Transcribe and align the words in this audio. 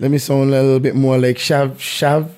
Let 0.00 0.10
me 0.10 0.18
sound 0.18 0.52
a 0.52 0.60
little 0.62 0.80
bit 0.80 0.94
more 0.96 1.18
like 1.18 1.36
Shav 1.36 1.76
Shav 1.76 2.30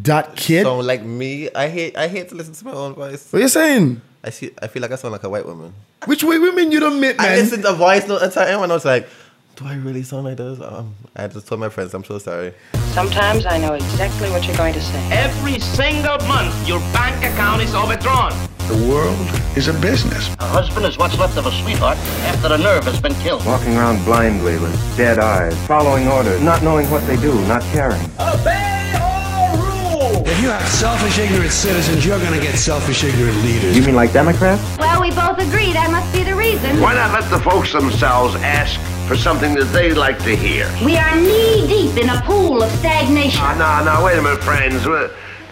dot 0.00 0.36
kid. 0.36 0.64
Sound 0.64 0.86
like 0.86 1.02
me. 1.02 1.48
I 1.54 1.68
hate. 1.68 1.96
I 1.96 2.08
hate 2.08 2.28
to 2.30 2.34
listen 2.34 2.54
to 2.54 2.64
my 2.66 2.72
own 2.72 2.94
voice. 2.94 3.32
what 3.32 3.38
are 3.38 3.42
you 3.42 3.48
saying? 3.48 4.00
I 4.24 4.30
see. 4.30 4.50
I 4.60 4.66
feel 4.68 4.82
like 4.82 4.92
I 4.92 4.96
sound 4.96 5.12
like 5.12 5.24
a 5.24 5.28
white 5.28 5.46
woman. 5.46 5.72
Which 6.06 6.22
way 6.24 6.38
women 6.38 6.70
you 6.72 6.80
don't 6.80 7.00
meet, 7.00 7.16
I 7.18 7.28
man? 7.28 7.38
listened 7.38 7.62
to 7.64 7.70
a 7.70 7.74
voice 7.74 8.06
note 8.06 8.22
at 8.22 8.32
time 8.32 8.62
and 8.62 8.70
I 8.72 8.74
was 8.74 8.84
like, 8.84 9.08
"Do 9.56 9.64
I 9.66 9.74
really 9.76 10.02
sound 10.02 10.24
like 10.24 10.36
this?" 10.36 10.60
Um, 10.60 10.94
I 11.16 11.26
just 11.28 11.46
told 11.48 11.60
my 11.60 11.68
friends, 11.68 11.94
"I'm 11.94 12.04
so 12.04 12.18
sorry." 12.18 12.52
Sometimes 12.92 13.46
I 13.46 13.58
know 13.58 13.72
exactly 13.74 14.28
what 14.30 14.46
you're 14.46 14.56
going 14.56 14.74
to 14.74 14.82
say. 14.82 15.08
Every 15.12 15.58
single 15.60 16.18
month, 16.28 16.54
your 16.68 16.80
bank 16.92 17.16
account 17.24 17.62
is 17.62 17.74
overdrawn. 17.74 18.32
The 18.72 18.88
world 18.88 19.28
is 19.54 19.68
a 19.68 19.74
business. 19.74 20.34
A 20.40 20.48
husband 20.48 20.86
is 20.86 20.96
what's 20.96 21.18
left 21.18 21.36
of 21.36 21.44
a 21.44 21.52
sweetheart 21.60 21.98
after 22.24 22.48
the 22.48 22.56
nerve 22.56 22.84
has 22.84 22.98
been 22.98 23.12
killed. 23.16 23.44
Walking 23.44 23.76
around 23.76 24.02
blindly 24.06 24.58
with 24.58 24.72
dead 24.96 25.18
eyes, 25.18 25.54
following 25.66 26.08
orders, 26.08 26.40
not 26.40 26.62
knowing 26.62 26.88
what 26.90 27.06
they 27.06 27.18
do, 27.18 27.34
not 27.44 27.60
caring. 27.64 28.00
Obey 28.16 28.96
all 28.96 29.58
rules! 29.58 30.26
If 30.26 30.40
you 30.40 30.48
have 30.48 30.66
selfish, 30.66 31.18
ignorant 31.18 31.52
citizens, 31.52 32.06
you're 32.06 32.18
going 32.18 32.32
to 32.32 32.40
get 32.40 32.54
selfish, 32.54 33.04
ignorant 33.04 33.36
leaders. 33.44 33.76
You 33.76 33.84
mean 33.84 33.94
like 33.94 34.14
Democrats? 34.14 34.62
Well, 34.78 35.02
we 35.02 35.10
both 35.10 35.36
agree 35.36 35.74
that 35.74 35.90
must 35.90 36.10
be 36.10 36.22
the 36.22 36.34
reason. 36.34 36.80
Why 36.80 36.94
not 36.94 37.12
let 37.12 37.28
the 37.28 37.40
folks 37.40 37.72
themselves 37.72 38.36
ask 38.36 38.80
for 39.06 39.18
something 39.18 39.52
that 39.56 39.70
they 39.76 39.92
like 39.92 40.18
to 40.20 40.34
hear? 40.34 40.64
We 40.82 40.96
are 40.96 41.14
knee 41.14 41.68
deep 41.68 42.02
in 42.02 42.08
a 42.08 42.22
pool 42.22 42.62
of 42.62 42.70
stagnation. 42.78 43.38
Ah, 43.42 43.52
no, 43.84 43.84
no, 43.84 44.02
wait 44.02 44.16
a 44.16 44.22
minute, 44.22 44.42
friends. 44.42 44.82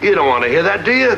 You 0.01 0.15
don't 0.15 0.27
want 0.27 0.43
to 0.43 0.49
hear 0.49 0.63
that, 0.63 0.83
do 0.83 0.91
you? 0.91 1.11
All 1.11 1.17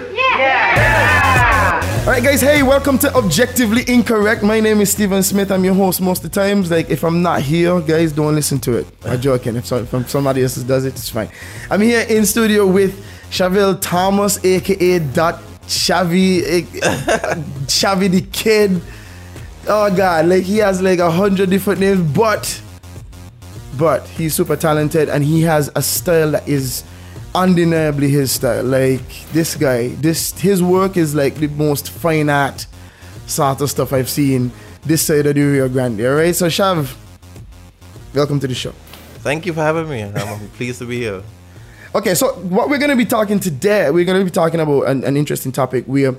right, 2.05 2.23
guys. 2.23 2.41
Hey, 2.41 2.63
welcome 2.63 2.97
to 2.99 3.15
Objectively 3.15 3.83
Incorrect. 3.87 4.43
My 4.43 4.59
name 4.59 4.81
is 4.81 4.91
Stephen 4.91 5.23
Smith. 5.23 5.51
I'm 5.51 5.63
your 5.63 5.73
host 5.73 6.01
most 6.01 6.23
of 6.23 6.31
the 6.31 6.41
times. 6.41 6.69
Like, 6.69 6.89
if 6.89 7.03
I'm 7.03 7.21
not 7.21 7.41
here, 7.41 7.79
guys, 7.79 8.11
don't 8.11 8.35
listen 8.35 8.59
to 8.59 8.77
it. 8.77 8.87
I'm 9.05 9.21
joking. 9.21 9.55
If, 9.55 9.67
so, 9.67 9.77
if 9.77 10.09
somebody 10.09 10.43
else 10.43 10.55
does 10.55 10.83
it, 10.83 10.89
it's 10.89 11.09
fine. 11.09 11.29
I'm 11.69 11.79
here 11.79 12.05
in 12.09 12.25
studio 12.25 12.67
with 12.67 13.05
Chaville 13.29 13.79
Thomas, 13.79 14.43
aka 14.43 14.99
Dot 14.99 15.41
Chavi, 15.67 16.41
Chavi 17.67 18.11
the 18.11 18.21
Kid. 18.33 18.81
Oh 19.67 19.95
God, 19.95 20.25
like 20.25 20.43
he 20.43 20.57
has 20.57 20.81
like 20.81 20.99
a 20.99 21.09
hundred 21.09 21.49
different 21.49 21.79
names, 21.79 22.01
but 22.13 22.61
but 23.77 24.05
he's 24.07 24.35
super 24.35 24.57
talented 24.57 25.07
and 25.07 25.23
he 25.23 25.41
has 25.41 25.71
a 25.75 25.81
style 25.81 26.31
that 26.31 26.47
is 26.47 26.83
undeniably 27.35 28.09
his 28.09 28.31
style. 28.31 28.63
Like 28.63 29.07
this 29.31 29.55
guy, 29.55 29.89
this 29.89 30.31
his 30.39 30.61
work 30.61 30.97
is 30.97 31.15
like 31.15 31.35
the 31.35 31.47
most 31.47 31.89
fine 31.89 32.29
art 32.29 32.65
sort 33.25 33.61
of 33.61 33.69
stuff 33.69 33.93
I've 33.93 34.09
seen 34.09 34.51
this 34.85 35.01
side 35.01 35.25
of 35.25 35.35
the 35.35 35.41
Rio 35.41 35.69
Grande. 35.69 36.01
All 36.01 36.15
right, 36.15 36.35
so 36.35 36.47
Shav, 36.47 36.95
welcome 38.13 38.39
to 38.39 38.47
the 38.47 38.55
show. 38.55 38.73
Thank 39.19 39.45
you 39.45 39.53
for 39.53 39.61
having 39.61 39.89
me. 39.89 40.03
I'm 40.03 40.49
pleased 40.57 40.79
to 40.79 40.85
be 40.85 40.99
here. 40.99 41.23
Okay, 41.95 42.15
so 42.15 42.33
what 42.33 42.69
we're 42.69 42.79
going 42.79 42.89
to 42.89 42.97
be 42.97 43.05
talking 43.05 43.39
today, 43.39 43.89
we're 43.91 44.03
going 44.03 44.19
to 44.19 44.25
be 44.25 44.31
talking 44.31 44.59
about 44.59 44.83
an, 44.83 45.03
an 45.03 45.15
interesting 45.15 45.51
topic. 45.51 45.85
We, 45.87 46.07
are, 46.07 46.15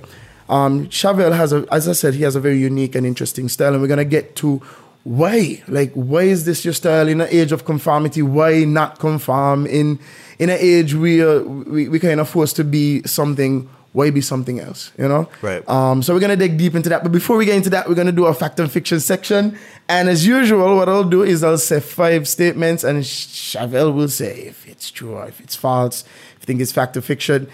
um, 0.49 0.89
has 0.89 1.53
a, 1.53 1.67
as 1.71 1.89
I 1.89 1.93
said, 1.93 2.15
he 2.15 2.23
has 2.23 2.37
a 2.37 2.41
very 2.41 2.59
unique 2.59 2.95
and 2.95 3.05
interesting 3.05 3.49
style, 3.49 3.73
and 3.73 3.83
we're 3.83 3.89
going 3.89 3.99
to 3.99 4.05
get 4.05 4.37
to 4.37 4.62
why, 5.03 5.62
like, 5.69 5.93
why 5.93 6.23
is 6.23 6.47
this 6.47 6.65
your 6.65 6.73
style 6.73 7.09
in 7.09 7.21
an 7.21 7.28
age 7.31 7.53
of 7.53 7.65
conformity? 7.67 8.23
Why 8.23 8.65
not 8.65 8.99
conform 8.99 9.67
in 9.67 9.99
in 10.39 10.51
an 10.51 10.59
age 10.61 10.95
where 10.95 11.41
we 11.43 11.89
we 11.89 11.99
kind 11.99 12.21
of 12.21 12.29
forced 12.29 12.57
to 12.57 12.65
be 12.65 13.03
something? 13.05 13.69
Why 13.93 14.11
be 14.11 14.21
something 14.21 14.59
else? 14.59 14.91
You 14.99 15.07
know, 15.07 15.29
Right. 15.41 15.63
Um, 15.69 16.03
so 16.03 16.15
we're 16.15 16.21
gonna 16.21 16.37
dig 16.37 16.59
deep 16.59 16.75
into 16.75 16.89
that. 16.89 17.05
But 17.05 17.13
before 17.13 17.37
we 17.37 17.45
get 17.45 17.55
into 17.55 17.71
that, 17.71 17.89
we're 17.89 17.95
gonna 17.95 18.11
do 18.11 18.27
a 18.27 18.35
fact 18.35 18.59
and 18.59 18.71
fiction 18.71 18.99
section. 18.99 19.57
And 19.89 20.09
as 20.09 20.27
usual, 20.27 20.77
what 20.77 20.89
I'll 20.89 21.05
do 21.09 21.23
is 21.23 21.45
I'll 21.45 21.59
say 21.59 21.79
five 21.79 22.27
statements, 22.27 22.83
and 22.83 23.05
Chevelle 23.05 23.95
will 23.95 24.09
say 24.09 24.41
if 24.49 24.67
it's 24.67 24.91
true 24.91 25.12
or 25.15 25.27
if 25.29 25.41
it's 25.41 25.55
false, 25.55 26.03
if 26.03 26.43
you 26.43 26.47
think 26.47 26.61
it's 26.61 26.73
fact 26.73 26.97
or 26.97 27.03
fiction, 27.03 27.47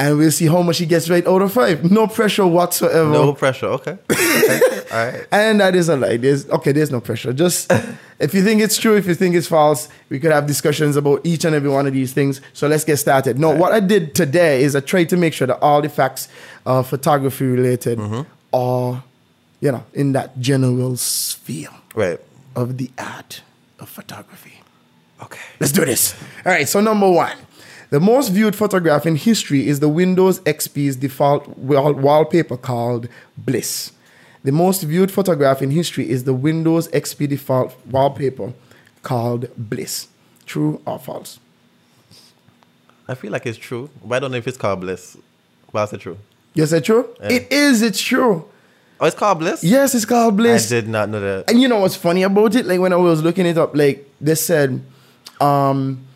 and 0.00 0.16
we'll 0.18 0.30
see 0.30 0.46
how 0.46 0.62
much 0.62 0.78
he 0.78 0.86
gets 0.86 1.10
right 1.10 1.26
out 1.26 1.42
of 1.42 1.52
five. 1.52 1.90
No 1.90 2.06
pressure 2.06 2.46
whatsoever. 2.46 3.10
No 3.10 3.34
pressure. 3.34 3.66
Okay. 3.66 3.98
okay. 4.10 4.60
All 4.92 5.06
right. 5.06 5.26
And 5.30 5.60
that 5.60 5.76
is 5.76 5.88
a 5.88 5.96
lie. 5.96 6.16
There's 6.16 6.48
okay, 6.48 6.72
there's 6.72 6.90
no 6.90 7.00
pressure. 7.00 7.32
Just 7.34 7.70
if 8.18 8.32
you 8.34 8.42
think 8.42 8.62
it's 8.62 8.78
true, 8.78 8.96
if 8.96 9.06
you 9.06 9.14
think 9.14 9.34
it's 9.34 9.46
false, 9.46 9.88
we 10.08 10.18
could 10.18 10.32
have 10.32 10.46
discussions 10.46 10.96
about 10.96 11.20
each 11.24 11.44
and 11.44 11.54
every 11.54 11.68
one 11.70 11.86
of 11.86 11.92
these 11.92 12.12
things. 12.14 12.40
So 12.54 12.66
let's 12.66 12.84
get 12.84 12.96
started. 12.96 13.38
No, 13.38 13.50
what 13.50 13.72
I 13.72 13.80
did 13.80 14.14
today 14.14 14.62
is 14.64 14.74
I 14.74 14.80
tried 14.80 15.10
to 15.10 15.16
make 15.18 15.34
sure 15.34 15.46
that 15.46 15.58
all 15.60 15.82
the 15.82 15.88
facts 15.90 16.28
uh, 16.66 16.82
photography 16.82 17.44
related 17.44 17.98
Mm-hmm. 17.98 18.22
are, 18.54 19.02
you 19.60 19.70
know, 19.72 19.84
in 19.92 20.12
that 20.12 20.38
general 20.40 20.96
sphere 20.96 21.68
Right. 21.94 22.18
of 22.56 22.78
the 22.78 22.90
art 22.98 23.42
of 23.78 23.88
photography. 23.88 24.54
Okay. 25.22 25.40
Let's 25.60 25.72
do 25.72 25.84
this. 25.84 26.14
All 26.46 26.52
right, 26.52 26.66
so 26.68 26.80
number 26.80 27.10
one. 27.10 27.36
The 27.90 28.00
most 28.00 28.28
viewed 28.30 28.54
photograph 28.54 29.04
in 29.04 29.16
history 29.16 29.66
is 29.66 29.80
the 29.80 29.88
Windows 29.88 30.40
XP's 30.40 30.96
default 30.96 31.48
wall- 31.58 31.92
wallpaper 31.92 32.56
called 32.56 33.08
Bliss. 33.36 33.92
The 34.44 34.52
most 34.52 34.82
viewed 34.82 35.10
photograph 35.10 35.60
in 35.60 35.70
history 35.70 36.08
is 36.08 36.24
the 36.24 36.32
Windows 36.32 36.88
XP 36.88 37.28
default 37.28 37.74
wallpaper 37.86 38.52
called 39.02 39.48
Bliss. 39.56 40.06
True 40.46 40.80
or 40.86 40.98
false? 40.98 41.38
I 43.08 43.14
feel 43.14 43.32
like 43.32 43.44
it's 43.44 43.58
true, 43.58 43.90
but 44.04 44.14
I 44.14 44.18
don't 44.20 44.30
know 44.30 44.36
if 44.38 44.46
it's 44.46 44.56
called 44.56 44.80
bliss. 44.80 45.16
But 45.72 45.88
is 45.88 45.92
it 45.94 46.00
true? 46.00 46.18
You 46.54 46.66
said 46.66 46.84
true? 46.84 47.08
It 47.20 47.50
is, 47.52 47.82
it's 47.82 48.00
true. 48.00 48.44
Oh, 49.00 49.06
it's 49.06 49.16
called 49.16 49.40
bliss. 49.40 49.64
Yes, 49.64 49.94
it's 49.94 50.04
called 50.04 50.36
Bliss. 50.36 50.70
I 50.70 50.76
did 50.76 50.88
not 50.88 51.08
know 51.08 51.20
that. 51.20 51.50
And 51.50 51.60
you 51.60 51.66
know 51.68 51.80
what's 51.80 51.96
funny 51.96 52.22
about 52.22 52.54
it? 52.54 52.66
Like 52.66 52.78
when 52.80 52.92
I 52.92 52.96
was 52.96 53.22
looking 53.22 53.46
it 53.46 53.58
up, 53.58 53.74
like 53.74 54.08
they 54.20 54.34
said, 54.36 54.82
um, 55.40 56.06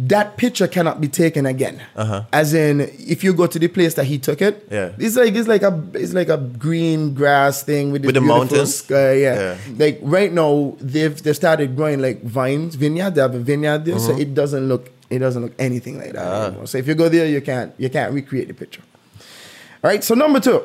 that 0.00 0.36
picture 0.36 0.68
cannot 0.68 1.00
be 1.00 1.08
taken 1.08 1.44
again. 1.44 1.80
Uh-huh. 1.96 2.22
As 2.32 2.54
in, 2.54 2.80
if 2.98 3.24
you 3.24 3.34
go 3.34 3.48
to 3.48 3.58
the 3.58 3.66
place 3.66 3.94
that 3.94 4.04
he 4.04 4.16
took 4.18 4.40
it, 4.40 4.66
Yeah. 4.70 4.92
it's 4.96 5.16
like 5.16 5.34
it's 5.34 5.48
like 5.48 5.62
a 5.62 5.82
it's 5.94 6.12
like 6.14 6.28
a 6.28 6.36
green 6.36 7.14
grass 7.14 7.64
thing 7.64 7.90
with, 7.90 8.04
With 8.04 8.14
the 8.14 8.20
mountains? 8.20 8.76
Sky, 8.76 9.14
yeah. 9.14 9.34
Yeah. 9.34 9.56
like 9.76 9.98
right 10.02 10.32
now 10.32 10.76
they've 10.80 11.20
they 11.20 11.32
started 11.32 11.74
growing 11.74 12.00
like 12.00 12.22
vines, 12.22 12.76
vineyard. 12.76 13.16
They 13.16 13.20
have 13.22 13.34
a 13.34 13.40
vineyard 13.40 13.86
there, 13.86 13.98
so 13.98 14.16
it 14.16 14.34
doesn't 14.34 14.68
look 14.68 14.90
it 15.10 15.18
doesn't 15.18 15.42
look 15.42 15.54
anything 15.58 15.98
like 15.98 16.12
that 16.12 16.22
Mm-hmm. 16.22 16.42
Ah. 16.42 16.46
anymore. 16.46 16.66
So 16.68 16.78
if 16.78 16.86
you 16.86 16.94
go 16.94 17.08
there, 17.08 17.26
you 17.26 17.40
can't 17.40 17.72
you 17.76 17.90
can't 17.90 18.12
recreate 18.14 18.46
the 18.46 18.54
picture. 18.54 18.82
All 19.82 19.90
right, 19.90 20.04
so 20.04 20.14
number 20.14 20.38
two. 20.38 20.62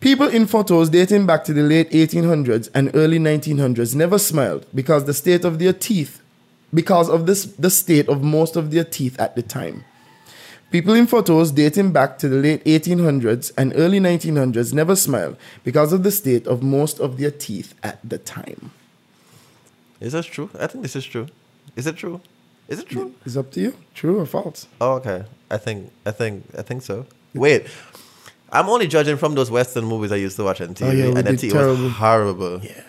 People 0.00 0.28
in 0.28 0.46
photos 0.46 0.88
dating 0.88 1.26
back 1.26 1.44
to 1.44 1.52
the 1.52 1.62
late 1.62 1.90
1800s 1.90 2.70
and 2.74 2.90
early 2.94 3.18
1900s 3.20 3.94
never 3.94 4.18
smiled 4.18 4.64
because 4.74 5.04
the 5.04 5.14
state 5.14 5.44
of 5.44 5.58
their 5.60 5.72
teeth, 5.74 6.21
because 6.74 7.08
of 7.08 7.26
this, 7.26 7.44
the 7.44 7.70
state 7.70 8.08
of 8.08 8.22
most 8.22 8.56
of 8.56 8.70
their 8.70 8.84
teeth 8.84 9.18
at 9.20 9.36
the 9.36 9.42
time. 9.42 9.84
People 10.70 10.94
in 10.94 11.06
photos 11.06 11.50
dating 11.52 11.92
back 11.92 12.18
to 12.18 12.28
the 12.28 12.36
late 12.36 12.64
1800s 12.64 13.52
and 13.58 13.72
early 13.76 14.00
1900s 14.00 14.72
never 14.72 14.96
smiled 14.96 15.36
because 15.64 15.92
of 15.92 16.02
the 16.02 16.10
state 16.10 16.46
of 16.46 16.62
most 16.62 16.98
of 16.98 17.18
their 17.18 17.30
teeth 17.30 17.74
at 17.82 17.98
the 18.02 18.16
time. 18.16 18.70
Is 20.00 20.14
this 20.14 20.24
true? 20.26 20.48
I 20.58 20.66
think 20.66 20.82
this 20.82 20.96
is 20.96 21.04
true. 21.04 21.26
Is 21.76 21.86
it 21.86 21.96
true? 21.96 22.20
Is 22.68 22.78
it 22.80 22.88
true? 22.88 23.14
It's 23.26 23.36
up 23.36 23.50
to 23.52 23.60
you. 23.60 23.76
True 23.94 24.18
or 24.20 24.26
false? 24.26 24.66
Oh, 24.80 24.94
okay. 24.94 25.24
I 25.50 25.58
think. 25.58 25.92
I 26.06 26.10
think. 26.10 26.44
I 26.56 26.62
think 26.62 26.82
so. 26.82 27.06
Wait. 27.34 27.66
I'm 28.50 28.68
only 28.68 28.86
judging 28.86 29.16
from 29.16 29.34
those 29.34 29.50
Western 29.50 29.84
movies 29.84 30.10
I 30.12 30.16
used 30.16 30.36
to 30.36 30.44
watch 30.44 30.60
on 30.60 30.74
TV, 30.74 30.88
Oh, 30.88 30.90
yeah, 30.92 31.04
and 31.06 31.16
the 31.16 31.32
TV 31.32 31.52
terrible- 31.52 31.84
was 31.84 31.92
horrible. 31.92 32.60
Yeah. 32.62 32.82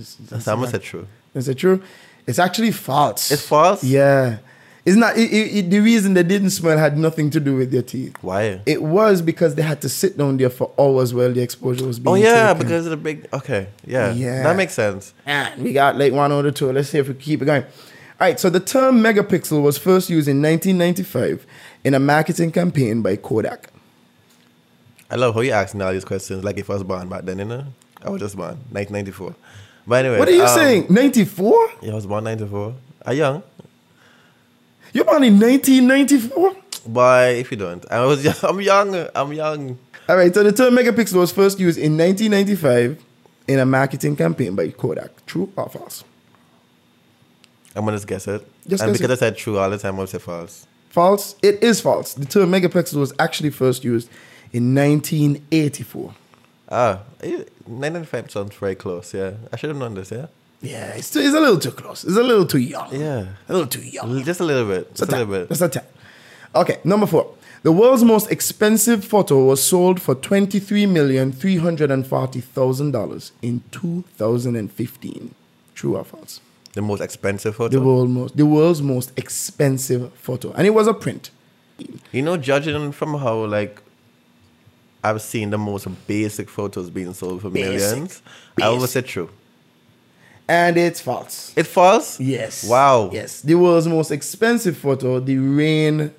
So 0.00 0.52
I'm 0.52 0.60
gonna 0.60 0.70
say 0.70 0.78
true. 0.78 1.06
Is 1.34 1.48
it 1.48 1.54
true? 1.56 1.82
It's 2.26 2.38
actually 2.38 2.72
false. 2.72 3.30
It's 3.30 3.46
false. 3.46 3.84
Yeah. 3.84 4.38
It's 4.86 4.96
not. 4.96 5.16
It, 5.16 5.30
it, 5.32 5.70
the 5.70 5.80
reason 5.80 6.12
they 6.12 6.22
didn't 6.22 6.50
smell 6.50 6.76
had 6.76 6.98
nothing 6.98 7.30
to 7.30 7.40
do 7.40 7.56
with 7.56 7.70
their 7.70 7.82
teeth. 7.82 8.14
Why? 8.20 8.60
It 8.66 8.82
was 8.82 9.22
because 9.22 9.54
they 9.54 9.62
had 9.62 9.80
to 9.80 9.88
sit 9.88 10.18
down 10.18 10.36
there 10.36 10.50
for 10.50 10.70
hours 10.78 11.14
while 11.14 11.32
the 11.32 11.40
exposure 11.40 11.86
was 11.86 11.98
being 11.98 12.12
oh 12.12 12.14
yeah, 12.16 12.52
taken. 12.52 12.66
because 12.66 12.84
of 12.86 12.90
the 12.90 12.96
big. 12.98 13.26
Okay, 13.32 13.68
yeah, 13.86 14.12
Yeah. 14.12 14.42
that 14.42 14.56
makes 14.56 14.74
sense. 14.74 15.14
And 15.24 15.62
we 15.62 15.72
got 15.72 15.96
like 15.96 16.12
one 16.12 16.30
or 16.32 16.50
two. 16.50 16.70
Let's 16.70 16.90
see 16.90 16.98
if 16.98 17.08
we 17.08 17.14
keep 17.14 17.40
it 17.40 17.46
going. 17.46 17.62
All 17.62 17.70
right, 18.28 18.38
so 18.38 18.50
the 18.50 18.60
term 18.60 19.00
megapixel 19.00 19.62
was 19.62 19.78
first 19.78 20.10
used 20.10 20.28
in 20.28 20.40
1995 20.42 21.46
in 21.82 21.94
a 21.94 21.98
marketing 21.98 22.52
campaign 22.52 23.00
by 23.00 23.16
Kodak. 23.16 23.70
I 25.10 25.16
love 25.16 25.34
how 25.34 25.40
you're 25.40 25.54
asking 25.54 25.80
all 25.82 25.92
these 25.92 26.04
questions 26.04 26.44
like 26.44 26.58
if 26.58 26.68
I 26.68 26.74
was 26.74 26.82
born 26.82 27.08
back 27.08 27.24
then, 27.24 27.38
you 27.38 27.44
know? 27.46 27.64
I 28.02 28.10
was 28.10 28.20
just 28.20 28.36
born, 28.36 28.58
1994. 28.70 29.34
But 29.86 30.04
anyway. 30.04 30.18
What 30.18 30.28
are 30.28 30.32
you 30.32 30.42
um, 30.42 30.48
saying? 30.48 30.86
94? 30.88 31.70
Yeah, 31.82 31.92
I 31.92 31.94
was 31.94 32.06
born 32.06 32.24
94. 32.24 32.74
Are 33.06 33.14
young? 33.14 33.42
You're 34.92 35.04
born 35.04 35.24
in 35.24 35.38
1994? 35.38 36.56
Boy, 36.86 37.36
if 37.38 37.50
you 37.50 37.56
don't. 37.56 37.84
I 37.90 38.04
was 38.04 38.24
young. 38.24 38.34
I'm 38.42 38.60
young. 38.60 39.08
I'm 39.14 39.32
young. 39.32 39.78
All 40.08 40.16
right, 40.16 40.34
so 40.34 40.42
the 40.42 40.52
term 40.52 40.74
megapixel 40.74 41.14
was 41.14 41.32
first 41.32 41.58
used 41.58 41.78
in 41.78 41.96
1995 41.96 43.02
in 43.48 43.58
a 43.58 43.66
marketing 43.66 44.16
campaign 44.16 44.54
by 44.54 44.68
Kodak. 44.68 45.24
True 45.26 45.50
or 45.56 45.68
false? 45.68 46.04
I'm 47.74 47.84
gonna 47.84 47.96
just 47.96 48.06
guess 48.06 48.28
it. 48.28 48.46
Just 48.68 48.82
and 48.82 48.92
guess 48.92 49.00
because 49.00 49.10
it. 49.10 49.24
I 49.24 49.28
said 49.28 49.36
true 49.36 49.58
all 49.58 49.70
the 49.70 49.78
time, 49.78 49.98
I'll 49.98 50.06
say 50.06 50.18
false. 50.18 50.66
False. 50.90 51.36
It 51.42 51.62
is 51.62 51.80
false. 51.80 52.14
The 52.14 52.26
term 52.26 52.50
megapixel 52.50 52.96
was 52.96 53.12
actually 53.18 53.50
first 53.50 53.82
used 53.82 54.08
in 54.52 54.74
1984. 54.74 56.14
Ah, 56.68 57.00
eh, 57.22 57.44
995 57.66 58.30
sounds 58.30 58.54
very 58.56 58.74
close, 58.74 59.12
yeah. 59.14 59.32
I 59.52 59.56
should 59.56 59.70
have 59.70 59.78
known 59.78 59.94
this, 59.94 60.10
yeah? 60.10 60.26
Yeah, 60.62 60.94
it's, 60.94 61.10
too, 61.10 61.20
it's 61.20 61.34
a 61.34 61.40
little 61.40 61.58
too 61.58 61.72
close. 61.72 62.04
It's 62.04 62.16
a 62.16 62.22
little 62.22 62.46
too 62.46 62.58
young. 62.58 62.88
Yeah. 62.92 63.26
A 63.48 63.52
little 63.52 63.66
too 63.66 63.82
young. 63.82 64.24
Just 64.24 64.40
a 64.40 64.44
little 64.44 64.66
bit. 64.66 64.94
Just 64.94 65.12
a 65.12 65.16
little 65.16 65.26
bit. 65.26 65.48
Just 65.48 65.60
a 65.60 65.68
tad. 65.68 65.84
Okay, 66.54 66.78
number 66.84 67.06
four. 67.06 67.34
The 67.64 67.72
world's 67.72 68.04
most 68.04 68.30
expensive 68.30 69.04
photo 69.04 69.44
was 69.44 69.62
sold 69.62 70.00
for 70.00 70.14
twenty-three 70.14 70.84
million 70.86 71.32
three 71.32 71.56
hundred 71.56 71.90
and 71.90 72.06
forty 72.06 72.40
thousand 72.40 72.92
dollars 72.92 73.32
in 73.40 73.62
two 73.70 74.04
thousand 74.16 74.54
and 74.56 74.70
fifteen. 74.70 75.34
True 75.74 75.96
or 75.96 76.04
false? 76.04 76.40
The 76.74 76.82
most 76.82 77.00
expensive 77.00 77.56
photo. 77.56 77.78
The 77.78 77.84
world 77.84 78.10
most, 78.10 78.36
the 78.36 78.46
world's 78.46 78.82
most 78.82 79.12
expensive 79.18 80.12
photo, 80.14 80.52
and 80.52 80.66
it 80.66 80.70
was 80.70 80.86
a 80.86 80.94
print. 80.94 81.30
You 82.12 82.22
know, 82.22 82.36
judging 82.36 82.92
from 82.92 83.18
how 83.18 83.44
like 83.46 83.80
I've 85.04 85.20
seen 85.20 85.50
the 85.50 85.58
most 85.58 85.86
basic 86.06 86.48
photos 86.48 86.88
being 86.88 87.12
sold 87.12 87.42
for 87.42 87.50
Basic. 87.50 87.90
millions, 87.90 88.22
I 88.60 88.70
would 88.70 88.88
say 88.88 89.02
true. 89.02 89.28
And 90.48 90.76
it's 90.78 91.00
false. 91.00 91.52
It's 91.56 91.68
false. 91.68 92.18
Yes. 92.18 92.64
Wow. 92.64 93.10
Yes. 93.12 93.42
The 93.42 93.54
world's 93.54 93.86
most 93.86 94.10
expensive 94.10 94.78
photo, 94.78 95.20
the 95.20 95.36
Rhein 95.36 96.10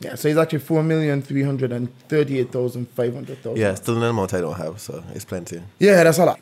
Yeah, 0.00 0.15
so 0.15 0.29
it's 0.29 0.39
actually 0.39 0.61
$4,338,500. 0.61 3.56
Yeah, 3.56 3.75
still 3.75 3.97
an 3.97 4.03
amount 4.05 4.33
I 4.35 4.41
don't 4.41 4.56
have, 4.56 4.81
so 4.81 5.03
it's 5.15 5.25
plenty. 5.25 5.61
Yeah, 5.79 6.05
that's 6.05 6.19
a 6.19 6.25
lot. 6.25 6.39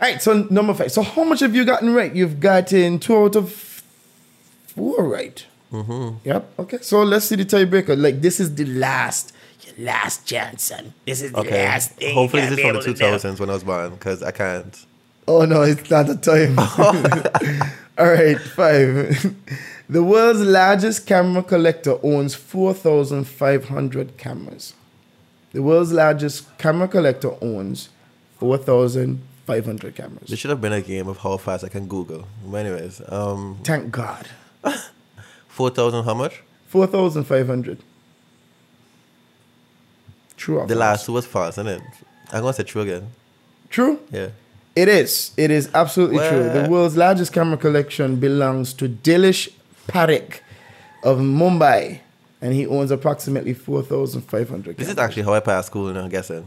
All 0.00 0.08
right, 0.08 0.22
so 0.22 0.46
number 0.50 0.72
five. 0.74 0.92
So 0.92 1.02
how 1.02 1.24
much 1.24 1.40
have 1.40 1.54
you 1.54 1.64
gotten 1.64 1.92
right? 1.92 2.14
You've 2.14 2.40
gotten 2.40 2.98
two 2.98 3.16
out 3.16 3.36
of 3.36 3.82
four 4.68 5.06
right. 5.08 5.44
Mm-hmm. 5.72 6.16
Yep. 6.26 6.52
Okay. 6.60 6.78
So 6.80 7.02
let's 7.02 7.26
see 7.26 7.36
the 7.36 7.44
tiebreaker. 7.44 8.00
Like 8.00 8.20
this 8.22 8.40
is 8.40 8.54
the 8.54 8.64
last, 8.64 9.34
your 9.66 9.74
last 9.86 10.24
chance, 10.24 10.62
son. 10.62 10.94
This 11.04 11.20
is 11.20 11.32
the 11.32 11.38
Okay. 11.40 11.64
last 11.66 11.90
thing. 11.92 12.14
Hopefully, 12.14 12.42
this 12.46 12.52
is 12.58 12.60
from 12.60 12.76
the 12.76 12.80
do. 12.82 12.94
2000s 12.94 13.38
when 13.40 13.50
I 13.50 13.54
was 13.54 13.64
born, 13.64 13.90
because 13.90 14.22
I 14.22 14.30
can't. 14.30 14.86
Oh 15.26 15.44
no, 15.44 15.62
it's 15.62 15.90
not 15.90 16.06
the 16.06 16.16
time. 16.16 16.56
All 17.98 18.06
right, 18.06 18.38
five. 18.40 19.34
the 19.88 20.02
world's 20.02 20.40
largest 20.40 21.06
camera 21.06 21.42
collector 21.42 21.98
owns 22.02 22.34
four 22.34 22.74
thousand 22.74 23.24
five 23.24 23.68
hundred 23.68 24.16
cameras. 24.18 24.74
The 25.52 25.62
world's 25.62 25.92
largest 25.92 26.56
camera 26.58 26.88
collector 26.88 27.32
owns 27.40 27.88
four 28.38 28.58
thousand 28.58 29.22
five 29.46 29.64
hundred 29.64 29.94
cameras. 29.94 30.28
There 30.28 30.36
should 30.36 30.50
have 30.50 30.60
been 30.60 30.74
a 30.74 30.82
game 30.82 31.08
of 31.08 31.18
how 31.18 31.36
fast 31.38 31.64
I 31.64 31.68
can 31.68 31.86
Google. 31.86 32.26
But 32.46 32.66
anyways, 32.66 33.00
um, 33.08 33.58
Thank 33.64 33.90
God. 33.90 34.28
4,000 35.48 36.04
how 36.04 36.14
much? 36.14 36.42
Four 36.68 36.86
thousand 36.86 37.24
five 37.24 37.46
hundred. 37.46 37.78
True. 40.36 40.64
The 40.66 40.76
last 40.76 41.06
two 41.06 41.12
was 41.12 41.26
false, 41.26 41.54
isn't 41.54 41.66
it? 41.66 41.82
I'm 42.30 42.42
going 42.42 42.52
to 42.52 42.56
say 42.58 42.62
true 42.62 42.82
again. 42.82 43.10
True. 43.70 43.98
Yeah. 44.12 44.28
It 44.76 44.86
is. 44.86 45.32
It 45.36 45.50
is 45.50 45.68
absolutely 45.74 46.18
true. 46.28 46.48
The 46.50 46.68
world's 46.70 46.96
largest 46.96 47.32
camera 47.32 47.56
collection 47.56 48.20
belongs 48.20 48.72
to 48.74 48.88
Dilish 48.88 49.48
Parekh 49.88 50.40
of 51.02 51.18
Mumbai, 51.18 52.00
and 52.40 52.52
he 52.54 52.66
owns 52.66 52.90
approximately 52.90 53.54
four 53.54 53.82
thousand 53.82 54.22
five 54.22 54.48
hundred. 54.48 54.76
This 54.76 54.86
is 54.88 54.92
it 54.94 54.98
actually 54.98 55.24
how 55.24 55.34
I 55.34 55.40
passed 55.40 55.66
school, 55.68 55.92
know, 55.92 56.02
I'm 56.04 56.08
guessing. 56.08 56.46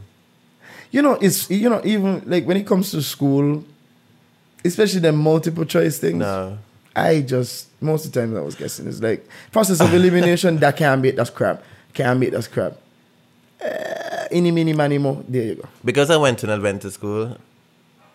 You 0.91 1.01
know, 1.01 1.13
it's 1.21 1.49
you 1.49 1.69
know 1.69 1.81
even 1.83 2.23
like 2.25 2.45
when 2.45 2.57
it 2.57 2.67
comes 2.67 2.91
to 2.91 3.01
school, 3.01 3.63
especially 4.63 4.99
the 5.01 5.11
multiple 5.11 5.65
choice 5.65 5.97
things. 5.99 6.19
No. 6.19 6.57
I 6.95 7.21
just 7.21 7.67
most 7.81 8.05
of 8.05 8.11
the 8.11 8.19
time 8.19 8.35
I 8.35 8.41
was 8.41 8.55
guessing 8.55 8.85
it's 8.87 9.01
like 9.01 9.25
process 9.51 9.79
of 9.79 9.93
elimination 9.93 10.57
that 10.57 10.75
can't 10.77 11.01
be 11.01 11.11
that's 11.11 11.29
crap. 11.29 11.63
Can't 11.93 12.19
be 12.19 12.29
that's 12.29 12.47
crap. 12.49 12.73
Uh, 13.63 14.27
any 14.31 14.51
mini 14.51 14.73
many 14.73 14.97
more. 14.97 15.23
There 15.27 15.43
you 15.43 15.55
go. 15.55 15.69
Because 15.85 16.09
I 16.09 16.17
went 16.17 16.39
to 16.39 16.47
an 16.47 16.51
Adventist 16.51 16.95
school, 16.95 17.37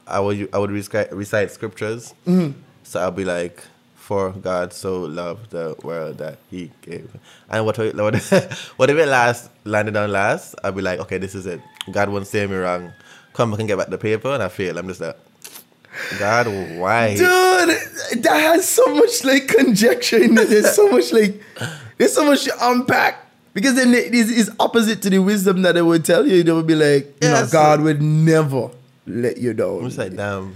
I 0.06 0.20
would 0.20 0.49
I 0.52 0.58
would 0.58 0.70
recite, 0.70 1.11
recite 1.12 1.50
scriptures. 1.50 2.12
Mhm. 2.26 2.52
So 2.82 3.00
I'll 3.00 3.11
be 3.11 3.25
like, 3.25 3.62
"For 4.06 4.31
God 4.31 4.73
so 4.73 5.03
loved 5.03 5.50
the 5.50 5.75
world 5.82 6.19
that 6.19 6.38
He 6.50 6.70
gave," 6.82 7.11
and 7.50 7.67
what 7.67 7.76
what 7.79 8.14
whatever 8.79 9.00
it 9.00 9.08
last 9.08 9.50
landed 9.64 9.97
on 9.97 10.12
last, 10.12 10.55
I'll 10.62 10.70
be 10.73 10.82
like, 10.82 11.00
"Okay, 11.00 11.19
this 11.19 11.35
is 11.35 11.47
it. 11.47 11.61
God 11.91 12.08
won't 12.11 12.26
say 12.29 12.47
me 12.47 12.55
wrong. 12.56 12.93
Come 13.35 13.50
back 13.50 13.61
and 13.61 13.69
get 13.69 13.79
back 13.79 13.88
the 13.88 13.99
paper," 13.99 14.31
and 14.32 14.43
I 14.43 14.49
fail. 14.49 14.79
I'm 14.79 14.87
just 14.87 15.00
like, 15.00 15.19
"God, 16.20 16.47
why?" 16.79 17.17
Dude, 17.17 18.23
that 18.23 18.38
has 18.49 18.69
so 18.69 18.87
much 18.94 19.25
like 19.25 19.49
conjecture 19.49 20.23
in 20.23 20.38
it. 20.38 20.49
There's 20.50 20.75
so 20.75 20.88
much 20.94 21.12
like 21.12 21.43
there's 21.99 22.14
so 22.14 22.25
much 22.25 22.44
to 22.44 22.55
unpack. 22.61 23.25
Because 23.55 23.75
then 23.75 23.94
it 23.94 24.14
is 24.14 24.50
opposite 24.61 25.00
to 25.03 25.08
the 25.08 25.19
wisdom 25.19 25.62
that 25.62 25.73
they 25.73 25.81
would 25.82 26.05
tell 26.05 26.26
you. 26.26 26.43
They 26.43 26.53
would 26.53 26.67
be 26.67 26.75
like, 26.75 27.17
you 27.23 27.31
know, 27.31 27.49
God 27.50 27.81
would 27.81 28.03
never 28.03 28.69
let 29.06 29.38
you 29.38 29.50
I'm 29.53 29.56
down. 29.56 29.85
just 29.85 29.97
like, 29.97 30.14
damn. 30.14 30.55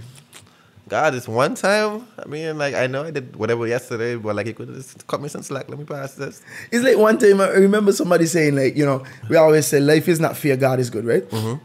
God, 0.91 1.13
this 1.13 1.25
one 1.25 1.55
time. 1.55 2.05
I 2.19 2.27
mean, 2.27 2.57
like 2.57 2.75
I 2.75 2.85
know 2.85 3.05
I 3.05 3.11
did 3.11 3.37
whatever 3.37 3.65
yesterday, 3.65 4.17
but 4.17 4.35
like 4.35 4.47
He 4.47 4.51
could 4.51 4.67
just 4.73 5.07
cut 5.07 5.21
me 5.21 5.29
some 5.29 5.41
slack. 5.41 5.69
Let 5.69 5.79
me 5.79 5.85
pass 5.85 6.15
this. 6.15 6.41
It's 6.69 6.83
like 6.83 6.97
one 6.97 7.17
time 7.17 7.39
I 7.39 7.47
remember 7.47 7.93
somebody 7.93 8.25
saying, 8.25 8.57
like, 8.57 8.75
you 8.75 8.85
know, 8.85 9.01
we 9.29 9.37
always 9.37 9.65
say 9.65 9.79
life 9.79 10.09
is 10.09 10.19
not 10.19 10.35
fair, 10.35 10.57
God 10.57 10.81
is 10.81 10.89
good, 10.89 11.05
right? 11.05 11.23
Mm-hmm. 11.29 11.63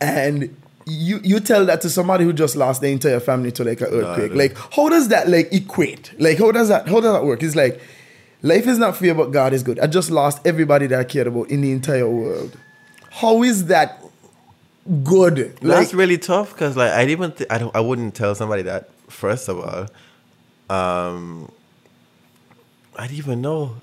And 0.00 0.56
you 0.84 1.20
you 1.22 1.38
tell 1.38 1.64
that 1.66 1.80
to 1.82 1.88
somebody 1.88 2.24
who 2.24 2.32
just 2.32 2.56
lost 2.56 2.80
their 2.80 2.90
entire 2.90 3.20
family 3.20 3.52
to 3.52 3.62
like 3.62 3.82
an 3.82 3.86
earthquake. 3.86 4.30
dude. 4.30 4.38
like, 4.38 4.56
how 4.74 4.88
does 4.88 5.06
that 5.10 5.28
like 5.28 5.52
equate? 5.52 6.12
Like, 6.18 6.38
how 6.38 6.50
does 6.50 6.70
that 6.70 6.88
how 6.88 7.00
does 7.00 7.12
that 7.12 7.24
work? 7.24 7.44
It's 7.44 7.54
like 7.54 7.80
life 8.42 8.66
is 8.66 8.78
not 8.78 8.96
fair, 8.96 9.14
but 9.14 9.30
God 9.30 9.52
is 9.52 9.62
good. 9.62 9.78
I 9.78 9.86
just 9.86 10.10
lost 10.10 10.44
everybody 10.44 10.88
that 10.88 10.98
I 10.98 11.04
cared 11.04 11.28
about 11.28 11.50
in 11.50 11.60
the 11.60 11.70
entire 11.70 12.10
world. 12.10 12.58
How 13.10 13.44
is 13.44 13.66
that 13.66 14.02
good? 15.04 15.56
That's 15.60 15.94
really 15.94 16.18
tough 16.18 16.52
because 16.52 16.76
like 16.76 16.92
I 16.92 17.06
even 17.06 17.32
th- 17.32 17.48
I 17.50 17.58
don't 17.58 17.74
I 17.74 17.80
wouldn't 17.80 18.14
tell 18.14 18.34
somebody 18.34 18.62
that 18.62 18.88
first 19.08 19.48
of 19.48 19.58
all. 19.60 19.86
Um, 20.68 21.50
I 22.96 23.06
don't 23.06 23.16
even 23.16 23.40
know. 23.42 23.76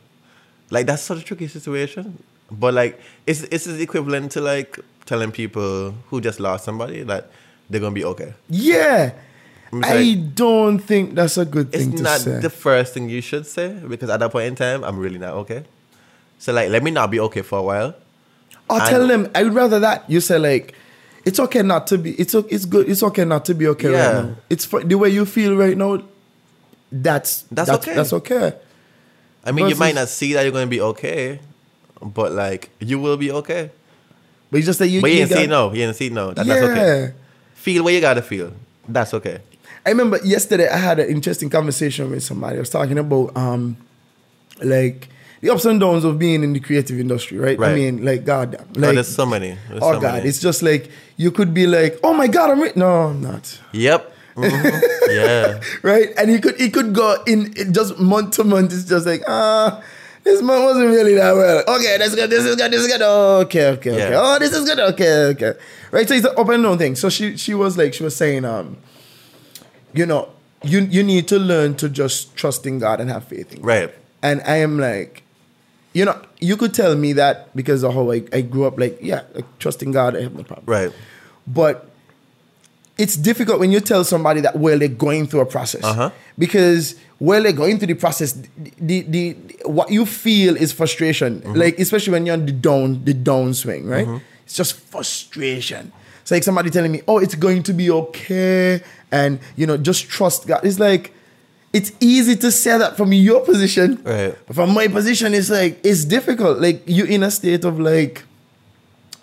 Like 0.70 0.86
that's 0.86 1.02
such 1.02 1.20
a 1.20 1.24
tricky 1.24 1.48
situation. 1.48 2.22
But 2.52 2.74
like 2.74 3.00
it's 3.26 3.42
it's 3.44 3.68
equivalent 3.68 4.32
to 4.34 4.42
like 4.42 4.80
telling 5.06 5.32
people 5.32 5.92
who 6.10 6.22
just 6.22 6.40
lost 6.40 6.64
somebody 6.66 7.04
that 7.04 7.30
they're 7.70 7.82
gonna 7.82 7.94
be 7.96 8.06
okay. 8.06 8.34
yeah. 8.50 9.12
I 9.74 9.96
like- 10.00 10.34
don't 10.36 10.80
think 10.80 11.14
that's 11.16 11.38
a 11.38 11.44
good 11.44 11.68
It's 11.76 11.84
thing 11.84 11.98
to 11.98 12.04
not 12.04 12.22
say. 12.22 12.40
the 12.40 12.50
first 12.50 12.94
thing 12.94 13.10
you 13.10 13.20
should 13.20 13.46
say 13.46 13.74
because 13.86 14.10
at 14.10 14.22
that 14.22 14.32
point 14.32 14.48
in 14.48 14.56
time 14.56 14.82
I'm 14.86 14.98
really 14.98 15.18
not 15.18 15.34
okay. 15.44 15.66
So 16.40 16.54
like 16.54 16.70
let 16.70 16.84
me 16.84 16.92
not 16.92 17.12
be 17.12 17.20
okay 17.20 17.42
for 17.42 17.60
a 17.60 17.62
while. 17.64 17.94
I'll 18.70 18.82
I 18.82 18.90
tell 18.90 19.06
them. 19.08 19.30
I 19.36 19.44
would 19.44 19.54
rather 19.54 19.80
that 19.82 20.10
you 20.10 20.22
say 20.22 20.40
like, 20.40 20.74
it's 21.28 21.40
okay 21.40 21.62
not 21.62 21.88
to 21.88 21.98
be. 21.98 22.12
It's 22.16 22.34
it's 22.34 22.64
good. 22.66 22.88
It's 22.90 23.04
okay 23.04 23.26
not 23.26 23.44
to 23.46 23.54
be 23.54 23.68
okay 23.76 23.92
Yeah. 23.92 24.08
right 24.08 24.26
now. 24.26 24.36
It's 24.50 24.66
for, 24.66 24.80
the 24.84 24.96
way 24.96 25.10
you 25.10 25.26
feel 25.26 25.56
right 25.56 25.78
now. 25.78 26.02
That's 26.92 27.44
That's 27.52 27.70
okay. 27.70 27.94
That's 27.94 28.14
okay. 28.14 28.54
I 29.44 29.52
mean 29.52 29.68
you 29.68 29.76
might 29.76 29.96
not 29.96 30.08
see 30.08 30.34
that 30.34 30.44
you're 30.44 30.52
gonna 30.56 30.68
be 30.68 30.82
okay, 30.96 31.40
but 32.02 32.32
like 32.32 32.70
you 32.80 32.98
will 33.00 33.18
be 33.18 33.32
okay. 33.44 33.72
But 34.50 34.58
you 34.60 34.64
just 34.64 34.80
say 34.80 34.88
you. 34.88 35.02
But 35.02 35.12
you 35.12 35.18
didn't 35.18 35.30
got- 35.32 35.38
see 35.40 35.48
no. 35.48 35.70
You 35.72 35.82
didn't 35.84 35.96
see 35.96 36.10
no. 36.10 36.32
That, 36.32 36.46
yeah. 36.46 36.54
That's 36.56 36.72
okay. 36.72 37.14
Feel 37.56 37.84
what 37.84 37.94
you 37.94 38.00
gotta 38.02 38.22
feel. 38.22 38.54
That's 38.88 39.14
okay. 39.14 39.40
I 39.86 39.90
remember 39.92 40.20
yesterday 40.24 40.68
I 40.70 40.78
had 40.78 41.00
an 41.00 41.10
interesting 41.10 41.50
conversation 41.50 42.10
with 42.12 42.24
somebody. 42.24 42.58
I 42.58 42.60
was 42.60 42.70
talking 42.70 42.98
about 42.98 43.36
um, 43.36 43.76
like 44.64 45.08
the 45.42 45.50
ups 45.50 45.66
and 45.66 45.80
downs 45.80 46.04
of 46.04 46.18
being 46.18 46.44
in 46.44 46.54
the 46.54 46.60
creative 46.60 47.00
industry, 47.00 47.38
right? 47.38 47.60
I 47.62 47.76
mean, 47.76 48.04
like 48.04 48.26
God, 48.26 48.52
damn. 48.52 48.82
Like 48.82 48.96
there's 48.96 49.14
so 49.14 49.26
many. 49.26 49.58
There's 49.70 49.84
oh 49.84 49.94
so 49.94 50.00
God, 50.00 50.16
many. 50.16 50.30
it's 50.30 50.40
just 50.40 50.64
like 50.64 50.90
you 51.16 51.32
could 51.32 51.54
be 51.54 51.68
like, 51.68 52.00
oh 52.04 52.14
my 52.14 52.28
God, 52.28 52.52
I'm 52.52 52.62
re-. 52.62 52.74
no, 52.76 53.08
I'm 53.08 53.22
not. 53.22 53.60
Yep. 53.74 54.14
Mhm. 54.36 54.82
yeah. 55.10 55.60
right? 55.82 56.10
And 56.18 56.30
he 56.30 56.40
could 56.40 56.60
he 56.60 56.70
could 56.70 56.94
go 56.94 57.22
in 57.26 57.54
it 57.56 57.72
just 57.72 58.00
month 58.00 58.36
to 58.36 58.44
month. 58.44 58.74
It's 58.74 58.86
just 58.86 59.06
like 59.06 59.24
ah, 59.28 59.84
this 60.24 60.42
month 60.42 60.64
wasn't 60.64 60.90
really 60.90 61.16
that 61.16 61.34
well. 61.34 61.64
Okay, 61.68 61.98
that's 61.98 62.16
good. 62.16 62.30
This 62.30 62.46
is 62.46 62.56
good. 62.56 62.72
This 62.72 62.82
is 62.82 62.88
good. 62.88 63.02
Oh, 63.04 63.40
okay, 63.42 63.68
okay, 63.70 63.92
okay. 63.92 64.12
Yeah. 64.12 64.22
Oh, 64.22 64.38
this 64.40 64.54
is 64.54 64.66
good. 64.66 64.80
Okay, 64.80 65.26
okay. 65.32 65.54
Right. 65.92 66.08
So 66.08 66.14
it's 66.14 66.26
an 66.26 66.34
up 66.38 66.50
and 66.50 66.64
down 66.64 66.78
thing. 66.78 66.96
So 66.96 67.10
she 67.10 67.38
she 67.38 67.54
was 67.54 67.78
like 67.78 67.94
she 67.94 68.04
was 68.04 68.16
saying 68.16 68.46
um, 68.46 68.78
you 69.94 70.06
know, 70.06 70.30
you 70.64 70.82
you 70.82 71.04
need 71.04 71.28
to 71.30 71.40
learn 71.40 71.76
to 71.78 71.90
just 71.90 72.36
trust 72.36 72.66
in 72.66 72.80
God 72.80 73.00
and 73.02 73.10
have 73.10 73.24
faith 73.24 73.54
in 73.54 73.62
God. 73.62 73.68
Right. 73.68 73.96
And 74.22 74.42
I 74.42 74.58
am 74.58 74.78
like, 74.80 75.24
you 75.98 76.06
know, 76.06 76.18
you 76.40 76.56
could 76.62 76.74
tell 76.82 76.94
me 76.96 77.14
that 77.14 77.36
because 77.56 77.82
of 77.84 77.92
how 77.98 78.12
I, 78.12 78.24
I 78.32 78.42
grew 78.42 78.66
up. 78.70 78.76
Like, 78.84 79.00
yeah, 79.02 79.22
like 79.34 79.46
trusting 79.58 79.92
God, 79.92 80.16
I 80.16 80.22
have 80.22 80.36
no 80.36 80.44
problem. 80.44 80.66
Right. 80.68 80.92
But 81.48 81.90
it's 82.98 83.16
difficult 83.30 83.60
when 83.60 83.72
you 83.72 83.80
tell 83.80 84.04
somebody 84.04 84.42
that 84.42 84.58
well 84.58 84.78
they're 84.78 84.88
going 85.08 85.28
through 85.28 85.42
a 85.42 85.46
process 85.46 85.84
Uh-huh. 85.84 86.10
because 86.38 86.96
while 87.20 87.42
they're 87.44 87.52
going 87.64 87.78
through 87.80 87.88
the 87.88 87.96
process, 88.06 88.34
the, 88.34 88.72
the, 88.80 89.02
the 89.02 89.36
what 89.78 89.90
you 89.92 90.06
feel 90.06 90.56
is 90.56 90.72
frustration. 90.72 91.42
Mm-hmm. 91.42 91.54
Like 91.64 91.80
especially 91.80 92.14
when 92.14 92.26
you're 92.26 92.38
on 92.40 92.46
the 92.46 92.52
down 92.52 93.04
the 93.04 93.14
downswing, 93.14 93.84
right? 93.90 94.22
It's 94.46 94.56
just 94.56 94.74
frustration. 94.94 95.92
It's 96.22 96.32
like 96.32 96.44
somebody 96.44 96.70
telling 96.70 96.92
me, 96.92 97.02
"Oh, 97.08 97.18
it's 97.20 97.36
going 97.36 97.64
to 97.64 97.74
be 97.74 97.90
okay," 97.90 98.82
and 99.12 99.40
you 99.56 99.66
know, 99.66 99.78
just 99.78 100.10
trust 100.10 100.46
God. 100.46 100.62
It's 100.64 100.80
like 100.80 101.14
it's 101.78 101.92
easy 102.00 102.36
to 102.36 102.50
say 102.52 102.76
that 102.78 102.98
from 102.98 103.14
your 103.14 103.42
position. 103.42 104.02
Right. 104.04 104.36
From 104.52 104.74
my 104.74 104.88
position, 104.88 105.34
it's 105.36 105.50
like 105.50 105.80
it's 105.84 106.06
difficult. 106.06 106.60
Like 106.60 106.82
you're 106.88 107.08
in 107.08 107.22
a 107.22 107.30
state 107.30 107.64
of 107.66 107.80
like 107.80 108.24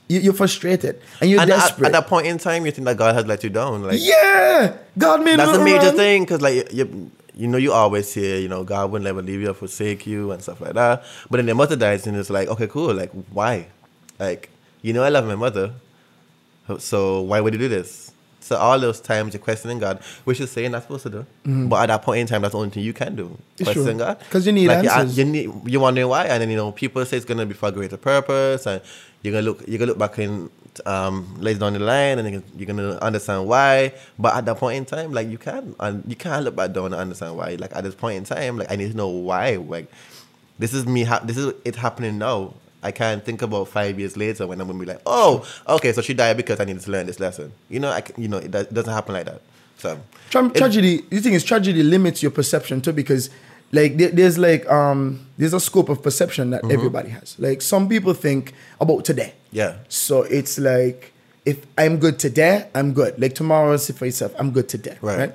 you, 0.08 0.20
you're 0.20 0.38
frustrated 0.42 1.00
and 1.20 1.30
you're 1.30 1.40
and 1.40 1.50
at, 1.50 1.56
desperate. 1.56 1.86
at 1.88 1.92
that 1.92 2.06
point 2.06 2.26
in 2.28 2.38
time, 2.38 2.64
you 2.64 2.70
think 2.70 2.86
that 2.86 2.96
God 2.96 3.14
has 3.16 3.26
let 3.26 3.42
you 3.42 3.50
down. 3.50 3.82
Like 3.82 3.98
yeah, 4.00 4.76
God 4.96 5.24
made 5.24 5.38
that's 5.38 5.58
a 5.58 5.64
major 5.64 5.86
wrong. 5.86 5.96
thing 5.96 6.22
because 6.22 6.40
like 6.40 6.72
you, 6.72 7.10
you 7.34 7.48
know 7.48 7.58
you 7.58 7.72
always 7.72 8.14
hear 8.14 8.38
you 8.38 8.48
know 8.48 8.62
God 8.62 8.92
will 8.92 9.02
never 9.02 9.20
leave 9.20 9.40
you 9.40 9.50
or 9.50 9.54
forsake 9.54 10.06
you 10.06 10.30
and 10.30 10.40
stuff 10.40 10.60
like 10.60 10.74
that. 10.74 11.02
But 11.28 11.38
then 11.38 11.46
the 11.46 11.54
mother 11.54 11.74
dies 11.76 12.06
and 12.06 12.16
it's 12.16 12.30
like 12.30 12.48
okay 12.48 12.68
cool 12.68 12.94
like 12.94 13.10
why, 13.32 13.66
like 14.20 14.48
you 14.82 14.92
know 14.92 15.02
I 15.02 15.08
love 15.08 15.26
my 15.26 15.34
mother, 15.34 15.72
so 16.78 17.20
why 17.22 17.40
would 17.40 17.52
you 17.52 17.58
do 17.58 17.68
this? 17.68 18.03
So 18.44 18.56
all 18.56 18.78
those 18.78 19.00
times 19.00 19.32
you're 19.32 19.42
questioning 19.42 19.78
God, 19.78 20.00
which 20.24 20.38
is 20.38 20.50
saying 20.50 20.72
not 20.72 20.82
supposed 20.82 21.04
to 21.04 21.10
do. 21.10 21.26
But 21.70 21.76
at 21.84 21.86
that 21.86 22.02
point 22.02 22.20
in 22.20 22.26
time, 22.26 22.42
that's 22.42 22.52
the 22.52 22.58
only 22.58 22.70
thing 22.70 22.82
you 22.84 22.92
can 22.92 23.16
do. 23.16 23.36
Question 23.62 23.84
true. 23.84 23.94
God. 23.94 24.18
'Cause 24.30 24.46
you 24.46 24.52
need 24.52 24.68
like, 24.68 24.84
answers. 24.98 25.16
You, 25.18 25.24
need, 25.24 25.50
you're 25.66 25.80
wondering 25.80 26.08
why, 26.08 26.26
and 26.26 26.42
then 26.42 26.50
you 26.50 26.56
know 26.56 26.70
people 26.72 27.04
say 27.06 27.16
it's 27.16 27.24
gonna 27.24 27.46
be 27.46 27.54
for 27.54 27.70
a 27.70 27.72
greater 27.72 27.96
purpose, 27.96 28.66
and 28.66 28.82
you're 29.22 29.32
gonna 29.32 29.46
look 29.46 29.64
you're 29.66 29.78
gonna 29.78 29.92
look 29.92 29.98
back 29.98 30.18
in 30.18 30.50
um, 30.84 31.36
later 31.40 31.60
down 31.60 31.72
the 31.72 31.78
line, 31.78 32.18
and 32.18 32.42
you're 32.56 32.66
gonna 32.66 32.98
understand 32.98 33.46
why. 33.46 33.94
But 34.18 34.34
at 34.36 34.44
that 34.44 34.58
point 34.58 34.76
in 34.76 34.84
time, 34.84 35.12
like 35.12 35.28
you 35.28 35.38
can't 35.38 35.74
and 35.80 36.04
you 36.06 36.16
can't 36.16 36.44
look 36.44 36.54
back 36.56 36.72
down 36.74 36.86
and 36.86 36.96
understand 36.96 37.36
why. 37.38 37.56
Like 37.58 37.74
at 37.74 37.82
this 37.84 37.94
point 37.94 38.16
in 38.18 38.24
time, 38.24 38.58
like 38.58 38.70
I 38.70 38.76
need 38.76 38.90
to 38.90 38.96
know 38.96 39.08
why. 39.08 39.56
Like 39.56 39.86
this 40.58 40.74
is 40.74 40.84
me. 40.86 41.04
Ha- 41.04 41.22
this 41.24 41.36
is 41.38 41.54
it 41.64 41.76
happening 41.76 42.18
now. 42.18 42.54
I 42.84 42.90
can't 42.92 43.24
think 43.24 43.42
about 43.42 43.68
five 43.68 43.98
years 43.98 44.16
later 44.16 44.46
when 44.46 44.60
I'm 44.60 44.66
gonna 44.66 44.78
be 44.78 44.84
like, 44.86 45.00
oh, 45.06 45.44
okay, 45.68 45.92
so 45.92 46.02
she 46.02 46.14
died 46.14 46.36
because 46.36 46.60
I 46.60 46.64
needed 46.64 46.82
to 46.82 46.90
learn 46.90 47.06
this 47.06 47.18
lesson. 47.18 47.52
You 47.68 47.80
know, 47.80 47.90
I 47.90 48.02
you 48.16 48.28
know 48.28 48.38
it, 48.38 48.54
it 48.54 48.72
doesn't 48.74 48.92
happen 48.92 49.14
like 49.14 49.26
that. 49.26 49.40
So 49.78 49.98
Tra- 50.30 50.46
it- 50.46 50.54
tragedy. 50.56 51.04
You 51.10 51.20
think 51.20 51.34
is 51.34 51.44
tragedy 51.44 51.82
limits 51.82 52.22
your 52.22 52.30
perception 52.30 52.80
too 52.80 52.92
because 52.92 53.30
like 53.72 53.96
there's 53.96 54.38
like 54.38 54.70
um 54.70 55.26
there's 55.38 55.54
a 55.54 55.60
scope 55.60 55.88
of 55.88 56.02
perception 56.02 56.50
that 56.50 56.62
everybody 56.70 57.08
has. 57.08 57.36
Like 57.38 57.62
some 57.62 57.88
people 57.88 58.14
think 58.14 58.52
about 58.80 59.04
today. 59.04 59.34
Yeah. 59.50 59.76
So 59.88 60.22
it's 60.22 60.58
like 60.58 61.12
if 61.44 61.66
I'm 61.76 61.98
good 61.98 62.18
today, 62.18 62.68
I'm 62.74 62.92
good. 62.92 63.18
Like 63.20 63.34
tomorrow, 63.34 63.76
see 63.76 63.92
for 63.92 64.06
yourself, 64.06 64.32
I'm 64.38 64.50
good 64.52 64.68
today. 64.68 64.96
Right. 65.00 65.18
Right. 65.18 65.34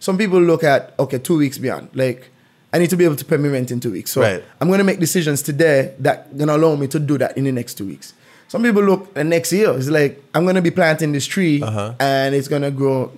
Some 0.00 0.16
people 0.18 0.40
look 0.40 0.64
at 0.64 0.94
okay, 0.98 1.18
two 1.18 1.36
weeks 1.38 1.58
beyond. 1.58 1.88
Like 1.94 2.30
I 2.74 2.78
need 2.78 2.90
to 2.90 2.96
be 2.96 3.04
able 3.04 3.14
to 3.16 3.24
pay 3.24 3.36
my 3.36 3.48
rent 3.48 3.70
in 3.70 3.78
two 3.78 3.92
weeks. 3.92 4.10
So 4.10 4.20
Right. 4.20 4.42
I'm 4.60 4.68
gonna 4.68 4.82
make 4.84 4.98
decisions 4.98 5.42
today 5.42 5.94
that 6.00 6.36
gonna 6.36 6.56
allow 6.56 6.74
me 6.74 6.88
to 6.88 6.98
do 6.98 7.16
that 7.18 7.38
in 7.38 7.44
the 7.44 7.52
next 7.52 7.74
two 7.78 7.86
weeks. 7.86 8.12
Some 8.48 8.62
people 8.62 8.82
look 8.82 9.08
at 9.16 9.26
next 9.26 9.52
year. 9.52 9.70
It's 9.78 9.88
like 9.88 10.20
I'm 10.34 10.44
gonna 10.44 10.60
be 10.62 10.72
planting 10.72 11.12
this 11.12 11.24
tree 11.26 11.62
Uh-huh. 11.62 11.94
and 12.00 12.34
it's 12.34 12.48
gonna 12.48 12.72
grow 12.72 13.12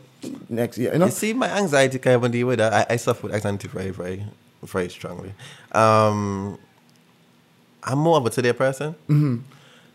next 0.50 0.76
year. 0.78 0.92
You 0.92 0.98
know. 0.98 1.06
You 1.06 1.12
see, 1.12 1.32
my 1.32 1.48
anxiety 1.48 1.98
kind 1.98 2.22
of 2.22 2.30
deal 2.30 2.46
with 2.48 2.58
that. 2.58 2.72
I, 2.72 2.94
I 2.94 2.96
suffer 2.96 3.26
with 3.28 3.34
anxiety 3.34 3.66
very, 3.68 3.90
very, 3.90 4.24
very 4.62 4.88
strongly. 4.90 5.32
Um, 5.72 6.58
I'm 7.82 7.98
more 7.98 8.18
of 8.18 8.26
a 8.26 8.30
today 8.30 8.52
person. 8.52 8.94
Mm-hmm. 9.08 9.36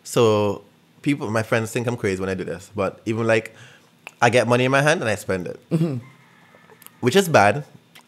So 0.03 0.63
people, 1.03 1.29
my 1.29 1.43
friends 1.43 1.71
think 1.71 1.85
I'm 1.87 1.97
crazy 1.97 2.19
when 2.19 2.29
I 2.29 2.33
do 2.33 2.43
this. 2.43 2.71
But 2.75 2.99
even 3.05 3.27
like, 3.27 3.53
I 4.21 4.29
get 4.31 4.47
money 4.47 4.65
in 4.65 4.71
my 4.71 4.81
hand 4.81 5.01
and 5.01 5.09
I 5.09 5.15
spend 5.15 5.45
it, 5.47 5.59
Mm-hmm. 5.69 5.97
which 7.01 7.15
is 7.15 7.27
bad, 7.29 7.63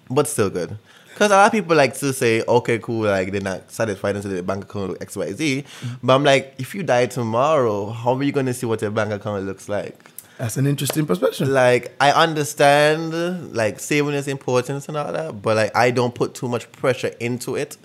but 0.10 0.28
still 0.28 0.50
good. 0.50 0.78
Because 1.14 1.32
a 1.32 1.36
lot 1.36 1.46
of 1.46 1.52
people 1.52 1.76
like 1.76 1.94
to 1.96 2.12
say, 2.12 2.44
okay, 2.48 2.80
cool, 2.80 3.04
like 3.04 3.32
they're 3.32 3.40
not 3.42 3.72
satisfied 3.72 4.16
until 4.16 4.32
their 4.32 4.42
bank 4.42 4.64
account 4.64 4.98
X, 5.00 5.16
Y, 5.16 5.32
Z. 5.34 5.64
But 6.02 6.16
I'm 6.16 6.24
like, 6.24 6.56
if 6.58 6.74
you 6.74 6.82
die 6.82 7.06
tomorrow, 7.06 7.92
how 7.92 8.16
are 8.16 8.24
you 8.24 8.32
going 8.32 8.48
to 8.48 8.54
see 8.54 8.66
what 8.66 8.82
your 8.82 8.92
bank 8.92 9.12
account 9.12 9.46
looks 9.46 9.70
like? 9.70 10.10
That's 10.38 10.58
an 10.58 10.66
interesting 10.66 11.06
perspective. 11.06 11.48
like 11.48 11.96
I 12.02 12.12
understand 12.12 13.54
like 13.56 13.80
saving 13.80 14.16
is 14.16 14.28
important 14.28 14.88
and 14.88 14.98
all 14.98 15.14
that, 15.14 15.42
but 15.42 15.56
like 15.56 15.76
I 15.76 15.92
don't 15.92 16.16
put 16.16 16.34
too 16.34 16.48
much 16.48 16.72
pressure 16.72 17.12
into 17.20 17.56
it 17.56 17.78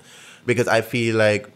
because 0.47 0.66
I 0.66 0.80
feel 0.80 1.16
like 1.16 1.50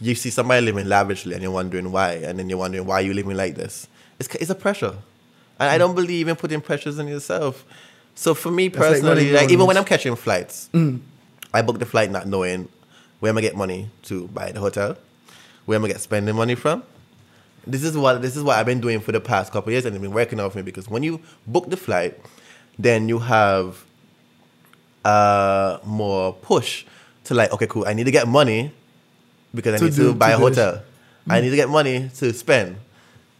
you 0.00 0.14
see 0.14 0.30
somebody 0.30 0.64
living 0.64 0.88
lavishly 0.88 1.34
and 1.34 1.42
you're 1.42 1.52
wondering 1.52 1.92
why, 1.92 2.14
and 2.14 2.38
then 2.38 2.48
you're 2.48 2.58
wondering 2.58 2.86
why 2.86 3.00
you 3.00 3.14
living 3.14 3.36
like 3.36 3.54
this. 3.54 3.86
It's 4.18 4.34
it's 4.34 4.50
a 4.50 4.54
pressure, 4.54 4.96
and 5.58 5.70
I 5.70 5.78
don't 5.78 5.94
believe 5.94 6.26
in 6.26 6.36
putting 6.36 6.60
pressures 6.60 6.98
on 6.98 7.06
yourself. 7.06 7.64
So 8.14 8.34
for 8.34 8.50
me 8.50 8.68
personally, 8.68 9.24
running 9.26 9.34
like, 9.34 9.50
even 9.50 9.66
when 9.66 9.76
I'm 9.76 9.84
catching 9.84 10.14
flights, 10.16 10.68
I 11.54 11.62
book 11.62 11.78
the 11.78 11.86
flight 11.86 12.10
not 12.10 12.26
knowing 12.26 12.68
where 13.20 13.30
am 13.30 13.38
I 13.38 13.40
get 13.40 13.56
money 13.56 13.88
to 14.04 14.28
buy 14.28 14.52
the 14.52 14.60
hotel, 14.60 14.96
where 15.66 15.76
am 15.76 15.84
I 15.84 15.88
get 15.88 16.00
spending 16.00 16.36
money 16.36 16.54
from. 16.54 16.82
This 17.66 17.82
is 17.82 17.96
what 17.96 18.22
this 18.22 18.36
is 18.36 18.42
what 18.42 18.58
I've 18.58 18.66
been 18.66 18.80
doing 18.80 19.00
for 19.00 19.12
the 19.12 19.20
past 19.20 19.52
couple 19.52 19.68
of 19.68 19.72
years, 19.72 19.84
and 19.84 19.94
it's 19.94 20.00
been 20.02 20.12
working 20.12 20.40
out 20.40 20.52
for 20.52 20.58
me 20.58 20.62
because 20.62 20.88
when 20.88 21.02
you 21.02 21.20
book 21.46 21.68
the 21.70 21.76
flight, 21.76 22.18
then 22.78 23.08
you 23.08 23.18
have 23.18 23.84
uh 25.04 25.78
more 25.84 26.32
push 26.34 26.84
to 27.24 27.34
like, 27.34 27.52
okay, 27.52 27.66
cool, 27.66 27.84
I 27.86 27.92
need 27.92 28.04
to 28.04 28.10
get 28.10 28.26
money 28.28 28.72
because 29.54 29.80
I 29.80 29.84
need 29.84 29.94
do- 29.94 30.12
to 30.12 30.14
buy 30.14 30.30
to 30.30 30.36
a 30.36 30.38
hotel. 30.38 30.82
I 31.28 31.40
need 31.40 31.50
to 31.50 31.56
get 31.56 31.68
money 31.68 32.10
to 32.16 32.32
spend, 32.32 32.76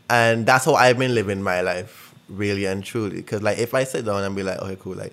and 0.09 0.47
that's 0.47 0.65
how 0.65 0.75
I've 0.75 0.99
been 0.99 1.15
living 1.15 1.43
my 1.43 1.61
life, 1.63 2.10
really 2.31 2.65
and 2.65 2.83
truly. 2.83 3.17
Because 3.17 3.43
like, 3.43 3.59
if 3.59 3.75
I 3.75 3.85
sit 3.85 4.05
down 4.05 4.23
and 4.23 4.35
be 4.35 4.43
like, 4.43 4.59
okay, 4.61 4.77
cool, 4.81 4.95
like 4.95 5.13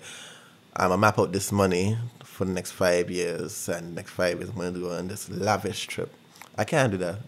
I'm 0.76 0.90
gonna 0.90 1.00
map 1.00 1.18
out 1.18 1.32
this 1.32 1.52
money 1.52 1.98
for 2.24 2.44
the 2.44 2.52
next 2.52 2.72
five 2.72 3.10
years, 3.10 3.68
and 3.68 3.94
next 3.94 4.10
five 4.10 4.38
years 4.38 4.50
I'm 4.50 4.56
gonna 4.56 4.78
go 4.78 4.96
on 4.96 5.08
this 5.08 5.28
lavish 5.28 5.86
trip. 5.86 6.12
I 6.56 6.64
can't 6.64 6.92
do 6.92 6.98
that. 6.98 7.18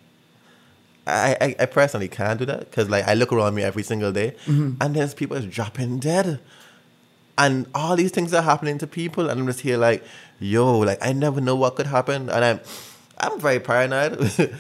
I, 1.07 1.37
I, 1.41 1.57
I 1.61 1.67
personally 1.67 2.09
can't 2.09 2.39
do 2.39 2.45
that 2.47 2.61
because 2.61 2.89
like 2.89 3.07
I 3.09 3.15
look 3.15 3.33
around 3.33 3.55
me 3.55 3.63
every 3.63 3.83
single 3.83 4.13
day, 4.13 4.37
mm-hmm. 4.47 4.75
and 4.81 4.95
there's 4.95 5.15
people 5.15 5.35
that's 5.35 5.53
dropping 5.53 5.99
dead, 5.99 6.41
and 7.37 7.67
all 7.75 7.97
these 7.97 8.13
things 8.13 8.33
are 8.35 8.43
happening 8.43 8.79
to 8.79 8.87
people, 8.87 9.29
and 9.29 9.41
I'm 9.41 9.47
just 9.47 9.61
here 9.61 9.79
like, 9.79 10.05
yo, 10.39 10.79
like 10.79 10.99
I 11.05 11.13
never 11.13 11.41
know 11.41 11.57
what 11.57 11.77
could 11.77 11.87
happen, 11.87 12.29
and 12.31 12.45
I'm 12.45 12.61
I'm 13.19 13.41
very 13.41 13.61
paranoid, 13.61 14.19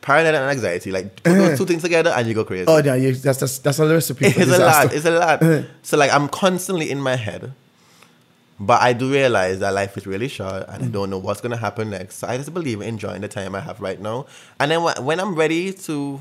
paranoid 0.00 0.34
and 0.34 0.50
anxiety. 0.50 0.90
Like 0.90 1.22
put 1.22 1.34
those 1.34 1.50
eh. 1.50 1.56
two 1.56 1.66
things 1.66 1.82
together, 1.82 2.10
and 2.10 2.26
you 2.26 2.34
go 2.34 2.44
crazy. 2.44 2.66
Oh, 2.66 2.78
yeah, 2.78 2.94
you, 2.94 3.12
that's, 3.14 3.40
that's 3.40 3.58
that's 3.58 3.78
a 3.78 3.88
recipe 3.88 4.26
It's 4.28 4.50
a 4.50 4.58
lot. 4.58 4.92
It's 4.92 5.04
a 5.04 5.10
lot. 5.10 5.42
Eh. 5.42 5.64
so 5.82 5.96
like 5.96 6.12
I'm 6.12 6.28
constantly 6.28 6.90
in 6.90 7.00
my 7.00 7.16
head. 7.16 7.52
But 8.60 8.82
I 8.82 8.92
do 8.92 9.10
realize 9.10 9.58
that 9.58 9.74
life 9.74 9.96
is 9.96 10.06
really 10.06 10.28
short 10.28 10.68
and 10.68 10.84
I 10.84 10.86
mm. 10.86 10.92
don't 10.92 11.10
know 11.10 11.18
what's 11.18 11.40
gonna 11.40 11.56
happen 11.56 11.90
next. 11.90 12.18
So 12.18 12.28
I 12.28 12.36
just 12.36 12.54
believe 12.54 12.80
in 12.80 12.86
enjoying 12.86 13.20
the 13.20 13.28
time 13.28 13.52
I 13.52 13.60
have 13.60 13.80
right 13.80 14.00
now. 14.00 14.26
And 14.60 14.70
then 14.70 14.80
when 15.04 15.18
I'm 15.18 15.34
ready 15.34 15.72
to 15.72 16.20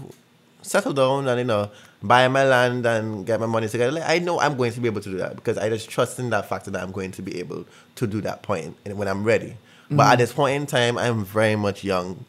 settle 0.63 0.93
down 0.93 1.27
and 1.27 1.37
you 1.37 1.45
know 1.45 1.69
buy 2.01 2.27
my 2.27 2.43
land 2.43 2.85
and 2.87 3.25
get 3.25 3.39
my 3.39 3.45
money 3.45 3.67
together, 3.67 3.91
like, 3.91 4.09
I 4.09 4.17
know 4.17 4.39
I'm 4.39 4.57
going 4.57 4.73
to 4.73 4.81
be 4.81 4.87
able 4.87 5.01
to 5.01 5.09
do 5.11 5.17
that 5.17 5.35
because 5.35 5.59
I 5.59 5.69
just 5.69 5.89
trust 5.89 6.17
in 6.17 6.31
that 6.31 6.49
factor 6.49 6.71
that 6.71 6.81
I'm 6.81 6.91
going 6.91 7.11
to 7.11 7.21
be 7.21 7.37
able 7.37 7.65
to 7.95 8.07
do 8.07 8.19
that 8.21 8.41
point 8.41 8.77
and 8.83 8.97
when 8.97 9.07
I'm 9.07 9.23
ready. 9.23 9.55
But 9.89 10.03
mm. 10.03 10.11
at 10.13 10.17
this 10.17 10.33
point 10.33 10.55
in 10.55 10.65
time, 10.65 10.97
I'm 10.97 11.23
very 11.23 11.55
much 11.55 11.83
young. 11.83 12.25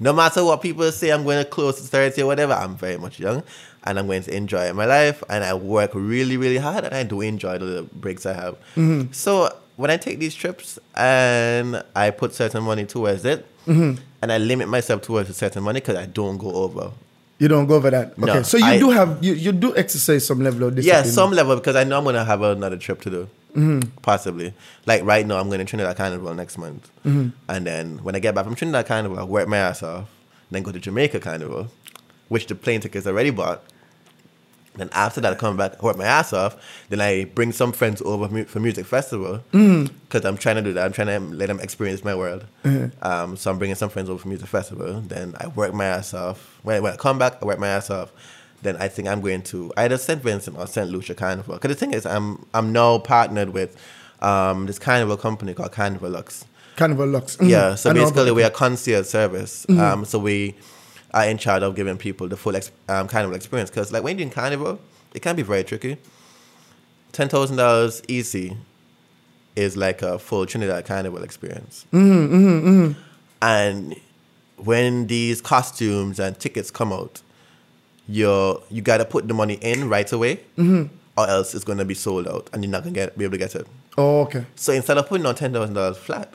No 0.00 0.12
matter 0.12 0.44
what 0.44 0.60
people 0.60 0.90
say, 0.90 1.10
I'm 1.10 1.24
going 1.24 1.42
to 1.42 1.48
close 1.48 1.76
to 1.76 1.82
30 1.82 2.22
or 2.22 2.26
whatever, 2.26 2.52
I'm 2.52 2.76
very 2.76 2.98
much 2.98 3.20
young 3.20 3.42
and 3.84 3.98
I'm 3.98 4.06
going 4.06 4.22
to 4.24 4.36
enjoy 4.36 4.72
my 4.72 4.86
life. 4.86 5.22
And 5.28 5.44
I 5.44 5.54
work 5.54 5.92
really, 5.94 6.36
really 6.36 6.58
hard 6.58 6.84
and 6.84 6.94
I 6.94 7.04
do 7.04 7.20
enjoy 7.20 7.58
the 7.58 7.82
breaks 7.92 8.26
I 8.26 8.32
have. 8.32 8.54
Mm-hmm. 8.76 9.12
So 9.12 9.54
when 9.76 9.90
I 9.90 9.96
take 9.96 10.18
these 10.18 10.34
trips 10.34 10.78
and 10.94 11.82
I 11.94 12.10
put 12.10 12.34
certain 12.34 12.62
money 12.64 12.86
towards 12.86 13.24
it 13.24 13.46
mm-hmm. 13.66 14.00
and 14.22 14.32
I 14.32 14.38
limit 14.38 14.68
myself 14.68 15.02
towards 15.02 15.30
a 15.30 15.34
certain 15.34 15.62
money 15.62 15.80
because 15.80 15.96
I 15.96 16.06
don't 16.06 16.38
go 16.38 16.52
over. 16.52 16.90
You 17.38 17.48
don't 17.48 17.66
go 17.66 17.74
over 17.74 17.90
that. 17.90 18.16
No, 18.16 18.32
okay, 18.32 18.42
so 18.44 18.56
you 18.56 18.64
I- 18.64 18.78
do 18.78 18.90
have 18.90 19.22
you, 19.22 19.34
you 19.34 19.52
do 19.52 19.76
exercise 19.76 20.26
some 20.26 20.40
level 20.40 20.68
of 20.68 20.76
discipline. 20.76 21.04
Yeah, 21.04 21.10
some 21.10 21.32
level 21.32 21.56
because 21.56 21.76
I 21.76 21.84
know 21.84 21.98
I'm 21.98 22.04
gonna 22.04 22.24
have 22.24 22.42
another 22.42 22.76
trip 22.76 23.00
to 23.02 23.10
do, 23.10 23.28
Mm-hmm. 23.54 23.98
possibly. 24.02 24.52
Like 24.84 25.04
right 25.04 25.24
now, 25.24 25.38
I'm 25.38 25.46
going 25.46 25.60
to 25.60 25.64
Trinidad 25.64 25.96
Carnival 25.96 26.34
next 26.34 26.58
month, 26.58 26.90
mm-hmm. 27.04 27.28
and 27.48 27.66
then 27.66 27.98
when 27.98 28.16
I 28.16 28.18
get 28.18 28.34
back 28.34 28.44
from 28.44 28.56
Trinidad 28.56 28.86
Carnival, 28.86 29.18
I 29.18 29.22
work 29.22 29.46
my 29.46 29.58
ass 29.58 29.82
off, 29.82 30.08
then 30.50 30.64
go 30.64 30.72
to 30.72 30.80
Jamaica 30.80 31.20
Carnival, 31.20 31.68
which 32.28 32.46
the 32.46 32.56
plane 32.56 32.80
tickets 32.80 33.06
already 33.06 33.30
bought. 33.30 33.62
Then 34.76 34.90
after 34.92 35.20
that, 35.20 35.32
I 35.32 35.36
come 35.36 35.56
back, 35.56 35.80
work 35.82 35.96
my 35.96 36.04
ass 36.04 36.32
off. 36.32 36.56
Then 36.88 37.00
I 37.00 37.24
bring 37.24 37.52
some 37.52 37.72
friends 37.72 38.02
over 38.02 38.28
mu- 38.28 38.44
for 38.44 38.58
music 38.58 38.86
festival 38.86 39.40
mm-hmm. 39.52 39.94
because 40.02 40.24
I'm 40.24 40.36
trying 40.36 40.56
to 40.56 40.62
do 40.62 40.72
that. 40.72 40.84
I'm 40.84 40.92
trying 40.92 41.06
to 41.06 41.20
let 41.36 41.46
them 41.46 41.60
experience 41.60 42.02
my 42.02 42.14
world. 42.14 42.44
Um, 43.02 43.36
so 43.36 43.50
I'm 43.50 43.58
bringing 43.58 43.76
some 43.76 43.88
friends 43.88 44.10
over 44.10 44.18
for 44.18 44.28
music 44.28 44.48
festival. 44.48 45.00
Then 45.00 45.36
I 45.38 45.46
work 45.46 45.74
my 45.74 45.84
ass 45.84 46.12
off. 46.12 46.58
When, 46.64 46.82
when 46.82 46.92
I 46.92 46.96
come 46.96 47.18
back, 47.18 47.40
I 47.40 47.44
work 47.44 47.60
my 47.60 47.68
ass 47.68 47.88
off. 47.88 48.10
Then 48.64 48.76
I 48.78 48.88
think 48.88 49.06
I'm 49.08 49.20
going 49.20 49.42
to 49.42 49.72
either 49.76 49.96
St. 49.98 50.20
Vincent 50.22 50.56
or 50.58 50.66
St. 50.66 50.88
Lucia 50.90 51.14
Carnival. 51.14 51.54
Because 51.54 51.68
the 51.68 51.74
thing 51.78 51.92
is, 51.94 52.04
I'm 52.06 52.44
I'm 52.52 52.72
now 52.72 52.98
partnered 52.98 53.50
with 53.50 53.76
um, 54.20 54.66
this 54.66 54.78
carnival 54.78 55.16
company 55.16 55.54
called 55.54 55.70
Carnival 55.72 56.10
Lux. 56.10 56.44
Carnival 56.76 57.06
Lux. 57.06 57.36
Mhm. 57.36 57.48
Yeah, 57.50 57.74
so 57.76 57.90
basically 57.94 58.32
we're 58.32 58.46
a 58.46 58.50
concierge 58.50 59.06
service. 59.06 59.64
Um, 59.68 60.04
so 60.04 60.18
we 60.18 60.54
are 61.12 61.26
in 61.26 61.38
charge 61.38 61.62
of 61.62 61.74
giving 61.76 61.96
people 61.98 62.26
the 62.28 62.36
full 62.36 62.56
ex- 62.56 62.72
um, 62.88 63.06
carnival 63.06 63.36
experience. 63.36 63.70
Because 63.70 63.92
like 63.92 64.02
when 64.02 64.18
you're 64.18 64.26
in 64.26 64.32
carnival, 64.32 64.80
it 65.14 65.20
can 65.22 65.36
be 65.36 65.42
very 65.42 65.62
tricky. 65.62 65.96
Ten 67.12 67.28
thousand 67.28 67.56
dollars 67.58 68.02
easy 68.08 68.56
is 69.54 69.76
like 69.76 70.02
a 70.02 70.18
full 70.18 70.46
Trinidad 70.46 70.84
carnival 70.86 71.22
experience. 71.22 71.86
And 73.42 73.94
when 74.56 75.06
these 75.06 75.40
costumes 75.40 76.18
and 76.18 76.38
tickets 76.38 76.70
come 76.72 76.92
out, 76.92 77.20
you're 78.08 78.62
you 78.70 78.82
gotta 78.82 79.04
put 79.04 79.26
the 79.28 79.34
money 79.34 79.54
in 79.54 79.88
right 79.88 80.10
away, 80.12 80.40
or 80.58 81.28
else 81.28 81.54
it's 81.54 81.64
gonna 81.64 81.84
be 81.84 81.94
sold 81.94 82.26
out 82.28 82.50
and 82.52 82.62
you're 82.64 82.70
not 82.70 82.82
gonna 82.82 82.94
get 82.94 83.16
be 83.16 83.24
able 83.24 83.32
to 83.32 83.38
get 83.38 83.54
it. 83.54 83.66
Oh, 83.96 84.22
okay. 84.22 84.44
So 84.56 84.72
instead 84.72 84.98
of 84.98 85.08
putting 85.08 85.26
on 85.26 85.34
ten 85.34 85.52
thousand 85.52 85.74
dollars 85.74 85.96
flat, 85.96 86.32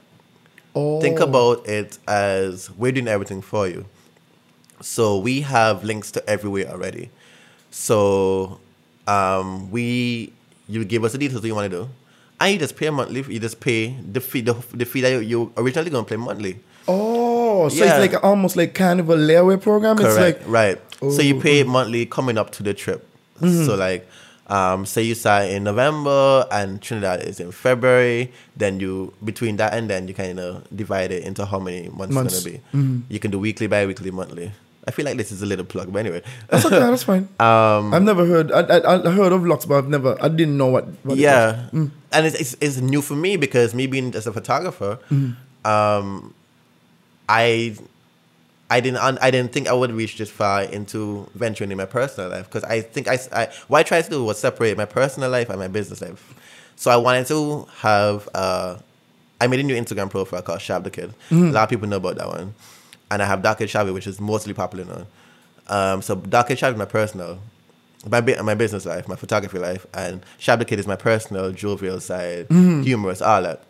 Oh, 0.76 1.02
think 1.02 1.20
about 1.20 1.68
it 1.68 1.98
as 2.08 2.70
we're 2.72 2.92
doing 2.92 3.08
everything 3.08 3.42
for 3.42 3.68
you. 3.68 3.86
So 4.82 5.18
we 5.18 5.42
have 5.42 5.84
links 5.84 6.12
to 6.12 6.30
everywhere 6.30 6.68
already. 6.70 7.10
So 7.72 8.60
um, 9.08 9.72
we 9.72 10.32
you 10.68 10.86
give 10.86 11.04
us 11.04 11.12
the 11.14 11.18
details 11.18 11.44
you 11.44 11.56
want 11.56 11.72
to 11.72 11.78
do, 11.86 11.90
and 12.40 12.54
you 12.54 12.60
just 12.60 12.76
pay 12.78 12.90
monthly. 12.90 13.22
You 13.34 13.40
just 13.40 13.60
pay 13.60 13.96
the 14.12 14.22
fee 14.22 14.42
the, 14.42 14.54
the 14.74 14.86
fee 14.86 15.02
that 15.02 15.10
you, 15.12 15.20
you 15.20 15.54
originally 15.58 15.90
gonna 15.90 16.06
pay 16.06 16.16
monthly. 16.18 16.60
Oh, 16.88 17.70
so 17.70 17.76
Yeah. 17.84 17.98
it's 18.00 18.14
like 18.14 18.24
almost 18.24 18.56
like 18.56 18.74
kind 18.74 19.00
of 19.00 19.10
a 19.10 19.16
layaway 19.16 19.62
program. 19.62 19.98
Correct. 19.98 20.18
It's 20.38 20.40
like 20.40 20.48
right. 20.48 20.80
So 21.00 21.22
you 21.22 21.40
pay 21.40 21.64
monthly 21.64 22.06
coming 22.06 22.38
up 22.38 22.52
to 22.54 22.64
the 22.64 22.74
trip. 22.74 23.08
So 23.40 23.76
like, 23.76 24.08
um, 24.48 24.86
say 24.86 25.04
you 25.04 25.16
start 25.16 25.48
in 25.50 25.64
November 25.64 26.46
and 26.52 26.82
Trinidad 26.82 27.22
is 27.24 27.40
in 27.40 27.52
February. 27.54 28.34
Then 28.58 28.80
you 28.82 29.14
between 29.24 29.56
that 29.58 29.74
and 29.74 29.90
then 29.90 30.08
you 30.10 30.14
kind 30.14 30.40
of 30.40 30.68
divide 30.76 31.12
it 31.12 31.24
into 31.24 31.46
how 31.46 31.60
many 31.60 31.88
months, 31.90 32.14
Months. 32.14 32.34
it's 32.46 32.62
gonna 32.74 32.84
be. 32.84 33.14
You 33.14 33.20
can 33.20 33.32
do 33.32 33.40
weekly, 33.40 33.68
bi-weekly, 33.68 34.12
monthly. 34.12 34.52
I 34.88 34.92
feel 34.92 35.06
like 35.06 35.18
this 35.18 35.32
is 35.32 35.42
a 35.42 35.46
little 35.46 35.66
plug, 35.66 35.94
but 35.94 36.00
anyway. 36.00 36.24
that's 36.50 36.66
okay. 36.66 36.80
That's 36.80 37.04
fine. 37.04 37.30
Um, 37.40 37.94
I've 37.94 38.02
never 38.04 38.26
heard. 38.26 38.52
I, 38.52 38.62
I 38.62 39.08
I 39.08 39.12
heard 39.12 39.32
of 39.32 39.46
Lux, 39.46 39.66
but 39.66 39.78
I've 39.78 39.88
never. 39.88 40.18
I 40.22 40.28
didn't 40.30 40.58
know 40.58 40.68
what. 40.68 40.88
what 41.04 41.18
it 41.18 41.22
yeah, 41.22 41.70
was. 41.72 41.72
Mm. 41.72 41.92
and 42.12 42.26
it's, 42.26 42.36
it's 42.36 42.56
it's 42.60 42.78
new 42.78 43.02
for 43.02 43.16
me 43.16 43.38
because 43.38 43.76
me 43.76 43.86
being 43.88 44.16
as 44.16 44.26
a 44.26 44.34
photographer, 44.34 44.98
Mm. 45.12 45.36
um, 45.64 46.34
I 47.28 47.76
I 48.70 48.80
didn't 48.82 48.98
un- 49.00 49.18
I 49.22 49.32
didn't 49.32 49.52
think 49.52 49.68
I 49.68 49.74
would 49.74 49.92
reach 49.92 50.18
this 50.18 50.30
far 50.30 50.64
into 50.64 51.28
venturing 51.34 51.72
in 51.72 51.78
my 51.78 51.86
personal 51.86 52.30
life 52.30 52.46
because 52.46 52.64
I 52.64 52.82
think 52.82 53.08
I, 53.08 53.18
I- 53.32 53.50
what 53.68 53.80
I 53.80 53.84
tried 53.84 54.04
to 54.04 54.10
do 54.12 54.24
was 54.24 54.38
separate 54.40 54.78
my 54.78 54.86
personal 54.86 55.30
life 55.30 55.50
and 55.50 55.60
my 55.60 55.68
business 55.68 56.02
life. 56.02 56.34
So 56.76 56.92
I 56.92 56.98
wanted 56.98 57.26
to 57.28 57.68
have 57.80 58.30
uh, 58.36 58.78
I 59.42 59.48
made 59.48 59.60
a 59.60 59.64
new 59.64 59.76
Instagram 59.76 60.10
profile 60.10 60.42
called 60.42 60.60
Shab 60.60 60.84
the 60.84 60.92
Kid. 60.92 61.14
A 61.32 61.36
lot 61.36 61.64
of 61.64 61.70
people 61.70 61.88
know 61.88 61.98
about 61.98 62.16
that 62.18 62.28
one, 62.28 62.54
and 63.10 63.22
I 63.24 63.26
have 63.26 63.42
Dark 63.42 63.58
Kid 63.58 63.70
Shabby, 63.70 63.92
which 63.92 64.06
is 64.08 64.20
mostly 64.22 64.54
popular 64.54 64.86
now. 64.86 65.08
Um, 65.68 66.02
so 66.02 66.16
Dark 66.16 66.48
Kid 66.50 66.60
Shabby 66.60 66.74
is 66.74 66.80
my 66.80 66.86
personal, 66.86 67.40
my 68.08 68.22
my 68.22 68.54
business 68.56 68.86
life, 68.86 69.08
my 69.08 69.16
photography 69.16 69.58
life, 69.60 69.86
and 69.94 70.22
Shab 70.40 70.60
the 70.60 70.66
Kid 70.66 70.80
is 70.80 70.88
my 70.88 70.96
personal, 70.96 71.52
jovial 71.52 72.00
side, 72.00 72.48
humorous, 72.50 73.22
all 73.22 73.42
that. 73.44 73.64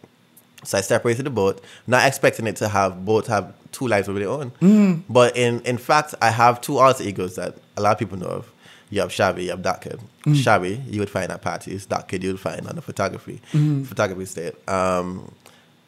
So 0.63 0.77
I 0.77 0.81
separated 0.81 1.25
the 1.25 1.29
both, 1.29 1.61
not 1.87 2.05
expecting 2.05 2.45
it 2.47 2.57
to 2.57 2.67
have 2.67 3.05
both 3.05 3.27
have 3.27 3.53
two 3.71 3.87
lives 3.87 4.07
of 4.07 4.15
their 4.15 4.29
own. 4.29 4.51
Mm. 4.61 5.03
But 5.09 5.37
in 5.37 5.61
in 5.61 5.77
fact, 5.77 6.15
I 6.21 6.31
have 6.31 6.61
two 6.61 6.77
alter 6.77 7.03
egos 7.03 7.35
that 7.35 7.55
a 7.77 7.81
lot 7.81 7.93
of 7.93 7.99
people 7.99 8.17
know 8.17 8.27
of. 8.27 8.51
You 8.89 9.01
have 9.01 9.11
Shabby, 9.11 9.43
you 9.43 9.51
have 9.51 9.61
Dark 9.61 9.81
Kid. 9.81 9.99
Mm. 10.25 10.35
Shabby, 10.35 10.81
you 10.87 10.99
would 10.99 11.09
find 11.09 11.31
at 11.31 11.41
parties. 11.41 11.85
Dark 11.85 12.07
Kid, 12.07 12.23
you 12.23 12.31
would 12.31 12.39
find 12.39 12.67
on 12.67 12.75
the 12.75 12.81
photography, 12.81 13.39
mm-hmm. 13.53 13.83
photography 13.83 14.25
state. 14.25 14.55
Um, 14.67 15.31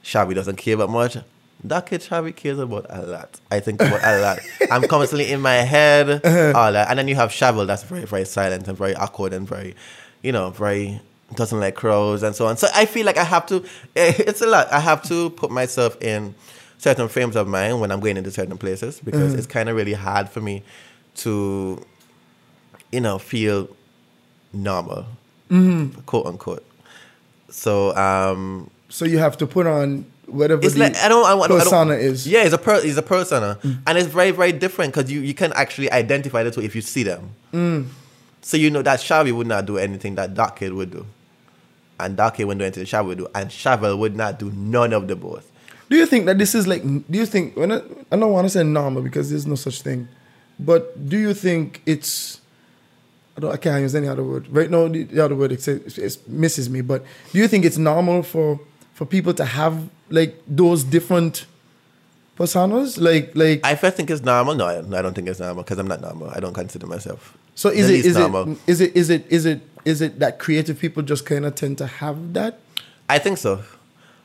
Shabby 0.04 0.36
doesn't 0.36 0.58
care 0.58 0.76
about 0.76 0.90
much. 0.90 1.18
Dark 1.66 1.88
Kid 1.88 2.02
Shabby 2.02 2.32
cares 2.32 2.60
about 2.60 2.86
a 2.90 3.02
lot. 3.02 3.40
I 3.50 3.60
think 3.60 3.82
about 3.82 4.02
a 4.04 4.22
lot. 4.22 4.40
I'm 4.72 4.88
constantly 4.88 5.32
in 5.32 5.42
my 5.42 5.56
head, 5.56 6.10
uh-huh. 6.10 6.54
all 6.56 6.72
that. 6.72 6.90
And 6.90 6.98
then 6.98 7.08
you 7.08 7.16
have 7.16 7.30
Shavel 7.30 7.68
that's 7.68 7.84
very, 7.84 8.06
very 8.06 8.26
silent 8.26 8.68
and 8.68 8.78
very 8.78 8.96
awkward 8.96 9.34
and 9.34 9.48
very, 9.48 9.76
you 10.24 10.32
know, 10.32 10.50
very 10.50 11.02
doesn't 11.36 11.60
like 11.60 11.76
crows 11.76 12.24
and 12.24 12.36
so 12.36 12.48
on. 12.48 12.58
So 12.58 12.68
I 12.74 12.86
feel 12.86 13.06
like 13.06 13.18
I 13.18 13.24
have 13.24 13.46
to, 13.48 13.64
eh, 13.96 14.14
it's 14.20 14.42
a 14.42 14.48
lot. 14.48 14.72
I 14.72 14.80
have 14.80 15.02
to 15.04 15.30
put 15.32 15.52
myself 15.52 16.02
in 16.02 16.36
certain 16.78 17.08
frames 17.08 17.36
of 17.36 17.48
mind 17.48 17.80
when 17.80 17.92
I'm 17.92 18.00
going 18.00 18.18
into 18.18 18.32
certain 18.32 18.58
places 18.58 19.00
because 19.00 19.34
mm. 19.34 19.38
it's 19.38 19.48
kind 19.48 19.70
of 19.70 19.76
really 19.76 19.94
hard 19.94 20.30
for 20.30 20.42
me 20.42 20.64
to, 21.16 21.84
you 22.92 23.02
know, 23.02 23.20
feel 23.20 23.70
normal, 24.54 25.06
mm-hmm. 25.50 26.00
quote 26.02 26.26
unquote. 26.26 26.66
So, 27.50 27.96
um, 27.96 28.70
So 28.90 29.06
you 29.06 29.20
have 29.20 29.38
to 29.38 29.48
put 29.48 29.68
on 29.68 30.06
whatever 30.32 30.64
it's 30.64 30.74
the 30.74 30.80
like 30.80 30.96
I 30.98 31.08
don't. 31.10 31.26
I, 31.26 31.34
want- 31.34 31.52
I 31.52 31.56
don't- 31.56 31.64
persona 31.64 31.94
is. 31.94 32.28
Yeah, 32.28 32.44
it's 32.44 32.54
a 32.54 32.58
per, 32.58 32.76
it's 32.84 32.98
a 32.98 33.02
persona, 33.02 33.58
mm. 33.62 33.80
and 33.86 33.98
it's 33.98 34.08
very 34.08 34.32
very 34.32 34.52
different 34.52 34.94
because 34.94 35.12
you 35.12 35.22
you 35.22 35.34
can 35.34 35.52
actually 35.54 35.92
identify 35.92 36.44
the 36.44 36.52
two 36.52 36.62
if 36.62 36.76
you 36.76 36.82
see 36.82 37.04
them. 37.04 37.32
Mm. 37.54 37.88
So 38.42 38.58
you 38.58 38.70
know 38.70 38.82
that 38.82 39.00
Shavi 39.00 39.32
would 39.32 39.48
not 39.48 39.66
do 39.66 39.78
anything 39.78 40.16
that 40.16 40.34
Dark 40.34 40.58
Kid 40.60 40.74
would 40.74 40.92
do, 40.92 41.06
and 42.02 42.18
Kid 42.36 42.46
wouldn't 42.46 42.60
do 42.60 42.66
anything 42.66 42.86
Shavi 42.86 43.06
would 43.08 43.18
do, 43.20 43.28
and 43.36 43.50
Shavel 43.50 43.98
would 43.98 44.16
not 44.16 44.40
do 44.40 44.52
none 44.52 44.94
of 44.94 45.08
the 45.08 45.16
both. 45.16 45.50
Do 45.90 45.98
you 45.98 46.06
think 46.06 46.26
that 46.26 46.38
this 46.38 46.56
is 46.56 46.68
like? 46.68 46.84
Do 46.84 47.18
you 47.18 47.26
think? 47.26 47.56
When 47.58 47.72
I, 47.72 47.82
I 48.12 48.16
don't 48.18 48.32
want 48.32 48.46
to 48.46 48.50
say 48.50 48.64
normal 48.64 49.02
because 49.02 49.30
there's 49.30 49.46
no 49.46 49.56
such 49.56 49.82
thing, 49.82 50.08
but 50.60 51.10
do 51.10 51.18
you 51.18 51.34
think 51.34 51.82
it's? 51.86 52.40
I 53.38 53.42
don't. 53.42 53.52
I 53.52 53.58
can't 53.58 53.82
use 53.82 53.94
any 53.96 54.08
other 54.08 54.24
word 54.24 54.48
right 54.50 54.70
now. 54.70 54.88
The, 54.88 55.04
the 55.04 55.24
other 55.24 55.36
word 55.36 55.52
it, 55.52 55.62
says- 55.62 55.98
it 55.98 56.28
misses 56.30 56.70
me. 56.70 56.82
But 56.82 57.04
do 57.34 57.40
you 57.40 57.48
think 57.48 57.66
it's 57.66 57.78
normal 57.78 58.24
for 58.24 58.60
for 58.94 59.06
people 59.06 59.34
to 59.34 59.44
have 59.46 59.90
like 60.10 60.36
those 60.48 60.84
different 60.84 61.46
personas? 62.38 63.00
Like 63.00 63.36
like. 63.36 63.60
I 63.66 63.76
first 63.76 63.98
think 63.98 64.10
it's 64.10 64.22
normal. 64.24 64.56
No, 64.56 64.66
I, 64.68 64.78
I 64.80 65.02
don't 65.02 65.14
think 65.14 65.28
it's 65.28 65.40
normal 65.40 65.64
because 65.64 65.78
I'm 65.78 65.88
not 65.88 66.02
normal. 66.02 66.30
I 66.30 66.40
don't 66.40 66.54
consider 66.54 66.88
myself. 66.88 67.38
so 67.56 67.70
is 67.70 67.90
it 67.90 68.06
is 68.06 68.18
normal. 68.18 68.54
it 68.54 68.60
is 68.68 68.82
it 68.82 68.96
is 68.96 69.10
it 69.10 69.26
is 69.30 69.46
it 69.46 69.60
is 69.86 70.02
it 70.02 70.20
that 70.20 70.40
creative 70.40 70.80
people 70.80 71.04
just 71.04 71.26
kind 71.26 71.46
of 71.46 71.56
tend 71.56 71.78
to 71.80 71.88
have 71.88 72.34
that? 72.34 72.60
I 73.10 73.20
think 73.20 73.38
so. 73.38 73.64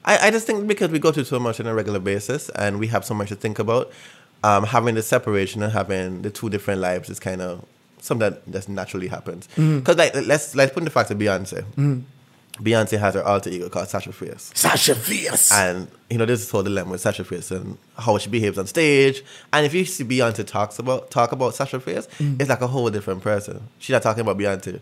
I, 0.04 0.28
I 0.28 0.30
just 0.30 0.46
think 0.46 0.66
because 0.68 0.90
we 0.90 0.98
go 0.98 1.12
through 1.12 1.24
so 1.24 1.40
much 1.40 1.58
on 1.60 1.66
a 1.66 1.74
regular 1.74 1.98
basis 1.98 2.48
and 2.50 2.78
we 2.78 2.86
have 2.88 3.04
so 3.04 3.14
much 3.14 3.28
to 3.28 3.34
think 3.36 3.58
about, 3.58 3.90
um, 4.44 4.64
having 4.64 4.94
the 4.94 5.02
separation 5.02 5.62
and 5.62 5.72
having 5.72 6.22
the 6.22 6.30
two 6.30 6.48
different 6.48 6.80
lives 6.80 7.10
is 7.10 7.18
kind 7.18 7.42
of 7.42 7.64
something 8.00 8.30
that 8.30 8.50
just 8.50 8.68
naturally 8.68 9.08
happens. 9.08 9.48
Mm-hmm. 9.56 9.80
Because 9.80 9.96
like 9.96 10.14
let's 10.14 10.54
let's 10.54 10.72
put 10.72 10.80
in 10.80 10.84
the 10.84 10.90
fact 10.90 11.10
of 11.10 11.18
Beyonce. 11.18 11.62
Mm-hmm. 11.62 12.00
Beyonce 12.62 12.98
has 12.98 13.14
her 13.14 13.22
alter 13.22 13.50
ego 13.50 13.68
called 13.68 13.88
Sasha 13.88 14.12
Fierce. 14.12 14.50
Sasha 14.54 14.94
Fierce. 14.94 15.52
And 15.52 15.88
you 16.08 16.16
know, 16.16 16.24
this 16.24 16.42
is 16.42 16.50
whole 16.50 16.62
dilemma 16.62 16.92
with 16.92 17.00
Sasha 17.00 17.24
Fierce 17.24 17.50
and 17.50 17.76
how 17.98 18.16
she 18.18 18.30
behaves 18.30 18.56
on 18.56 18.66
stage. 18.66 19.22
And 19.52 19.66
if 19.66 19.74
you 19.74 19.84
see 19.84 20.04
Beyonce 20.04 20.46
talks 20.46 20.78
about 20.78 21.10
talk 21.10 21.32
about 21.32 21.54
Sasha 21.54 21.80
Fierce, 21.80 22.06
mm-hmm. 22.06 22.40
it's 22.40 22.48
like 22.48 22.60
a 22.60 22.66
whole 22.66 22.88
different 22.90 23.22
person. 23.22 23.68
She's 23.78 23.92
not 23.92 24.02
talking 24.02 24.22
about 24.22 24.38
Beyonce. 24.38 24.80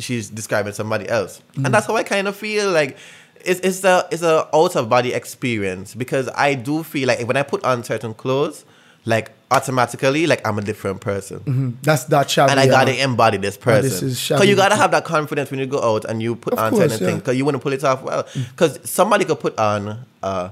She's 0.00 0.28
describing 0.30 0.72
somebody 0.72 1.08
else. 1.08 1.40
And 1.56 1.66
mm. 1.66 1.70
that's 1.72 1.86
how 1.86 1.96
I 1.96 2.02
kind 2.02 2.28
of 2.28 2.36
feel 2.36 2.70
like 2.70 2.96
it's 3.44 3.60
it's 3.60 3.84
a 3.84 4.06
it's 4.10 4.22
a 4.22 4.48
out 4.54 4.76
of 4.76 4.88
body 4.88 5.12
experience 5.14 5.94
because 5.94 6.28
I 6.34 6.54
do 6.54 6.82
feel 6.82 7.08
like 7.08 7.26
when 7.26 7.36
I 7.36 7.42
put 7.42 7.64
on 7.64 7.82
certain 7.84 8.12
clothes, 8.14 8.64
like 9.06 9.32
automatically, 9.50 10.26
like 10.26 10.46
I'm 10.46 10.58
a 10.58 10.62
different 10.62 11.00
person 11.00 11.40
mm-hmm. 11.40 11.70
That's 11.82 12.04
that 12.04 12.30
shabby. 12.30 12.50
and 12.52 12.60
I 12.60 12.66
gotta 12.66 13.02
embody 13.02 13.38
this 13.38 13.56
Oh, 13.56 13.60
person. 13.64 13.82
this 13.82 14.02
is 14.02 14.18
shabby. 14.18 14.46
you 14.46 14.56
gotta 14.56 14.76
have 14.76 14.90
that 14.92 15.04
confidence 15.04 15.50
when 15.50 15.58
you 15.58 15.66
go 15.66 15.82
out 15.82 16.04
and 16.04 16.20
you 16.22 16.36
put 16.36 16.52
Of 16.52 16.58
on 16.58 16.70
course, 16.70 16.82
certain 16.92 16.98
yeah. 17.00 17.06
things. 17.12 17.22
Because 17.22 17.36
you 17.36 17.44
want 17.44 17.54
to 17.56 17.58
pull 17.60 17.72
it 17.72 17.82
off 17.82 18.02
well. 18.02 18.24
Mm. 18.24 18.50
Because 18.50 18.78
somebody 18.88 19.24
could 19.24 19.40
put 19.40 19.58
on 19.58 20.04
a 20.22 20.50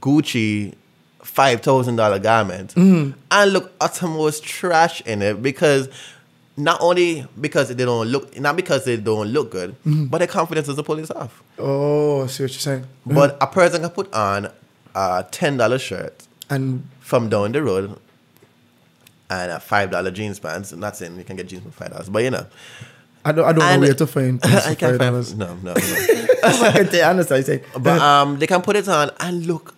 Gucci 0.00 0.74
five 1.22 1.60
thousand 1.60 1.96
dollar 1.96 2.18
garment 2.18 2.74
Mm-hmm. 2.74 3.18
and 3.30 3.52
look 3.52 3.72
uttermost 3.80 4.44
trash 4.44 5.00
in 5.02 5.20
it 5.22 5.42
because. 5.42 5.88
Not 6.56 6.80
only 6.82 7.26
because 7.40 7.68
they 7.74 7.84
don't 7.84 8.08
look, 8.08 8.38
not 8.38 8.56
because 8.56 8.84
they 8.84 8.96
don't 8.96 9.28
look 9.28 9.50
good, 9.52 9.70
Mm-hmm. 9.86 10.06
but 10.06 10.18
their 10.18 10.26
confidence 10.28 10.66
doesn't 10.66 10.84
pull 10.84 10.98
it 10.98 11.10
off. 11.16 11.42
Oh, 11.58 12.24
I 12.24 12.26
see 12.26 12.42
what 12.44 12.50
you're 12.52 12.60
saying. 12.60 12.84
But 13.06 13.38
a 13.40 13.46
person 13.46 13.80
can 13.80 13.90
put 13.90 14.12
on 14.12 14.50
a 14.94 15.24
ten 15.30 15.56
dollar 15.56 15.78
shirt 15.78 16.26
And 16.50 16.86
from 17.00 17.28
down 17.30 17.52
the 17.52 17.62
road 17.62 17.96
and 19.30 19.52
a 19.52 19.60
five 19.60 19.90
dollar 19.90 20.10
jeans 20.10 20.38
pants. 20.38 20.72
I'm 20.72 20.80
not 20.80 20.96
saying 20.96 21.16
you 21.16 21.24
can 21.24 21.36
get 21.36 21.48
jeans 21.48 21.62
for 21.62 21.70
five 21.70 21.90
dollars, 21.92 22.08
but 22.08 22.22
you 22.24 22.30
know, 22.30 22.46
I 23.24 23.32
don't 23.32 23.44
I 23.46 23.52
don't 23.52 23.62
And- 23.62 23.80
know 23.82 23.86
where 23.88 23.94
to 23.94 24.06
find. 24.06 24.40
I 24.44 24.74
can't 24.74 24.98
$5. 24.98 24.98
find. 24.98 25.38
No, 25.38 25.54
no, 25.62 25.72
no. 25.74 25.74
I 26.42 26.80
understand 26.80 27.18
what 27.18 27.30
you're 27.30 27.42
saying. 27.42 27.60
but 27.78 28.00
um, 28.02 28.38
they 28.38 28.46
can 28.46 28.60
put 28.62 28.76
it 28.76 28.88
on 28.88 29.10
and 29.20 29.46
look 29.46 29.74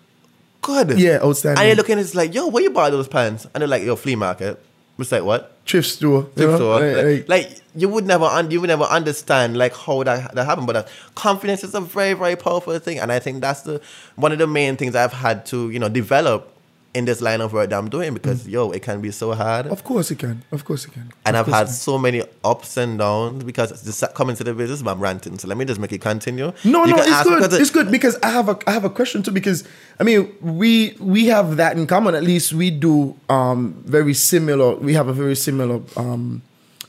good. 0.63 0.99
Yeah, 0.99 1.19
outstanding. 1.23 1.61
And 1.61 1.67
you're 1.69 1.77
looking, 1.77 1.99
it's 1.99 2.15
like, 2.15 2.33
yo, 2.35 2.47
where 2.49 2.63
you 2.63 2.71
buy 2.71 2.89
those 2.91 3.09
pants? 3.09 3.47
And 3.53 3.61
they're 3.61 3.69
like, 3.69 3.83
yo, 3.83 3.95
flea 3.97 4.17
market. 4.17 4.63
It's 4.99 5.11
like 5.13 5.25
what? 5.25 5.52
Thrift 5.67 5.89
store. 5.89 6.23
you 6.23 6.31
Thrift 6.37 6.55
store. 6.57 6.81
Like- 6.81 6.97
Like, 6.97 7.05
like- 7.07 7.29
like, 7.29 7.61
you 7.75 7.89
would 7.89 8.05
never, 8.07 8.25
un- 8.27 8.51
you 8.51 8.61
would 8.61 8.69
never 8.69 8.85
understand 8.85 9.57
like 9.57 9.75
how 9.75 10.03
that 10.03 10.35
that 10.35 10.45
happened. 10.45 10.67
But 10.67 10.77
uh, 10.77 10.85
confidence 11.15 11.65
is 11.65 11.75
a 11.75 11.81
very, 11.81 12.13
very 12.15 12.37
powerful 12.37 12.79
thing, 12.79 12.99
and 12.99 13.11
I 13.11 13.19
think 13.19 13.41
that's 13.41 13.63
the 13.63 13.81
one 14.17 14.33
of 14.33 14.39
the 14.39 14.47
main 14.47 14.77
things 14.77 14.95
I've 14.95 15.13
had 15.15 15.47
to 15.47 15.71
you 15.71 15.79
know 15.79 15.89
develop 15.89 16.49
in 16.95 17.07
this 17.07 17.23
line 17.23 17.41
of 17.41 17.53
work 17.55 17.71
that 17.71 17.79
I'm 17.79 17.89
doing 17.89 18.13
because 18.13 18.47
yo, 18.47 18.71
it 18.71 18.83
can 18.83 19.01
be 19.01 19.11
so 19.11 19.33
hard. 19.33 19.67
of 19.67 19.83
course 19.83 20.11
you 20.11 20.17
can. 20.17 20.43
Of 20.53 20.65
course 20.67 20.85
you 20.87 20.93
can. 20.93 21.11
And 21.25 21.37
Of 21.37 21.49
I've 21.49 21.55
had 21.55 21.69
so 21.71 21.97
many 21.97 22.23
ups 22.45 22.77
and 22.77 22.99
downs 22.99 23.45
because 23.45 23.83
just 23.83 24.05
coming 24.15 24.37
to 24.37 24.45
the 24.45 24.53
business, 24.53 24.83
I'm 24.87 25.01
ranting. 25.01 25.39
So 25.39 25.49
let 25.49 25.57
me 25.57 25.65
just 25.65 25.81
make 25.81 25.93
it 25.93 26.03
continue. 26.03 26.53
No, 26.65 26.85
You 26.85 26.95
no, 26.97 27.03
it's 27.03 27.23
good. 27.23 27.43
it- 27.53 27.61
It's 27.61 27.71
good 27.71 27.91
because 27.91 28.19
I 28.23 28.29
have 28.31 28.49
a 28.51 28.59
I 28.67 28.73
have 28.73 28.85
a 28.85 28.91
question 28.91 29.23
too 29.23 29.31
because 29.31 29.65
I 30.01 30.03
mean 30.05 30.31
we 30.43 30.95
we 31.01 31.27
have 31.27 31.57
that 31.57 31.79
in 31.79 31.87
common. 31.87 32.15
At 32.15 32.25
least 32.25 32.53
we 32.53 32.71
do 32.71 33.17
um 33.31 33.73
very 33.87 34.13
similar. 34.15 34.77
We 34.77 34.93
have 34.95 35.09
a 35.09 35.15
very 35.15 35.35
similar 35.37 35.81
um 35.97 36.43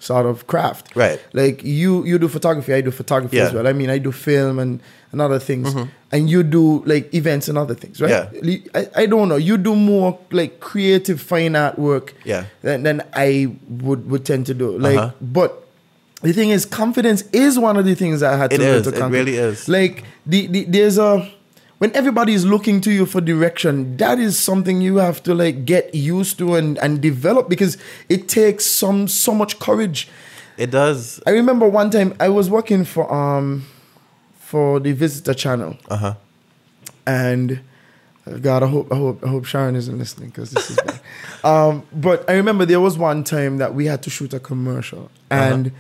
sort 0.03 0.25
of 0.25 0.45
craft. 0.47 0.95
Right. 0.95 1.19
Like 1.33 1.63
you 1.63 2.03
you 2.05 2.17
do 2.19 2.27
photography, 2.27 2.73
I 2.73 2.81
do 2.81 2.91
photography 2.91 3.37
Yeah. 3.37 3.47
as 3.47 3.53
well. 3.53 3.67
I 3.67 3.73
mean 3.73 3.89
I 3.89 3.99
do 3.99 4.11
film 4.11 4.59
and 4.59 4.79
and 5.11 5.21
other 5.21 5.37
things, 5.39 5.75
and 6.11 6.29
you 6.29 6.41
do 6.41 6.83
like 6.85 7.13
events 7.13 7.47
and 7.47 7.55
other 7.57 7.75
things, 7.75 8.01
right? 8.01 8.11
Mm-hmm. 8.33 8.49
Yeah. 8.49 8.89
I, 8.95 9.03
I 9.03 9.05
don't 9.05 9.29
know. 9.29 9.35
You 9.49 9.57
do 9.57 9.75
more 9.75 10.17
like 10.31 10.59
creative 10.59 11.21
fine 11.21 11.55
art 11.55 11.77
work. 11.77 12.13
Yeah. 12.25 12.45
Than, 12.63 12.81
than 12.83 13.01
I 13.13 13.55
would 13.85 14.09
would 14.09 14.25
tend 14.25 14.47
to 14.47 14.53
do. 14.55 14.75
Like, 14.77 14.97
Uh-huh. 14.97 15.11
but 15.21 15.51
the 16.23 16.33
thing 16.33 16.49
is, 16.49 16.65
confidence 16.65 17.21
is 17.31 17.59
one 17.59 17.77
of 17.77 17.85
the 17.85 17.93
things 17.95 18.21
that 18.21 18.33
I 18.33 18.37
had 18.37 18.49
to 18.51 18.55
It 18.55 18.59
learn 18.61 18.75
is. 18.81 18.87
to 18.87 19.05
It 19.05 19.09
really 19.09 19.35
is. 19.37 19.67
Like 19.69 20.03
the, 20.25 20.47
the 20.47 20.63
there's 20.65 20.97
a 20.97 21.29
when 21.84 21.93
everybody 21.98 22.32
is 22.34 22.46
looking 22.46 22.80
to 22.80 22.93
you 22.93 23.06
for 23.06 23.19
direction, 23.19 23.98
that 23.98 24.17
is 24.17 24.39
something 24.39 24.80
you 24.80 24.96
have 24.96 25.22
to 25.22 25.36
like 25.36 25.65
get 25.65 25.93
used 25.93 26.38
to 26.38 26.56
and, 26.56 26.78
and 26.78 27.02
develop 27.02 27.50
because 27.50 27.78
it 28.08 28.30
takes 28.30 28.63
some 28.65 29.06
so 29.06 29.34
much 29.34 29.60
courage. 29.60 30.08
It 30.56 30.72
does. 30.72 31.22
I 31.28 31.32
remember 31.32 31.67
one 31.67 31.89
time 31.89 32.15
I 32.22 32.30
was 32.30 32.50
working 32.50 32.86
for 32.86 33.13
um 33.13 33.65
for 34.38 34.80
the 34.80 34.93
visitor 34.93 35.34
channel 35.34 35.76
Uh 35.89 35.98
huh. 35.98 36.13
and 37.06 37.60
uh, 38.26 38.38
God, 38.38 38.63
I 38.63 38.67
hope 38.67 38.89
I 38.89 38.96
hope 38.96 39.22
I 39.22 39.28
hope 39.28 39.43
Sharon 39.43 39.76
isn't 39.76 39.98
listening 39.98 40.30
because 40.30 40.52
this 40.52 40.69
is 40.69 40.78
bad. 40.78 41.02
um, 41.43 41.84
but 41.91 42.24
I 42.30 42.36
remember 42.36 42.65
there 42.65 42.80
was 42.80 42.98
one 42.98 43.26
time 43.26 43.58
that 43.58 43.76
we 43.76 43.88
had 43.88 44.02
to 44.04 44.10
shoot 44.10 44.34
a 44.34 44.39
commercial, 44.39 45.12
and 45.30 45.74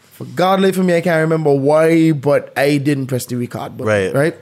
for 0.00 0.24
God 0.24 0.58
late 0.62 0.74
for 0.74 0.82
me, 0.82 0.96
I 0.96 1.00
can't 1.00 1.20
remember 1.20 1.54
why, 1.54 2.10
but 2.10 2.52
I 2.58 2.78
didn't 2.78 3.06
press 3.06 3.26
the 3.26 3.36
record 3.36 3.76
button. 3.76 3.86
Right. 3.86 4.12
right, 4.12 4.36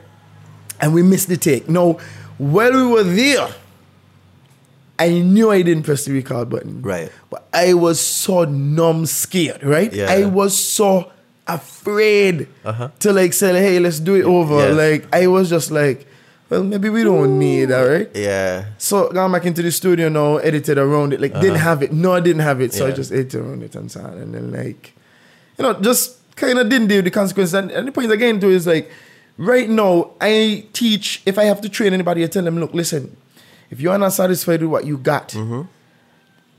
and 0.83 0.93
we 0.93 1.03
missed 1.03 1.29
the 1.29 1.37
take. 1.39 1.69
Now, 1.69 1.99
while 2.39 2.73
we 2.73 2.87
were 2.87 3.05
there, 3.05 3.49
I 4.99 5.09
knew 5.21 5.51
I 5.51 5.63
didn't 5.63 5.85
press 5.85 6.05
the 6.05 6.13
record 6.13 6.51
button. 6.51 6.83
Right. 6.83 7.11
but 7.31 7.47
I 7.53 7.75
was 7.75 8.01
so 8.01 8.45
numb, 8.45 9.07
scared. 9.07 9.63
Right, 9.65 9.93
Yeah. 9.93 10.11
I 10.11 10.25
was 10.27 10.57
so 10.59 11.11
afraid 11.47 12.47
Uh-huh. 12.65 12.89
to 13.01 13.13
like 13.13 13.33
say, 13.33 13.53
"Hey, 13.59 13.79
let's 13.81 13.99
do 14.01 14.15
it 14.15 14.25
over." 14.25 14.59
Yes. 14.59 14.77
Like 14.77 15.15
I 15.15 15.27
was 15.27 15.51
just 15.51 15.71
like, 15.71 16.07
well, 16.51 16.63
maybe 16.63 16.89
we 16.89 17.03
don't 17.03 17.39
need 17.39 17.67
that, 17.67 17.83
right? 17.83 18.11
Yeah. 18.15 18.67
So 18.79 19.09
gone 19.11 19.33
back 19.33 19.47
into 19.47 19.63
the 19.63 19.71
studio 19.73 20.09
now, 20.09 20.37
edited 20.37 20.79
around 20.79 21.13
it. 21.15 21.21
Like 21.21 21.33
didn't 21.41 21.59
have 21.65 21.83
it. 21.83 21.93
No, 21.93 22.13
I 22.15 22.21
didn't 22.21 22.43
have 22.43 22.61
it. 22.61 22.73
So 22.75 22.85
I 22.85 22.89
Uh-huh. 22.89 22.97
Just 22.97 23.11
edited 23.13 23.41
around 23.41 23.63
it 23.63 23.75
and 23.75 23.91
so 23.91 24.01
on. 24.01 24.19
And 24.19 24.35
then 24.35 24.53
like, 24.53 24.93
you 25.59 25.63
know, 25.65 25.73
just 25.81 26.19
kind 26.37 26.59
of 26.59 26.69
didn't 26.69 26.89
deal 26.89 26.99
with 26.99 27.07
the 27.07 27.11
consequences. 27.11 27.55
And, 27.55 27.71
and 27.71 27.89
the 27.89 27.93
point 27.93 28.13
again 28.13 28.39
to 28.41 28.49
is 28.51 28.67
like, 28.67 28.91
right 29.37 29.69
now 29.69 30.13
I 30.21 30.67
teach. 30.73 31.23
If 31.27 31.39
I 31.39 31.45
have 31.45 31.61
to 31.63 31.69
train 31.69 31.93
anybody, 31.93 32.23
I 32.25 32.27
tell 32.27 32.43
them, 32.45 32.59
look, 32.59 32.75
listen, 32.75 33.17
if 33.71 33.81
you're 33.81 33.97
not 33.99 34.13
satisfied 34.13 34.61
with 34.63 34.71
what 34.71 34.85
you 34.87 34.99
got. 34.99 35.29
Mm-hmm. 35.31 35.63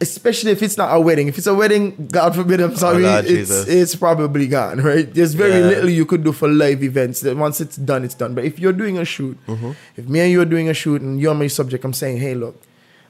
Especially 0.02 0.52
if 0.52 0.62
it's 0.62 0.78
not 0.78 0.94
a 0.94 1.00
wedding. 1.00 1.30
If 1.30 1.38
it's 1.38 1.48
a 1.48 1.56
wedding, 1.56 2.10
God 2.12 2.36
forbid, 2.36 2.60
I'm 2.60 2.76
sorry, 2.76 3.06
Oh, 3.06 3.12
Lord 3.12 3.26
it's, 3.26 3.52
it's 3.70 3.96
probably 3.96 4.48
gone, 4.48 4.82
right? 4.82 5.08
There's 5.14 5.34
very 5.34 5.60
Yeah. 5.62 5.68
little 5.68 5.90
you 5.90 6.06
could 6.06 6.26
do 6.26 6.34
for 6.34 6.50
live 6.50 6.84
events. 6.84 7.22
That 7.22 7.38
once 7.38 7.62
it's 7.62 7.78
done, 7.78 8.04
it's 8.04 8.16
done. 8.16 8.36
But 8.36 8.44
if 8.44 8.60
you're 8.60 8.74
doing 8.74 8.98
a 8.98 9.06
shoot, 9.06 9.38
Mm-hmm. 9.48 9.72
if 9.96 10.10
me 10.10 10.20
and 10.20 10.32
you 10.32 10.42
are 10.42 10.46
doing 10.46 10.68
a 10.68 10.74
shoot 10.74 11.02
and 11.02 11.22
you're 11.22 11.34
my 11.34 11.48
subject, 11.48 11.86
I'm 11.86 11.94
saying, 11.94 12.18
hey, 12.18 12.34
look, 12.36 12.62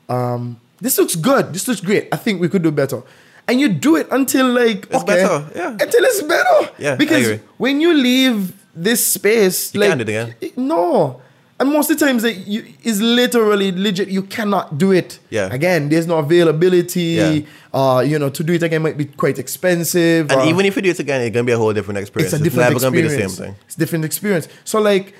um, 0.07 0.59
this 0.81 0.99
looks 0.99 1.15
good. 1.15 1.51
This 1.51 1.67
looks 1.67 1.81
great. 1.81 2.09
I 2.11 2.17
think 2.17 2.39
we 2.39 2.47
could 2.47 2.61
do 2.61 2.69
better. 2.69 3.01
And 3.47 3.59
you 3.59 3.69
do 3.69 3.95
it 3.95 4.07
until 4.11 4.53
like 4.53 4.85
It's 4.85 4.95
okay, 5.01 5.05
better, 5.23 5.47
yeah. 5.55 5.71
until 5.71 6.03
it's 6.03 6.21
better. 6.21 6.71
Yeah, 6.77 6.95
because 6.95 7.39
when 7.57 7.81
you 7.81 7.93
leave 7.95 8.53
this 8.75 9.05
space, 9.05 9.73
You 9.73 9.79
like 9.81 9.89
can't 9.89 10.05
do 10.05 10.11
it 10.13 10.33
again. 10.41 10.51
no. 10.57 11.21
And 11.59 11.71
most 11.71 11.89
of 11.91 11.97
the 11.99 12.05
times 12.05 12.23
that 12.23 12.33
you 12.47 12.65
is 12.83 12.99
literally 13.01 13.71
legit, 13.71 14.09
you 14.09 14.23
cannot 14.23 14.77
do 14.77 14.91
it. 14.91 15.19
Yeah. 15.29 15.53
Again, 15.53 15.87
there's 15.87 16.07
no 16.07 16.17
availability. 16.17 17.01
Yeah. 17.01 17.39
Uh, 17.71 18.01
you 18.05 18.17
know, 18.19 18.29
to 18.29 18.43
do 18.43 18.53
it 18.53 18.63
again 18.63 18.81
might 18.81 18.97
be 18.97 19.05
quite 19.05 19.37
expensive. 19.39 20.31
And 20.31 20.49
even 20.49 20.65
if 20.65 20.75
you 20.75 20.81
do 20.81 20.89
it 20.89 20.99
again, 20.99 21.21
it's 21.21 21.33
gonna 21.33 21.45
be 21.45 21.51
a 21.51 21.57
whole 21.57 21.71
different 21.71 21.99
experience. 21.99 22.33
it's 22.33 22.41
a 22.41 22.43
different 22.43 22.69
never 22.69 22.79
gonna 22.79 22.91
be 22.91 23.01
the 23.01 23.09
same 23.09 23.21
experience. 23.21 23.37
thing. 23.37 23.55
It's 23.67 23.75
a 23.75 23.79
different 23.79 24.03
experience. 24.05 24.47
So 24.65 24.81
like 24.81 25.13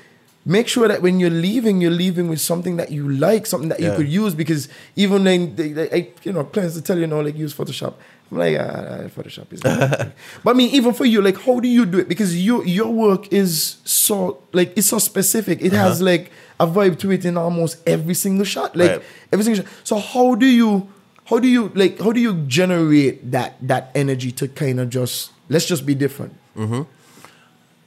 make 0.46 0.68
sure 0.68 0.88
that 0.88 1.02
when 1.02 1.20
you're 1.20 1.30
leaving, 1.30 1.80
you're 1.82 1.92
leaving 1.92 2.28
with 2.28 2.42
something 2.42 2.78
that 2.78 2.92
you 2.92 3.10
like, 3.10 3.46
something 3.46 3.70
that 3.70 3.80
you 3.80 3.94
could 3.96 4.10
use. 4.10 4.34
Because 4.36 4.68
even 4.96 5.24
then, 5.24 5.56
they, 5.56 5.72
they, 5.72 5.92
I, 5.92 6.10
you 6.24 6.34
know, 6.34 6.44
clients 6.44 6.76
to 6.76 6.82
tell 6.82 6.98
you, 6.98 7.08
know, 7.08 7.22
like 7.22 7.38
use 7.38 7.54
Photoshop. 7.54 7.94
I'm 8.34 8.39
like, 8.39 8.58
ah, 8.60 8.65
ah, 9.06 9.08
Photoshop 9.13 9.54
is. 9.54 9.62
but 9.62 10.50
I 10.50 10.54
mean, 10.54 10.74
even 10.74 10.93
for 10.93 11.06
you, 11.06 11.22
like, 11.22 11.38
how 11.38 11.60
do 11.60 11.67
you 11.67 11.86
do 11.86 12.00
it? 12.00 12.10
Because 12.10 12.34
your 12.43 12.65
your 12.65 12.89
work 12.89 13.32
is 13.32 13.78
so 13.86 14.41
like 14.54 14.74
it's 14.76 14.88
so 14.88 14.98
specific. 14.98 15.62
It 15.62 15.72
has 15.74 16.02
Uh-huh. 16.02 16.06
like 16.12 16.32
a 16.60 16.65
vibe 16.65 16.98
to 17.00 17.12
it 17.12 17.26
in 17.26 17.38
almost 17.38 17.78
every 17.86 18.15
single 18.15 18.46
shot. 18.46 18.76
Like 18.76 18.89
Right. 18.91 19.02
every 19.32 19.43
single 19.46 19.63
shot. 19.63 19.72
So 19.84 19.98
how 19.98 20.34
do 20.36 20.46
you? 20.48 20.89
How 21.26 21.39
do 21.39 21.48
you 21.48 21.72
like? 21.76 22.00
How 22.02 22.12
do 22.12 22.19
you 22.19 22.34
generate 22.50 23.32
that 23.32 23.56
that 23.62 23.91
energy 23.96 24.32
to 24.41 24.48
kind 24.50 24.80
of 24.80 24.89
just 24.89 25.32
let's 25.48 25.65
just 25.65 25.86
be 25.86 25.93
different? 25.96 26.34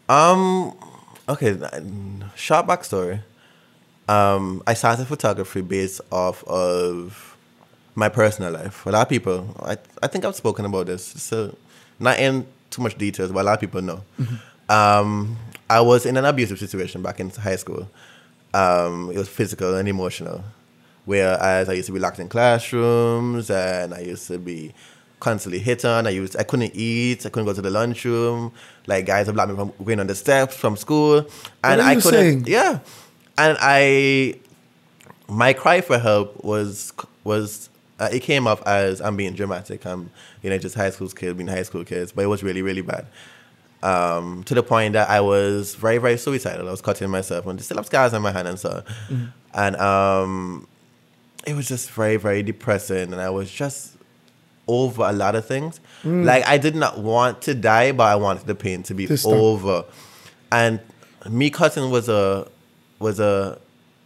Um, 0.08 0.72
okay, 1.28 1.58
short 2.34 2.66
backstory. 2.66 3.20
Um, 4.08 4.62
I 4.66 4.74
started 4.74 5.06
photography 5.06 5.60
based 5.60 6.00
off 6.12 6.44
of 6.44 7.35
my 7.96 8.08
personal 8.08 8.52
life. 8.52 8.86
A 8.86 8.90
lot 8.90 9.02
of 9.02 9.08
people, 9.08 9.56
I, 9.60 9.76
I 10.02 10.06
think 10.06 10.24
I've 10.24 10.36
spoken 10.36 10.64
about 10.64 10.86
this, 10.86 11.04
so 11.04 11.56
not 11.98 12.18
in 12.18 12.46
too 12.70 12.82
much 12.82 12.96
details, 12.96 13.32
but 13.32 13.40
a 13.40 13.42
lot 13.42 13.54
of 13.54 13.60
people 13.60 13.82
know. 13.82 14.02
Um, 14.68 15.36
I 15.68 15.80
was 15.80 16.06
in 16.06 16.16
an 16.16 16.24
abusive 16.24 16.58
situation 16.58 17.02
back 17.02 17.18
in 17.18 17.30
high 17.30 17.56
school. 17.56 17.88
Um, 18.54 19.10
it 19.10 19.16
was 19.16 19.28
physical 19.28 19.74
and 19.74 19.88
emotional. 19.88 20.44
Whereas 21.06 21.68
I 21.68 21.72
used 21.74 21.86
to 21.86 21.92
be 21.92 21.98
locked 21.98 22.18
in 22.18 22.28
classrooms 22.28 23.48
and 23.48 23.94
I 23.94 24.00
used 24.00 24.26
to 24.26 24.38
be 24.38 24.74
constantly 25.20 25.60
hit 25.60 25.84
on. 25.84 26.06
I 26.06 26.10
used 26.10 26.36
I 26.36 26.42
couldn't 26.42 26.72
eat. 26.74 27.24
I 27.24 27.28
couldn't 27.28 27.46
go 27.46 27.52
to 27.52 27.62
the 27.62 27.70
lunchroom. 27.70 28.52
Like 28.86 29.06
guys 29.06 29.26
would 29.26 29.34
block 29.36 29.48
me 29.48 29.54
from 29.54 29.72
going 29.84 30.00
on 30.00 30.08
the 30.08 30.14
steps 30.14 30.56
from 30.56 30.76
school, 30.76 31.28
and 31.62 31.80
I 31.80 31.94
couldn't. 31.94 32.10
saying? 32.10 32.44
Yeah, 32.46 32.80
and 33.38 33.56
I 33.60 34.34
my 35.28 35.52
cry 35.52 35.80
for 35.80 35.98
help 35.98 36.44
was 36.44 36.92
was 37.22 37.68
uh, 37.98 38.08
it 38.12 38.20
came 38.20 38.46
off 38.46 38.62
as 38.66 39.00
I'm 39.00 39.16
being 39.16 39.34
dramatic. 39.34 39.84
I'm 39.86 40.10
you 40.42 40.50
know 40.50 40.58
just 40.58 40.74
high 40.74 40.90
school 40.90 41.08
kids 41.08 41.34
being 41.36 41.48
high 41.48 41.62
school 41.62 41.84
kids, 41.84 42.12
but 42.12 42.22
it 42.24 42.28
was 42.28 42.42
really 42.42 42.62
really 42.62 42.82
bad. 42.82 43.06
Um, 43.82 44.42
to 44.44 44.54
the 44.54 44.62
point 44.62 44.94
that 44.94 45.08
I 45.10 45.20
was 45.20 45.74
very 45.74 45.98
very 45.98 46.16
suicidal. 46.16 46.66
I 46.68 46.70
was 46.70 46.80
cutting 46.80 47.08
myself 47.10 47.46
and 47.46 47.60
still 47.62 47.76
have 47.76 47.86
scars 47.86 48.14
on 48.14 48.22
my 48.22 48.32
hand 48.32 48.48
and 48.48 48.58
so, 48.58 48.82
and 49.54 49.76
um, 49.76 50.66
it 51.46 51.54
was 51.54 51.68
just 51.68 51.90
very 51.90 52.16
very 52.16 52.42
depressing, 52.42 53.12
and 53.12 53.20
I 53.20 53.30
was 53.30 53.50
just 53.50 53.92
over 54.68 55.02
a 55.04 55.12
lot 55.12 55.34
of 55.36 55.46
things. 55.46 55.78
Like 56.24 56.46
I 56.48 56.58
did 56.58 56.74
not 56.74 56.98
want 56.98 57.42
to 57.42 57.54
die, 57.54 57.92
but 57.92 58.04
I 58.04 58.16
wanted 58.16 58.46
the 58.46 58.54
pain 58.56 58.82
to 58.84 58.94
be 58.94 59.06
To 59.06 59.14
over. 59.36 59.84
And 60.50 60.80
me 61.28 61.50
cutting 61.50 61.90
was 61.90 62.08
a 62.08 62.48
was 62.98 63.20
a, 63.20 63.58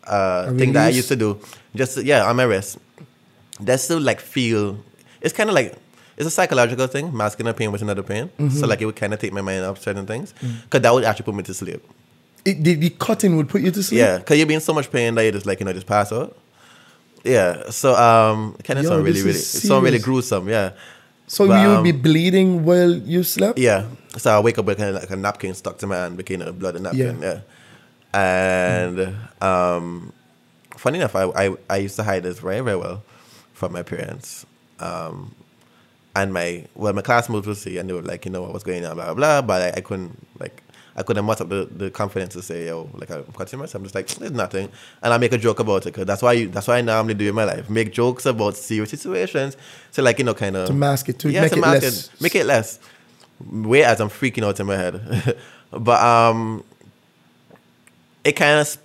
uh 0.06 0.46
A 0.48 0.58
thing 0.58 0.72
that 0.72 0.86
I 0.86 0.90
used 0.90 1.08
to 1.08 1.16
do. 1.16 1.38
Just 1.74 2.02
yeah, 2.02 2.24
on 2.28 2.36
my 2.36 2.42
wrist. 2.42 2.78
That's 3.60 3.82
still 3.84 4.00
like 4.00 4.20
feel. 4.20 4.78
It's 5.20 5.34
kind 5.34 5.50
of 5.50 5.54
like 5.54 5.74
it's 6.16 6.26
a 6.26 6.30
psychological 6.30 6.86
thing, 6.86 7.16
masking 7.16 7.46
a 7.46 7.54
pain 7.54 7.72
with 7.72 7.82
another 7.82 8.02
pain. 8.02 8.28
Mm-hmm. 8.38 8.50
So 8.50 8.66
like 8.66 8.80
it 8.82 8.86
would 8.86 8.96
kind 8.96 9.14
of 9.14 9.20
take 9.20 9.32
my 9.32 9.40
mind 9.40 9.64
off 9.64 9.80
certain 9.80 10.06
things, 10.06 10.34
Mm. 10.42 10.62
because 10.64 10.82
that 10.82 10.92
would 10.92 11.04
actually 11.04 11.24
put 11.24 11.34
me 11.34 11.42
to 11.44 11.54
sleep. 11.54 11.82
It, 12.44 12.62
the, 12.64 12.74
the 12.74 12.90
cutting 12.90 13.36
would 13.36 13.48
put 13.48 13.60
you 13.62 13.70
to 13.70 13.82
sleep. 13.82 13.98
Yeah, 14.00 14.18
because 14.18 14.38
you're 14.38 14.46
being 14.46 14.60
so 14.60 14.72
much 14.72 14.90
pain 14.90 15.14
that 15.14 15.22
you 15.24 15.32
just 15.32 15.46
like 15.46 15.60
you 15.60 15.66
know 15.66 15.72
just 15.72 15.86
pass 15.86 16.12
out. 16.12 16.36
Yeah, 17.24 17.68
so 17.70 17.94
um, 17.94 18.56
kind 18.64 18.78
of 18.78 18.86
sound 18.86 19.04
really 19.04 19.20
really 19.22 19.38
sound 19.38 19.84
really 19.84 19.98
gruesome. 19.98 20.48
Yeah. 20.48 20.72
So 21.26 21.46
But, 21.46 21.62
you 21.62 21.68
would 21.68 21.84
be 21.84 21.92
um, 21.92 22.00
bleeding 22.02 22.64
while 22.64 22.90
you 22.92 23.22
slept. 23.22 23.58
Yeah. 23.58 23.86
So 24.16 24.36
I 24.36 24.40
wake 24.40 24.58
up 24.58 24.64
with 24.64 24.78
kind 24.78 24.96
of 24.96 25.02
like 25.02 25.10
a 25.10 25.16
napkin 25.16 25.54
stuck 25.54 25.78
to 25.78 25.86
my 25.86 25.96
hand, 25.96 26.26
kind 26.26 26.42
of 26.42 26.58
blood 26.58 26.74
and 26.74 26.84
napkin. 26.84 27.20
Yeah. 27.22 27.40
And 28.12 29.16
um, 29.40 30.12
funny 30.76 30.98
enough, 30.98 31.14
I, 31.14 31.24
I 31.24 31.56
I 31.68 31.76
used 31.76 31.96
to 31.96 32.02
hide 32.02 32.24
this 32.24 32.40
very 32.40 32.60
very 32.60 32.76
well 32.76 33.02
from 33.60 33.72
my 33.72 33.82
parents. 33.84 34.44
Um, 34.80 35.34
and 36.16 36.32
my 36.32 36.64
well, 36.74 36.92
my 36.92 37.02
class 37.02 37.28
moved 37.28 37.44
to 37.46 37.54
see, 37.54 37.78
and 37.78 37.88
they 37.88 37.92
were 37.92 38.02
like, 38.02 38.24
you 38.24 38.32
know, 38.32 38.42
what 38.42 38.52
was 38.52 38.64
going 38.64 38.84
on, 38.84 38.96
blah 38.96 39.04
blah 39.04 39.14
blah. 39.14 39.42
But 39.42 39.62
I, 39.62 39.78
I 39.78 39.80
couldn't 39.82 40.26
like. 40.40 40.62
I 40.96 41.02
couldn't 41.04 41.24
muster 41.24 41.44
up 41.44 41.50
the, 41.50 41.68
the 41.70 41.88
confidence 41.90 42.34
to 42.34 42.42
say, 42.42 42.66
yo, 42.66 42.90
like 42.94 43.10
I'm 43.10 43.22
cutting 43.38 43.60
myself. 43.60 43.76
I'm 43.76 43.84
just 43.84 43.94
like, 43.94 44.08
there's 44.08 44.32
nothing. 44.32 44.68
And 45.02 45.14
I 45.14 45.18
make 45.18 45.32
a 45.32 45.38
joke 45.38 45.60
about 45.60 45.82
it 45.86 45.92
because 45.92 46.04
that's 46.04 46.20
why 46.20 46.32
you, 46.32 46.48
that's 46.48 46.66
why 46.66 46.78
I 46.78 46.80
normally 46.82 47.14
do 47.14 47.28
in 47.28 47.34
my 47.34 47.44
life. 47.44 47.70
Make 47.70 47.92
jokes 47.92 48.26
about 48.26 48.56
serious 48.56 48.90
situations. 48.90 49.56
So 49.92 50.02
like, 50.02 50.18
you 50.18 50.24
know, 50.24 50.34
kind 50.34 50.56
of 50.56 50.66
To 50.66 50.72
mask 50.74 51.08
it, 51.08 51.18
to 51.20 51.30
yeah, 51.30 51.42
make 51.42 51.52
to 51.52 51.58
it 51.58 51.60
mask 51.60 51.82
less- 51.82 52.06
it, 52.08 52.20
make 52.20 52.34
it 52.34 52.44
less. 52.44 52.80
Whereas 53.48 54.00
I'm 54.00 54.08
freaking 54.10 54.42
out 54.44 54.58
in 54.58 54.66
my 54.66 54.76
head. 54.76 55.38
but 55.70 56.02
um, 56.02 56.64
it 58.24 58.32
kind 58.32 58.58
of, 58.60 58.76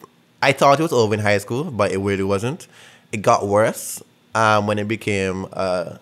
I 0.44 0.52
thought 0.52 0.80
it 0.80 0.84
was 0.84 0.94
over 0.94 1.14
in 1.16 1.20
high 1.20 1.40
school, 1.40 1.66
but 1.66 1.92
it 1.92 1.98
really 1.98 2.24
wasn't. 2.24 2.68
It 3.12 3.24
got 3.24 3.48
worse 3.48 4.02
um, 4.36 4.67
when 4.67 4.78
it 4.78 4.88
became 4.88 5.45
a 5.54 6.00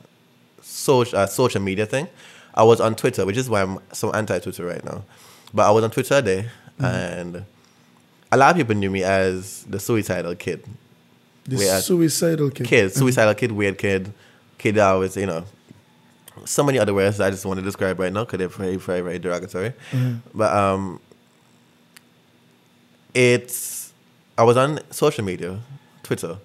social, 0.62 1.20
a 1.20 1.28
social 1.28 1.62
media 1.62 1.86
thing. 1.86 2.08
I 2.54 2.64
was 2.64 2.82
on 2.82 2.96
Twitter, 2.96 3.26
which 3.26 3.38
is 3.38 3.50
why 3.50 3.62
I'm 3.62 3.80
so 3.94 4.12
anti-Twitter 4.12 4.66
right 4.66 4.84
now. 4.84 5.04
But 5.54 5.68
I 5.68 5.72
was 5.72 5.84
on 5.86 5.92
Twitter 5.92 6.22
day, 6.22 6.50
Mm-hmm. 6.80 6.86
and 6.86 7.46
a 8.32 8.38
lot 8.38 8.50
of 8.52 8.58
people 8.58 8.74
knew 8.76 8.90
me 8.90 9.04
as 9.04 9.64
the 9.66 9.80
suicidal 9.80 10.34
kid. 10.36 10.64
The 11.46 11.58
Whereas- 11.58 11.86
suicidal 11.86 12.50
kid. 12.50 12.66
Kid, 12.68 12.92
suicidal 12.94 13.36
kid, 13.36 13.52
weird 13.52 13.78
kid, 13.78 14.12
kid 14.58 14.76
that 14.76 14.88
always, 14.88 15.16
you 15.16 15.28
know, 15.28 15.46
so 16.46 16.64
many 16.64 16.80
other 16.80 16.94
words 16.96 17.18
that 17.18 17.28
I 17.28 17.30
just 17.30 17.46
want 17.46 17.60
to 17.60 17.64
describe 17.64 18.00
right 18.00 18.12
now 18.12 18.24
because 18.26 18.40
they're 18.40 18.48
very, 18.48 18.76
very, 18.78 19.02
very 19.02 19.20
derogatory. 19.20 19.74
But 20.34 20.52
um, 20.52 21.00
it's 23.14 23.94
I 24.38 24.44
was 24.44 24.58
on 24.58 24.80
social 24.90 25.24
media, 25.24 25.60
Twitter, 26.02 26.38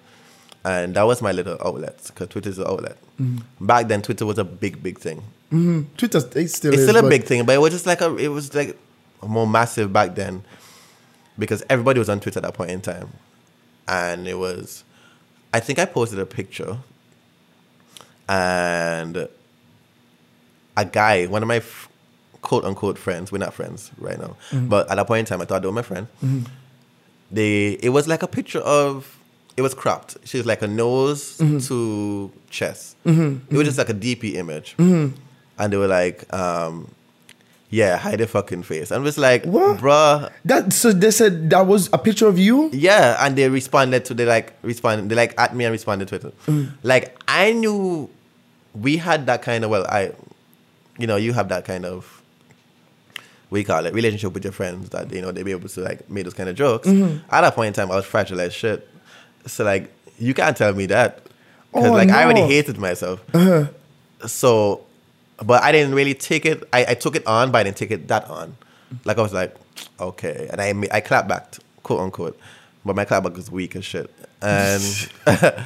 and 0.63 0.95
that 0.95 1.03
was 1.03 1.21
my 1.21 1.31
little 1.31 1.57
outlet 1.63 2.01
because 2.07 2.27
Twitter 2.27 2.49
is 2.49 2.59
an 2.59 2.67
outlet. 2.67 2.97
Mm-hmm. 3.19 3.65
Back 3.65 3.87
then, 3.87 4.01
Twitter 4.01 4.25
was 4.25 4.37
a 4.37 4.43
big, 4.43 4.81
big 4.81 4.99
thing. 4.99 5.23
Mm-hmm. 5.51 5.95
Twitter 5.97 6.17
it 6.17 6.47
still 6.49 6.73
It's 6.73 6.81
is, 6.81 6.89
still 6.89 7.05
a 7.05 7.09
big 7.09 7.23
thing, 7.23 7.45
but 7.45 7.55
it 7.55 7.59
was 7.59 7.71
just 7.71 7.85
like 7.85 8.01
a, 8.01 8.15
it 8.17 8.27
was 8.27 8.53
like 8.53 8.77
more 9.25 9.47
massive 9.47 9.91
back 9.91 10.15
then 10.15 10.43
because 11.37 11.63
everybody 11.69 11.99
was 11.99 12.09
on 12.09 12.19
Twitter 12.19 12.39
at 12.39 12.43
that 12.43 12.53
point 12.53 12.71
in 12.71 12.81
time, 12.81 13.09
and 13.87 14.27
it 14.27 14.37
was. 14.37 14.83
I 15.51 15.59
think 15.59 15.79
I 15.79 15.85
posted 15.85 16.19
a 16.19 16.25
picture, 16.25 16.77
and 18.27 19.27
a 20.77 20.85
guy, 20.85 21.25
one 21.25 21.41
of 21.41 21.47
my 21.47 21.57
f- 21.57 21.89
quote 22.41 22.63
unquote 22.63 22.97
friends, 22.97 23.31
we're 23.31 23.39
not 23.39 23.53
friends 23.53 23.91
right 23.97 24.19
now, 24.19 24.37
mm-hmm. 24.51 24.67
but 24.67 24.89
at 24.89 24.95
that 24.95 25.07
point 25.07 25.19
in 25.21 25.25
time, 25.25 25.41
I 25.41 25.45
thought 25.45 25.61
they 25.61 25.67
were 25.67 25.73
my 25.73 25.81
friend. 25.81 26.07
Mm-hmm. 26.23 26.43
They, 27.31 27.73
it 27.73 27.89
was 27.89 28.07
like 28.07 28.23
a 28.23 28.27
picture 28.27 28.59
of, 28.59 29.18
it 29.59 29.61
was 29.61 29.73
cropped. 29.73 30.15
She 30.23 30.37
was 30.37 30.45
like 30.45 30.61
a 30.61 30.67
nose 30.67 31.35
to 31.67 32.31
chest. 32.49 32.95
It 33.51 33.57
was 33.57 33.67
just 33.67 33.77
like 33.77 33.89
a 33.89 33.93
DP 33.93 34.35
image, 34.35 34.75
and 34.77 35.13
they 35.57 35.75
were 35.75 35.87
like, 35.87 36.23
um, 36.33 36.87
"Yeah, 37.69 37.97
hide 37.97 38.19
the 38.19 38.27
fucking 38.27 38.63
face," 38.63 38.89
and 38.89 39.01
it 39.01 39.03
was 39.03 39.17
like, 39.17 39.43
What? 39.43 39.77
"Bruh." 39.79 40.31
That 40.45 40.71
so 40.71 40.93
they 40.93 41.11
said 41.11 41.49
that 41.49 41.67
was 41.67 41.89
a 41.91 41.97
picture 41.97 42.27
of 42.27 42.39
you. 42.39 42.69
Yeah, 42.71 43.17
and 43.19 43.35
they 43.35 43.49
responded 43.49 44.05
to 44.05 44.13
they 44.13 44.23
like 44.25 44.53
responded 44.61 45.09
they 45.09 45.15
like 45.15 45.35
at 45.37 45.53
me 45.53 45.65
and 45.65 45.73
responded 45.73 46.07
to 46.07 46.15
it. 46.15 46.45
Mm. 46.45 46.71
Like 46.81 47.21
I 47.27 47.51
knew 47.51 48.09
we 48.73 48.95
had 48.95 49.25
that 49.25 49.41
kind 49.41 49.65
of 49.65 49.69
well 49.69 49.85
I, 49.89 50.13
you 50.97 51.07
know 51.07 51.17
you 51.17 51.33
have 51.33 51.49
that 51.49 51.65
kind 51.65 51.85
of 51.85 52.19
we 53.49 53.63
call 53.63 53.85
it 53.85 53.93
relationship 53.93 54.33
with 54.33 54.43
your 54.43 54.53
friends 54.53 54.89
that 54.89 55.11
you 55.11 55.21
know 55.21 55.31
they 55.31 55.43
be 55.43 55.51
able 55.51 55.69
to 55.69 55.81
like 55.81 56.09
make 56.09 56.23
those 56.23 56.33
kind 56.33 56.49
of 56.49 56.55
jokes. 56.55 56.87
Mm-hmm. 56.87 57.25
At 57.29 57.41
that 57.41 57.55
point 57.55 57.67
in 57.67 57.73
time, 57.73 57.91
I 57.91 57.95
was 57.95 58.05
fragile 58.05 58.39
as 58.39 58.53
shit. 58.53 58.87
So 59.51 59.63
like 59.63 59.91
you 60.17 60.33
can't 60.33 60.55
tell 60.55 60.73
me 60.73 60.85
that 60.87 61.23
because 61.71 61.89
Oh, 61.89 61.93
like 61.93 62.09
I 62.09 62.23
already 62.23 62.41
hated 62.41 62.77
myself. 62.77 63.23
So, 64.27 64.81
but 65.43 65.63
I 65.63 65.71
didn't 65.71 65.95
really 65.95 66.13
take 66.13 66.45
it. 66.45 66.63
I, 66.73 66.85
I 66.89 66.93
took 66.93 67.15
it 67.15 67.25
on, 67.25 67.51
but 67.51 67.59
I 67.59 67.63
didn't 67.63 67.77
take 67.77 67.91
it 67.91 68.07
that 68.09 68.29
on. 68.29 68.55
Like 69.05 69.17
I 69.17 69.21
was 69.21 69.33
like, 69.33 69.55
okay, 69.99 70.49
and 70.51 70.59
I 70.61 70.73
I 70.95 70.99
clapped 71.01 71.27
back, 71.29 71.55
quote 71.83 72.01
unquote, 72.01 72.37
but 72.83 72.95
my 72.95 73.05
clap 73.05 73.23
back 73.23 73.35
was 73.35 73.49
weak 73.51 73.75
as 73.75 73.85
shit. 73.85 74.13
And 74.41 74.83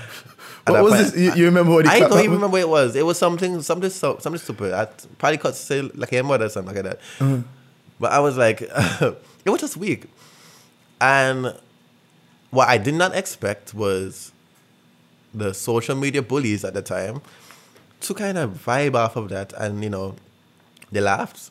What 0.65 0.83
was 0.83 0.93
point- 0.93 1.13
this? 1.13 1.35
You, 1.37 1.45
remember 1.45 1.71
what? 1.73 1.87
I 1.87 1.99
don't 1.99 2.19
even 2.19 2.31
remember 2.31 2.47
what 2.49 2.61
it 2.61 2.69
was. 2.69 2.95
It 2.95 3.05
was 3.05 3.17
something, 3.17 3.61
something, 3.61 3.89
so- 3.89 4.17
something 4.19 4.39
stupid. 4.39 4.73
I 4.73 4.85
probably 5.17 5.37
could 5.37 5.55
say 5.55 5.81
like 5.81 6.13
a 6.13 6.23
mother 6.23 6.45
or 6.45 6.49
something 6.49 6.73
like 6.75 6.83
that. 6.85 6.99
Uh-huh. 7.19 7.39
But 7.99 8.11
I 8.13 8.19
was 8.19 8.37
like, 8.37 8.61
it 8.71 9.49
was 9.49 9.59
just 9.61 9.75
weak. 9.77 10.05
And 11.01 11.53
what 12.53 12.69
I 12.69 12.77
did 12.77 12.93
not 12.93 13.15
expect 13.15 13.73
was 13.73 14.31
the 15.33 15.53
social 15.53 15.95
media 15.95 16.21
bullies 16.21 16.63
at 16.63 16.75
the 16.75 16.83
time 16.83 17.21
to 18.01 18.13
kind 18.13 18.37
of 18.37 18.51
vibe 18.51 18.93
off 18.95 19.15
of 19.15 19.29
that, 19.29 19.53
and 19.53 19.83
you 19.83 19.89
know, 19.89 20.15
they 20.91 21.01
laughed 21.01 21.49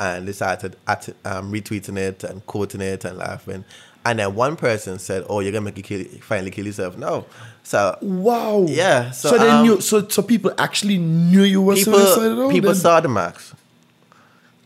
and 0.00 0.26
they 0.26 0.32
started 0.32 0.76
at, 0.88 1.08
um, 1.24 1.52
retweeting 1.52 1.98
it 1.98 2.24
and 2.24 2.44
quoting 2.46 2.80
it 2.80 3.04
and 3.04 3.18
laughing. 3.18 3.64
And 4.04 4.18
then 4.18 4.34
one 4.34 4.56
person 4.56 4.98
said, 4.98 5.24
"Oh, 5.28 5.40
you're 5.40 5.52
gonna 5.52 5.66
make 5.66 5.76
you 5.76 5.82
kill, 5.84 6.04
finally 6.22 6.50
kill 6.50 6.66
yourself." 6.66 6.96
No, 6.96 7.26
so 7.62 7.98
Wow. 8.00 8.64
Yeah, 8.68 9.10
So, 9.10 9.30
so, 9.30 9.38
they 9.38 9.48
um, 9.48 9.62
knew. 9.62 9.80
So 9.80 10.08
so 10.08 10.22
people 10.22 10.52
actually 10.58 10.98
knew 10.98 11.42
you 11.42 11.60
were 11.62 11.74
people 11.74 11.98
suicidal. 11.98 12.50
people 12.50 12.72
then? 12.72 12.80
saw 12.80 13.00
the 13.00 13.08
marks. 13.08 13.54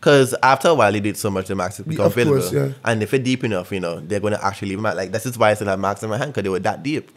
Because 0.07 0.33
after 0.41 0.69
a 0.69 0.73
while, 0.73 0.89
they 0.93 1.01
did 1.01 1.17
so 1.17 1.29
much, 1.29 1.47
the 1.47 1.55
marks 1.55 1.81
become 1.81 2.09
visible. 2.09 2.37
course, 2.39 2.53
yeah. 2.53 2.69
And 2.85 3.03
if 3.03 3.13
it's 3.13 3.25
deep 3.25 3.43
enough, 3.43 3.73
you 3.73 3.81
know, 3.81 3.99
they're 3.99 4.21
going 4.21 4.31
to 4.31 4.41
actually 4.45 4.69
leave 4.69 4.81
them. 4.81 4.95
Like, 4.95 5.11
this 5.11 5.25
is 5.25 5.37
why 5.37 5.49
I 5.51 5.53
still 5.55 5.67
have 5.67 5.79
marks 5.79 6.01
in 6.01 6.09
my 6.09 6.17
hand, 6.17 6.31
because 6.31 6.43
they 6.43 6.49
were 6.49 6.59
that 6.59 6.81
deep. 6.81 7.11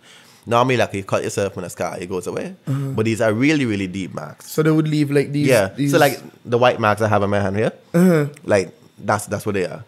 Normally, 0.44 0.76
like, 0.76 0.92
you 0.94 1.04
cut 1.04 1.22
yourself 1.22 1.56
in 1.56 1.62
a 1.62 1.70
scar, 1.70 1.96
it 2.00 2.08
goes 2.08 2.26
away. 2.26 2.56
But 2.66 3.04
these 3.04 3.20
are 3.20 3.32
really, 3.32 3.64
really 3.64 3.86
deep 3.86 4.12
marks. 4.12 4.46
Uh-huh. 4.46 4.50
So 4.54 4.62
they 4.64 4.72
would 4.72 4.88
leave 4.88 5.12
like 5.12 5.30
these. 5.30 5.46
yeah. 5.46 5.68
these- 5.68 5.92
So, 5.92 5.98
like, 5.98 6.20
the 6.44 6.58
white 6.58 6.80
marks 6.80 7.00
I 7.00 7.06
have 7.06 7.22
on 7.22 7.30
my 7.30 7.38
hand 7.40 7.54
here, 7.56 7.72
Uh-huh. 7.94 8.26
like, 8.42 8.76
that's 8.98 9.26
that's 9.26 9.46
what 9.46 9.54
they 9.54 9.66
are. 9.66 9.84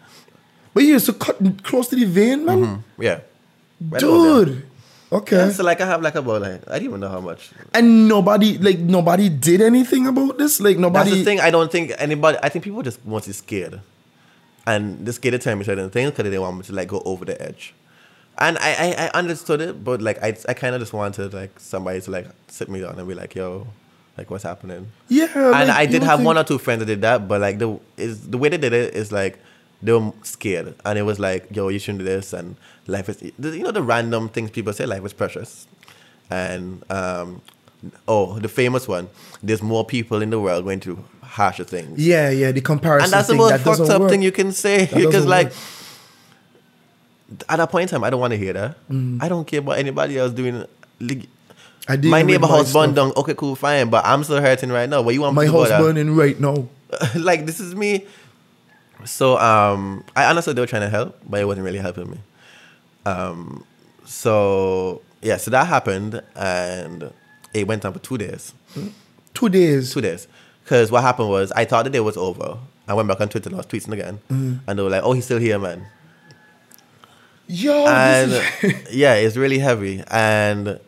But 0.72 0.84
you 0.84 0.90
used 0.90 1.06
to 1.06 1.12
cut 1.14 1.38
close 1.64 1.88
to 1.88 1.96
the 1.96 2.04
vein, 2.04 2.44
man. 2.46 2.84
Yeah. 3.00 3.18
Right. 3.80 3.98
Dude. 4.00 4.62
Okay. 5.12 5.36
Yeah, 5.36 5.50
so, 5.50 5.62
like, 5.62 5.80
I 5.82 5.86
have, 5.86 6.00
like, 6.00 6.14
about, 6.14 6.40
like, 6.40 6.62
I 6.68 6.78
don't 6.78 6.84
even 6.88 7.00
know 7.00 7.08
how 7.10 7.20
much. 7.20 7.50
and 7.74 8.08
nobody, 8.08 8.56
like, 8.58 8.78
nobody 8.78 9.28
did 9.28 9.60
anything 9.60 10.06
about 10.06 10.38
this. 10.38 10.58
Like, 10.60 10.78
nobody. 10.78 11.10
That's 11.10 11.20
the 11.20 11.24
thing. 11.24 11.40
I 11.40 11.50
don't 11.50 11.70
think 11.70 11.92
anybody. 11.98 12.38
I 12.42 12.48
think 12.48 12.64
people 12.64 12.82
just 12.82 13.04
mostly 13.04 13.34
scared, 13.34 13.80
and 14.66 15.04
they're 15.04 15.12
scared 15.12 15.32
to 15.32 15.38
tell 15.38 15.54
me 15.56 15.64
certain 15.64 15.90
things 15.90 16.10
because 16.12 16.30
they 16.30 16.38
want 16.38 16.56
me 16.56 16.62
to 16.64 16.72
like 16.72 16.88
go 16.88 17.02
over 17.04 17.24
the 17.24 17.40
edge. 17.40 17.74
And 18.38 18.56
I, 18.58 18.70
I, 18.72 19.04
I 19.06 19.10
understood 19.18 19.60
it, 19.60 19.84
but 19.84 20.00
like 20.00 20.22
I, 20.22 20.34
I 20.48 20.54
kind 20.54 20.74
of 20.74 20.80
just 20.80 20.92
wanted 20.94 21.34
like 21.34 21.60
somebody 21.60 22.00
to 22.00 22.10
like 22.10 22.26
sit 22.48 22.68
me 22.70 22.80
down 22.80 22.98
and 22.98 23.06
be 23.06 23.14
like, 23.14 23.34
"Yo, 23.34 23.66
like 24.16 24.30
what's 24.30 24.44
happening?" 24.44 24.90
Yeah. 25.08 25.28
and 25.34 25.68
like, 25.68 25.76
I 25.76 25.84
did 25.86 26.02
have 26.02 26.20
think- 26.20 26.26
one 26.26 26.38
or 26.38 26.44
two 26.44 26.58
friends 26.58 26.80
that 26.80 26.86
did 26.86 27.02
that, 27.02 27.28
but 27.28 27.40
like 27.42 27.58
the 27.58 27.78
is 27.98 28.28
the 28.28 28.38
way 28.38 28.48
they 28.48 28.56
did 28.56 28.72
it 28.72 28.94
is 28.94 29.12
like 29.12 29.38
they 29.82 29.92
were 29.92 30.12
scared, 30.22 30.74
and 30.84 30.98
it 30.98 31.02
was 31.02 31.18
like, 31.18 31.54
"Yo, 31.54 31.68
you 31.68 31.78
shouldn't 31.78 32.00
do 32.00 32.04
this," 32.04 32.32
and 32.32 32.56
life 32.86 33.08
is 33.08 33.22
you 33.22 33.62
know 33.62 33.70
the 33.70 33.82
random 33.82 34.28
things 34.28 34.50
people 34.50 34.72
say, 34.72 34.86
life 34.86 35.04
is 35.04 35.12
precious, 35.12 35.66
and 36.30 36.84
um, 36.90 37.42
oh, 38.08 38.38
the 38.38 38.48
famous 38.48 38.86
one, 38.86 39.08
there's 39.42 39.62
more 39.62 39.84
people 39.84 40.22
in 40.22 40.30
the 40.30 40.40
world 40.40 40.64
going 40.64 40.80
through 40.80 41.04
harsher 41.22 41.64
things. 41.64 41.98
Yeah, 41.98 42.30
yeah. 42.30 42.52
The 42.52 42.60
comparison. 42.60 43.06
And 43.06 43.12
that's 43.12 43.28
the 43.28 43.34
most 43.34 43.50
that 43.50 43.60
fucked 43.60 43.90
up 43.90 44.02
work. 44.02 44.10
thing 44.10 44.22
you 44.22 44.32
can 44.32 44.52
say. 44.52 44.88
Because 44.92 45.26
like 45.36 45.46
work. 45.46 45.54
at 47.48 47.56
that 47.56 47.70
point 47.70 47.84
in 47.84 47.88
time, 47.88 48.04
I 48.04 48.10
don't 48.10 48.20
want 48.20 48.32
to 48.32 48.38
hear 48.38 48.52
that. 48.52 48.88
Mm. 48.88 49.22
I 49.22 49.28
don't 49.28 49.46
care 49.46 49.60
about 49.60 49.78
anybody 49.78 50.18
else 50.18 50.32
doing. 50.32 50.64
Like, 51.00 51.28
I 51.88 51.96
did 51.96 52.10
my 52.10 52.22
neighbor 52.22 52.46
house 52.46 52.72
burned 52.72 52.94
down. 52.94 53.12
Okay, 53.16 53.34
cool, 53.34 53.56
fine. 53.56 53.90
But 53.90 54.04
I'm 54.04 54.22
still 54.22 54.40
hurting 54.40 54.70
right 54.70 54.88
now. 54.88 55.02
But 55.02 55.14
you 55.14 55.22
want 55.22 55.34
My 55.34 55.46
house 55.46 55.68
burning 55.68 56.14
right 56.14 56.38
now. 56.38 56.68
like 57.16 57.46
this 57.46 57.58
is 57.58 57.74
me. 57.74 58.06
So 59.04 59.38
um, 59.38 60.04
I 60.14 60.24
understood 60.26 60.56
they 60.56 60.60
were 60.62 60.66
trying 60.66 60.82
to 60.82 60.88
help, 60.90 61.18
but 61.28 61.40
it 61.40 61.44
wasn't 61.44 61.64
really 61.64 61.78
helping 61.78 62.10
me. 62.10 62.18
Um, 63.06 63.64
so 64.04 65.02
yeah, 65.22 65.36
so 65.36 65.50
that 65.50 65.66
happened, 65.66 66.22
and 66.36 67.12
it 67.54 67.66
went 67.66 67.84
on 67.84 67.92
for 67.92 67.98
two 67.98 68.18
days. 68.18 68.54
Two 69.34 69.48
days. 69.48 69.92
Two 69.92 70.00
days. 70.00 70.28
Because 70.64 70.90
what 70.90 71.02
happened 71.02 71.28
was 71.28 71.50
I 71.52 71.64
thought 71.64 71.84
the 71.84 71.90
day 71.90 72.00
was 72.00 72.16
over. 72.16 72.58
I 72.86 72.94
went 72.94 73.08
back 73.08 73.20
on 73.20 73.28
Twitter 73.28 73.48
and 73.48 73.56
I 73.56 73.58
was 73.58 73.66
tweeting 73.66 73.92
again, 73.92 74.18
Mm-hmm. 74.30 74.68
and 74.68 74.78
they 74.78 74.82
were 74.82 74.90
like, 74.90 75.02
"Oh, 75.02 75.12
he's 75.12 75.24
still 75.24 75.38
here, 75.38 75.58
man." 75.58 75.86
Yo, 77.48 77.86
and 77.86 78.30
yeah, 78.90 79.14
it's 79.14 79.36
really 79.36 79.58
heavy. 79.58 80.02
And 80.10 80.78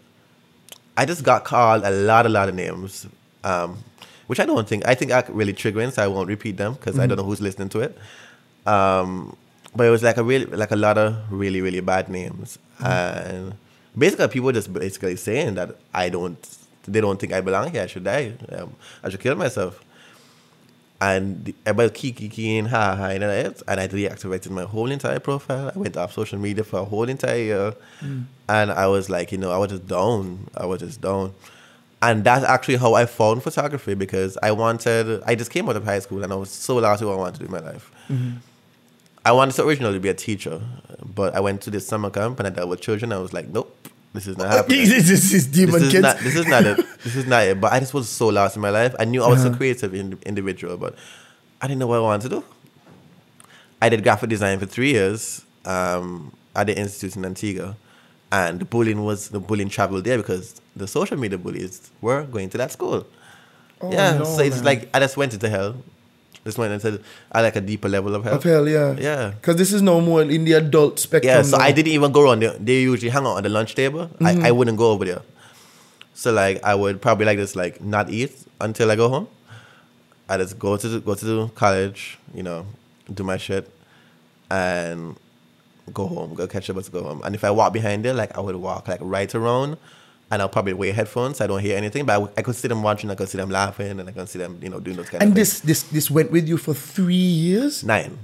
I 0.96 1.04
just 1.04 1.24
got 1.24 1.44
called 1.44 1.84
a 1.84 1.90
lot, 1.90 2.26
a 2.26 2.28
lot 2.28 2.48
of 2.48 2.54
names, 2.54 3.06
um, 3.42 3.78
which 4.26 4.40
I 4.40 4.44
don't 4.46 4.68
think 4.68 4.86
I 4.86 4.94
think 4.94 5.10
are 5.12 5.24
really 5.28 5.52
triggering, 5.52 5.92
so 5.92 6.02
I 6.02 6.06
won't 6.08 6.28
repeat 6.28 6.56
them 6.56 6.74
because 6.74 6.98
I 6.98 7.06
don't 7.06 7.18
know 7.18 7.24
who's 7.24 7.40
listening 7.40 7.68
to 7.70 7.80
it. 7.80 7.96
Um, 8.66 9.36
but 9.76 9.86
it 9.86 9.90
was 9.90 10.02
like 10.02 10.16
a 10.16 10.22
really, 10.24 10.46
like 10.46 10.70
a 10.70 10.76
lot 10.76 10.96
of 10.98 11.16
really, 11.30 11.60
really 11.60 11.80
bad 11.80 12.08
names, 12.08 12.58
and 12.80 13.54
basically 13.96 14.28
people 14.28 14.52
just 14.52 14.72
basically 14.72 15.16
saying 15.16 15.54
that 15.56 15.76
I 15.92 16.08
don't, 16.08 16.38
they 16.86 17.00
don't 17.00 17.18
think 17.18 17.32
I 17.32 17.40
belong 17.40 17.70
here. 17.72 17.82
I 17.82 17.86
should 17.86 18.04
die. 18.04 18.32
Um, 18.52 18.74
I 19.02 19.08
should 19.10 19.20
kill 19.20 19.34
myself. 19.34 19.80
And 21.00 21.44
the- 21.44 21.54
everybody 21.66 21.90
kiki 21.98 22.28
keying 22.28 22.66
ha 22.66 22.94
ha 22.96 23.06
and 23.08 23.24
it, 23.24 23.62
and 23.66 23.80
I 23.80 23.88
deactivated 23.88 24.50
my 24.50 24.62
whole 24.62 24.90
entire 24.90 25.18
profile. 25.18 25.72
I 25.74 25.78
went 25.78 25.96
off 25.96 26.12
social 26.14 26.38
media 26.38 26.64
for 26.64 26.78
a 26.80 26.84
whole 26.84 27.08
entire 27.08 27.36
year, 27.36 27.74
and 28.48 28.70
I 28.70 28.86
was 28.86 29.10
like, 29.10 29.32
you 29.32 29.38
know, 29.38 29.50
I 29.50 29.58
was 29.58 29.70
just 29.70 29.86
down. 29.88 30.48
I 30.56 30.64
was 30.66 30.80
just 30.80 31.00
down, 31.00 31.34
and 32.10 32.24
that's 32.24 32.44
actually 32.44 32.76
how 32.76 32.94
I 32.94 33.06
found 33.06 33.42
photography 33.42 33.94
because 33.94 34.36
I 34.42 34.50
wanted. 34.52 35.22
I 35.26 35.34
just 35.34 35.50
came 35.50 35.68
out 35.68 35.76
of 35.76 35.84
high 35.84 36.00
school 36.00 36.22
and 36.24 36.32
I 36.32 36.36
was 36.36 36.50
so 36.50 36.76
lost 36.76 37.02
in 37.02 37.08
what 37.08 37.14
I 37.14 37.18
wanted 37.18 37.34
to 37.34 37.38
do 37.40 37.46
in 37.46 37.52
my 37.52 37.60
life. 37.70 37.90
I 39.26 39.32
wanted 39.32 39.54
to 39.56 39.64
originally 39.66 39.98
be 39.98 40.10
a 40.10 40.14
teacher, 40.14 40.60
but 41.02 41.34
I 41.34 41.40
went 41.40 41.62
to 41.62 41.70
this 41.70 41.86
summer 41.86 42.10
camp 42.10 42.38
and 42.40 42.46
I 42.46 42.50
dealt 42.50 42.68
with 42.68 42.80
children. 42.82 43.12
I 43.12 43.18
was 43.18 43.32
like, 43.32 43.48
nope, 43.48 43.74
this 44.12 44.26
is 44.26 44.36
not 44.36 44.48
happening 44.56 44.80
this 44.88 45.08
is 45.08 45.30
this 45.32 45.46
demon 45.46 45.72
this 45.74 45.82
is 45.84 45.92
kids. 45.92 46.02
not 46.02 46.18
this 46.18 46.36
is 46.36 46.46
not 46.46 46.64
it. 46.66 46.76
This 47.04 47.16
is 47.16 47.26
not 47.26 47.42
it. 47.44 47.60
But 47.60 47.72
I 47.72 47.80
just 47.80 47.94
was 47.94 48.08
so 48.08 48.28
lost 48.28 48.56
in 48.56 48.62
my 48.62 48.70
life. 48.70 48.94
I 48.98 49.04
knew 49.04 49.22
I 49.22 49.28
was 49.28 49.44
Uh-huh. 49.44 49.54
a 49.54 49.56
creative 49.56 49.94
in, 49.94 50.18
individual, 50.26 50.76
but 50.76 50.94
I 51.62 51.66
didn't 51.68 51.78
know 51.80 51.86
what 51.86 51.98
I 51.98 52.00
wanted 52.00 52.22
to 52.30 52.36
do. 52.36 52.44
I 53.80 53.88
did 53.88 54.02
graphic 54.02 54.28
design 54.30 54.58
for 54.58 54.66
three 54.66 54.90
years 54.92 55.42
um, 55.64 56.32
at 56.56 56.66
the 56.66 56.76
institute 56.78 57.16
in 57.16 57.24
Antigua, 57.24 57.76
and 58.34 58.60
the 58.60 58.64
bullying 58.64 59.04
was 59.04 59.28
the 59.28 59.38
bullying 59.38 59.68
traveled 59.68 60.04
there 60.04 60.18
because 60.18 60.60
the 60.74 60.88
social 60.88 61.16
media 61.16 61.38
bullies 61.38 61.90
were 62.00 62.24
going 62.24 62.48
to 62.50 62.58
that 62.58 62.72
school. 62.72 63.06
yeah, 63.90 64.18
no, 64.18 64.24
so 64.24 64.40
it's 64.42 64.56
man. 64.56 64.64
like 64.64 64.88
I 64.92 64.98
just 65.00 65.16
went 65.16 65.34
into 65.34 65.48
hell. 65.48 65.76
Just 66.44 66.58
went 66.58 66.72
into 66.74 67.00
I 67.32 67.40
like 67.40 67.56
a 67.56 67.60
deeper 67.60 67.88
level 67.88 68.14
of 68.14 68.24
hell. 68.24 68.34
of 68.34 68.42
hell, 68.42 68.68
yeah. 68.68 68.96
Yeah. 68.98 69.30
Because 69.30 69.56
this 69.56 69.72
is 69.72 69.80
no 69.80 70.00
more 70.00 70.20
in 70.22 70.44
the 70.44 70.54
adult 70.54 70.98
spectrum. 70.98 71.34
Yeah, 71.34 71.42
so 71.42 71.56
now. 71.56 71.64
I 71.64 71.72
didn't 71.72 71.92
even 71.92 72.12
go 72.12 72.22
around 72.24 72.40
there. 72.40 72.52
They 72.58 72.82
usually 72.82 73.10
hang 73.10 73.24
out 73.24 73.36
on 73.38 73.44
the 73.44 73.48
lunch 73.48 73.74
table. 73.74 74.08
Mm-hmm. 74.08 74.44
I, 74.44 74.48
I 74.48 74.50
wouldn't 74.50 74.76
go 74.76 74.90
over 74.90 75.04
there. 75.06 75.22
So 76.12 76.32
like 76.32 76.62
I 76.64 76.74
would 76.74 77.00
probably 77.00 77.26
like 77.26 77.38
this 77.38 77.56
like 77.56 77.80
not 77.80 78.10
eat 78.10 78.32
until 78.60 78.90
I 78.90 78.96
go 78.96 79.08
home. 79.08 79.28
I 80.28 80.38
just 80.38 80.58
go 80.58 80.76
to 80.76 80.88
the, 80.88 81.00
go 81.00 81.14
to 81.14 81.50
college, 81.54 82.18
you 82.34 82.42
know, 82.42 82.66
do 83.12 83.22
my 83.22 83.36
shit, 83.36 83.70
and 84.50 85.16
go 85.92 86.06
home. 86.06 86.34
Go 86.34 86.46
catch 86.46 86.68
a 86.68 86.74
bus, 86.74 86.88
go 86.88 87.02
home. 87.02 87.22
And 87.24 87.34
if 87.34 87.44
I 87.44 87.50
walk 87.50 87.72
behind 87.72 88.04
there, 88.04 88.14
like 88.14 88.36
I 88.36 88.40
would 88.40 88.56
walk 88.56 88.88
like 88.88 89.00
right 89.02 89.32
around 89.34 89.76
and 90.30 90.42
I'll 90.42 90.48
probably 90.48 90.72
wear 90.72 90.92
headphones. 90.92 91.38
So 91.38 91.44
I 91.44 91.46
don't 91.46 91.60
hear 91.60 91.76
anything, 91.76 92.06
but 92.06 92.20
I, 92.20 92.28
I 92.38 92.42
could 92.42 92.56
see 92.56 92.68
them 92.68 92.82
watching. 92.82 93.10
I 93.10 93.14
could 93.14 93.28
see 93.28 93.38
them 93.38 93.50
laughing, 93.50 94.00
and 94.00 94.08
I 94.08 94.12
can 94.12 94.26
see 94.26 94.38
them, 94.38 94.58
you 94.62 94.68
know, 94.68 94.80
doing 94.80 94.96
those 94.96 95.08
kind 95.08 95.22
And 95.22 95.32
of 95.32 95.36
And 95.36 95.36
this 95.36 95.60
this 95.60 95.82
this 95.84 96.10
went 96.10 96.30
with 96.30 96.48
you 96.48 96.56
for 96.56 96.74
three 96.74 97.14
years. 97.14 97.84
Nine. 97.84 98.18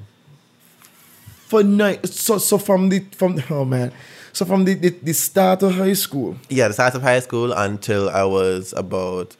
For 1.47 1.63
nine. 1.63 2.03
So 2.05 2.39
so 2.39 2.59
from 2.59 2.89
the 2.89 3.05
from 3.17 3.37
the, 3.37 3.45
oh 3.51 3.65
man, 3.65 3.93
so 4.33 4.45
from 4.45 4.65
the, 4.65 4.75
the 4.75 4.91
the 4.91 5.13
start 5.13 5.63
of 5.63 5.75
high 5.75 5.93
school. 5.95 6.37
Yeah, 6.49 6.69
the 6.69 6.75
start 6.75 6.95
of 6.95 7.03
high 7.03 7.21
school 7.21 7.53
until 7.53 8.09
I 8.09 8.25
was 8.25 8.73
about. 8.77 9.37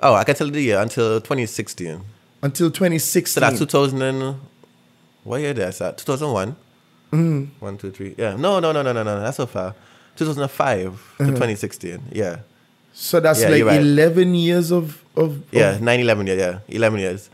Oh, 0.00 0.14
I 0.14 0.24
can 0.24 0.34
tell 0.34 0.48
you 0.48 0.52
the 0.52 0.60
year 0.60 0.78
until 0.80 1.20
2016. 1.20 2.02
Until 2.42 2.70
2016. 2.70 3.32
So 3.32 3.40
that's 3.40 3.58
2000 3.58 4.02
and 4.02 4.40
what 5.24 5.40
year 5.40 5.54
did 5.54 5.64
I 5.64 5.70
start? 5.70 5.96
2001. 5.96 6.54
Mm. 7.16 7.48
One, 7.60 7.76
two, 7.78 7.90
three. 7.90 8.14
Yeah. 8.18 8.36
No, 8.36 8.60
no, 8.60 8.72
no, 8.72 8.82
no, 8.82 8.92
no, 8.92 9.02
no. 9.02 9.20
That's 9.20 9.36
so 9.36 9.46
far. 9.46 9.74
2005 10.16 11.14
to 11.18 11.24
2016. 11.26 12.02
Yeah. 12.12 12.38
So 12.92 13.20
that's 13.20 13.40
Yeah, 13.40 13.48
like 13.50 13.64
right. 13.64 13.80
11 13.80 14.34
years 14.34 14.70
of 14.72 15.02
of 15.16 15.42
Yeah. 15.52 15.72
of- 15.76 15.82
9, 15.82 16.00
11 16.00 16.26
years. 16.26 16.38
Yeah. 16.38 16.58
11 16.68 17.00
years. 17.00 17.30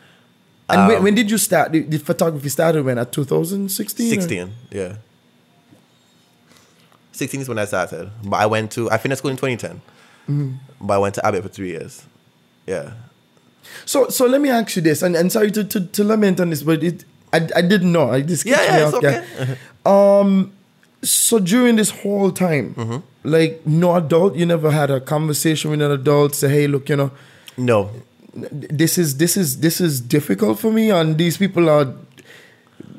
and 0.68 0.88
when, 0.88 0.96
Um, 0.98 1.02
when 1.04 1.14
did 1.14 1.30
you 1.30 1.38
start? 1.38 1.72
The, 1.72 1.80
the 1.80 1.98
photography 1.98 2.48
started 2.48 2.84
when 2.84 2.96
at 2.98 3.12
2016. 3.12 4.48
or- 4.48 4.50
Yeah. 4.70 4.94
16 7.12 7.40
is 7.42 7.48
when 7.48 7.58
I 7.58 7.64
started. 7.66 8.10
But 8.24 8.36
I 8.36 8.46
went 8.46 8.70
to, 8.72 8.90
I 8.90 8.98
finished 8.98 9.18
school 9.18 9.30
in 9.30 9.36
2010. 9.36 9.80
Mm-hmm. 10.30 10.52
But 10.86 10.94
I 10.94 10.98
went 10.98 11.14
to 11.16 11.26
Abbott 11.26 11.42
for 11.42 11.48
three 11.48 11.68
years. 11.70 12.02
Yeah. 12.66 12.92
So 13.84 14.08
so 14.08 14.26
let 14.26 14.40
me 14.40 14.48
ask 14.50 14.74
you 14.76 14.82
this, 14.82 15.02
and, 15.02 15.14
and 15.16 15.30
sorry 15.30 15.50
to, 15.52 15.64
to, 15.64 15.80
to 15.80 16.04
lament 16.04 16.40
on 16.40 16.50
this, 16.50 16.62
but 16.62 16.82
it 16.82 17.04
I, 17.32 17.48
I 17.56 17.62
didn't 17.62 17.92
know. 17.92 18.10
I 18.10 18.20
just 18.22 18.44
Yeah, 18.44 18.62
yeah, 18.62 18.84
it's 18.86 18.94
off 18.94 19.02
guard. 19.02 19.24
okay. 19.40 20.50
So 21.04 21.38
during 21.40 21.76
this 21.76 21.90
whole 21.90 22.30
time, 22.30 22.74
Mm-hmm. 22.74 22.98
like 23.24 23.66
no 23.66 23.96
adult, 23.96 24.36
you 24.36 24.46
never 24.46 24.70
had 24.70 24.90
a 24.90 25.00
conversation 25.00 25.70
with 25.72 25.82
an 25.82 25.90
adult, 25.90 26.34
say, 26.36 26.48
hey, 26.48 26.66
look, 26.68 26.88
you 26.88 26.96
know, 26.96 27.10
no. 27.56 27.90
this 28.34 28.98
is 28.98 29.16
this 29.16 29.36
is 29.36 29.58
this 29.60 29.80
is 29.80 30.00
difficult 30.00 30.60
for 30.60 30.70
me, 30.72 30.90
and 30.90 31.18
these 31.18 31.36
people 31.36 31.68
are 31.68 31.86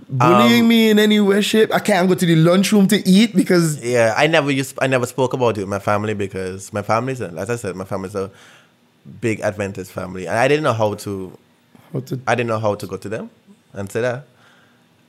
bullying 0.10 0.64
Um, 0.64 0.68
me 0.68 0.90
in 0.90 1.00
any 1.00 1.20
way, 1.22 1.42
shape. 1.42 1.74
I 1.74 1.80
can't 1.80 2.08
go 2.10 2.16
to 2.16 2.26
the 2.26 2.36
lunchroom 2.36 2.88
to 2.88 2.98
eat 3.08 3.34
because 3.36 3.80
Yeah, 3.82 4.14
I 4.18 4.28
never 4.28 4.52
used, 4.52 4.78
I 4.82 4.88
never 4.88 5.06
spoke 5.06 5.32
about 5.34 5.58
it 5.58 5.62
with 5.62 5.70
my 5.70 5.80
family 5.80 6.14
because 6.14 6.74
my 6.74 6.82
family's, 6.82 7.22
as 7.22 7.50
I 7.50 7.56
said, 7.56 7.76
my 7.78 7.86
family's 7.86 8.16
a 8.16 8.30
big 9.22 9.40
Adventist 9.40 9.92
family, 9.92 10.28
and 10.28 10.38
I 10.38 10.48
didn't 10.50 10.64
know 10.66 10.74
how 10.74 10.94
to, 11.06 11.38
how 11.94 12.02
to, 12.02 12.20
I 12.28 12.36
didn't 12.36 12.48
know 12.50 12.60
how 12.60 12.76
to 12.76 12.86
go 12.86 12.98
to 12.98 13.10
them 13.10 13.30
and 13.74 13.92
say 13.92 14.02
that, 14.02 14.26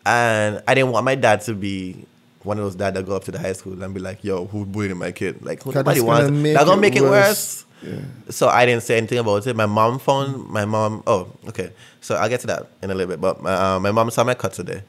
and 0.06 0.62
I 0.66 0.74
didn't 0.74 0.90
want 0.92 1.04
my 1.04 1.14
dad 1.14 1.40
to 1.42 1.54
be 1.54 2.06
one 2.42 2.58
of 2.58 2.64
those 2.64 2.74
dads 2.74 2.94
that 2.96 3.06
go 3.06 3.16
up 3.16 3.24
to 3.24 3.30
the 3.32 3.38
high 3.38 3.52
school 3.54 3.82
and 3.82 3.94
be 3.94 4.00
like, 4.00 4.22
"Yo, 4.22 4.46
who 4.46 4.66
bullying 4.66 4.96
my 4.98 5.12
kid?" 5.12 5.44
Like, 5.44 5.62
who 5.62 5.72
nobody 5.72 6.00
wants. 6.00 6.30
That's 6.42 6.64
gonna 6.64 6.80
make 6.80 6.96
it 6.96 7.02
worse. 7.02 7.64
worse. 7.82 8.00
So 8.30 8.48
I 8.48 8.64
didn't 8.66 8.82
say 8.82 8.96
anything 8.96 9.18
about 9.18 9.46
it. 9.46 9.54
My 9.56 9.66
mom 9.66 9.98
found 9.98 10.48
my 10.48 10.64
mom. 10.64 11.02
Oh, 11.06 11.28
okay. 11.48 11.72
So 12.00 12.14
I'll 12.16 12.28
get 12.28 12.40
to 12.40 12.46
that 12.48 12.68
in 12.82 12.90
a 12.90 12.94
little 12.94 13.10
bit. 13.10 13.20
But 13.20 13.42
my, 13.42 13.52
uh, 13.52 13.80
my 13.80 13.92
mom 13.92 14.10
saw 14.10 14.24
my 14.24 14.34
cut 14.34 14.52
today, 14.54 14.82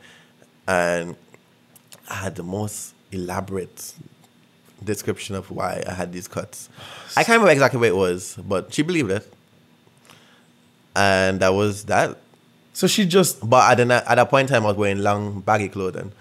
and 0.67 1.15
I 2.09 2.15
had 2.15 2.35
the 2.35 2.43
most 2.43 2.93
elaborate 3.11 3.93
description 4.83 5.35
of 5.35 5.51
why 5.51 5.83
I 5.87 5.93
had 5.93 6.13
these 6.13 6.27
cuts. 6.27 6.69
I 7.17 7.23
can't 7.23 7.35
remember 7.35 7.51
exactly 7.51 7.79
what 7.79 7.89
it 7.89 7.95
was, 7.95 8.37
but 8.47 8.73
she 8.73 8.81
believed 8.81 9.11
it, 9.11 9.33
and 10.95 11.39
that 11.39 11.53
was 11.53 11.85
that. 11.85 12.17
So 12.75 12.87
she 12.87 13.05
just 13.05 13.47
But 13.49 13.71
at, 13.79 13.87
the, 13.87 13.93
at 14.11 14.15
that 14.15 14.29
point 14.29 14.49
in 14.49 14.53
time, 14.53 14.63
I 14.65 14.67
was 14.67 14.77
wearing 14.77 14.99
long, 14.99 15.39
baggy 15.41 15.69
clothing. 15.69 16.11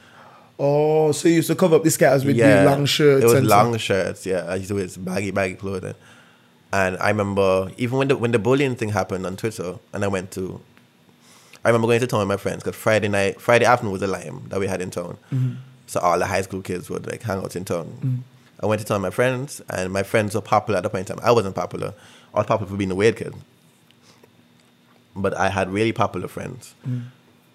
oh, 0.58 1.10
so 1.12 1.26
you 1.28 1.36
used 1.36 1.48
to 1.48 1.56
cover 1.56 1.76
up 1.76 1.82
the 1.82 1.90
scars 1.90 2.24
with 2.24 2.36
the 2.36 2.64
long 2.64 2.86
shirts. 2.86 3.24
It 3.24 3.26
was 3.34 3.42
long 3.42 3.72
stuff. 3.72 3.80
shirts. 3.82 4.26
Yeah, 4.26 4.44
I 4.48 4.54
used 4.56 4.68
to 4.68 4.74
wear 4.76 4.86
baggy, 4.98 5.30
baggy 5.32 5.54
clothing. 5.56 5.94
And 6.72 6.96
I 6.98 7.08
remember 7.08 7.70
even 7.76 7.98
when 7.98 8.08
the 8.08 8.16
when 8.16 8.32
the 8.32 8.38
bullying 8.38 8.76
thing 8.76 8.90
happened 8.90 9.26
on 9.26 9.36
Twitter, 9.36 9.78
and 9.92 10.04
I 10.04 10.08
went 10.08 10.30
to, 10.32 10.60
I 11.64 11.68
remember 11.68 11.86
going 11.88 12.00
to 12.00 12.06
town 12.06 12.20
with 12.20 12.28
my 12.28 12.36
friends 12.36 12.62
because 12.62 12.76
Friday 12.76 13.08
night, 13.08 13.40
Friday 13.40 13.64
afternoon 13.64 13.92
was 13.92 14.02
a 14.02 14.06
lime 14.08 14.46
that 14.48 14.58
we 14.60 14.66
had 14.66 14.80
in 14.80 14.90
town. 14.90 15.16
Mm-hmm. 15.32 15.54
So 15.86 16.00
all 16.00 16.18
the 16.18 16.26
high 16.26 16.42
school 16.42 16.62
kids 16.62 16.88
would 16.90 17.06
like 17.06 17.22
hang 17.22 17.38
out 17.38 17.54
in 17.56 17.64
town. 17.64 18.24
I 18.60 18.66
went 18.66 18.80
to 18.80 18.86
town 18.86 19.02
with 19.02 19.12
my 19.12 19.14
friends, 19.14 19.60
and 19.68 19.92
my 19.92 20.02
friends 20.02 20.34
were 20.34 20.40
popular 20.40 20.78
at 20.78 20.82
the 20.82 20.90
point 20.90 21.10
in 21.10 21.16
time. 21.16 21.24
I 21.24 21.30
wasn't 21.32 21.54
popular. 21.54 21.94
I 22.32 22.38
was 22.38 22.46
popular 22.46 22.70
for 22.70 22.76
being 22.76 22.90
a 22.90 22.94
weird 22.96 23.16
kid. 23.16 23.34
But 25.16 25.34
I 25.36 25.48
had 25.48 25.70
really 25.72 25.92
popular 25.92 26.28
friends. 26.28 26.74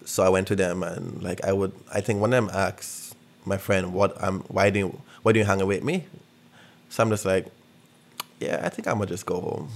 So 0.05 0.23
I 0.23 0.29
went 0.29 0.47
to 0.47 0.55
them 0.55 0.81
and 0.83 1.21
like 1.21 1.43
I 1.43 1.51
would 1.53 1.71
I 1.93 2.01
think 2.01 2.19
one 2.21 2.33
of 2.33 2.45
them 2.47 2.49
asked 2.55 3.15
my 3.45 3.57
friend 3.57 3.93
what 3.93 4.21
um 4.23 4.43
why 4.47 4.69
do 4.69 4.79
you 4.79 5.01
why 5.23 5.31
do 5.33 5.39
you 5.39 5.45
hang 5.45 5.61
out 5.61 5.67
with 5.67 5.83
me? 5.83 6.05
So 6.89 7.03
I'm 7.03 7.09
just 7.09 7.25
like, 7.25 7.45
Yeah, 8.39 8.61
I 8.63 8.69
think 8.69 8.87
I'm 8.87 8.95
gonna 8.97 9.07
just 9.07 9.25
go 9.25 9.39
home. 9.41 9.69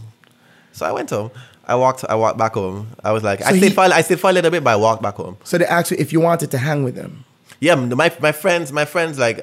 So 0.71 0.85
I 0.85 0.91
went 0.91 1.09
home. 1.11 1.29
I 1.67 1.75
walked 1.75 2.03
I 2.09 2.15
walked 2.15 2.37
back 2.39 2.53
home. 2.53 2.87
I 3.03 3.11
was 3.11 3.23
like 3.23 3.41
I 3.41 3.51
So 3.51 3.57
stayed 3.57 3.69
he- 3.69 3.75
for 3.75 3.81
I 3.81 4.01
stayed 4.01 4.19
for 4.19 4.29
a 4.29 4.33
little 4.33 4.49
bit 4.51 4.63
but 4.63 4.71
I 4.71 4.75
walked 4.77 5.01
back 5.03 5.15
home. 5.15 5.37
So 5.43 5.57
they 5.57 5.65
asked 5.65 5.91
you 5.91 5.97
if 5.99 6.11
you 6.13 6.19
wanted 6.21 6.49
to 6.51 6.57
hang 6.57 6.83
with 6.83 6.95
them. 6.95 7.25
Yeah, 7.59 7.75
my 7.75 8.11
my 8.21 8.31
friends 8.31 8.71
my 8.71 8.85
friends 8.85 9.19
like 9.19 9.39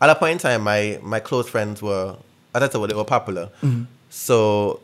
at 0.00 0.06
that 0.08 0.18
point 0.18 0.32
in 0.32 0.38
time 0.38 0.62
my 0.62 0.98
my 1.02 1.20
close 1.20 1.48
friends 1.48 1.80
were 1.80 2.16
as 2.54 2.62
I 2.62 2.68
said 2.68 2.82
they 2.90 2.94
were 2.94 3.04
popular. 3.04 3.50
So 4.10 4.80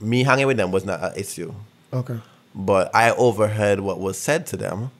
me 0.00 0.22
hanging 0.22 0.46
with 0.46 0.56
them 0.58 0.70
was 0.70 0.84
not 0.84 1.02
an 1.02 1.12
issue. 1.16 1.52
Okay. 1.92 2.18
But 2.54 2.94
I 2.94 3.10
overheard 3.10 3.80
what 3.80 3.98
was 3.98 4.18
said 4.18 4.46
to 4.48 4.56
them. 4.56 4.90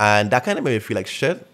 And 0.00 0.30
that 0.30 0.44
kind 0.44 0.58
of 0.58 0.64
made 0.64 0.72
me 0.72 0.78
feel 0.78 0.96
like 0.96 1.06
shit. 1.06 1.46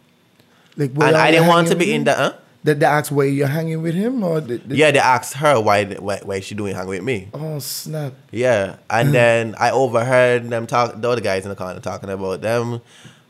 Like, 0.76 0.92
and 0.92 1.16
I 1.16 1.30
didn't 1.30 1.48
want 1.48 1.68
to 1.68 1.76
be 1.76 1.92
in 1.92 2.04
that. 2.04 2.16
Huh? 2.16 2.32
Did 2.62 2.80
they 2.80 2.86
ask 2.86 3.10
why 3.10 3.24
you're 3.24 3.48
hanging 3.48 3.80
with 3.80 3.94
him 3.94 4.22
or? 4.22 4.40
Did, 4.40 4.68
did- 4.68 4.76
Yeah, 4.76 4.90
they 4.90 4.98
asked 4.98 5.34
her 5.34 5.58
why 5.60 5.84
why 5.84 6.20
why 6.22 6.40
she 6.40 6.54
doing 6.54 6.74
hang 6.74 6.86
with 6.86 7.02
me. 7.02 7.28
Oh 7.32 7.58
snap! 7.58 8.12
Yeah, 8.30 8.76
and 8.90 9.08
mm. 9.08 9.12
then 9.12 9.54
I 9.58 9.70
overheard 9.70 10.48
them 10.48 10.66
talk 10.66 11.00
the 11.00 11.08
other 11.08 11.22
guys 11.22 11.44
in 11.44 11.48
the 11.48 11.56
corner 11.56 11.80
talking 11.80 12.10
about 12.10 12.42
them, 12.42 12.82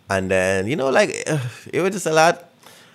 and 0.09 0.31
then 0.31 0.67
you 0.67 0.75
know 0.75 0.91
like 0.91 1.11
it 1.73 1.81
was 1.81 1.93
just 1.93 2.07
a 2.07 2.13
lot, 2.13 2.50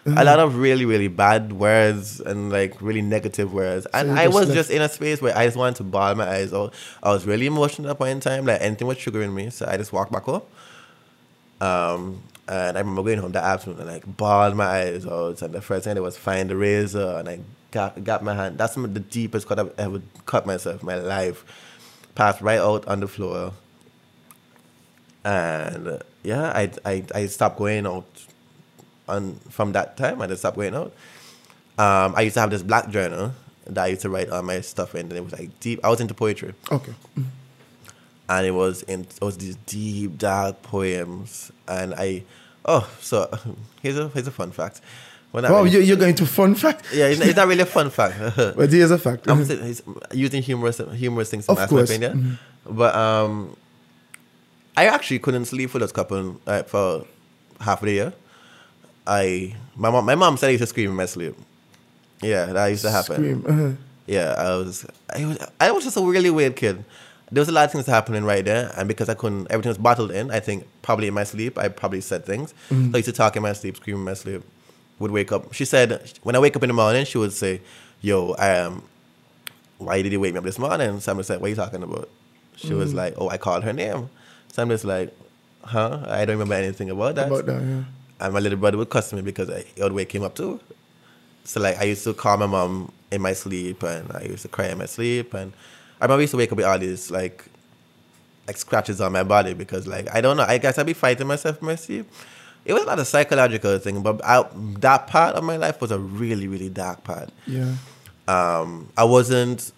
a 0.05 0.23
lot 0.23 0.39
of 0.39 0.55
really 0.57 0.85
really 0.85 1.07
bad 1.07 1.53
words 1.53 2.19
and 2.19 2.51
like 2.51 2.79
really 2.81 3.01
negative 3.01 3.53
words, 3.53 3.87
and 3.93 4.09
you 4.09 4.15
I 4.15 4.27
was 4.27 4.47
left- 4.47 4.53
just 4.53 4.69
in 4.71 4.81
a 4.81 4.89
space 4.89 5.21
where 5.21 5.35
I 5.35 5.45
just 5.45 5.57
wanted 5.57 5.77
to 5.77 5.83
bawl 5.83 6.13
my 6.15 6.27
eyes 6.29 6.53
out. 6.53 6.73
I 7.01 7.09
was 7.11 7.25
really 7.25 7.47
emotional 7.47 7.87
at 7.89 7.93
that 7.93 7.97
point 7.97 8.11
in 8.11 8.19
time, 8.19 8.45
like 8.45 8.61
anything 8.61 8.87
was 8.87 8.97
triggering 8.97 9.33
me, 9.33 9.49
so 9.49 9.65
I 9.67 9.77
just 9.77 9.91
walked 9.93 10.11
back 10.11 10.23
home. 10.23 10.43
Um, 11.61 12.21
and 12.47 12.77
I 12.77 12.81
remember 12.81 13.03
going 13.03 13.19
home 13.19 13.31
that 13.31 13.43
afternoon 13.43 13.79
and 13.79 13.89
like 13.89 14.17
bawled 14.17 14.55
my 14.55 14.65
eyes 14.65 15.05
out. 15.05 15.41
And 15.41 15.53
the 15.53 15.61
first 15.61 15.85
thing 15.85 15.91
I 15.91 15.93
did 15.95 16.01
was 16.01 16.17
find 16.17 16.49
the 16.49 16.55
razor 16.55 17.17
and 17.17 17.27
I 17.29 17.39
got 17.71 18.03
got 18.03 18.23
my 18.23 18.35
hand. 18.35 18.57
That's 18.57 18.75
the 18.75 18.87
deepest 18.99 19.47
cut 19.47 19.59
I've 19.59 19.73
ever 19.79 20.01
cut 20.25 20.45
myself 20.45 20.83
my 20.83 20.95
life. 20.95 21.43
Passed 22.13 22.41
right 22.41 22.59
out 22.59 22.87
on 22.87 22.99
the 22.99 23.07
floor. 23.07 23.53
And 25.23 26.01
yeah, 26.23 26.51
I, 26.55 26.71
I 26.85 27.03
I 27.13 27.25
stopped 27.25 27.57
going 27.57 27.87
out. 27.87 28.24
And 29.07 29.39
from 29.51 29.71
that 29.73 29.97
time, 29.97 30.21
I 30.21 30.27
just 30.27 30.41
stopped 30.41 30.57
going 30.57 30.75
out. 30.75 30.93
Um, 31.77 32.13
I 32.15 32.21
used 32.21 32.33
to 32.35 32.39
have 32.41 32.49
this 32.49 32.63
black 32.63 32.89
journal 32.89 33.33
that 33.67 33.83
I 33.83 33.87
used 33.87 34.01
to 34.01 34.09
write 34.09 34.29
all 34.29 34.41
my 34.41 34.61
stuff 34.61 34.95
in. 34.95 35.01
And 35.07 35.13
it 35.13 35.23
was 35.23 35.33
like 35.33 35.59
deep. 35.59 35.79
I 35.83 35.89
was 35.89 35.99
into 35.99 36.13
poetry 36.13 36.53
Okay. 36.71 36.93
and 38.29 38.45
it 38.45 38.51
was 38.51 38.81
in 38.83 39.01
it 39.01 39.21
was 39.21 39.37
these 39.37 39.55
deep 39.67 40.17
dark 40.17 40.61
poems 40.63 41.51
and 41.67 41.93
i 41.95 42.23
oh 42.65 42.89
so 42.99 43.29
here's 43.83 43.97
a 43.97 44.07
here's 44.09 44.25
a 44.27 44.31
fun 44.31 44.51
fact 44.51 44.81
well, 45.31 45.45
Oh, 45.47 45.63
really- 45.63 45.71
you, 45.75 45.79
you're 45.81 45.97
going 45.97 46.15
to 46.15 46.25
fun 46.25 46.55
fact? 46.55 46.85
yeah 46.93 47.07
it's, 47.07 47.19
it's 47.21 47.35
not 47.35 47.47
really 47.47 47.61
a 47.61 47.65
fun 47.67 47.89
fact 47.91 48.15
But 48.55 48.71
here's 48.71 48.89
a 48.91 48.97
fact. 48.97 49.29
i'm 49.29 49.45
using 50.13 50.41
humorous 50.41 50.81
humorous 50.93 51.29
things 51.29 51.45
Of 51.47 51.57
to 51.57 51.61
mask 51.61 51.69
course. 51.69 51.89
my 51.89 51.95
opinion 51.95 52.39
but 52.67 52.95
um 52.95 53.55
i 54.75 54.85
actually 54.87 55.19
couldn't 55.19 55.45
sleep 55.45 55.69
for 55.69 55.77
those 55.79 55.91
couple 55.91 56.41
uh, 56.47 56.63
for 56.63 57.05
half 57.61 57.81
of 57.81 57.85
the 57.85 57.93
year 57.93 58.13
i 59.07 59.53
my 59.75 59.89
mom 59.89 60.05
my 60.05 60.15
mom 60.15 60.37
said 60.37 60.47
i 60.47 60.51
used 60.51 60.61
to 60.63 60.67
scream 60.67 60.89
in 60.89 60.95
my 60.95 61.05
sleep 61.05 61.35
yeah 62.21 62.45
that 62.47 62.67
used 62.67 62.83
to 62.83 62.91
happen. 62.91 63.43
Uh-huh. 63.45 63.71
yeah, 64.07 64.33
I 64.37 64.55
was, 64.57 64.85
I 65.13 65.25
was, 65.25 65.37
I 65.59 65.71
was 65.71 65.83
just 65.83 65.97
a 65.97 66.01
really 66.01 66.29
weird 66.29 66.55
kid. 66.55 66.83
There 67.31 67.41
was 67.41 67.49
a 67.49 67.51
lot 67.51 67.65
of 67.65 67.71
things 67.71 67.87
happening 67.87 68.23
right 68.23 68.45
there, 68.45 68.71
and 68.77 68.87
because 68.87 69.09
I 69.09 69.15
couldn't, 69.15 69.47
everything 69.51 69.69
was 69.69 69.77
bottled 69.79 70.11
in. 70.11 70.29
I 70.31 70.39
think 70.39 70.65
probably 70.83 71.07
in 71.07 71.13
my 71.13 71.23
sleep, 71.23 71.57
I 71.57 71.67
probably 71.69 72.01
said 72.01 72.23
things. 72.25 72.53
So 72.69 72.75
I 72.93 72.97
used 72.97 73.05
to 73.09 73.11
talk 73.13 73.35
in 73.35 73.41
my 73.43 73.53
sleep, 73.53 73.75
scream 73.77 73.97
in 73.97 74.03
my 74.03 74.13
sleep. 74.13 74.43
Would 74.99 75.11
wake 75.11 75.31
up. 75.31 75.51
She 75.53 75.65
said 75.65 75.89
when 76.23 76.35
I 76.35 76.39
wake 76.39 76.55
up 76.55 76.63
in 76.63 76.69
the 76.69 76.73
morning, 76.73 77.03
she 77.05 77.17
would 77.17 77.33
say, 77.33 77.61
"Yo, 78.01 78.33
um, 78.37 78.83
why 79.77 80.01
did 80.01 80.11
you 80.13 80.19
wake 80.21 80.33
me 80.33 80.37
up 80.37 80.45
this 80.45 80.57
morning?" 80.59 80.99
So 81.01 81.11
I'm 81.11 81.17
just 81.17 81.29
like, 81.29 81.41
"What 81.41 81.47
are 81.47 81.49
you 81.49 81.55
talking 81.55 81.83
about?" 81.83 82.07
She 82.55 82.73
was 82.73 82.93
like, 82.93 83.13
"Oh, 83.17 83.27
I 83.29 83.37
called 83.37 83.63
her 83.65 83.73
name." 83.73 84.09
So 84.53 84.61
I'm 84.61 84.69
just 84.69 84.85
like, 84.85 85.13
"Huh? 85.63 85.99
I 86.07 86.23
don't 86.25 86.37
remember 86.37 86.55
anything 86.55 86.89
about 86.91 87.15
that." 87.15 87.27
About 87.27 87.45
that, 87.47 87.61
yeah. 87.61 87.83
And 88.19 88.33
my 88.33 88.39
little 88.39 88.57
brother 88.57 88.77
would 88.77 88.89
cuss 88.89 89.11
me 89.13 89.21
because 89.21 89.49
I, 89.49 89.65
it 89.75 89.83
would 89.83 89.91
wake 89.91 90.13
him 90.13 90.23
up 90.23 90.35
too. 90.35 90.59
So 91.43 91.59
like 91.59 91.77
I 91.77 91.83
used 91.83 92.03
to 92.05 92.13
call 92.13 92.37
my 92.37 92.45
mom 92.47 92.91
in 93.11 93.21
my 93.21 93.33
sleep 93.33 93.83
and 93.83 94.11
I 94.13 94.23
used 94.23 94.41
to 94.43 94.47
cry 94.47 94.67
in 94.67 94.77
my 94.77 94.85
sleep 94.85 95.33
and 95.33 95.53
I 96.01 96.05
remember 96.05 96.19
I 96.19 96.23
used 96.23 96.31
to 96.31 96.37
wake 96.37 96.51
up 96.51 96.57
with 96.57 96.65
all 96.65 96.79
these 96.79 97.11
like 97.11 97.45
like 98.47 98.57
scratches 98.57 99.01
on 99.01 99.11
my 99.11 99.23
body 99.23 99.53
because 99.53 99.87
like 99.87 100.07
I 100.13 100.21
don't 100.21 100.37
know, 100.37 100.43
I 100.43 100.57
guess 100.57 100.77
I'd 100.77 100.85
be 100.85 100.93
fighting 100.93 101.27
myself 101.27 101.59
in 101.61 101.65
my 101.67 101.75
sleep. 101.75 102.07
It 102.65 102.73
was 102.73 102.85
not 102.85 102.97
a 102.97 103.05
psychological 103.05 103.77
thing, 103.77 104.01
but 104.01 104.23
I, 104.25 104.43
that 104.79 105.05
part 105.05 105.35
of 105.35 105.43
my 105.43 105.55
life 105.55 105.79
was 105.81 105.91
a 105.91 105.99
really, 105.99 106.47
really 106.47 106.69
dark 106.69 107.03
part. 107.03 107.29
Yeah. 107.45 107.75
um, 108.27 108.89
I 108.97 109.03
wasn't. 109.03 109.71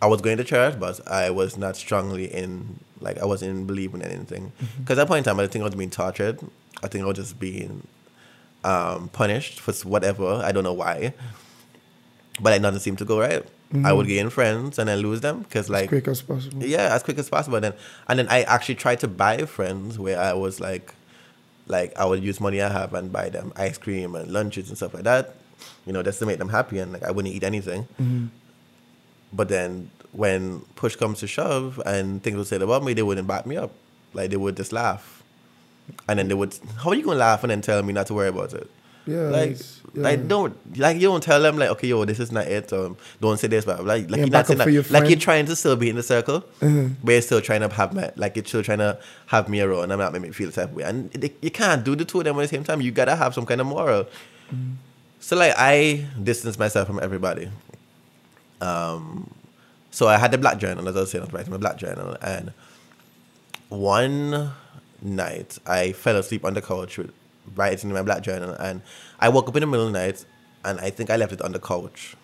I 0.00 0.06
was 0.06 0.20
going 0.20 0.36
to 0.36 0.44
church, 0.44 0.78
but 0.78 1.04
I 1.08 1.30
was 1.30 1.56
not 1.56 1.76
strongly 1.76 2.26
in. 2.32 2.78
Like 3.00 3.18
I 3.18 3.24
wasn't 3.24 3.66
believing 3.66 4.02
in 4.02 4.08
anything. 4.08 4.52
Because 4.78 4.98
at 4.98 5.02
that 5.02 5.08
point 5.08 5.18
in 5.18 5.24
time, 5.24 5.40
I 5.40 5.48
think 5.48 5.62
I 5.62 5.66
was 5.66 5.74
being 5.74 5.90
tortured. 5.90 6.38
I 6.82 6.88
think 6.88 7.04
I 7.04 7.06
was 7.06 7.16
just 7.16 7.38
being 7.38 7.86
um, 8.64 9.08
punished 9.08 9.60
for 9.60 9.72
whatever. 9.88 10.26
I 10.44 10.52
don't 10.52 10.64
know 10.64 10.72
why. 10.72 11.14
But 12.40 12.50
like 12.50 12.62
nothing 12.62 12.78
seemed 12.80 12.98
to 12.98 13.04
go 13.04 13.18
right. 13.20 13.44
I 13.84 13.92
would 13.92 14.06
gain 14.06 14.30
friends 14.30 14.78
and 14.78 14.88
then 14.88 14.98
lose 15.00 15.20
them 15.20 15.40
because 15.42 15.68
like 15.68 15.90
quick 15.90 16.08
as 16.08 16.22
possible. 16.22 16.64
yeah, 16.64 16.94
as 16.94 17.02
quick 17.02 17.18
as 17.18 17.28
possible. 17.28 17.60
Then 17.60 17.74
and 18.08 18.18
then 18.18 18.26
I 18.30 18.42
actually 18.44 18.76
tried 18.76 19.00
to 19.00 19.08
buy 19.08 19.44
friends 19.44 19.98
where 19.98 20.18
I 20.18 20.32
was 20.32 20.58
like, 20.58 20.94
like 21.66 21.94
I 21.98 22.06
would 22.06 22.22
use 22.22 22.40
money 22.40 22.62
I 22.62 22.70
have 22.70 22.94
and 22.94 23.12
buy 23.12 23.28
them 23.28 23.52
ice 23.56 23.76
cream 23.76 24.14
and 24.14 24.30
lunches 24.30 24.68
and 24.68 24.76
stuff 24.78 24.94
like 24.94 25.04
that, 25.04 25.34
you 25.84 25.92
know, 25.92 26.02
just 26.02 26.18
to 26.20 26.26
make 26.26 26.38
them 26.38 26.48
happy 26.48 26.78
and 26.78 26.92
like 26.94 27.02
I 27.02 27.10
wouldn't 27.10 27.34
eat 27.34 27.42
anything. 27.44 28.30
But 29.34 29.50
then 29.50 29.90
when 30.12 30.60
push 30.74 30.96
comes 30.96 31.18
to 31.20 31.26
shove 31.26 31.78
and 31.84 32.22
things 32.22 32.36
were 32.38 32.44
said 32.44 32.62
about 32.62 32.82
me, 32.82 32.94
they 32.94 33.02
wouldn't 33.02 33.28
back 33.28 33.44
me 33.44 33.58
up. 33.58 33.72
Like 34.14 34.30
they 34.30 34.38
would 34.38 34.56
just 34.56 34.72
laugh, 34.72 35.17
and 36.08 36.18
then 36.18 36.28
they 36.28 36.34
would, 36.34 36.56
how 36.78 36.90
are 36.90 36.94
you 36.94 37.04
gonna 37.04 37.18
laugh 37.18 37.42
and 37.44 37.50
then 37.50 37.60
tell 37.60 37.82
me 37.82 37.92
not 37.92 38.06
to 38.08 38.14
worry 38.14 38.28
about 38.28 38.52
it? 38.54 38.70
Yeah, 39.06 39.22
like, 39.30 39.56
yeah. 39.94 40.02
like 40.02 40.28
don't 40.28 40.54
like 40.78 40.96
you 40.96 41.08
don't 41.08 41.22
tell 41.22 41.40
them 41.40 41.56
like 41.56 41.70
okay 41.70 41.86
yo 41.88 42.04
this 42.04 42.20
is 42.20 42.30
not 42.30 42.46
it 42.46 42.70
um 42.74 42.94
don't 43.22 43.38
say 43.40 43.48
this 43.48 43.64
but 43.64 43.82
like 43.82 44.10
like 44.10 44.18
Yeah, 44.18 44.24
you're 44.26 44.28
not 44.30 44.46
saying 44.46 44.58
that, 44.58 44.90
like 44.90 45.08
you're 45.08 45.18
trying 45.18 45.46
to 45.46 45.56
still 45.56 45.76
be 45.76 45.88
in 45.88 45.96
the 45.96 46.02
circle 46.02 46.44
Mm-hmm. 46.60 46.92
but 47.02 47.12
you're 47.12 47.22
still 47.22 47.40
trying 47.40 47.62
to 47.62 47.70
have 47.70 47.94
me 47.94 48.04
like 48.16 48.36
you're 48.36 48.44
still 48.44 48.62
trying 48.62 48.78
to 48.80 48.98
have 49.28 49.48
me 49.48 49.62
around 49.62 49.84
and 49.84 49.94
I'm 49.94 49.98
not 49.98 50.12
make 50.12 50.20
me 50.20 50.30
feel 50.30 50.48
the 50.48 50.52
type 50.52 50.68
of 50.70 50.74
way 50.76 50.82
and 50.82 51.14
it, 51.24 51.38
you 51.40 51.50
can't 51.50 51.84
do 51.84 51.96
the 51.96 52.04
two 52.04 52.18
of 52.18 52.24
them 52.24 52.36
at 52.38 52.42
the 52.42 52.48
same 52.48 52.64
time 52.64 52.82
you 52.82 52.90
gotta 52.90 53.16
have 53.16 53.32
some 53.32 53.46
kind 53.46 53.62
of 53.62 53.66
moral 53.66 54.04
Mm-hmm. 54.04 54.72
so 55.20 55.36
like 55.36 55.54
I 55.56 56.06
distance 56.22 56.58
myself 56.58 56.86
from 56.86 57.00
everybody 57.02 57.48
um 58.60 59.30
so 59.90 60.06
I 60.06 60.18
had 60.18 60.32
the 60.32 60.38
black 60.38 60.58
journal 60.58 60.86
as 60.86 60.94
I 60.96 61.00
was 61.00 61.10
saying 61.10 61.22
I 61.22 61.24
was 61.26 61.32
writing 61.32 61.50
my 61.50 61.56
black 61.56 61.78
journal 61.78 62.14
and 62.20 62.52
one 63.70 64.50
night 65.02 65.58
I 65.66 65.92
fell 65.92 66.16
asleep 66.16 66.44
on 66.44 66.54
the 66.54 66.62
couch 66.62 66.98
with 66.98 67.12
writing 67.54 67.90
in 67.90 67.94
my 67.94 68.02
black 68.02 68.22
journal 68.22 68.50
and 68.54 68.82
I 69.18 69.28
woke 69.28 69.48
up 69.48 69.56
in 69.56 69.60
the 69.60 69.66
middle 69.66 69.86
of 69.86 69.92
the 69.92 69.98
night 69.98 70.24
and 70.64 70.80
I 70.80 70.90
think 70.90 71.10
I 71.10 71.16
left 71.16 71.32
it 71.32 71.42
on 71.42 71.52
the 71.52 71.58
couch. 71.58 72.16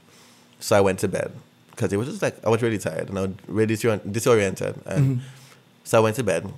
So 0.61 0.77
I 0.77 0.81
went 0.81 0.99
to 1.01 1.09
bed 1.09 1.33
because 1.71 1.93
it 1.93 1.97
was 1.97 2.09
just 2.09 2.23
like 2.23 2.45
I 2.45 2.49
was 2.49 2.63
really 2.63 2.79
tired 2.79 3.09
and 3.09 3.19
I 3.19 3.23
was 3.23 3.33
really 3.47 3.77
disoriented. 3.77 4.81
And 4.87 5.19
mm-hmm. 5.19 5.27
so 5.85 5.99
I 5.99 6.01
went 6.01 6.17
to 6.17 6.23
bed, 6.23 6.53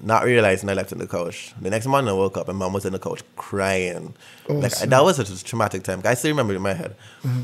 not 0.00 0.24
realizing 0.24 0.68
I 0.68 0.74
left 0.74 0.92
it 0.92 0.96
on 0.96 0.98
the 1.00 1.06
couch. 1.06 1.54
The 1.60 1.70
next 1.70 1.86
morning 1.86 2.08
I 2.08 2.12
woke 2.12 2.36
up 2.36 2.48
and 2.48 2.58
mom 2.58 2.72
was 2.72 2.84
in 2.84 2.92
the 2.92 2.98
couch 2.98 3.22
crying. 3.36 4.14
Oh, 4.48 4.54
like 4.54 4.72
that 4.78 5.04
was 5.04 5.16
such 5.16 5.30
a 5.30 5.44
traumatic 5.44 5.82
time. 5.82 6.02
I 6.04 6.14
still 6.14 6.30
remember 6.30 6.52
it 6.52 6.56
in 6.56 6.62
my 6.62 6.74
head. 6.74 6.96
Mm-hmm. 7.22 7.42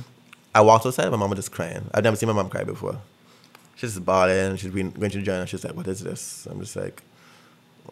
I 0.54 0.60
walked 0.60 0.86
outside 0.86 1.04
and 1.04 1.12
my 1.12 1.18
mom 1.18 1.30
was 1.30 1.38
just 1.38 1.52
crying. 1.52 1.88
I've 1.94 2.04
never 2.04 2.16
seen 2.16 2.28
my 2.28 2.32
mom 2.32 2.48
cry 2.48 2.64
before. 2.64 3.00
She's 3.76 3.94
just 3.94 4.04
bawling. 4.04 4.56
She's 4.56 4.72
been 4.72 4.90
going 4.90 5.10
to 5.12 5.18
the 5.18 5.24
journal. 5.24 5.46
She's 5.46 5.64
like, 5.64 5.74
"What 5.74 5.86
is 5.86 6.02
this?" 6.02 6.48
I'm 6.50 6.58
just 6.58 6.74
like, 6.74 7.00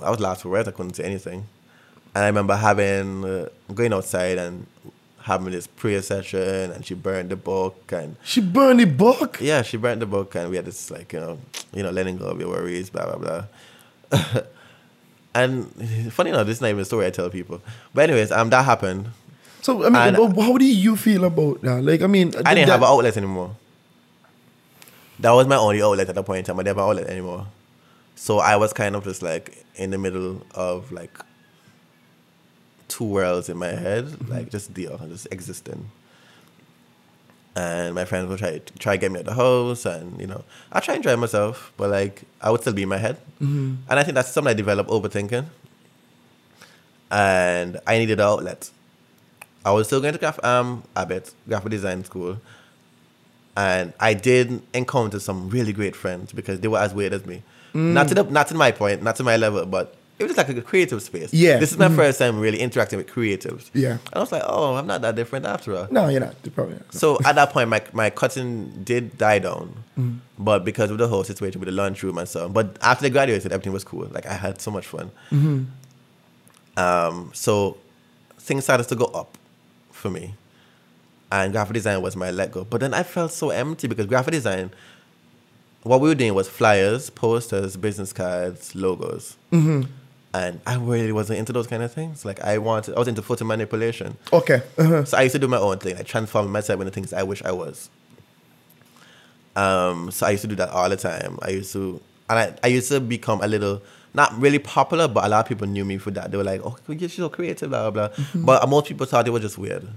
I 0.01 0.11
was 0.11 0.21
lost 0.21 0.43
for 0.43 0.49
words. 0.51 0.69
I 0.69 0.73
couldn't 0.73 0.95
say 0.95 1.05
anything. 1.05 1.47
And 2.15 2.25
I 2.25 2.27
remember 2.29 2.57
having 2.57 3.25
uh, 3.25 3.49
going 3.75 3.93
outside 3.93 4.39
and 4.39 4.67
having 5.21 5.51
this 5.53 5.67
prayer 5.67 6.01
session, 6.03 6.71
and 6.73 6.85
she 6.87 6.95
burned 6.95 7.31
the 7.31 7.37
book, 7.37 7.93
and 7.93 8.17
She 8.25 8.41
burned 8.41 8.81
the 8.81 8.87
book. 8.87 9.39
yeah, 9.41 9.63
she 9.63 9.77
burned 9.77 10.01
the 10.01 10.07
book, 10.07 10.35
and 10.35 10.49
we 10.51 10.57
had 10.57 10.65
this 10.65 10.91
like 10.91 11.13
you 11.13 11.21
know, 11.21 11.39
you 11.75 11.83
know, 11.83 11.91
letting 11.91 12.17
go 12.17 12.27
of 12.27 12.41
your 12.41 12.49
worries, 12.49 12.91
blah 12.91 13.17
blah 13.17 13.45
blah. 14.11 14.43
and 15.35 16.13
funny 16.13 16.31
enough, 16.31 16.47
this 16.47 16.57
is 16.59 16.61
not 16.61 16.69
even 16.69 16.81
a 16.81 16.85
story 16.85 17.07
I 17.07 17.11
tell 17.11 17.29
people. 17.31 17.61
But 17.93 18.09
anyways, 18.09 18.31
um, 18.33 18.51
that 18.51 18.65
happened. 18.65 19.09
So 19.63 19.85
I 19.85 19.89
mean, 19.91 20.15
And- 20.15 20.41
how 20.41 20.57
do 20.57 20.65
you 20.65 20.97
feel 20.97 21.25
about 21.25 21.61
that? 21.63 21.83
Like, 21.83 22.03
I 22.03 22.07
mean, 22.07 22.29
I 22.29 22.55
didn't 22.55 22.69
that, 22.69 22.73
have 22.73 22.83
an 22.83 22.89
outlet 22.89 23.17
anymore. 23.17 23.57
That 25.19 25.33
was 25.33 25.47
my 25.47 25.57
only 25.57 25.83
outlet 25.83 26.09
at 26.09 26.15
that 26.15 26.25
point 26.25 26.41
in 26.41 26.45
time. 26.45 26.61
I 26.61 26.63
didn't 26.63 26.77
have 26.77 26.85
an 26.85 26.91
outlet 26.91 27.07
anymore. 27.09 27.47
So 28.15 28.39
I 28.39 28.57
was 28.57 28.73
kind 28.73 28.95
of 28.95 29.05
just 29.05 29.23
like 29.23 29.65
in 29.77 29.91
the 29.91 29.99
middle 29.99 30.43
of 30.55 30.91
like 30.93 31.19
two 32.89 33.05
worlds 33.05 33.49
in 33.49 33.57
my 33.57 33.69
head, 33.69 34.29
like 34.29 34.51
just 34.51 34.73
deal, 34.75 34.99
just 35.09 35.27
existing. 35.31 35.91
And 37.55 37.95
my 37.95 38.05
friends 38.05 38.29
would 38.29 38.39
try 38.39 38.61
try 38.79 38.97
to 38.97 39.01
get 39.01 39.11
me 39.13 39.19
out 39.21 39.25
the 39.25 39.35
house, 39.35 39.87
and 39.87 40.21
you 40.21 40.27
know, 40.27 40.45
I 40.73 40.81
try 40.81 40.95
and 40.95 41.05
enjoy 41.05 41.17
myself, 41.19 41.73
but 41.79 41.89
like 41.91 42.23
I 42.41 42.51
would 42.51 42.61
still 42.61 42.75
be 42.75 42.83
in 42.83 42.89
my 42.91 42.99
head. 42.99 43.17
And 43.89 43.99
I 43.99 44.03
think 44.03 44.15
that's 44.15 44.31
something 44.31 44.51
I 44.51 44.55
developed 44.55 44.91
overthinking. 44.91 45.47
And 47.11 47.79
I 47.87 47.99
needed 47.99 48.21
an 48.21 48.27
outlet. 48.27 48.71
I 49.65 49.71
was 49.73 49.87
still 49.87 50.01
going 50.01 50.13
to 50.13 50.19
graph, 50.19 50.43
um, 50.45 50.83
Abbott, 50.95 51.33
graphic 51.49 51.71
design 51.71 52.05
school. 52.05 52.39
And 53.57 53.93
I 53.99 54.13
did 54.15 54.61
encounter 54.75 55.19
some 55.19 55.49
really 55.49 55.73
great 55.73 55.97
friends 55.97 56.33
because 56.33 56.61
they 56.61 56.69
were 56.69 56.79
as 56.79 56.93
weird 56.93 57.13
as 57.13 57.25
me. 57.25 57.43
Mm. 57.77 57.93
Not 57.93 58.09
to 58.09 58.15
the, 58.15 58.25
not 58.25 58.49
to 58.49 58.55
my 58.55 58.71
point, 58.71 59.03
not 59.03 59.17
to 59.17 59.25
my 59.25 59.37
level, 59.37 59.67
but 59.67 59.95
it 60.19 60.25
was 60.25 60.35
just 60.35 60.49
like 60.49 60.57
a 60.57 60.63
creative 60.63 61.03
space. 61.03 61.33
Yeah. 61.35 61.59
This 61.59 61.73
is 61.73 61.79
my 61.79 61.89
mm-hmm. 61.89 61.97
first 61.97 62.19
time 62.19 62.41
really 62.41 62.59
interacting 62.59 62.97
with 62.97 63.07
creatives. 63.07 63.69
Yeah. 63.75 63.93
And 63.93 64.15
I 64.15 64.19
was 64.21 64.33
like, 64.33 64.43
oh, 64.47 64.77
I'm 64.77 64.87
not 64.87 65.03
that 65.03 65.15
different 65.15 65.45
after 65.45 65.77
all. 65.77 65.89
No, 65.91 66.09
you're 66.09 66.21
not. 66.21 66.35
You're 66.43 66.53
probably 66.53 66.77
not. 66.77 66.95
So 66.95 67.19
at 67.27 67.35
that 67.35 67.51
point, 67.51 67.69
my, 67.69 67.83
my 67.93 68.09
cutting 68.09 68.83
did 68.83 69.19
die 69.19 69.41
down, 69.41 69.75
mm. 69.99 70.19
but 70.39 70.65
because 70.65 70.91
of 70.91 70.97
the 70.97 71.07
whole 71.07 71.23
situation 71.23 71.61
with 71.61 71.69
the 71.69 71.75
lunchroom 71.75 72.17
and 72.17 72.27
so 72.27 72.47
on. 72.47 72.55
But 72.55 72.79
after 72.81 73.03
they 73.03 73.11
graduated, 73.11 73.53
everything 73.53 73.75
was 73.75 73.85
cool. 73.85 74.09
Like 74.11 74.25
I 74.25 74.33
had 74.33 74.59
so 74.63 74.71
much 74.71 74.87
fun. 74.87 75.11
Mm-hmm. 75.31 75.65
Um, 76.79 77.31
so 77.35 77.77
things 78.39 78.65
started 78.65 78.89
to 78.89 78.95
go 78.95 79.07
up 79.07 79.37
for 79.91 80.11
me, 80.11 80.35
and 81.31 81.53
graphic 81.53 81.75
design 81.75 82.01
was 82.01 82.17
my 82.17 82.31
let 82.31 82.53
go. 82.53 82.65
But 82.65 82.81
then 82.81 82.95
I 82.95 83.03
felt 83.03 83.33
so 83.33 83.51
empty 83.51 83.87
because 83.87 84.07
graphic 84.07 84.33
design, 84.33 84.71
what 85.87 86.01
we 86.01 86.09
were 86.09 86.15
doing 86.15 86.35
was 86.35 86.49
flyers, 86.49 87.11
posters, 87.11 87.77
business 87.77 88.13
cards, 88.13 88.75
logos. 88.75 89.37
And 90.35 90.61
I 90.67 90.75
really 90.77 91.13
wasn't 91.13 91.39
into 91.39 91.53
those 91.53 91.67
kind 91.67 91.83
of 91.83 91.93
things. 91.93 92.25
Like 92.25 92.41
I 92.43 92.59
wanted, 92.59 92.95
I 92.95 92.99
was 92.99 93.09
into 93.09 93.23
photo 93.23 93.45
manipulation. 93.45 94.19
Okay. 94.33 94.61
Uh-huh. 94.77 95.05
So 95.05 95.17
I 95.17 95.23
used 95.23 95.33
to 95.35 95.39
do 95.39 95.49
my 95.49 95.57
own 95.57 95.79
thing, 95.79 95.97
I 95.97 96.03
transformed 96.03 96.51
myself 96.51 96.81
into 96.81 96.93
things 96.93 97.13
I 97.13 97.23
wish 97.23 97.43
I 97.43 97.53
was. 97.53 97.89
Um, 99.55 100.11
so 100.11 100.27
I 100.27 100.31
used 100.31 100.43
to 100.43 100.49
do 100.49 100.57
that 100.57 100.69
all 100.69 100.89
the 100.91 100.97
time. 100.97 101.39
I 101.41 101.51
used 101.51 101.73
to, 101.73 102.01
and 102.29 102.39
I, 102.39 102.55
I 102.63 102.67
used 102.67 102.91
to 102.91 103.01
become 103.01 103.41
a 103.41 103.47
little, 103.47 103.81
not 104.13 104.39
really 104.39 104.59
popular, 104.59 105.09
but 105.09 105.25
a 105.25 105.29
lot 105.29 105.41
of 105.41 105.49
people 105.49 105.67
knew 105.67 105.85
me 105.85 105.97
for 105.97 106.11
that. 106.11 106.31
They 106.31 106.37
were 106.37 106.45
like, 106.45 106.61
"Oh, 106.63 106.77
you're 106.89 107.09
so 107.09 107.31
creative, 107.31 107.71
blah 107.71 107.91
blah." 107.91 108.09
blah. 108.09 108.25
But 108.35 108.69
most 108.69 108.87
people 108.89 109.07
thought 109.07 109.27
it 109.27 109.31
was 109.31 109.43
just 109.43 109.57
weird. 109.57 109.89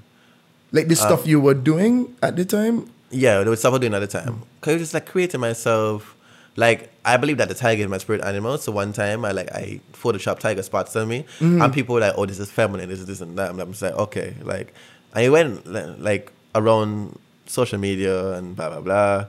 Like 0.71 0.87
the 0.87 0.95
stuff 0.95 1.27
you 1.27 1.41
were 1.41 1.55
doing 1.55 2.15
at 2.21 2.35
the 2.37 2.45
time. 2.45 2.89
Yeah, 3.11 3.39
there 3.39 3.49
was 3.49 3.59
stuff 3.59 3.69
I 3.69 3.73
was 3.73 3.81
doing 3.81 3.93
at 3.93 3.99
the 3.99 4.07
time. 4.07 4.33
Mm. 4.33 4.61
Cause 4.61 4.71
I 4.71 4.73
was 4.73 4.81
just 4.81 4.93
like 4.93 5.05
creating 5.05 5.39
myself. 5.39 6.15
Like 6.55 6.91
I 7.05 7.17
believe 7.17 7.37
that 7.37 7.47
the 7.47 7.55
tiger 7.55 7.83
is 7.83 7.89
my 7.89 7.97
spirit 7.97 8.21
animal. 8.21 8.57
So 8.57 8.71
one 8.71 8.93
time 8.93 9.23
I 9.25 9.31
like 9.31 9.51
I 9.51 9.79
photoshopped 9.93 10.39
tiger 10.39 10.61
spots 10.63 10.95
on 10.95 11.07
me, 11.07 11.23
mm-hmm. 11.39 11.61
and 11.61 11.73
people 11.73 11.95
were 11.95 12.01
like, 12.01 12.13
"Oh, 12.17 12.25
this 12.25 12.39
is 12.39 12.51
feminine. 12.51 12.89
This 12.89 12.99
is 12.99 13.05
this 13.05 13.21
and 13.21 13.37
that." 13.37 13.51
And 13.51 13.59
I'm 13.61 13.71
just 13.71 13.81
like, 13.81 13.93
"Okay." 13.93 14.35
Like 14.41 14.73
I 15.13 15.29
went 15.29 15.65
like 16.01 16.31
around 16.55 17.17
social 17.45 17.79
media 17.79 18.33
and 18.33 18.55
blah 18.55 18.69
blah 18.69 18.81
blah. 18.81 19.25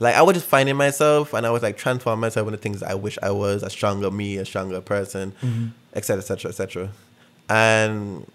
Like 0.00 0.14
I 0.14 0.22
was 0.22 0.34
just 0.34 0.46
finding 0.46 0.76
myself, 0.76 1.34
and 1.34 1.46
I 1.46 1.50
was 1.50 1.62
like 1.62 1.76
transforming 1.76 2.20
myself 2.20 2.46
into 2.48 2.58
things 2.58 2.82
I 2.82 2.94
wish 2.94 3.18
I 3.22 3.30
was 3.30 3.62
a 3.62 3.70
stronger 3.70 4.10
me, 4.10 4.38
a 4.38 4.44
stronger 4.44 4.80
person, 4.80 5.34
etc. 5.94 6.20
etc. 6.20 6.50
etc. 6.50 6.90
And 7.48 8.26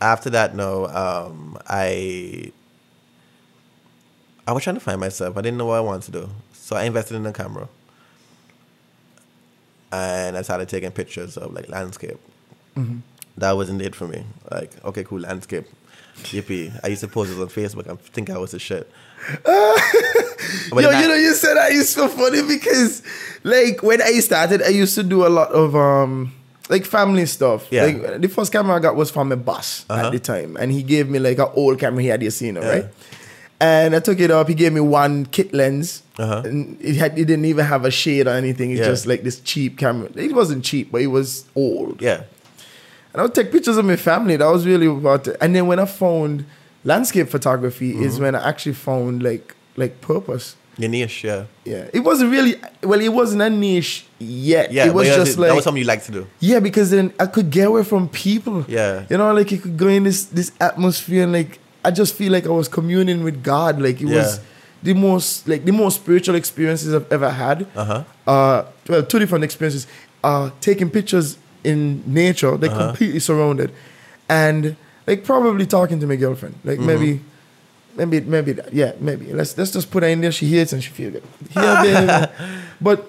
after 0.00 0.30
that, 0.30 0.54
no, 0.54 0.86
um, 0.86 1.58
I 1.66 2.52
I 4.50 4.52
was 4.52 4.64
trying 4.64 4.74
to 4.74 4.80
find 4.80 4.98
myself. 5.00 5.36
I 5.36 5.42
didn't 5.42 5.58
know 5.58 5.66
what 5.66 5.76
I 5.76 5.80
wanted 5.80 6.02
to 6.06 6.10
do. 6.22 6.28
So 6.52 6.74
I 6.74 6.82
invested 6.82 7.14
in 7.14 7.24
a 7.24 7.32
camera. 7.32 7.68
And 9.92 10.36
I 10.36 10.42
started 10.42 10.68
taking 10.68 10.90
pictures 10.90 11.36
of 11.36 11.52
like 11.52 11.68
landscape. 11.68 12.18
That 13.38 13.52
wasn't 13.52 13.80
it 13.82 13.94
for 13.94 14.08
me. 14.08 14.24
Like, 14.50 14.72
okay, 14.84 15.04
cool, 15.04 15.20
landscape. 15.20 15.66
Yippee. 16.24 16.78
I 16.82 16.88
used 16.88 17.00
to 17.02 17.08
post 17.08 17.30
it 17.30 17.40
on 17.40 17.46
Facebook. 17.48 17.88
I 17.88 17.94
think 17.96 18.28
I 18.28 18.38
was 18.38 18.52
a 18.54 18.58
shit. 18.58 18.90
But 20.72 20.82
Yo, 20.82 20.90
I- 20.90 21.00
you 21.02 21.08
know, 21.08 21.14
you 21.14 21.34
said 21.34 21.54
that 21.54 21.70
is 21.70 21.88
so 21.88 22.08
funny 22.08 22.42
because, 22.42 23.02
like, 23.44 23.82
when 23.84 24.02
I 24.02 24.18
started, 24.20 24.62
I 24.62 24.68
used 24.68 24.94
to 24.96 25.02
do 25.04 25.24
a 25.26 25.28
lot 25.28 25.50
of 25.52 25.76
um, 25.76 26.32
like 26.68 26.84
family 26.84 27.26
stuff. 27.26 27.66
Yeah. 27.70 27.84
Like 27.84 28.20
the 28.20 28.28
first 28.28 28.50
camera 28.52 28.74
I 28.76 28.80
got 28.80 28.96
was 28.96 29.10
from 29.12 29.30
a 29.32 29.36
boss 29.36 29.84
Uh-huh. 29.88 30.06
at 30.06 30.12
the 30.12 30.18
time, 30.18 30.56
and 30.56 30.72
he 30.72 30.82
gave 30.82 31.08
me 31.08 31.18
like 31.20 31.38
an 31.38 31.48
old 31.54 31.78
camera 31.78 32.02
he 32.02 32.08
had 32.08 32.22
you 32.22 32.30
seen, 32.30 32.56
Yeah. 32.56 32.68
right? 32.68 32.86
And 33.60 33.94
I 33.94 34.00
took 34.00 34.18
it 34.20 34.30
up. 34.30 34.48
He 34.48 34.54
gave 34.54 34.72
me 34.72 34.80
one 34.80 35.26
kit 35.26 35.52
lens, 35.52 36.02
Uh-huh. 36.18 36.42
and 36.44 36.78
it 36.80 36.96
had 36.96 37.12
it 37.18 37.26
didn't 37.26 37.44
even 37.44 37.64
have 37.66 37.84
a 37.84 37.90
shade 37.90 38.26
or 38.26 38.30
anything. 38.30 38.70
It's 38.70 38.80
Yeah. 38.80 38.86
just 38.86 39.06
like 39.06 39.22
this 39.22 39.38
cheap 39.40 39.76
camera. 39.78 40.08
It 40.16 40.34
wasn't 40.34 40.64
cheap, 40.64 40.90
but 40.92 41.02
it 41.02 41.08
was 41.08 41.44
old. 41.54 42.00
yeah. 42.00 42.22
And 43.12 43.20
I 43.20 43.22
would 43.24 43.34
take 43.34 43.50
pictures 43.52 43.76
of 43.76 43.84
my 43.84 43.96
family. 43.96 44.36
That 44.36 44.46
was 44.50 44.64
really 44.66 44.86
about 44.86 45.26
it. 45.28 45.36
And 45.40 45.54
then 45.54 45.66
when 45.66 45.78
I 45.80 45.84
found 45.84 46.44
landscape 46.84 47.28
photography, 47.28 47.90
is 47.90 48.14
Mm-hmm. 48.14 48.22
when 48.22 48.34
I 48.34 48.48
actually 48.48 48.74
found 48.74 49.22
like 49.22 49.54
like 49.76 50.00
purpose. 50.00 50.56
Your 50.78 50.88
niche, 50.90 51.24
yeah. 51.24 51.44
Yeah, 51.64 51.84
it 51.92 52.00
wasn't 52.00 52.30
really 52.30 52.56
well. 52.82 53.00
It 53.00 53.12
wasn't 53.12 53.42
a 53.42 53.50
niche 53.50 54.06
yet. 54.18 54.72
Yeah, 54.72 54.86
it 54.86 54.94
was 54.94 55.06
just 55.08 55.36
that 55.36 55.42
like 55.42 55.54
was 55.54 55.64
something 55.64 55.82
you 55.82 55.86
like 55.86 56.04
to 56.04 56.12
do. 56.12 56.26
yeah, 56.40 56.60
because 56.60 56.88
then 56.90 57.12
I 57.20 57.26
could 57.26 57.50
get 57.50 57.66
away 57.68 57.84
from 57.84 58.08
people. 58.08 58.64
Yeah. 58.68 59.04
you 59.10 59.18
know, 59.18 59.32
like 59.34 59.50
you 59.52 59.58
could 59.58 59.76
go 59.76 59.88
in 59.88 60.04
this 60.04 60.24
this 60.24 60.52
atmosphere 60.60 61.24
and 61.24 61.32
like 61.32 61.58
I 61.84 61.90
just 61.90 62.14
feel 62.14 62.32
like 62.32 62.46
I 62.46 62.50
was 62.50 62.68
communing 62.68 63.24
with 63.24 63.42
God. 63.42 63.80
Like 63.80 64.00
it 64.00 64.08
Yeah. 64.08 64.16
was 64.18 64.40
the 64.82 64.94
most 64.94 65.48
like 65.48 65.64
the 65.64 65.72
most 65.72 65.96
spiritual 66.02 66.34
experiences 66.34 66.94
I've 66.94 67.10
ever 67.12 67.30
had. 67.30 67.66
Uh-huh. 67.76 68.04
Uh, 68.26 68.64
well, 68.88 69.02
two 69.02 69.18
different 69.18 69.44
experiences. 69.44 69.86
Uh, 70.22 70.50
taking 70.60 70.90
pictures 70.90 71.38
in 71.64 72.02
nature, 72.06 72.56
like 72.56 72.70
Uh-huh. 72.70 72.86
completely 72.88 73.20
surrounded, 73.20 73.70
and 74.28 74.76
like 75.06 75.24
probably 75.24 75.66
talking 75.66 75.98
to 76.00 76.06
my 76.06 76.16
girlfriend. 76.16 76.54
Like 76.64 76.78
Mm-hmm. 76.78 76.86
maybe, 76.86 77.20
maybe, 77.96 78.20
maybe 78.20 78.52
that. 78.52 78.72
Yeah, 78.72 78.92
maybe. 79.00 79.32
Let's 79.32 79.56
let's 79.56 79.70
just 79.70 79.90
put 79.90 80.02
her 80.02 80.08
in 80.08 80.20
there. 80.20 80.32
She 80.32 80.46
hears 80.46 80.72
and 80.74 80.82
she 80.84 80.90
feels 80.90 81.12
good. 81.14 81.22
Yeah, 81.56 82.26
but 82.80 83.08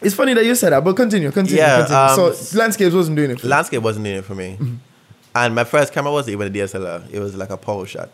it's 0.00 0.14
funny 0.14 0.34
that 0.34 0.44
you 0.44 0.54
said 0.54 0.70
that. 0.72 0.84
But 0.84 0.94
continue, 0.96 1.30
continue, 1.32 1.60
Yeah, 1.60 1.78
continue. 1.86 2.26
um, 2.28 2.34
so 2.34 2.58
landscapes 2.58 2.94
wasn't 2.94 3.16
doing 3.16 3.32
it. 3.32 3.42
Landscape 3.42 3.82
wasn't 3.82 4.04
doing 4.04 4.18
it 4.18 4.24
for 4.24 4.34
me. 4.36 4.56
Mm-hmm. 4.60 4.74
And 5.34 5.54
my 5.54 5.64
first 5.64 5.92
camera 5.92 6.12
wasn't 6.12 6.32
even 6.32 6.48
a 6.48 6.50
DSLR. 6.50 7.08
It 7.12 7.20
was 7.20 7.36
like 7.36 7.50
a 7.50 7.56
PowerShot. 7.58 8.08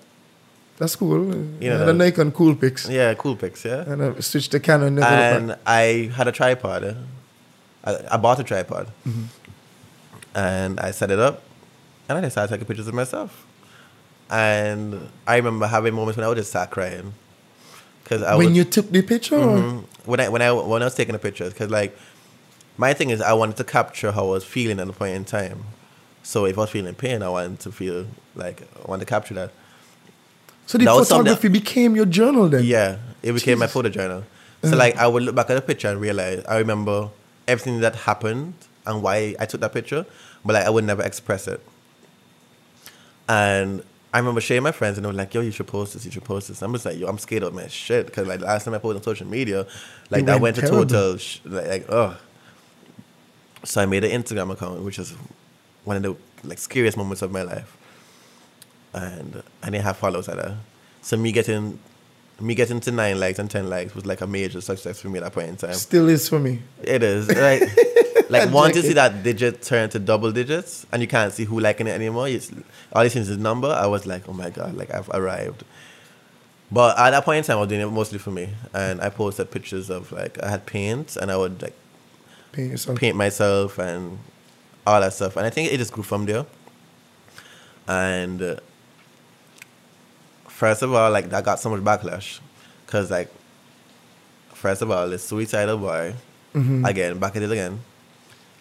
That's 0.77 0.97
cool. 0.97 1.25
You 1.61 1.71
know, 1.71 1.87
the 1.87 1.93
Nikon 1.93 2.33
Coolpix. 2.33 2.91
Yeah, 2.91 3.15
Coolpix, 3.15 3.65
yeah. 3.65 3.89
And 3.91 4.03
I 4.03 4.21
switched 4.21 4.51
to 4.53 4.61
Canon. 4.61 4.99
and. 5.03 5.57
I 5.67 6.11
had 6.15 6.27
a 6.27 6.33
tripod. 6.33 6.97
I, 7.85 7.99
I 8.11 8.17
bought 8.17 8.41
a 8.41 8.45
tripod, 8.45 8.89
Mm-hmm. 9.07 9.25
and 10.35 10.81
I 10.81 10.91
set 10.91 11.11
it 11.11 11.19
up, 11.19 11.43
and 12.09 12.19
I 12.19 12.21
decided 12.23 12.49
to 12.51 12.59
take 12.59 12.67
pictures 12.67 12.89
of 12.89 12.95
myself. 12.95 13.47
And 14.31 15.09
I 15.27 15.37
remember 15.37 15.67
having 15.67 15.95
moments 15.95 16.17
when 16.17 16.25
I 16.25 16.29
would 16.29 16.39
just 16.39 16.51
start 16.51 16.71
crying 16.71 17.12
because 18.03 18.23
I 18.23 18.35
when 18.35 18.49
would, 18.49 18.57
you 18.57 18.65
took 18.65 18.91
the 18.91 19.03
picture, 19.03 19.37
Mhm. 19.39 19.85
when 20.07 20.19
I 20.21 20.29
when 20.29 20.43
I 20.43 20.51
when 20.53 20.83
I 20.83 20.87
was 20.87 20.95
taking 20.95 21.12
the 21.12 21.19
pictures 21.19 21.53
because 21.53 21.71
like 21.71 21.97
my 22.79 22.95
thing 22.95 23.11
is 23.11 23.21
I 23.21 23.35
wanted 23.35 23.57
to 23.59 23.65
capture 23.65 24.12
how 24.12 24.27
I 24.27 24.31
was 24.31 24.45
feeling 24.45 24.81
at 24.81 24.87
the 24.87 24.93
point 24.95 25.15
in 25.15 25.25
time. 25.25 25.65
So 26.25 26.47
if 26.47 26.57
I 26.57 26.62
was 26.62 26.70
feeling 26.70 26.95
pain, 26.95 27.22
I 27.22 27.29
wanted 27.29 27.61
to 27.61 27.70
feel 27.70 28.07
like 28.35 28.62
I 28.62 28.89
wanted 28.89 29.05
to 29.07 29.11
capture 29.11 29.35
that. 29.35 29.51
so 30.66 30.79
the 30.79 30.87
that 30.87 30.95
photography 31.07 31.49
became 31.49 31.95
your 31.95 32.07
journal 32.07 32.49
then. 32.49 32.64
Yeah, 32.64 32.97
it 33.22 33.33
became 33.33 33.59
my 33.59 33.66
photo 33.66 33.91
journal. 33.91 34.18
Uh-huh. 34.18 34.70
So 34.70 34.77
like 34.77 34.97
I 34.97 35.07
would 35.07 35.22
look 35.22 35.35
back 35.35 35.51
at 35.51 35.55
the 35.55 35.61
picture 35.62 35.89
and 35.89 36.01
realize 36.01 36.43
I 36.47 36.57
remember 36.59 37.11
everything 37.47 37.81
that 37.81 37.95
happened 37.95 38.55
and 38.87 39.03
why 39.03 39.37
I 39.39 39.45
took 39.45 39.61
that 39.61 39.75
picture, 39.75 40.07
but 40.45 40.55
like 40.55 40.64
I 40.66 40.70
would 40.70 40.85
never 40.85 41.03
express 41.03 41.47
it. 41.47 41.61
And 43.29 43.83
I 44.14 44.18
remember 44.18 44.41
sharing 44.41 44.62
my 44.62 44.72
friends 44.72 44.97
and 44.97 45.05
they 45.05 45.09
were 45.09 45.12
like, 45.14 45.35
"Yo, 45.35 45.43
you 45.43 45.51
should 45.51 45.66
post 45.66 45.93
this. 45.93 46.07
You 46.07 46.11
should 46.11 46.25
post 46.25 46.49
this." 46.49 46.62
I'm 46.62 46.72
just 46.72 46.87
like, 46.87 46.99
"Yo, 46.99 47.07
I'm 47.07 47.18
scared 47.18 47.43
of 47.43 47.53
my 47.53 47.66
shit," 47.68 48.07
because 48.07 48.27
like 48.27 48.41
last 48.41 48.64
time 48.64 48.72
I 48.72 48.79
posted 48.79 48.97
on 48.97 49.03
social 49.03 49.27
media, 49.27 49.66
like 50.09 50.22
It 50.22 50.27
that 50.27 50.41
went 50.41 50.57
went 50.57 50.57
to 50.57 50.66
total 50.66 51.18
sh- 51.18 51.41
like, 51.45 51.66
like 51.66 51.87
ugh. 51.91 52.16
So 53.64 53.83
I 53.83 53.87
made 53.87 54.05
an 54.05 54.22
Instagram 54.22 54.51
account, 54.51 54.81
which 54.83 54.99
is 54.99 55.14
one 55.85 55.97
of 55.97 56.03
the 56.03 56.16
like 56.49 56.59
scariest 56.59 56.97
moments 56.97 57.22
of 57.22 57.30
my 57.30 57.43
life, 57.43 57.76
and 58.93 59.43
I 59.62 59.70
didn't 59.70 59.85
have 59.85 59.97
followers 59.97 60.28
at 60.28 60.37
that. 60.37 60.57
So 61.03 61.16
me 61.16 61.32
getting 61.32 61.78
me 62.41 62.55
getting 62.55 62.80
to 62.80 62.91
nine 62.91 63.20
likes 63.20 63.39
and 63.39 63.51
ten 63.51 63.68
likes 63.70 63.95
was 63.95 64.07
like 64.07 64.20
a 64.20 64.26
major 64.26 64.61
success 64.61 65.01
for 65.01 65.09
me 65.09 65.18
at 65.18 65.24
that 65.24 65.32
point 65.32 65.49
in 65.49 65.57
time. 65.57 65.74
Still 65.74 66.09
is 66.09 66.28
for 66.28 66.39
me. 66.39 66.62
It 66.82 67.03
is 67.03 67.28
right. 67.37 67.62
like 68.28 68.51
once 68.53 68.76
you 68.76 68.82
see 68.82 68.95
that 68.95 69.22
digit 69.22 69.62
turn 69.62 69.91
to 69.91 69.99
double 69.99 70.32
digits 70.32 70.87
and 70.93 71.01
you 71.01 71.09
can't 71.09 71.32
see 71.32 71.45
who 71.45 71.61
liking 71.61 71.87
it 71.87 71.93
anymore, 71.93 72.28
it's, 72.28 72.51
all 72.93 73.05
you 73.05 73.11
see 73.11 73.20
is 73.20 73.28
the 73.28 73.37
number. 73.37 73.68
I 73.68 73.87
was 73.87 74.07
like, 74.07 74.28
oh 74.28 74.32
my 74.32 74.51
god, 74.51 74.74
like 74.74 74.93
I've 74.93 75.09
arrived. 75.11 75.64
But 76.72 76.99
at 76.99 77.11
that 77.11 77.24
point 77.24 77.39
in 77.39 77.45
time, 77.45 77.59
I 77.59 77.61
was 77.61 77.68
doing 77.68 77.82
it 77.82 77.87
mostly 77.87 78.18
for 78.18 78.32
me, 78.32 78.49
and 78.72 79.01
I 79.01 79.11
posted 79.11 79.51
pictures 79.51 79.91
of 79.91 80.11
like 80.11 80.43
I 80.43 80.51
had 80.51 80.66
paint 80.66 81.16
and 81.16 81.30
I 81.30 81.37
would 81.37 81.62
like 81.62 81.76
yourself. 82.57 82.99
paint 82.99 83.16
myself 83.16 83.78
and 83.78 84.18
all 84.87 85.01
that 85.01 85.12
stuff. 85.12 85.37
And 85.37 85.47
I 85.47 85.51
think 85.51 85.72
it 85.72 85.78
just 85.78 85.93
grew 85.93 86.03
from 86.03 86.26
there. 86.26 86.47
And 87.87 88.41
uh, 88.43 88.57
first 90.49 90.82
of 90.82 90.93
all, 90.93 91.11
like 91.11 91.32
I 91.32 91.43
got 91.43 91.61
so 91.61 91.70
much 91.70 91.80
backlash 91.80 92.41
because 92.87 93.11
like 93.11 93.30
first 94.53 94.82
of 94.82 94.91
all, 94.91 95.09
this 95.09 95.24
suicidal 95.24 95.78
boy 95.78 96.14
again 96.87 97.18
back 97.18 97.37
at 97.37 97.43
it 97.43 97.51
again, 97.51 97.80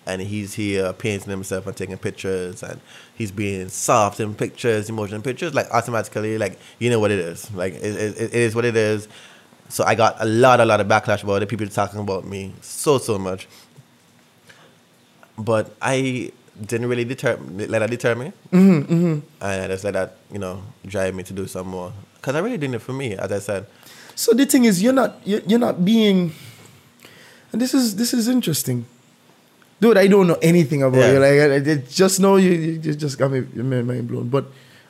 and 0.06 0.22
he's 0.22 0.56
here 0.56 0.92
painting 0.94 1.30
himself 1.30 1.68
and 1.68 1.78
taking 1.78 1.98
pictures 1.98 2.64
and 2.64 2.82
he's 3.16 3.32
being 3.32 3.70
soft 3.70 4.20
in 4.20 4.36
pictures, 4.36 4.90
emotional 4.90 5.22
pictures. 5.22 5.54
Like 5.54 5.70
automatically, 5.72 6.38
like 6.38 6.60
you 6.80 6.90
know 6.90 7.00
what 7.00 7.12
it 7.12 7.20
is. 7.20 7.54
Like 7.54 7.76
it, 7.76 7.84
it, 7.84 8.22
it 8.22 8.34
is 8.34 8.56
what 8.56 8.66
it 8.66 8.76
is. 8.76 9.08
So 9.70 9.84
I 9.86 9.96
got 9.96 10.18
a 10.20 10.26
lot, 10.26 10.60
a 10.60 10.66
lot 10.66 10.82
of 10.82 10.88
backlash 10.88 11.24
about 11.24 11.42
it. 11.42 11.50
People 11.50 11.68
talking 11.68 12.00
about 12.00 12.26
me 12.26 12.54
so, 12.62 12.98
so 12.98 13.18
much 13.18 13.48
but 15.38 15.76
I 15.82 16.32
didn't 16.66 16.88
really 16.88 17.04
deter 17.06 17.38
let 17.56 17.80
that 17.80 17.90
deter 17.90 18.16
me, 18.16 18.32
mm-hmm, 18.52 19.20
and 19.42 19.62
I 19.64 19.68
just 19.68 19.84
let 19.84 19.94
that 19.94 20.18
you 20.32 20.40
know 20.40 20.62
drive 20.86 21.16
me 21.16 21.24
to 21.24 21.34
do 21.34 21.48
some 21.48 21.68
more 21.68 21.92
because 22.16 22.36
I 22.36 22.40
really 22.40 22.58
doing 22.58 22.74
it 22.76 22.82
for 22.82 22.94
me, 22.94 23.16
as 23.16 23.32
I 23.32 23.40
said. 23.40 23.66
So 24.16 24.34
the 24.34 24.46
thing 24.46 24.66
is, 24.66 24.82
you're 24.82 24.94
not 24.94 25.18
you're, 25.26 25.42
you're 25.48 25.60
not 25.60 25.84
being, 25.84 26.32
and 27.52 27.60
this 27.62 27.74
is 27.74 27.96
this 27.96 28.14
is 28.14 28.28
interesting, 28.28 28.86
dude. 29.82 29.98
I 29.98 30.08
don't 30.08 30.28
know 30.28 30.38
anything 30.42 30.84
about 30.84 31.00
Yeah. 31.00 31.14
you. 31.14 31.20
Like 31.20 31.68
I, 31.68 31.72
I 31.72 31.76
just 31.90 32.20
know 32.20 32.36
you, 32.38 32.52
you 32.52 32.94
just 32.94 33.18
got 33.18 33.32
me 33.32 33.42
mind 33.42 34.08
blown. 34.08 34.30
But, 34.30 34.46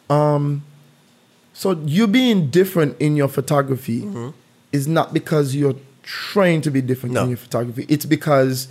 um, 0.10 0.64
so 1.54 1.72
you 1.86 2.08
being 2.08 2.50
different 2.50 2.98
in 3.00 3.16
your 3.16 3.30
photography 3.30 4.06
is 4.74 4.88
not 4.88 5.14
because 5.14 5.56
you're 5.56 5.76
trying 6.04 6.60
to 6.62 6.70
be 6.72 6.82
different 6.82 7.16
No. 7.16 7.24
in 7.24 7.30
your 7.30 7.38
photography. 7.38 7.86
It's 7.88 8.06
because 8.06 8.68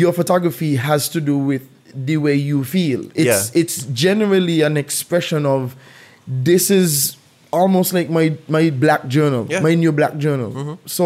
your 0.00 0.12
photography 0.12 0.76
has 0.76 1.08
to 1.14 1.20
do 1.20 1.36
with 1.50 1.62
the 2.06 2.16
way 2.16 2.34
you 2.50 2.64
feel. 2.64 3.00
It's 3.14 3.26
Yeah. 3.54 3.60
it's 3.60 3.76
generally 4.06 4.62
an 4.62 4.76
expression 4.84 5.44
of 5.44 5.76
this 6.46 6.70
is 6.70 7.16
almost 7.52 7.92
like 7.92 8.08
my 8.18 8.26
my 8.48 8.70
black 8.70 9.02
journal, 9.16 9.46
Yeah. 9.50 9.60
my 9.68 9.74
new 9.74 9.92
black 9.92 10.14
journal. 10.24 10.78
So 10.86 11.04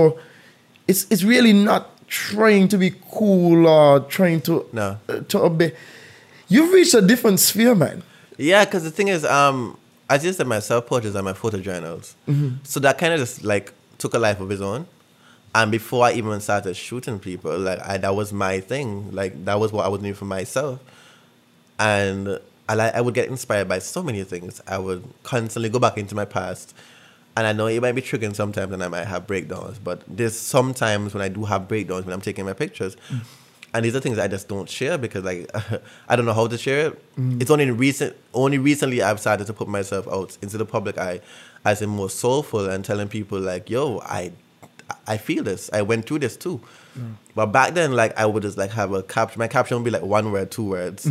it's 0.87 1.07
it's 1.11 1.25
really 1.25 1.53
not 1.53 1.83
trying 2.09 2.69
to 2.69 2.79
be 2.79 2.91
cool 3.11 3.67
or 3.67 4.01
trying 4.17 4.41
to 4.43 4.53
No. 4.73 4.89
uh, 5.09 5.21
to 5.31 5.37
obey. 5.49 5.73
You've 6.49 6.73
reached 6.73 6.95
a 6.95 7.03
different 7.03 7.41
sphere, 7.41 7.75
man. 7.75 8.03
Yeah, 8.39 8.65
because 8.65 8.85
the 8.85 8.93
thing 8.99 9.09
is, 9.09 9.25
um, 9.25 9.77
I 10.09 10.19
just 10.19 10.37
said 10.39 10.47
my 10.47 10.61
self 10.61 10.87
portraits 10.87 11.17
and 11.17 11.25
my 11.25 11.33
photo 11.43 11.59
journals, 11.59 12.15
so 12.63 12.79
that 12.81 12.99
kind 12.99 13.13
of 13.15 13.19
just 13.19 13.43
like 13.43 13.73
took 13.99 14.15
a 14.15 14.19
life 14.21 14.39
of 14.41 14.49
its 14.53 14.63
own. 14.63 14.87
And 15.57 15.73
before 15.73 16.05
I 16.05 16.13
even 16.13 16.39
started 16.41 16.77
shooting 16.77 17.19
people, 17.19 17.59
like 17.59 17.81
I, 17.81 17.97
that 17.97 18.15
was 18.15 18.31
my 18.31 18.61
thing. 18.61 19.11
Like 19.11 19.47
that 19.47 19.59
was 19.59 19.73
what 19.73 19.87
I 19.87 19.89
was 19.89 20.03
doing 20.03 20.13
for 20.13 20.27
myself. 20.27 20.81
And 21.79 22.39
I 22.69 22.75
like 22.75 22.95
I 22.95 23.01
would 23.01 23.15
get 23.15 23.31
inspired 23.31 23.67
by 23.67 23.79
so 23.79 24.03
many 24.03 24.23
things. 24.25 24.61
I 24.67 24.77
would 24.77 25.03
constantly 25.23 25.71
go 25.71 25.79
back 25.79 25.97
into 25.97 26.15
my 26.15 26.27
past. 26.27 26.75
And 27.39 27.47
I 27.47 27.55
know 27.55 27.69
it 27.69 27.81
might 27.81 27.93
be 27.93 28.03
triggering 28.03 28.37
sometimes 28.37 28.71
and 28.71 28.85
I 28.85 28.89
might 28.89 29.07
have 29.07 29.27
breakdowns, 29.27 29.79
but 29.79 30.03
there's 30.07 30.39
sometimes 30.39 31.15
when 31.15 31.23
I 31.23 31.29
do 31.29 31.47
have 31.47 31.69
breakdowns 31.69 32.05
when 32.05 32.13
I'm 32.13 32.21
taking 32.21 32.45
my 32.45 32.53
pictures. 32.53 32.95
Mm. 33.09 33.21
And 33.73 33.85
these 33.85 33.97
are 33.97 34.01
things 34.01 34.19
I 34.19 34.29
just 34.29 34.49
don't 34.49 34.69
share 34.69 34.99
because 34.99 35.25
like 35.25 35.51
I 36.09 36.17
don't 36.17 36.27
know 36.27 36.35
how 36.35 36.49
to 36.49 36.59
share 36.59 36.89
it. 36.89 37.17
Mm. 37.17 37.41
It's 37.41 37.51
only 37.51 37.65
in 37.65 37.79
recent 37.79 38.15
only 38.35 38.59
recently 38.59 39.01
I've 39.01 39.21
started 39.21 39.47
to 39.47 39.55
put 39.55 39.69
myself 39.69 40.07
out 40.07 40.37
into 40.43 40.59
the 40.59 40.67
public 40.67 40.99
eye 40.99 41.23
as 41.65 41.81
a 41.81 41.87
more 41.87 42.11
soulful 42.11 42.69
and 42.69 42.85
telling 42.85 43.09
people 43.09 43.41
like, 43.41 43.71
yo, 43.71 44.01
I 44.01 44.33
I 45.07 45.17
feel 45.17 45.43
this. 45.45 45.69
I 45.73 45.83
went 45.83 46.07
through 46.07 46.21
this 46.21 46.37
too. 46.37 46.61
But 47.35 47.47
back 47.47 47.75
then, 47.75 47.93
like 47.93 48.17
I 48.19 48.25
would 48.27 48.43
just 48.43 48.57
like 48.57 48.71
have 48.71 48.93
a 48.93 49.03
caption. 49.03 49.39
My 49.39 49.49
caption 49.49 49.77
would 49.77 49.85
be 49.85 49.91
like 49.91 50.03
one 50.03 50.33
word, 50.33 50.51
two 50.51 50.65
words. 50.65 51.09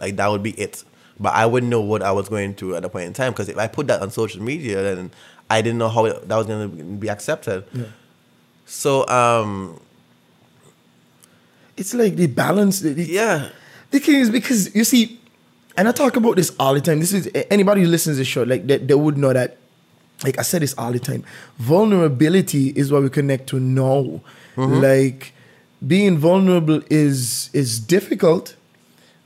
Like 0.00 0.16
that 0.16 0.28
would 0.28 0.42
be 0.42 0.52
it. 0.52 0.82
But 1.20 1.34
I 1.34 1.46
wouldn't 1.46 1.70
know 1.70 1.80
what 1.80 2.02
I 2.02 2.10
was 2.12 2.28
going 2.28 2.54
through 2.54 2.74
at 2.76 2.82
the 2.82 2.88
point 2.88 3.06
in 3.06 3.12
time 3.12 3.32
because 3.32 3.48
if 3.48 3.58
I 3.58 3.66
put 3.68 3.86
that 3.88 4.00
on 4.02 4.10
social 4.10 4.42
media, 4.42 4.82
then 4.82 5.10
I 5.50 5.62
didn't 5.62 5.78
know 5.78 5.88
how 5.88 6.02
that 6.04 6.26
was 6.36 6.46
going 6.46 6.70
to 6.76 6.84
be 6.84 7.08
accepted. 7.08 7.64
So 8.66 9.06
um, 9.08 9.78
It's 11.76 11.92
like 11.94 12.16
the 12.16 12.26
balance. 12.26 12.80
The, 12.80 12.90
the- 12.94 13.04
yeah, 13.04 13.48
The 13.90 13.98
thing 14.00 14.16
is 14.16 14.30
because 14.30 14.74
you 14.74 14.84
see, 14.84 15.20
and 15.76 15.88
I 15.88 15.92
talk 15.92 16.16
about 16.16 16.36
this 16.36 16.54
all 16.58 16.74
the 16.74 16.80
time. 16.80 17.00
This 17.00 17.12
is 17.12 17.28
anybody 17.50 17.82
who 17.82 17.88
listens 17.88 18.16
to 18.16 18.18
the 18.18 18.24
show, 18.24 18.42
like 18.44 18.66
they, 18.66 18.78
they 18.78 18.94
would 18.94 19.18
know 19.18 19.32
that. 19.32 19.58
Like 20.22 20.38
I 20.38 20.42
said 20.42 20.62
this 20.62 20.74
all 20.78 20.92
the 20.92 20.98
time. 21.00 21.24
Vulnerability 21.58 22.68
is 22.70 22.92
what 22.92 23.02
we 23.02 23.10
connect 23.10 23.48
to 23.48 23.60
now. 23.60 24.20
Like 24.56 25.32
being 25.86 26.16
vulnerable 26.18 26.80
is 26.88 27.50
is 27.52 27.80
difficult. 27.80 28.54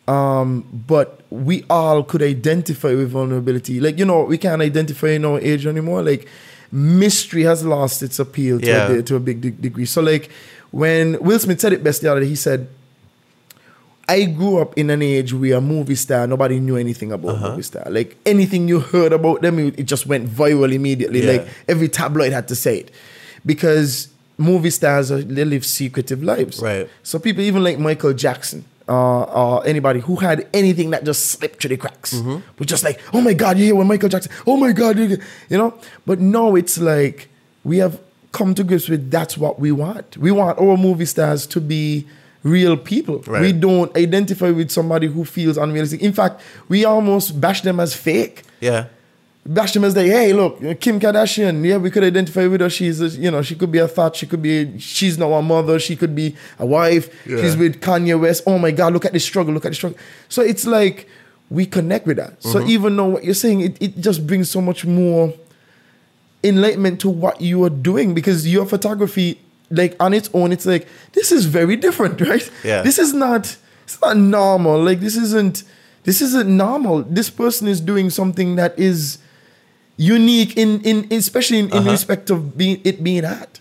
Um, 0.09 0.65
but 0.87 1.21
we 1.29 1.65
all 1.69 2.03
could 2.03 2.23
identify 2.23 2.95
with 2.95 3.11
vulnerability. 3.11 3.79
Like, 3.79 3.99
you 3.99 4.07
know, 4.07 4.23
we 4.25 4.39
can't 4.39 4.63
identify 4.63 5.09
in 5.11 5.25
our 5.27 5.39
age 5.41 5.67
anymore. 5.67 6.03
Like 6.03 6.27
mystery 6.73 7.43
has 7.43 7.63
lost 7.65 8.03
its 8.03 8.19
appeal 8.19 8.59
to, 8.59 8.67
Yeah. 8.67 8.91
a, 8.91 9.03
to 9.03 9.17
a 9.17 9.21
big 9.21 9.43
de- 9.43 9.51
degree. 9.51 9.85
So 9.85 10.01
like 10.01 10.31
when 10.71 11.19
Will 11.21 11.39
Smith 11.39 11.61
said 11.61 11.75
it 11.75 11.85
best 11.85 12.01
the 12.01 12.11
other 12.11 12.21
day, 12.21 12.27
he 12.29 12.37
said, 12.37 12.69
I 14.09 14.25
grew 14.25 14.59
up 14.59 14.77
in 14.79 14.89
an 14.91 15.03
age 15.03 15.35
where 15.35 15.59
a 15.59 15.61
movie 15.61 15.95
star, 15.95 16.27
nobody 16.27 16.59
knew 16.61 16.77
anything 16.77 17.13
about 17.13 17.35
Uh-huh. 17.35 17.51
movie 17.51 17.63
star. 17.63 17.85
Like 17.91 18.17
anything 18.25 18.67
you 18.67 18.81
heard 18.81 19.13
about 19.13 19.43
them, 19.43 19.59
it 19.59 19.85
just 19.85 20.07
went 20.07 20.29
viral 20.29 20.73
immediately. 20.73 21.25
Yeah. 21.25 21.33
Like 21.33 21.49
every 21.69 21.89
tabloid 21.89 22.33
had 22.33 22.49
to 22.49 22.55
say 22.57 22.79
it. 22.79 22.91
Because 23.45 24.09
movie 24.39 24.71
stars, 24.71 25.11
are, 25.11 25.21
they 25.23 25.45
live 25.45 25.65
secretive 25.67 26.23
lives. 26.23 26.61
Right. 26.63 26.89
So 27.03 27.19
people 27.19 27.43
even 27.43 27.63
like 27.63 27.79
Michael 27.79 28.13
Jackson, 28.15 28.65
uh, 28.89 29.23
or 29.25 29.67
anybody 29.67 30.01
who 30.01 30.17
had 30.17 30.47
anything 30.55 30.91
that 30.91 31.05
just 31.05 31.27
slipped 31.27 31.61
through 31.61 31.69
the 31.69 31.77
cracks. 31.77 32.15
Mm-hmm. 32.15 32.39
We're 32.59 32.65
just 32.67 32.85
like, 32.85 32.99
oh 33.13 33.21
my 33.21 33.35
God, 33.35 33.59
you 33.59 33.65
hear 33.67 33.75
when 33.75 33.87
Michael 33.87 34.09
Jackson, 34.09 34.33
oh 34.47 34.57
my 34.57 34.73
God, 34.73 34.99
you 34.99 35.19
you 35.51 35.59
know? 35.59 35.75
But 36.07 36.21
no, 36.21 36.57
it's 36.57 36.79
like 36.79 37.29
we 37.65 37.77
have 37.79 38.01
come 38.33 38.55
to 38.55 38.65
grips 38.65 38.89
with 38.89 39.11
that's 39.11 39.37
what 39.37 39.59
we 39.61 39.73
want. 39.73 40.17
We 40.17 40.31
want 40.31 40.59
our 40.59 40.77
movie 40.79 41.05
stars 41.05 41.47
to 41.49 41.61
be 41.61 42.07
real 42.43 42.77
people. 42.77 43.19
Right. 43.27 43.43
We 43.43 43.53
don't 43.53 43.95
identify 43.97 44.51
with 44.51 44.71
somebody 44.71 45.07
who 45.09 45.25
feels 45.25 45.57
unrealistic. 45.57 46.03
In 46.03 46.13
fact, 46.13 46.41
we 46.69 46.85
almost 46.85 47.41
bash 47.41 47.63
them 47.63 47.81
as 47.81 47.95
fake 47.95 48.43
Yeah. 48.61 48.87
bash 49.47 49.73
them 49.73 49.83
as 49.85 49.97
like, 49.97 50.07
hey, 50.07 50.33
look, 50.33 50.59
Kim 50.81 51.01
Kardashian, 51.01 51.65
yeah, 51.65 51.79
we 51.79 51.91
could 51.91 52.05
identify 52.05 52.47
with 52.47 52.61
her. 52.61 52.69
She's, 52.71 53.01
a, 53.01 53.09
you 53.09 53.31
know, 53.31 53.41
she 53.43 53.55
could 53.55 53.73
be 53.73 53.79
a 53.79 53.89
thought. 53.89 54.15
She 54.15 54.27
could 54.27 54.43
be, 54.43 54.79
she's 54.79 55.17
not 55.19 55.29
a 55.33 55.43
mother. 55.43 55.79
She 55.79 55.97
could 55.97 56.15
be 56.15 56.37
a 56.59 56.67
wife. 56.67 57.09
Yeah. 57.27 57.41
She's 57.41 57.57
with 57.57 57.81
Kanye 57.81 58.21
West. 58.21 58.43
Oh 58.47 58.59
my 58.59 58.71
God, 58.73 58.93
look 58.93 59.05
at 59.07 59.13
the 59.15 59.21
struggle. 59.21 59.55
Look 59.55 59.65
at 59.65 59.71
the 59.71 59.75
struggle. 59.75 59.99
So 60.29 60.43
it's 60.43 60.67
like 60.67 61.09
we 61.51 61.65
connect 61.67 62.07
with 62.07 62.19
that. 62.19 62.43
So 62.43 62.59
Mm-hmm. 62.61 62.69
even 62.71 62.97
though 62.97 63.07
what 63.07 63.25
you're 63.25 63.35
saying, 63.35 63.61
it, 63.63 63.77
it 63.83 63.99
just 63.99 64.27
brings 64.27 64.51
so 64.51 64.61
much 64.61 64.85
more 64.85 65.33
enlightenment 66.45 67.01
to 67.01 67.09
what 67.09 67.41
you 67.41 67.65
are 67.65 67.71
doing 67.71 68.15
because 68.15 68.47
your 68.47 68.67
photography, 68.67 69.41
like 69.71 69.97
on 70.01 70.15
its 70.15 70.31
own, 70.35 70.53
it's 70.53 70.67
like 70.67 70.87
this 71.13 71.31
is 71.33 71.45
very 71.45 71.77
different, 71.77 72.21
right? 72.31 72.51
Yeah. 72.65 72.83
This 72.83 72.99
is 72.99 73.13
not. 73.15 73.57
It's 73.85 74.01
not 74.01 74.17
normal. 74.17 74.83
Like 74.83 75.01
this 75.01 75.17
isn't. 75.17 75.65
This 76.05 76.21
isn't 76.23 76.49
normal. 76.49 77.03
This 77.03 77.29
person 77.31 77.69
is 77.69 77.81
doing 77.81 78.11
something 78.11 78.57
that 78.57 78.79
is 78.79 79.19
unique 79.97 80.57
in 80.57 80.81
in 80.83 81.07
especially 81.13 81.59
in, 81.59 81.67
in 81.67 81.73
Uh-huh. 81.79 81.91
respect 81.91 82.31
of 82.31 82.57
being 82.57 82.81
it 82.85 83.03
being 83.03 83.25
art. 83.25 83.61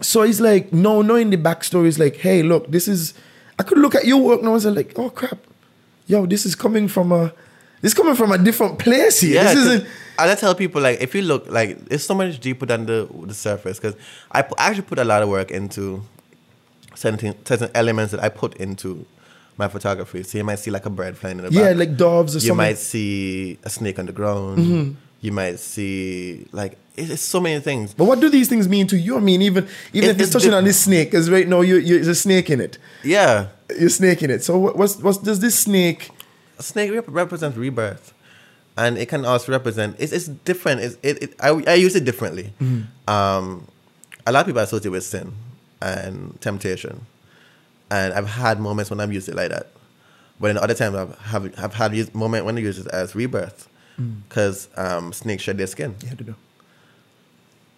So 0.00 0.22
it's 0.22 0.40
like 0.40 0.72
no, 0.72 1.02
knowing 1.02 1.30
the 1.30 1.36
backstory 1.36 1.86
is 1.86 1.98
like, 1.98 2.16
hey, 2.16 2.42
look, 2.42 2.70
this 2.70 2.88
is. 2.88 3.14
I 3.58 3.62
could 3.62 3.78
look 3.78 3.94
at 3.94 4.06
your 4.06 4.18
work 4.22 4.42
now 4.42 4.54
and 4.54 4.62
say 4.62 4.70
like, 4.70 4.98
oh 4.98 5.10
crap, 5.10 5.38
yo, 6.06 6.24
this 6.26 6.46
is 6.46 6.54
coming 6.54 6.88
from 6.88 7.12
a, 7.12 7.32
this 7.82 7.92
is 7.92 7.94
coming 7.94 8.14
from 8.14 8.32
a 8.32 8.38
different 8.38 8.78
place 8.78 9.20
here. 9.20 9.34
Yeah, 9.34 9.54
this 9.54 9.56
isn't. 9.66 9.86
I 10.28 10.34
tell 10.34 10.54
people 10.54 10.82
like 10.82 11.00
if 11.00 11.14
you 11.14 11.22
look 11.22 11.48
like 11.50 11.78
it's 11.90 12.04
so 12.04 12.14
much 12.14 12.38
deeper 12.40 12.66
than 12.66 12.86
the 12.86 13.08
the 13.24 13.34
surface 13.34 13.78
because 13.78 13.94
I, 14.32 14.40
I 14.58 14.68
actually 14.68 14.82
put 14.82 14.98
a 14.98 15.04
lot 15.04 15.22
of 15.22 15.28
work 15.28 15.50
into 15.50 16.02
certain 16.94 17.34
certain 17.44 17.70
elements 17.74 18.12
that 18.12 18.22
I 18.22 18.28
put 18.28 18.56
into 18.56 19.06
my 19.56 19.68
photography. 19.68 20.22
So 20.22 20.38
you 20.38 20.44
might 20.44 20.58
see 20.58 20.70
like 20.70 20.86
a 20.86 20.90
bird 20.90 21.16
flying 21.18 21.38
in 21.38 21.44
the 21.44 21.50
Yeah, 21.52 21.68
back. 21.68 21.76
like 21.76 21.96
doves 21.96 22.34
or 22.34 22.38
you 22.38 22.48
something. 22.48 22.64
You 22.66 22.70
might 22.70 22.78
see 22.78 23.58
a 23.64 23.70
snake 23.70 23.98
on 23.98 24.06
the 24.06 24.12
ground. 24.12 24.58
Mm-hmm. 24.58 24.92
You 25.22 25.32
might 25.32 25.58
see 25.58 26.46
like 26.52 26.78
it's, 26.96 27.10
it's 27.10 27.22
so 27.22 27.40
many 27.40 27.60
things. 27.60 27.92
But 27.94 28.04
what 28.06 28.20
do 28.20 28.28
these 28.30 28.48
things 28.48 28.68
mean 28.68 28.86
to 28.88 28.96
you? 28.98 29.16
I 29.16 29.20
mean, 29.20 29.42
even 29.42 29.68
even 29.92 30.10
It- 30.10 30.12
if 30.16 30.20
it's 30.20 30.30
touching 30.32 30.54
on 30.54 30.64
this 30.64 30.80
snake, 30.80 31.10
because 31.10 31.28
right 31.30 31.46
now 31.46 31.60
you 31.60 31.76
you 31.76 31.94
there's 31.96 32.08
a 32.08 32.14
snake 32.14 32.48
in 32.50 32.60
it. 32.60 32.78
Yeah, 33.04 33.48
You're 33.78 33.90
snake 33.90 34.22
in 34.22 34.30
it. 34.30 34.42
So 34.42 34.58
what, 34.58 34.76
what's 34.76 34.96
what's 34.96 35.18
does 35.18 35.40
this 35.40 35.58
snake? 35.58 36.10
a 36.58 36.62
snake 36.62 36.92
rep- 36.92 37.04
represents 37.08 37.56
rebirth, 37.56 38.12
and 38.80 38.96
it 38.96 39.08
can 39.08 39.24
also 39.26 39.52
represent. 39.52 39.96
It's, 39.98 40.12
it's 40.12 40.26
different. 40.26 40.80
It's, 40.80 40.96
it, 41.02 41.22
it 41.22 41.34
I, 41.38 41.50
I 41.66 41.74
use 41.74 41.94
it 41.94 42.04
differently. 42.04 42.52
Um, 43.06 43.68
a 44.26 44.32
lot 44.32 44.40
of 44.40 44.46
people 44.46 44.62
associate 44.62 44.90
with 44.90 45.04
sin 45.04 45.34
and 45.82 46.40
temptation, 46.40 47.04
and 47.90 48.14
I've 48.14 48.28
had 48.28 48.58
moments 48.58 48.90
when 48.90 49.00
I've 49.00 49.12
used 49.12 49.28
it 49.28 49.36
like 49.36 49.50
that. 49.50 49.68
But 50.40 50.50
in 50.52 50.56
other 50.56 50.72
times, 50.72 50.96
I've 50.96 51.18
have 51.18 51.44
I've 51.58 51.74
had 51.74 51.94
use, 51.94 52.14
moment 52.14 52.46
when 52.46 52.56
I 52.56 52.60
use 52.60 52.78
it 52.78 52.86
as 52.88 53.14
rebirth, 53.14 53.68
because 54.28 54.68
um, 54.76 55.12
snakes 55.12 55.42
shed 55.42 55.58
their 55.58 55.66
skin. 55.66 55.94
Yeah, 56.02 56.14
don't 56.14 56.28
know. 56.28 56.34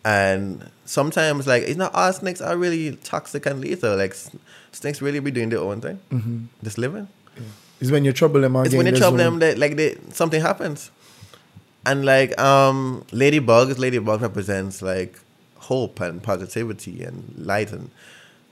And 0.04 0.70
sometimes, 0.84 1.46
like, 1.46 1.64
it's 1.64 1.76
not 1.76 1.94
all 1.94 2.12
snakes 2.12 2.40
are 2.40 2.56
really 2.56 2.96
toxic 3.02 3.46
and 3.46 3.60
lethal. 3.60 3.96
Like, 3.96 4.14
snakes 4.70 5.02
really 5.02 5.20
be 5.20 5.30
doing 5.30 5.48
their 5.48 5.60
own 5.60 5.80
thing, 5.80 5.98
just 6.62 6.78
living. 6.78 7.08
It's 7.82 7.90
when 7.90 8.04
you 8.04 8.12
trouble 8.12 8.40
them. 8.40 8.54
It's 8.56 8.74
when 8.74 8.86
you 8.86 8.96
trouble 8.96 9.18
them 9.18 9.40
that 9.40 9.58
like 9.58 9.76
they 9.76 9.96
something 10.12 10.40
happens. 10.40 10.90
And 11.84 12.04
like 12.04 12.38
um 12.40 13.04
Ladybugs, 13.10 13.78
Ladybug 13.78 14.22
represents 14.22 14.82
like 14.82 15.18
hope 15.56 16.00
and 16.00 16.22
positivity 16.22 17.02
and 17.02 17.34
light 17.36 17.72
and 17.72 17.90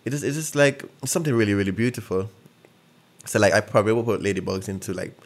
it 0.04 0.12
is 0.14 0.22
it's 0.22 0.36
just 0.36 0.56
like 0.56 0.84
something 1.04 1.32
really, 1.34 1.54
really 1.54 1.70
beautiful. 1.70 2.28
So 3.26 3.38
like 3.38 3.52
I 3.52 3.60
probably 3.60 3.92
will 3.92 4.02
put 4.02 4.20
ladybugs 4.20 4.68
into 4.68 4.92
like 4.92 5.16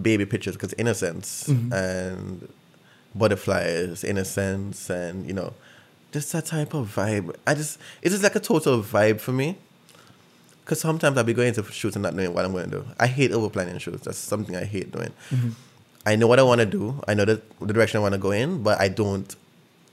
baby 0.00 0.26
pictures 0.26 0.54
because 0.54 0.72
innocence 0.74 1.46
and 1.72 2.48
butterflies, 3.14 4.02
innocence 4.04 4.90
and 4.90 5.26
you 5.26 5.32
know, 5.34 5.52
just 6.12 6.32
that 6.32 6.46
type 6.46 6.74
of 6.74 6.92
vibe. 6.94 7.34
I 7.46 7.54
just 7.54 7.78
it's 8.02 8.22
like 8.22 8.34
a 8.34 8.40
total 8.40 8.82
vibe 8.82 9.20
for 9.20 9.32
me. 9.32 9.58
Because 10.66 10.80
sometimes 10.80 11.16
I'll 11.16 11.22
be 11.22 11.32
going 11.32 11.54
to 11.54 11.62
shoots 11.62 11.94
and 11.94 12.02
not 12.02 12.12
knowing 12.12 12.34
what 12.34 12.44
I'm 12.44 12.50
going 12.50 12.68
to 12.68 12.78
do. 12.78 12.86
I 12.98 13.06
hate 13.06 13.30
over 13.30 13.48
planning 13.48 13.78
shoots. 13.78 14.04
That's 14.04 14.18
something 14.18 14.56
I 14.56 14.64
hate 14.64 14.90
doing. 14.90 15.12
Mm-hmm. 15.30 15.50
I 16.04 16.16
know 16.16 16.26
what 16.26 16.40
I 16.40 16.42
want 16.42 16.58
to 16.58 16.66
do. 16.66 17.00
I 17.06 17.14
know 17.14 17.24
the, 17.24 17.40
the 17.60 17.72
direction 17.72 17.98
I 17.98 18.00
want 18.00 18.14
to 18.14 18.18
go 18.18 18.32
in, 18.32 18.64
but 18.64 18.80
I 18.80 18.88
don't 18.88 19.32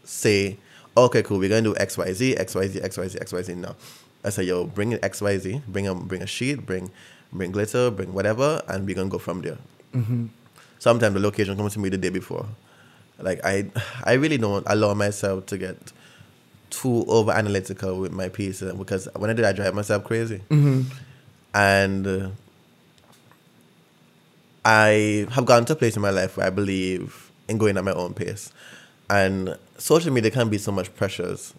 say, 0.04 0.58
okay, 0.98 1.22
cool, 1.22 1.38
we're 1.38 1.50
going 1.50 1.64
to 1.64 1.74
do 1.74 1.78
X, 1.78 1.96
Y, 1.96 2.12
Z, 2.14 2.38
X, 2.38 2.56
Y, 2.56 2.68
Z, 2.68 2.82
X, 2.82 2.98
Y, 2.98 3.08
Z, 3.08 3.20
X, 3.22 3.32
Y, 3.32 3.42
Z. 3.44 3.54
No. 3.54 3.76
I 4.24 4.32
say, 4.32 4.46
yo, 4.46 4.66
bring 4.66 4.94
in 4.94 5.06
X, 5.06 5.22
Y, 5.22 5.38
Z, 5.38 5.62
bring 5.68 5.86
a, 5.86 5.94
bring 5.94 6.24
a 6.24 6.28
sheet, 6.28 6.66
bring, 6.66 6.90
bring 7.32 7.52
glitter, 7.52 7.92
bring 7.92 8.12
whatever, 8.12 8.64
and 8.68 8.88
we're 8.88 8.96
going 8.96 9.10
to 9.10 9.12
go 9.12 9.20
from 9.20 9.42
there. 9.44 9.60
Mm-hmm. 9.94 10.26
Sometimes 10.80 11.14
the 11.14 11.20
location 11.20 11.56
comes 11.56 11.74
to 11.74 11.80
me 11.80 11.90
the 11.90 12.00
day 12.00 12.10
before. 12.10 12.48
Like, 13.20 13.46
I, 13.46 13.70
I 14.04 14.14
really 14.14 14.40
don't 14.40 14.66
allow 14.66 14.96
myself 14.96 15.46
to 15.48 15.58
get 15.60 15.94
too 16.74 17.06
over 17.08 17.32
analytical 17.32 18.00
with 18.00 18.12
my 18.12 18.30
pieces 18.30 18.74
because 18.74 19.08
when 19.16 19.30
I 19.30 19.34
do, 19.34 19.46
I 19.46 19.52
drive 19.54 19.74
myself 19.76 20.04
crazy. 20.04 20.42
And 21.54 22.08
uh, 22.08 22.30
I 24.66 25.28
have 25.32 25.46
gotten 25.46 25.66
to 25.66 25.74
a 25.74 25.76
place 25.76 25.96
in 25.96 26.02
my 26.02 26.10
life 26.10 26.38
where 26.38 26.48
I 26.48 26.50
believe 26.50 27.32
in 27.48 27.58
going 27.58 27.78
at 27.78 27.84
my 27.84 27.94
own 27.94 28.14
pace. 28.14 28.52
And 29.10 29.58
social 29.78 30.12
media 30.12 30.32
can 30.32 30.50
be 30.50 30.58
so 30.58 30.72
much 30.72 30.94
pressures, 30.96 31.54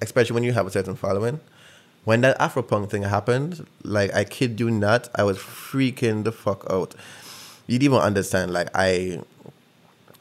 especially 0.00 0.34
when 0.34 0.42
you 0.42 0.52
have 0.52 0.66
a 0.66 0.70
certain 0.70 0.96
following. 0.96 1.40
When 2.04 2.20
that 2.22 2.38
Afropunk 2.38 2.88
thing 2.90 3.02
happened, 3.02 3.66
like 3.82 4.14
I 4.14 4.24
kid 4.24 4.58
you 4.60 4.70
not, 4.70 5.08
I 5.14 5.24
was 5.24 5.38
freaking 5.38 6.24
the 6.24 6.32
fuck 6.32 6.64
out. 6.70 6.94
You 7.66 7.78
didn't 7.78 7.92
even 7.94 7.98
understand. 8.04 8.52
Like 8.52 8.68
I, 8.74 9.20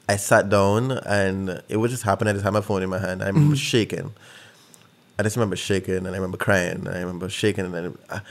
I 0.08 0.18
sat 0.18 0.50
down 0.50 0.92
and 0.92 1.64
it 1.68 1.78
was 1.78 1.92
just 1.92 2.04
happening. 2.04 2.30
I 2.30 2.34
just 2.34 2.44
had 2.44 2.54
my 2.54 2.62
phone 2.62 2.84
in 2.84 2.90
my 2.90 3.00
hand. 3.00 3.24
I 3.24 3.28
remember 3.28 3.56
mm-hmm. 3.56 3.56
shaking. 3.56 4.14
I 5.18 5.24
just 5.24 5.36
remember 5.36 5.56
shaking 5.56 5.96
and 5.96 6.08
I 6.08 6.12
remember 6.12 6.38
crying. 6.38 6.88
I 6.88 7.00
remember 7.00 7.30
shaking 7.30 7.66
and 7.66 7.74
then 7.74 7.98
I, 8.10 8.22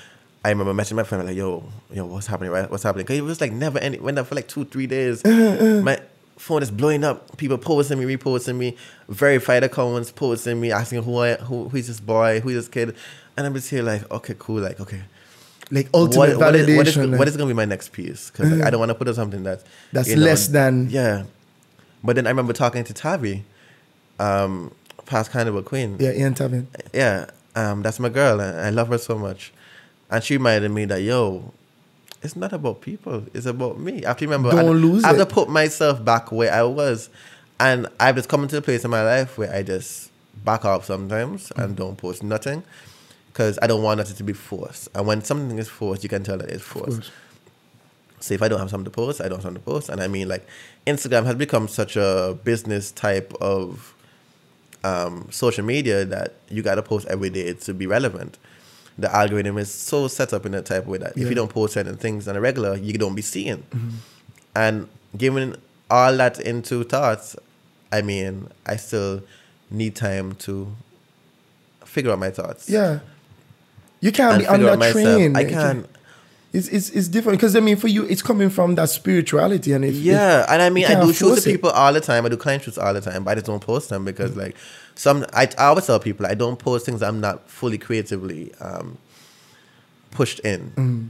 I 0.44 0.50
remember 0.50 0.74
messaging 0.74 0.96
my 0.96 1.04
friend 1.04 1.26
like, 1.26 1.36
"Yo, 1.36 1.64
yo, 1.90 2.04
what's 2.04 2.26
happening? 2.26 2.50
Right? 2.50 2.70
What's 2.70 2.82
happening?" 2.82 3.06
Because 3.06 3.18
it 3.18 3.22
was 3.22 3.40
like 3.40 3.52
never 3.52 3.78
ending. 3.78 4.02
Went 4.02 4.18
up 4.18 4.26
for 4.26 4.34
like 4.34 4.46
two, 4.46 4.66
three 4.66 4.86
days. 4.86 5.24
my 5.24 5.98
phone 6.36 6.62
is 6.62 6.70
blowing 6.70 7.02
up. 7.02 7.36
People 7.38 7.56
posting 7.56 7.98
me, 7.98 8.14
reposting 8.14 8.56
me, 8.56 8.76
verified 9.08 9.64
accounts 9.64 10.12
posting 10.12 10.60
me, 10.60 10.70
asking 10.70 11.02
who 11.02 11.18
I, 11.18 11.36
who, 11.36 11.70
who 11.70 11.76
is 11.78 11.86
this 11.86 12.00
boy, 12.00 12.40
who 12.40 12.50
is 12.50 12.56
this 12.56 12.68
kid, 12.68 12.94
and 13.36 13.46
I'm 13.46 13.54
just 13.54 13.70
here 13.70 13.82
like, 13.82 14.10
okay, 14.10 14.34
cool, 14.38 14.60
like, 14.60 14.80
okay. 14.80 15.02
like 15.70 15.88
ultimate 15.94 16.36
what 16.36 16.54
is, 16.54 16.66
validation. 16.66 16.76
what 16.76 16.86
is, 16.88 16.96
like- 16.96 17.18
what 17.18 17.28
is 17.28 17.36
gonna 17.38 17.48
be 17.48 17.54
my 17.54 17.64
next 17.64 17.92
piece? 17.92 18.30
Because 18.30 18.52
like, 18.52 18.66
I 18.66 18.70
don't 18.70 18.80
want 18.80 18.90
to 18.90 18.94
put 18.94 19.08
up 19.08 19.14
something 19.14 19.42
that 19.44 19.62
That's 19.92 20.08
you 20.10 20.16
know, 20.16 20.22
less 20.26 20.48
than- 20.48 20.90
yeah. 20.90 21.24
But 22.04 22.16
then 22.16 22.26
I 22.26 22.30
remember 22.30 22.52
talking 22.52 22.84
to 22.84 22.92
Tavi, 22.94 23.44
um, 24.20 24.70
past 25.06 25.30
Carnival 25.30 25.62
Queen 25.62 25.96
yeah, 25.98 26.12
Ian 26.12 26.34
Tavin. 26.34 26.66
yeah, 26.92 27.26
um, 27.56 27.82
that's 27.82 27.98
my 27.98 28.08
girl, 28.10 28.40
and 28.40 28.60
I 28.60 28.70
love 28.70 28.88
her 28.88 28.98
so 28.98 29.18
much. 29.18 29.52
And 30.10 30.22
she 30.22 30.36
reminded 30.36 30.70
me 30.70 30.84
that 30.84 31.00
yo, 31.02 31.52
it's 32.22 32.36
not 32.36 32.52
about 32.52 32.82
people; 32.82 33.24
it's 33.34 33.46
about 33.46 33.78
me. 33.80 34.04
I 34.04 34.08
have 34.08 34.18
to 34.18 34.26
remember. 34.26 34.50
Don't 34.50 34.60
I, 34.66 34.68
lose 34.68 35.04
I 35.04 35.08
have 35.08 35.16
it. 35.16 35.20
to 35.20 35.26
put 35.26 35.48
myself 35.48 36.04
back 36.04 36.30
where 36.30 36.52
I 36.52 36.62
was, 36.62 37.08
and 37.58 37.88
I've 37.98 38.16
just 38.16 38.28
come 38.28 38.46
to 38.46 38.56
a 38.58 38.62
place 38.62 38.84
in 38.84 38.90
my 38.90 39.02
life 39.02 39.38
where 39.38 39.52
I 39.52 39.62
just 39.62 40.10
back 40.44 40.64
off 40.64 40.84
sometimes 40.84 41.48
Mm-hmm. 41.48 41.60
and 41.62 41.76
don't 41.76 41.96
post 41.96 42.22
nothing 42.22 42.62
because 43.28 43.58
I 43.62 43.66
don't 43.66 43.82
want 43.82 43.98
nothing 43.98 44.16
to 44.16 44.24
be 44.24 44.32
forced. 44.34 44.88
And 44.94 45.06
when 45.06 45.22
something 45.22 45.58
is 45.58 45.68
forced, 45.68 46.02
you 46.02 46.08
can 46.08 46.22
tell 46.22 46.36
that 46.38 46.50
it's 46.50 46.62
forced. 46.62 47.10
So 48.24 48.34
if 48.34 48.42
I 48.42 48.48
don't 48.48 48.58
have 48.58 48.70
something 48.70 48.86
to 48.86 48.90
post, 48.90 49.20
I 49.20 49.24
don't 49.24 49.36
have 49.36 49.42
something 49.42 49.62
to 49.62 49.70
post. 49.70 49.88
And 49.90 50.00
I 50.00 50.08
mean, 50.08 50.28
like, 50.28 50.46
Instagram 50.86 51.26
has 51.26 51.34
become 51.34 51.68
such 51.68 51.94
a 51.96 52.38
business 52.42 52.90
type 52.90 53.34
of 53.40 53.94
um, 54.82 55.28
social 55.30 55.64
media 55.64 56.04
that 56.06 56.34
you 56.48 56.62
got 56.62 56.76
to 56.76 56.82
post 56.82 57.06
every 57.08 57.28
day 57.30 57.52
to 57.52 57.74
be 57.74 57.86
relevant. 57.86 58.38
The 58.96 59.14
algorithm 59.14 59.58
is 59.58 59.72
so 59.72 60.08
set 60.08 60.32
up 60.32 60.46
in 60.46 60.54
a 60.54 60.62
type 60.62 60.84
of 60.84 60.88
way 60.88 60.98
that 60.98 61.16
if 61.18 61.28
you 61.28 61.34
don't 61.34 61.50
post 61.50 61.74
certain 61.74 61.96
things 61.96 62.26
on 62.28 62.36
a 62.36 62.40
regular, 62.40 62.76
you 62.76 62.94
don't 62.94 63.14
be 63.14 63.22
seen. 63.22 63.64
And 64.54 64.88
given 65.16 65.56
all 65.90 66.16
that 66.16 66.40
into 66.40 66.84
thoughts, 66.84 67.36
I 67.92 68.02
mean, 68.02 68.48
I 68.66 68.76
still 68.76 69.22
need 69.70 69.96
time 69.96 70.34
to 70.36 70.74
figure 71.84 72.10
out 72.12 72.18
my 72.18 72.30
thoughts. 72.30 72.70
Yeah, 72.70 73.00
you 74.00 74.12
can't 74.12 74.38
be 74.38 74.46
under 74.46 74.76
trained. 74.92 75.36
I 75.36 75.44
can't. 75.44 75.86
It's, 76.54 76.68
it's, 76.68 76.90
it's 76.90 77.08
different 77.08 77.38
because 77.40 77.56
I 77.56 77.60
mean 77.60 77.76
for 77.76 77.88
you 77.88 78.04
it's 78.04 78.22
coming 78.22 78.48
from 78.48 78.76
that 78.76 78.88
spirituality 78.88 79.72
and 79.72 79.84
if 79.84 79.96
Yeah, 79.96 80.46
and 80.48 80.62
I 80.62 80.70
mean, 80.70 80.84
I 80.86 81.00
do 81.00 81.08
with 81.08 81.20
it. 81.20 81.44
people 81.44 81.70
all 81.70 81.92
the 81.92 82.00
time. 82.00 82.24
I 82.24 82.28
do 82.28 82.36
client 82.36 82.62
shoots 82.62 82.78
all 82.78 82.94
the 82.94 83.00
time, 83.00 83.24
but 83.24 83.32
I 83.32 83.34
just 83.34 83.46
don't 83.46 83.60
post 83.60 83.88
them 83.88 84.04
because, 84.04 84.30
mm. 84.30 84.36
like, 84.36 84.56
some 84.94 85.26
I, 85.32 85.48
I 85.58 85.64
always 85.64 85.86
tell 85.86 85.98
people 85.98 86.26
I 86.26 86.34
don't 86.34 86.56
post 86.56 86.86
things 86.86 87.02
I'm 87.02 87.20
not 87.20 87.50
fully 87.50 87.76
creatively 87.76 88.54
um, 88.60 88.98
pushed 90.12 90.38
in. 90.40 90.70
Mm. 90.76 91.08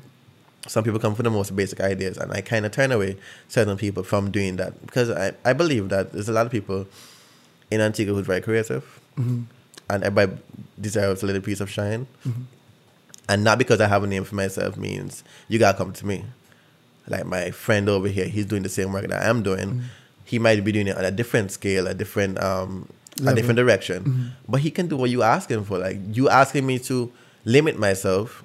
Some 0.67 0.83
people 0.83 0.99
come 0.99 1.15
for 1.15 1.23
the 1.23 1.29
most 1.29 1.55
basic 1.55 1.79
ideas, 1.83 2.17
and 2.17 2.33
I 2.33 2.41
kind 2.41 2.65
of 2.65 2.73
turn 2.73 2.91
away 2.91 3.19
certain 3.49 3.77
people 3.77 4.03
from 4.03 4.31
doing 4.31 4.57
that 4.57 4.81
because 4.87 5.11
I, 5.11 5.35
I 5.45 5.53
believe 5.53 5.91
that 5.91 6.13
there's 6.13 6.31
a 6.31 6.33
lot 6.33 6.47
of 6.47 6.53
people 6.53 6.87
in 7.71 7.83
Antigua 7.83 8.15
who's 8.15 8.25
very 8.25 8.41
creative, 8.41 8.99
mm-hmm. 9.19 9.43
and 9.91 10.05
everybody 10.05 10.41
deserves 10.81 11.23
a 11.23 11.27
little 11.27 11.43
piece 11.43 11.61
of 11.61 11.69
shine. 11.69 12.07
Mm-hmm. 12.27 12.45
And 13.29 13.43
not 13.43 13.59
because 13.59 13.81
I 13.81 13.87
have 13.87 14.05
a 14.05 14.07
name 14.07 14.25
for 14.25 14.35
myself 14.35 14.77
means 14.77 15.25
you 15.49 15.59
gotta 15.59 15.77
come 15.79 15.93
to 15.93 16.07
me. 16.07 16.25
Like 17.09 17.27
my 17.27 17.51
friend 17.51 17.89
over 17.89 18.09
here, 18.09 18.27
he's 18.27 18.47
doing 18.47 18.63
the 18.63 18.69
same 18.69 18.93
work 18.93 19.09
that 19.09 19.27
I'm 19.27 19.43
doing. 19.43 19.69
Mm-hmm. 19.69 19.81
He 20.25 20.39
might 20.39 20.65
be 20.65 20.73
doing 20.73 20.89
it 20.89 20.97
on 20.97 21.05
a 21.05 21.11
different 21.11 21.51
scale, 21.51 21.87
a 21.87 21.95
different 21.95 22.43
um, 22.43 22.89
a 23.25 23.35
different 23.35 23.57
direction, 23.57 24.05
mm-hmm. 24.05 24.27
but 24.49 24.61
he 24.61 24.71
can 24.71 24.89
do 24.89 24.97
what 24.97 25.11
you 25.11 25.23
asking 25.23 25.65
for. 25.65 25.79
Like 25.79 25.99
you 26.13 26.29
asking 26.29 26.67
me 26.67 26.79
to 26.81 27.13
limit 27.45 27.79
myself 27.79 28.43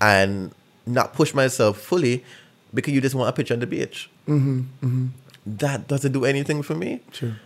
and 0.00 0.52
not 0.86 1.14
push 1.14 1.32
myself 1.32 1.78
fully 1.78 2.24
because 2.72 2.92
you 2.92 3.00
just 3.00 3.14
want 3.14 3.28
a 3.28 3.32
picture 3.32 3.54
on 3.54 3.60
the 3.60 3.66
beach. 3.66 4.10
Mm-hmm. 4.28 5.06
That 5.46 5.88
doesn't 5.88 6.12
do 6.12 6.24
anything 6.24 6.62
for 6.62 6.74
me. 6.74 7.00
Sure. 7.12 7.36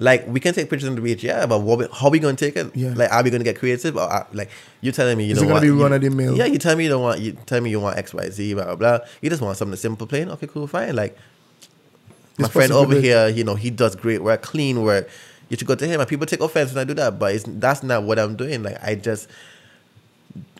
Like 0.00 0.26
we 0.28 0.38
can 0.38 0.54
take 0.54 0.70
pictures 0.70 0.88
on 0.88 0.94
the 0.94 1.00
beach, 1.00 1.24
yeah, 1.24 1.44
but 1.46 1.58
what 1.60 1.78
we, 1.80 1.86
how 1.92 2.08
we 2.08 2.20
gonna 2.20 2.36
take 2.36 2.54
it? 2.56 2.74
Yeah. 2.76 2.94
Like, 2.94 3.10
are 3.10 3.22
we 3.24 3.30
gonna 3.30 3.42
get 3.42 3.58
creative? 3.58 3.96
Or 3.96 4.02
uh, 4.12 4.26
like 4.32 4.48
you 4.80 4.92
telling 4.92 5.18
me 5.18 5.24
you 5.24 5.32
Is 5.32 5.38
don't 5.38 5.46
gonna 5.48 5.54
want 5.54 5.62
be 5.62 5.66
you- 5.68 5.82
run-of-the-mill? 5.82 6.36
Yeah, 6.36 6.44
you 6.44 6.58
tell 6.58 6.76
me 6.76 6.84
you 6.84 6.90
don't 6.90 7.02
want 7.02 7.20
you 7.20 7.32
tell 7.46 7.60
me 7.60 7.68
you 7.70 7.80
want 7.80 7.98
X 7.98 8.14
Y 8.14 8.30
Z 8.30 8.54
blah 8.54 8.64
blah 8.64 8.76
blah. 8.76 8.98
You 9.20 9.28
just 9.28 9.42
want 9.42 9.56
something 9.56 9.76
simple, 9.76 10.06
plain. 10.06 10.28
Okay, 10.30 10.46
cool, 10.46 10.68
fine. 10.68 10.94
Like 10.94 11.16
my 12.38 12.44
This 12.44 12.52
friend 12.52 12.70
over 12.72 12.94
here, 12.94 13.26
you 13.28 13.42
know, 13.42 13.56
he 13.56 13.70
does 13.70 13.96
great 13.96 14.22
work, 14.22 14.40
clean 14.42 14.82
work. 14.82 15.08
You 15.48 15.56
should 15.56 15.66
go 15.66 15.74
to 15.74 15.84
him. 15.86 15.98
And 15.98 16.08
people 16.08 16.26
take 16.26 16.40
offense 16.40 16.72
when 16.72 16.78
I 16.82 16.84
do 16.84 16.94
that, 16.94 17.18
but 17.18 17.34
it's, 17.34 17.44
that's 17.48 17.82
not 17.82 18.04
what 18.04 18.20
I'm 18.20 18.36
doing. 18.36 18.62
Like 18.62 18.76
I 18.84 18.94
just 18.94 19.28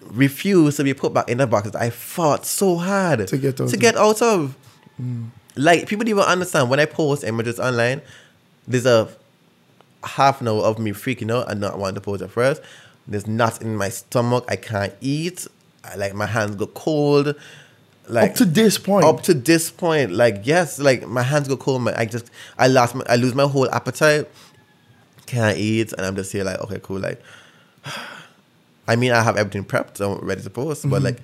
refuse 0.03 0.77
to 0.79 0.85
be 0.85 0.95
put 0.95 1.13
back 1.15 1.29
in 1.29 1.39
the 1.39 1.47
box 1.47 1.71
that 1.71 1.81
I 1.81 1.91
fought 1.91 2.47
so 2.47 2.77
hard 2.77 3.29
To 3.29 3.37
get 3.39 3.61
out 3.61 3.69
to 3.69 3.75
of. 3.77 3.81
get 3.81 3.97
out 3.97 4.21
of. 4.23 4.57
Like 5.55 5.87
people 5.89 6.05
don't 6.05 6.11
even 6.11 6.25
understand 6.25 6.71
when 6.71 6.81
I 6.81 6.87
post 6.87 7.23
images 7.25 7.61
online. 7.61 8.01
There's 8.67 8.87
a 8.87 9.09
half 10.05 10.41
an 10.41 10.49
hour 10.49 10.61
of 10.63 10.79
me 10.79 10.93
freaking 10.93 11.31
out 11.33 11.51
and 11.51 11.61
not 11.61 11.79
wanting 11.79 11.97
to 11.97 12.01
post 12.01 12.23
at 12.23 12.31
first. 12.31 12.63
There's 13.07 13.27
knots 13.27 13.59
in 13.59 13.77
my 13.77 13.89
stomach. 13.89 14.45
I 14.49 14.57
can't 14.57 14.93
eat. 15.01 15.47
I, 15.85 15.97
like 15.97 16.15
my 16.15 16.27
hands 16.27 16.57
go 16.57 16.67
cold. 16.67 17.35
Like 18.09 18.31
Up 18.33 18.37
to 18.39 18.45
this 18.45 18.79
point. 18.79 19.05
Up 19.05 19.23
to 19.25 19.35
this 19.35 19.71
point, 19.71 20.13
like 20.13 20.41
yes, 20.45 20.79
like 20.79 21.07
my 21.07 21.23
hands 21.23 21.47
go 21.49 21.57
cold. 21.57 21.83
My, 21.83 21.95
I 21.99 22.05
just 22.07 22.31
I 22.59 22.69
lost 22.69 22.95
my, 22.95 23.05
I 23.09 23.17
lose 23.17 23.35
my 23.35 23.45
whole 23.47 23.71
appetite. 23.71 24.29
Can't 25.27 25.59
eat, 25.59 25.93
and 25.93 26.07
I'm 26.07 26.17
just 26.17 26.33
here 26.33 26.43
like 26.45 26.59
okay, 26.61 26.81
cool. 26.83 27.01
Like 27.01 27.21
I 28.89 28.97
mean, 28.97 29.13
I 29.13 29.23
have 29.23 29.37
everything 29.37 29.65
prepped. 29.65 30.01
I'm 30.01 30.27
ready 30.27 30.43
to 30.43 30.51
post, 30.51 30.83
Mm-hmm. 30.83 30.91
but 30.91 31.03
like 31.03 31.19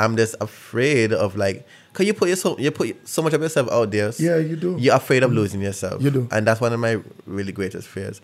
I'm 0.00 0.16
just 0.16 0.34
afraid 0.40 1.12
of 1.12 1.36
like, 1.36 1.66
cause 1.92 2.06
you 2.06 2.14
put 2.14 2.28
yourself 2.28 2.58
you 2.58 2.70
put 2.70 3.06
so 3.08 3.22
much 3.22 3.32
of 3.34 3.42
yourself 3.42 3.70
out 3.70 3.90
there. 3.90 4.12
Yeah, 4.18 4.38
you 4.38 4.56
do. 4.56 4.76
You're 4.78 4.96
afraid 4.96 5.22
of 5.22 5.32
losing 5.32 5.60
yourself. 5.60 6.02
You 6.02 6.10
do. 6.10 6.28
and 6.32 6.46
that's 6.46 6.60
one 6.60 6.72
of 6.72 6.80
my 6.80 7.00
really 7.26 7.52
greatest 7.52 7.86
fears. 7.88 8.20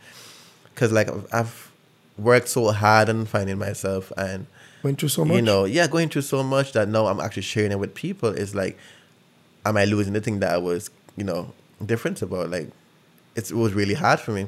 Cause 0.74 0.93
like 0.93 1.09
I've- 1.33 1.51
worked 2.18 2.49
so 2.49 2.70
hard 2.70 3.11
on 3.11 3.27
finding 3.27 3.59
myself, 3.59 4.11
and 4.16 4.47
Went 4.83 4.99
through 4.99 5.11
so 5.11 5.22
much. 5.27 5.37
you 5.37 5.43
know, 5.43 5.66
yeah, 5.66 5.87
going 5.87 6.09
through 6.09 6.22
so 6.22 6.43
much 6.43 6.72
that 6.72 6.89
now 6.89 7.09
I'm 7.09 7.20
actually 7.20 7.43
sharing 7.43 7.72
it 7.72 7.79
with 7.79 7.95
people. 7.95 8.31
Is 8.31 8.55
like, 8.55 8.79
am 9.66 9.77
I 9.77 9.85
losing 9.85 10.14
the 10.14 10.22
thing 10.22 10.41
that 10.41 10.51
I 10.55 10.57
was, 10.57 10.89
you 11.18 11.24
know, 11.24 11.53
different 11.85 12.22
about? 12.22 12.49
Like, 12.51 12.70
it's, 13.35 13.51
it 13.51 13.55
was 13.57 13.74
really 13.74 13.93
hard 13.93 14.18
for 14.18 14.31
me. 14.33 14.47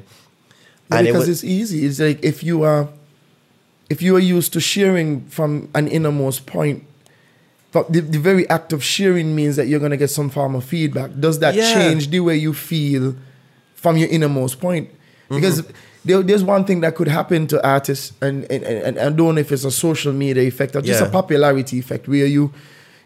Yeah, 0.89 0.97
And 0.97 1.07
it 1.07 1.13
was- 1.13 1.29
it's 1.29 1.43
easy. 1.43 1.85
It's 1.85 1.99
like 1.99 2.23
if 2.25 2.41
you 2.43 2.63
are, 2.63 2.89
if 3.87 4.01
you 4.01 4.15
are 4.15 4.19
used 4.37 4.51
to 4.53 4.59
sharing 4.59 5.21
from 5.27 5.69
an 5.75 5.87
innermost 5.87 6.47
point, 6.47 6.85
but 7.71 7.91
the, 7.93 7.99
the 8.01 8.19
very 8.19 8.49
act 8.49 8.73
of 8.73 8.83
sharing 8.83 9.35
means 9.35 9.55
that 9.55 9.67
you're 9.67 9.79
gonna 9.79 9.97
get 9.97 10.09
some 10.09 10.29
form 10.29 10.55
of 10.55 10.63
feedback. 10.63 11.11
Does 11.19 11.39
that 11.39 11.55
Yeah. 11.55 11.73
change 11.73 12.09
the 12.09 12.19
way 12.21 12.35
you 12.37 12.53
feel 12.53 13.15
from 13.75 13.97
your 13.97 14.09
innermost 14.09 14.59
point? 14.59 14.89
Because 15.29 15.61
Mm-hmm. 15.61 15.71
there, 16.05 16.23
there's 16.23 16.43
one 16.43 16.65
thing 16.65 16.81
that 16.81 16.95
could 16.95 17.07
happen 17.07 17.45
to 17.47 17.65
artists, 17.67 18.13
and 18.21 18.43
and, 18.51 18.63
and, 18.63 18.77
and 18.87 18.99
I 18.99 19.09
don't 19.09 19.35
know 19.35 19.41
if 19.41 19.51
it's 19.51 19.65
a 19.65 19.71
social 19.71 20.13
media 20.13 20.43
effect 20.43 20.75
or 20.75 20.81
just 20.81 21.01
Yeah. 21.01 21.07
a 21.07 21.11
popularity 21.11 21.77
effect, 21.79 22.07
where 22.07 22.25
you 22.25 22.51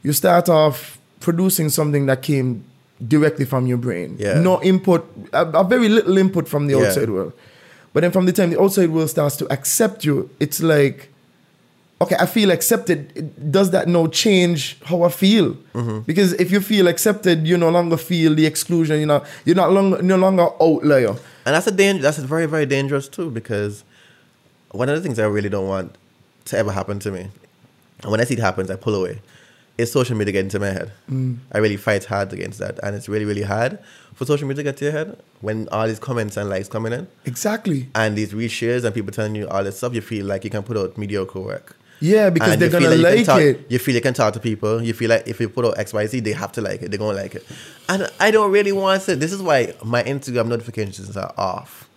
you 0.04 0.14
start 0.14 0.48
off 0.50 0.98
producing 1.20 1.70
something 1.70 2.06
that 2.08 2.22
came 2.22 2.64
directly 3.08 3.46
from 3.46 3.68
your 3.68 3.78
brain. 3.78 4.16
Yeah. 4.20 4.40
No 4.40 4.62
input, 4.62 5.06
a, 5.34 5.46
a 5.46 5.64
very 5.64 5.90
little 5.90 6.18
input 6.18 6.48
from 6.48 6.68
the 6.68 6.76
outside 6.76 7.10
world. 7.10 7.34
But 7.94 8.02
then 8.02 8.12
from 8.12 8.26
the 8.26 8.32
time 8.34 8.50
the 8.50 8.60
outside 8.62 8.90
world 8.90 9.10
starts 9.10 9.36
to 9.38 9.46
accept 9.52 10.04
you, 10.06 10.30
it's 10.40 10.62
like, 10.62 11.10
okay, 12.02 12.16
I 12.20 12.26
feel 12.26 12.52
accepted. 12.52 13.52
Does 13.52 13.72
that 13.72 13.88
now 13.88 14.08
change 14.08 14.78
how 14.84 15.04
I 15.04 15.10
feel? 15.10 15.54
Mm-hmm. 15.74 16.00
Because 16.00 16.34
if 16.34 16.52
you 16.52 16.60
feel 16.62 16.88
accepted, 16.88 17.48
you 17.48 17.58
no 17.58 17.70
longer 17.70 17.98
feel 17.98 18.36
the 18.36 18.46
exclusion. 18.46 19.00
You 19.00 19.06
know, 19.06 19.24
you're 19.46 19.56
not 19.56 19.72
longer 19.72 20.02
no 20.02 20.18
longer 20.18 20.50
outlier. 20.62 21.10
And 21.46 21.56
that's 21.56 21.68
a 21.68 21.72
danger. 21.72 22.02
That's 22.02 22.18
very, 22.20 22.46
very 22.46 22.66
dangerous 22.66 23.08
too, 23.08 23.30
because 23.32 23.84
one 24.72 24.90
of 24.90 24.96
the 24.96 25.02
things 25.02 25.20
I 25.20 25.26
really 25.26 25.50
don't 25.50 25.68
want 25.68 25.96
to 26.46 26.58
ever 26.58 26.72
happen 26.72 27.00
to 27.00 27.12
me, 27.12 27.28
and 28.02 28.12
when 28.12 28.20
I 28.20 28.26
see 28.26 28.34
it 28.34 28.40
happens, 28.40 28.70
I 28.70 28.76
pull 28.76 28.96
away. 28.96 29.22
Is 29.76 29.92
social 29.92 30.16
media 30.16 30.32
getting 30.34 30.46
into 30.48 30.60
my 30.60 30.70
head? 30.70 30.92
I 31.52 31.58
really 31.58 31.78
fight 31.78 32.06
hard 32.06 32.32
against 32.32 32.60
that, 32.60 32.80
and 32.84 32.96
it's 32.96 33.10
really, 33.10 33.26
really 33.26 33.42
hard 33.42 33.80
for 34.14 34.24
social 34.26 34.48
media 34.48 34.64
to 34.64 34.70
get 34.70 34.78
to 34.78 34.86
your 34.86 34.92
head 34.92 35.18
when 35.42 35.68
all 35.70 35.88
these 35.88 35.98
comments 35.98 36.38
and 36.38 36.48
likes 36.48 36.68
coming 36.68 36.94
in, 36.94 37.08
Exactly. 37.26 37.90
and 37.96 38.16
these 38.16 38.34
reshares 38.34 38.84
and 38.84 38.94
people 38.94 39.12
telling 39.12 39.34
you 39.34 39.48
all 39.50 39.64
this 39.64 39.78
stuff. 39.78 39.96
You 39.96 40.02
feel 40.02 40.28
like 40.28 40.44
you 40.44 40.52
can 40.52 40.62
put 40.62 40.78
out 40.78 40.96
mediocre 40.98 41.40
work. 41.40 41.76
Yeah, 42.04 42.30
because 42.32 42.54
And 42.54 42.62
they're 42.62 42.70
gonna 42.70 42.90
you 42.96 43.02
like 43.02 43.26
talk- 43.26 43.40
it. 43.40 43.66
You 43.70 43.80
feel 43.80 43.96
you 43.96 44.02
can 44.02 44.14
talk 44.14 44.34
to 44.34 44.40
people. 44.42 44.84
You 44.84 44.94
feel 44.94 45.10
like 45.10 45.26
if 45.26 45.40
you 45.40 45.48
put 45.48 45.64
out 45.66 45.78
X, 45.78 45.94
Y, 45.94 46.06
Z, 46.08 46.20
they 46.20 46.34
have 46.34 46.52
to 46.54 46.62
like 46.62 46.82
it. 46.82 46.90
They're 46.92 46.98
gonna 47.00 47.18
like 47.18 47.34
it. 47.36 47.46
And 47.88 48.10
I 48.20 48.30
don't 48.30 48.52
really 48.52 48.74
want 48.74 49.08
it. 49.08 49.22
This 49.22 49.32
is 49.32 49.42
why 49.42 49.74
my 49.86 50.04
Instagram 50.04 50.48
notifications 50.48 51.16
are 51.16 51.34
off. 51.38 51.88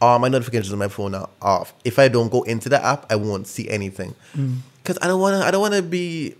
All 0.00 0.18
my 0.18 0.26
notifications 0.26 0.72
on 0.72 0.80
my 0.80 0.88
phone 0.88 1.14
are 1.14 1.28
off. 1.40 1.72
If 1.84 2.00
I 2.00 2.08
don't 2.08 2.30
go 2.32 2.42
into 2.42 2.68
the 2.68 2.84
app, 2.84 3.06
I 3.12 3.14
won't 3.16 3.46
see 3.46 3.70
anything. 3.70 4.16
Mm. 4.36 4.56
Cause 4.82 4.98
I 5.00 5.06
don't 5.06 5.20
wanna. 5.20 5.38
I 5.38 5.52
don't 5.52 5.60
wanna 5.60 5.82
be, 5.82 6.34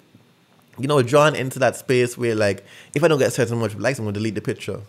you 0.76 0.88
know, 0.88 1.00
drawn 1.02 1.36
into 1.36 1.60
that 1.60 1.76
space 1.76 2.18
where 2.18 2.34
like 2.34 2.64
if 2.96 3.04
I 3.04 3.08
don't 3.08 3.20
get 3.20 3.28
a 3.28 3.30
certain 3.30 3.58
much 3.58 3.76
likes, 3.76 4.00
I'm 4.00 4.06
gonna 4.06 4.14
delete 4.14 4.34
the 4.34 4.40
picture. 4.40 4.80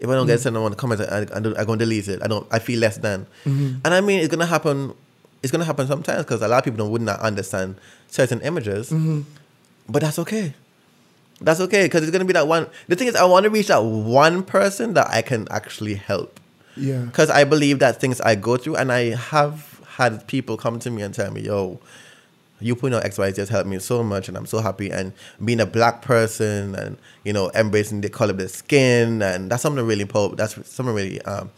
If 0.00 0.08
I 0.08 0.14
don't 0.14 0.24
Mm. 0.24 0.28
get 0.30 0.40
certain 0.40 0.56
amount 0.56 0.72
of 0.72 0.78
comments, 0.78 1.04
I, 1.04 1.18
I, 1.18 1.26
I'm 1.60 1.66
gonna 1.66 1.76
delete 1.76 2.08
it. 2.08 2.22
I 2.24 2.26
don't. 2.26 2.46
I 2.50 2.58
feel 2.58 2.80
less 2.80 2.96
than. 2.96 3.26
Mm-hmm. 3.44 3.74
And 3.84 3.92
I 3.94 4.00
mean, 4.00 4.20
it's 4.20 4.28
gonna 4.34 4.46
happen. 4.46 4.94
It's 5.42 5.50
gonna 5.50 5.64
happen 5.64 5.86
sometimes 5.86 6.24
because 6.24 6.42
a 6.42 6.48
lot 6.48 6.58
of 6.58 6.64
people 6.64 6.90
would 6.90 7.02
not 7.02 7.20
understand 7.20 7.76
certain 8.08 8.40
images. 8.42 8.90
Mm-hmm. 8.90 9.22
But 9.88 10.02
that's 10.02 10.18
okay. 10.20 10.54
That's 11.40 11.60
okay 11.60 11.84
because 11.84 12.02
it's 12.02 12.12
gonna 12.12 12.24
be 12.24 12.32
that 12.34 12.46
one. 12.46 12.68
The 12.88 12.96
thing 12.96 13.08
is, 13.08 13.16
I 13.16 13.24
want 13.24 13.44
to 13.44 13.50
reach 13.50 13.66
that 13.66 13.82
one 13.82 14.42
person 14.44 14.94
that 14.94 15.08
I 15.10 15.22
can 15.22 15.48
actually 15.50 15.94
help. 15.94 16.38
Yeah. 16.76 17.00
Because 17.02 17.30
I 17.30 17.44
believe 17.44 17.80
that 17.80 18.00
things 18.00 18.20
I 18.20 18.34
go 18.34 18.56
through, 18.56 18.76
and 18.76 18.92
I 18.92 19.14
have 19.16 19.80
had 19.96 20.26
people 20.26 20.56
come 20.56 20.78
to 20.80 20.90
me 20.90 21.02
and 21.02 21.12
tell 21.12 21.30
me, 21.30 21.42
"Yo, 21.42 21.80
you 22.60 22.76
putting 22.76 22.94
on 22.94 23.04
X, 23.04 23.18
Y, 23.18 23.30
Z 23.32 23.40
has 23.40 23.48
helped 23.48 23.68
me 23.68 23.78
so 23.78 24.02
much, 24.02 24.28
and 24.28 24.36
I'm 24.36 24.46
so 24.46 24.60
happy." 24.60 24.90
And 24.90 25.12
being 25.44 25.60
a 25.60 25.66
black 25.66 26.02
person, 26.02 26.74
and 26.74 26.96
you 27.24 27.32
know, 27.32 27.50
embracing 27.54 28.00
the 28.00 28.08
color 28.08 28.30
of 28.30 28.38
the 28.38 28.48
skin, 28.48 29.20
and 29.22 29.50
that's 29.50 29.62
something 29.62 29.84
really 29.84 30.02
important. 30.02 30.38
That's 30.38 30.54
something 30.70 30.94
really 30.94 31.20
um, 31.22 31.50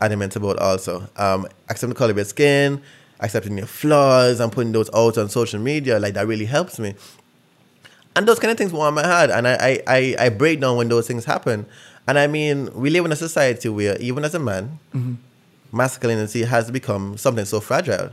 adamant 0.00 0.36
about. 0.36 0.58
Also, 0.58 1.08
um, 1.16 1.46
accepting 1.68 1.90
the 1.90 1.94
color 1.96 2.12
of 2.12 2.16
your 2.16 2.24
skin, 2.24 2.80
accepting 3.20 3.58
your 3.58 3.66
flaws, 3.66 4.40
and 4.40 4.52
putting 4.52 4.72
those 4.72 4.90
out 4.94 5.18
on 5.18 5.28
social 5.28 5.60
media, 5.60 5.98
like 5.98 6.14
that 6.14 6.26
really 6.26 6.44
helps 6.44 6.78
me. 6.78 6.94
And 8.16 8.26
those 8.26 8.38
kind 8.38 8.50
of 8.50 8.56
things 8.56 8.72
were 8.72 8.80
on 8.80 8.94
my 8.94 9.06
head 9.06 9.30
and 9.30 9.46
I, 9.46 9.54
I, 9.60 9.82
I, 9.86 10.16
I 10.18 10.28
break 10.30 10.60
down 10.60 10.78
when 10.78 10.88
those 10.88 11.06
things 11.06 11.26
happen. 11.26 11.66
And 12.08 12.18
i 12.18 12.26
mean 12.26 12.72
we 12.72 12.88
live 12.88 13.04
in 13.04 13.12
a 13.12 13.16
society 13.16 13.68
where 13.68 13.98
even 13.98 14.24
as 14.24 14.34
a 14.34 14.38
man 14.38 14.78
mm-hmm. 14.94 15.14
masculinity 15.76 16.44
has 16.44 16.70
become 16.70 17.18
something 17.18 17.44
so 17.44 17.60
fragile 17.60 18.10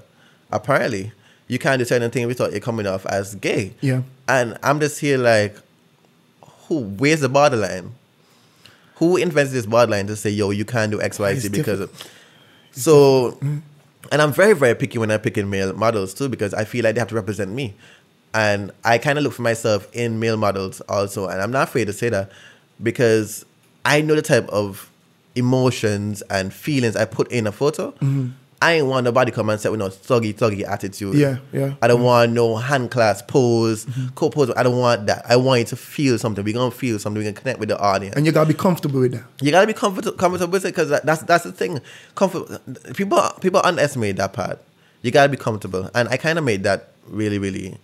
apparently. 0.52 1.14
You 1.48 1.60
can't 1.60 1.80
do 1.80 1.86
certain 1.86 2.10
things 2.12 2.28
without 2.28 2.54
it 2.54 2.62
coming 2.62 2.88
off 2.88 3.06
as 3.06 3.36
gay. 3.36 3.74
Yeah. 3.82 4.02
and 4.28 4.58
i'm 4.64 4.80
just 4.80 5.00
here 5.00 5.18
like 5.18 5.56
who 6.68 6.80
where's 6.80 7.22
the 7.22 7.30
borderline? 7.30 7.94
Who 8.96 9.18
invents 9.18 9.52
this 9.52 9.66
borderline 9.66 10.08
to 10.08 10.16
say 10.16 10.30
yo 10.32 10.50
you 10.52 10.66
can't 10.66 10.92
do 10.92 11.02
x 11.02 11.20
y 11.20 11.36
z 11.36 11.50
because 11.50 11.80
of 11.82 12.10
so 12.72 13.32
mm-hmm. 13.32 13.60
And 14.14 14.22
i'm 14.22 14.32
very 14.32 14.54
very 14.54 14.76
picky 14.76 14.98
when 14.98 15.12
i 15.12 15.18
pick 15.18 15.38
in 15.38 15.50
male 15.50 15.74
models 15.74 16.14
too 16.14 16.30
because 16.30 16.54
i 16.54 16.64
feel 16.64 16.84
like 16.84 16.96
they 16.96 17.00
have 17.00 17.10
to 17.10 17.16
represent 17.16 17.52
me. 17.52 17.74
And 18.36 18.72
i 18.86 18.98
kind 18.98 19.18
of 19.18 19.24
look 19.24 19.34
for 19.34 19.42
myself 19.42 19.90
in 19.94 20.20
male 20.20 20.38
models 20.38 20.80
also 20.82 21.28
and 21.28 21.42
i'm 21.42 21.52
not 21.52 21.68
afraid 21.68 21.86
to 21.86 21.94
say 21.94 22.10
that 22.10 22.32
because 22.82 23.46
i 23.84 24.02
know 24.02 24.16
the 24.16 24.22
type 24.22 24.48
of 24.50 24.90
emotions 25.36 26.22
and 26.30 26.54
feelings 26.54 26.96
i 26.96 27.06
put 27.06 27.32
in 27.32 27.48
a 27.48 27.52
photo 27.52 27.92
mm-hmm. 27.92 28.30
I 28.64 28.74
ain't 28.74 28.88
want 28.88 29.04
nobody 29.04 29.32
come 29.32 29.50
and 29.50 29.60
say 29.60 29.70
with 29.70 29.80
no 29.80 29.90
thuggy 29.90 30.34
thuggy 30.34 30.68
attitude 30.68 31.16
Yeah, 31.16 31.38
yeah. 31.52 31.74
i 31.82 31.88
don't 31.88 32.02
mm. 32.02 32.06
want 32.06 32.32
no 32.32 32.56
hand 32.56 32.92
clasp 32.92 33.28
pose 33.28 33.86
mm-hmm. 33.86 34.08
co-pose 34.16 34.52
i 34.56 34.64
don't 34.64 34.78
want 34.78 35.08
that 35.08 35.26
i 35.30 35.36
want 35.36 35.60
you 35.60 35.66
to 35.66 35.76
feel 35.76 36.18
something 36.18 36.44
we're 36.44 36.54
gonna 36.54 36.72
feel 36.72 36.98
something 37.00 37.20
we 37.20 37.26
can 37.26 37.36
connect 37.36 37.60
with 37.60 37.70
the 37.70 37.80
audience 37.80 38.16
And 38.16 38.26
you 38.26 38.32
gotta 38.32 38.48
be 38.48 38.54
comfortable 38.54 39.02
with 39.02 39.14
that. 39.14 39.24
you 39.42 39.52
gotta 39.52 39.68
be 39.68 39.74
comfortable, 39.74 40.18
comfortable 40.18 40.52
with 40.52 40.66
it 40.66 40.70
because 40.70 40.90
that's 40.90 41.24
that's 41.24 41.44
the 41.44 41.52
thing. 41.52 41.82
Comfort. 42.16 42.62
People 42.96 43.20
people 43.42 43.62
underestimate 43.64 44.16
that 44.18 44.34
part. 44.34 44.60
You 45.02 45.12
gotta 45.12 45.30
be 45.30 45.38
comfortable, 45.38 45.90
and 45.94 46.08
I 46.10 46.18
kind 46.18 46.38
of 46.38 46.46
made 46.46 46.64
that 46.64 46.90
really 47.08 47.40
really 47.40 47.78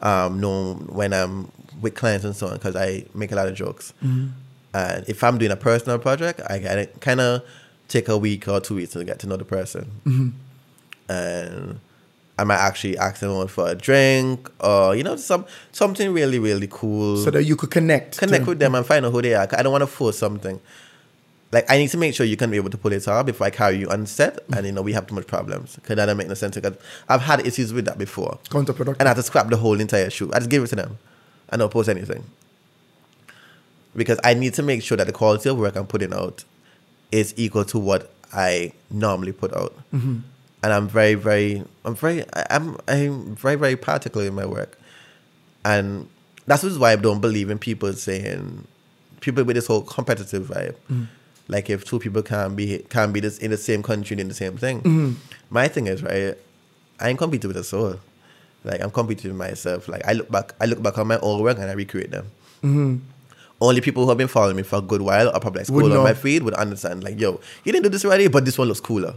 um, 0.00 0.40
know 0.40 0.74
when 0.88 1.12
I'm 1.12 1.50
with 1.80 1.94
clients 1.94 2.24
and 2.24 2.34
so 2.34 2.48
on 2.48 2.54
because 2.54 2.76
I 2.76 3.04
make 3.14 3.32
a 3.32 3.36
lot 3.36 3.48
of 3.48 3.54
jokes. 3.54 3.92
Mm-hmm. 4.04 4.28
And 4.74 5.08
if 5.08 5.22
I'm 5.22 5.38
doing 5.38 5.50
a 5.50 5.56
personal 5.56 5.98
project, 5.98 6.40
I 6.48 6.58
gotta 6.58 6.86
kind 7.00 7.20
of 7.20 7.42
take 7.92 8.08
a 8.08 8.16
week 8.16 8.48
or 8.48 8.60
two 8.60 8.74
weeks 8.76 8.92
to 8.92 9.04
get 9.04 9.18
to 9.20 9.26
know 9.26 9.36
the 9.36 9.44
person. 9.44 9.90
Mm-hmm. 10.06 10.28
And 11.12 11.80
I 12.38 12.44
might 12.44 12.56
actually 12.56 12.96
ask 12.96 13.20
them 13.20 13.46
for 13.48 13.68
a 13.68 13.74
drink 13.74 14.50
or 14.60 14.96
you 14.96 15.02
know 15.02 15.16
some 15.16 15.44
something 15.72 16.12
really 16.12 16.38
really 16.38 16.68
cool 16.70 17.18
So 17.18 17.30
that 17.30 17.44
you 17.44 17.54
could 17.54 17.70
connect. 17.70 18.18
connect 18.18 18.44
to- 18.44 18.50
with 18.50 18.58
them 18.58 18.74
and 18.74 18.86
find 18.86 19.04
out 19.04 19.12
who 19.12 19.20
they 19.22 19.34
are. 19.34 19.46
I 19.52 19.62
don't 19.62 19.72
want 19.72 19.82
to 19.82 19.86
force 19.86 20.18
something. 20.18 20.58
Like 21.52 21.70
I 21.70 21.76
need 21.76 21.90
to 21.90 21.98
make 21.98 22.14
sure 22.14 22.24
you 22.24 22.38
can 22.38 22.50
be 22.50 22.56
able 22.56 22.70
to 22.70 22.78
pull 22.78 22.92
it 22.92 23.06
off 23.06 23.26
before 23.26 23.46
I 23.46 23.50
carry 23.50 23.76
you 23.76 23.88
on 23.90 24.06
set, 24.06 24.36
mm-hmm. 24.36 24.54
and 24.54 24.66
you 24.66 24.72
know 24.72 24.80
we 24.80 24.94
have 24.94 25.06
too 25.06 25.14
much 25.14 25.26
problems. 25.26 25.78
Cause 25.82 25.96
that 25.96 26.06
don't 26.06 26.16
make 26.16 26.28
no 26.28 26.34
sense. 26.34 26.54
Because 26.54 26.78
I've 27.10 27.20
had 27.20 27.46
issues 27.46 27.74
with 27.74 27.84
that 27.84 27.98
before, 27.98 28.38
Counterproductive. 28.48 28.96
and 28.98 29.02
I 29.02 29.08
had 29.08 29.16
to 29.18 29.22
scrap 29.22 29.48
the 29.50 29.58
whole 29.58 29.78
entire 29.78 30.08
shoot. 30.08 30.32
I 30.32 30.38
just 30.38 30.48
give 30.48 30.62
it 30.64 30.68
to 30.68 30.76
them, 30.76 30.98
and 31.50 31.60
don't 31.60 31.70
post 31.70 31.90
anything. 31.90 32.24
Because 33.94 34.18
I 34.24 34.32
need 34.32 34.54
to 34.54 34.62
make 34.62 34.82
sure 34.82 34.96
that 34.96 35.06
the 35.06 35.12
quality 35.12 35.50
of 35.50 35.58
work 35.58 35.76
I'm 35.76 35.86
putting 35.86 36.14
out 36.14 36.44
is 37.12 37.32
equal 37.36 37.64
to 37.66 37.78
what 37.78 38.12
I 38.32 38.72
normally 38.90 39.32
put 39.32 39.54
out. 39.54 39.74
Mm-hmm. 39.94 40.18
And 40.64 40.72
I'm 40.72 40.88
very, 40.88 41.14
very, 41.14 41.64
I'm 41.84 41.94
very, 41.94 42.24
I'm, 42.50 42.76
I'm 42.88 43.36
very, 43.36 43.56
very 43.56 43.76
particular 43.76 44.26
in 44.26 44.34
my 44.34 44.46
work. 44.46 44.78
And 45.64 46.08
that's 46.46 46.64
why 46.64 46.92
I 46.92 46.96
don't 46.96 47.20
believe 47.20 47.50
in 47.50 47.58
people 47.58 47.92
saying, 47.92 48.66
people 49.20 49.44
with 49.44 49.56
this 49.56 49.66
whole 49.66 49.82
competitive 49.82 50.48
vibe. 50.48 50.74
Mm-hmm. 50.90 51.04
Like 51.48 51.68
if 51.68 51.84
two 51.84 51.98
people 51.98 52.22
can 52.22 52.54
be 52.54 52.78
can 52.88 53.12
be 53.12 53.20
this 53.20 53.38
in 53.38 53.50
the 53.50 53.56
same 53.56 53.82
country 53.82 54.16
doing 54.16 54.28
the 54.28 54.34
same 54.34 54.56
thing. 54.56 54.78
Mm-hmm. 54.78 55.12
My 55.50 55.68
thing 55.68 55.86
is 55.86 56.02
right, 56.02 56.36
I 57.00 57.08
ain't 57.08 57.18
competing 57.18 57.48
with 57.48 57.56
a 57.56 57.64
soul. 57.64 57.96
Like 58.64 58.80
I'm 58.80 58.90
competing 58.90 59.32
with 59.32 59.38
myself. 59.38 59.88
Like 59.88 60.06
I 60.06 60.12
look 60.12 60.30
back, 60.30 60.54
I 60.60 60.66
look 60.66 60.82
back 60.82 60.96
on 60.98 61.08
my 61.08 61.18
old 61.18 61.42
work 61.42 61.58
and 61.58 61.68
I 61.68 61.72
recreate 61.72 62.12
them. 62.12 62.30
Only 63.62 63.80
people 63.80 64.02
who 64.02 64.08
have 64.08 64.18
been 64.18 64.28
following 64.28 64.56
me 64.56 64.64
for 64.64 64.76
a 64.76 64.82
good 64.82 65.02
while 65.02 65.28
or 65.28 65.38
probably 65.38 65.60
like 65.60 65.70
Would 65.70 65.84
scroll 65.84 65.98
on 65.98 66.04
my 66.04 66.14
feed 66.14 66.42
would 66.42 66.54
understand. 66.54 67.04
Like, 67.04 67.20
yo, 67.20 67.40
you 67.64 67.72
didn't 67.72 67.84
do 67.84 67.88
this 67.90 68.04
already, 68.04 68.26
but 68.26 68.44
this 68.44 68.58
one 68.58 68.66
looks 68.66 68.80
cooler. 68.80 69.14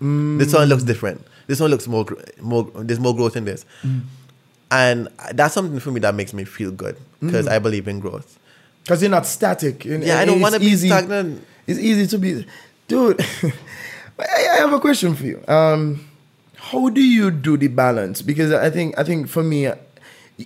Mm. 0.00 0.38
This 0.38 0.54
one 0.54 0.68
looks 0.68 0.84
different. 0.84 1.26
This 1.48 1.58
one 1.58 1.70
looks 1.70 1.88
more, 1.88 2.06
more. 2.40 2.70
There's 2.76 3.00
more 3.00 3.14
growth 3.14 3.36
in 3.36 3.44
this, 3.44 3.66
mm. 3.82 4.02
and 4.70 5.08
that's 5.32 5.52
something 5.52 5.80
for 5.80 5.90
me 5.90 5.98
that 6.00 6.14
makes 6.14 6.32
me 6.32 6.44
feel 6.44 6.70
good 6.70 6.96
because 7.20 7.46
mm. 7.46 7.50
I 7.50 7.58
believe 7.58 7.88
in 7.88 7.98
growth. 7.98 8.38
Because 8.84 9.02
you're 9.02 9.10
not 9.10 9.26
static. 9.26 9.84
And- 9.84 10.04
Yeah, 10.04 10.20
I 10.20 10.24
don't 10.24 10.40
wanna 10.40 10.60
be 10.60 10.76
stagnant. 10.76 11.44
It's 11.66 11.80
easy 11.80 12.06
to 12.06 12.18
be, 12.18 12.46
dude. 12.86 13.20
I 14.18 14.48
I 14.52 14.56
have 14.58 14.72
a 14.72 14.80
question 14.80 15.14
for 15.16 15.24
you. 15.24 15.42
Um, 15.48 16.06
how 16.54 16.88
do 16.88 17.02
you 17.02 17.30
do 17.30 17.56
the 17.56 17.68
balance? 17.68 18.22
Because 18.22 18.52
I 18.52 18.70
think 18.70 18.96
I 18.98 19.02
think 19.02 19.28
for 19.28 19.42
me, 19.42 19.68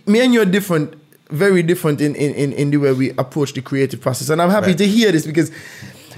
me 0.07 0.21
and 0.21 0.33
you 0.33 0.41
are 0.41 0.47
different, 0.47 0.95
very 1.35 1.63
different 1.63 2.01
in 2.01 2.15
in, 2.15 2.35
in, 2.35 2.53
in 2.53 2.71
the 2.71 2.77
way 2.79 2.93
we 2.93 3.11
approach 3.11 3.53
the 3.53 3.61
creative 3.63 4.01
process. 4.01 4.31
And 4.31 4.41
I'm 4.41 4.51
happy 4.51 4.69
Right. 4.69 4.79
to 4.79 4.87
hear 4.87 5.13
this 5.13 5.27
because, 5.27 5.51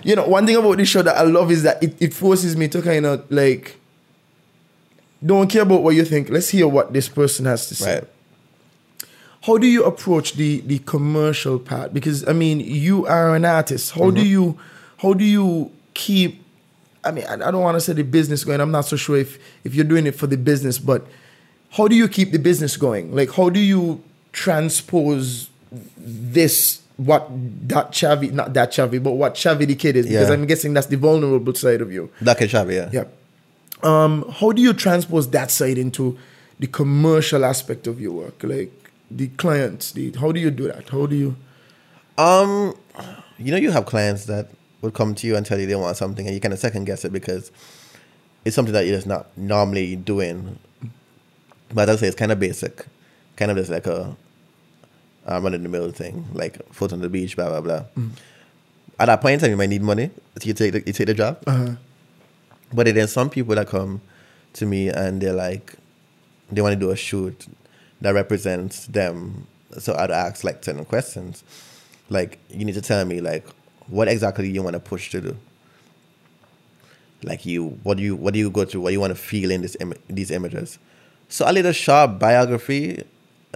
you 0.02 0.14
know, 0.14 0.26
one 0.26 0.46
thing 0.46 0.56
about 0.56 0.76
this 0.78 0.88
show 0.88 1.02
that 1.02 1.16
I 1.16 1.22
love 1.22 1.50
is 1.50 1.62
that 1.64 1.82
it, 1.82 1.96
it 2.00 2.14
forces 2.14 2.56
me 2.56 2.68
to 2.68 2.82
kind 2.82 3.06
of 3.06 3.24
like. 3.30 3.76
Don't 5.24 5.48
care 5.48 5.62
about 5.62 5.82
what 5.82 5.94
you 5.94 6.04
think. 6.04 6.28
Let's 6.28 6.50
hear 6.50 6.68
what 6.68 6.92
this 6.92 7.08
person 7.08 7.46
has 7.46 7.68
to 7.68 7.74
say 7.74 7.94
Right. 7.94 8.04
how 9.42 9.56
do 9.58 9.66
you 9.66 9.84
approach 9.84 10.34
the 10.34 10.60
the 10.60 10.78
commercial 10.80 11.58
part 11.58 11.94
because 11.94 12.26
i 12.28 12.32
mean 12.32 12.60
you 12.60 13.06
are 13.06 13.34
an 13.34 13.44
artist 13.44 13.92
how 13.92 14.10
do 14.10 14.20
mm-hmm. 14.20 14.30
you 14.30 14.58
how 14.98 15.14
do 15.14 15.24
you 15.24 15.70
keep 15.94 16.42
i 17.04 17.10
mean 17.10 17.24
i, 17.28 17.34
I 17.34 17.50
don't 17.50 17.62
want 17.62 17.76
to 17.76 17.80
say 17.80 17.92
the 17.94 18.02
business 18.04 18.44
going 18.44 18.60
i'm 18.60 18.70
not 18.70 18.84
so 18.86 18.96
sure 18.96 19.16
if 19.16 19.38
if 19.64 19.74
you're 19.74 19.84
doing 19.84 20.06
it 20.06 20.14
for 20.14 20.26
the 20.26 20.36
business 20.36 20.78
but 20.78 21.06
how 21.70 21.88
do 21.88 21.94
you 21.96 22.08
keep 22.08 22.32
the 22.32 22.38
business 22.38 22.76
going 22.76 23.14
like 23.14 23.30
how 23.32 23.48
do 23.50 23.60
you 23.60 24.02
transpose 24.36 25.48
this 25.98 26.82
what 26.96 27.28
that 27.68 27.90
chavi 27.92 28.30
not 28.32 28.54
that 28.54 28.70
chavi 28.70 29.02
but 29.02 29.12
what 29.12 29.34
chavi 29.34 29.66
the 29.66 29.74
kid 29.74 29.96
is 29.96 30.06
because 30.06 30.28
Yeah. 30.28 30.34
i'm 30.34 30.46
guessing 30.46 30.72
that's 30.74 30.86
the 30.86 30.96
vulnerable 30.96 31.54
side 31.54 31.80
of 31.80 31.90
you 31.92 32.10
That 32.22 32.38
can 32.38 32.48
shabby, 32.48 32.74
yeah. 32.74 32.90
yeah. 32.92 33.04
Um, 33.82 34.24
how 34.40 34.52
do 34.52 34.62
you 34.62 34.72
transpose 34.72 35.28
that 35.30 35.50
side 35.50 35.76
into 35.78 36.16
the 36.58 36.66
commercial 36.66 37.44
aspect 37.44 37.86
of 37.86 38.00
your 38.00 38.12
work? 38.12 38.42
Like 38.42 38.72
the 39.10 39.28
clients, 39.42 39.92
the 39.92 40.12
how 40.18 40.32
do 40.32 40.40
you 40.40 40.50
do 40.50 40.68
that? 40.68 40.88
How 40.88 41.04
do 41.06 41.14
you 41.14 41.36
Um, 42.16 42.74
you 43.38 43.50
know, 43.52 43.58
you 43.58 43.70
have 43.70 43.84
clients 43.84 44.24
that 44.32 44.48
would 44.80 44.94
come 44.94 45.14
to 45.16 45.26
you 45.26 45.36
and 45.36 45.44
tell 45.44 45.58
you 45.60 45.66
they 45.66 45.74
want 45.76 45.96
something, 45.98 46.24
and 46.26 46.34
you 46.34 46.40
kind 46.40 46.54
of 46.54 46.58
second 46.58 46.84
guess 46.86 47.04
it 47.04 47.12
because 47.12 47.50
it's 48.46 48.56
something 48.56 48.72
that 48.72 48.86
you're 48.86 48.96
just 48.96 49.06
not 49.06 49.26
normally 49.36 49.94
doing. 49.96 50.58
But 51.74 51.90
I'll 51.90 51.98
say 51.98 52.06
it's 52.06 52.16
kind 52.16 52.32
of 52.32 52.40
basic, 52.40 52.86
kind 53.36 53.50
of 53.50 53.58
just 53.58 53.70
like 53.70 53.86
a 53.86 54.16
um, 55.26 55.42
run 55.44 55.54
in 55.54 55.62
the 55.62 55.68
mill 55.68 55.90
thing, 55.90 56.24
like 56.32 56.56
foot 56.72 56.92
on 56.92 57.00
the 57.00 57.08
beach, 57.08 57.36
blah 57.36 57.48
blah 57.48 57.60
blah. 57.60 57.84
At 58.98 59.06
that 59.06 59.20
point 59.20 59.34
in 59.34 59.40
time, 59.40 59.50
you 59.50 59.56
might 59.56 59.68
need 59.68 59.82
money, 59.82 60.10
so 60.38 60.46
you 60.46 60.54
take 60.54 60.72
the, 60.72 60.82
you 60.86 60.92
take 60.92 61.06
the 61.06 61.14
job. 61.14 61.38
But 62.72 62.86
then 62.86 62.94
there's 62.94 63.12
some 63.12 63.28
people 63.30 63.54
that 63.54 63.68
come 63.68 64.00
to 64.54 64.66
me 64.66 64.88
and 64.88 65.20
they're 65.20 65.32
like, 65.34 65.74
they 66.50 66.60
want 66.62 66.72
to 66.72 66.80
do 66.80 66.90
a 66.90 66.96
shoot 66.96 67.46
that 68.00 68.12
represents 68.14 68.86
them. 68.86 69.46
So 69.78 69.94
I'd 69.94 70.10
ask 70.10 70.42
like 70.44 70.64
certain 70.64 70.84
questions, 70.84 71.44
like 72.08 72.38
you 72.48 72.64
need 72.64 72.74
to 72.74 72.80
tell 72.80 73.04
me 73.04 73.20
like 73.20 73.46
what 73.88 74.08
exactly 74.08 74.48
you 74.50 74.62
want 74.62 74.74
to 74.74 74.80
push 74.80 75.10
to 75.10 75.20
do. 75.20 75.36
Like 77.22 77.44
you, 77.46 77.78
what 77.82 77.96
do 77.98 78.02
you, 78.02 78.16
what 78.16 78.32
do 78.34 78.38
you 78.38 78.50
go 78.50 78.64
through? 78.64 78.80
What 78.82 78.90
do 78.90 78.92
you 78.94 79.00
want 79.00 79.10
to 79.10 79.20
feel 79.20 79.50
in 79.50 79.62
this 79.62 79.76
Im- 79.80 79.94
these 80.08 80.30
images? 80.30 80.78
So 81.28 81.48
a 81.48 81.52
little 81.52 81.72
short 81.72 82.18
biography, 82.18 83.04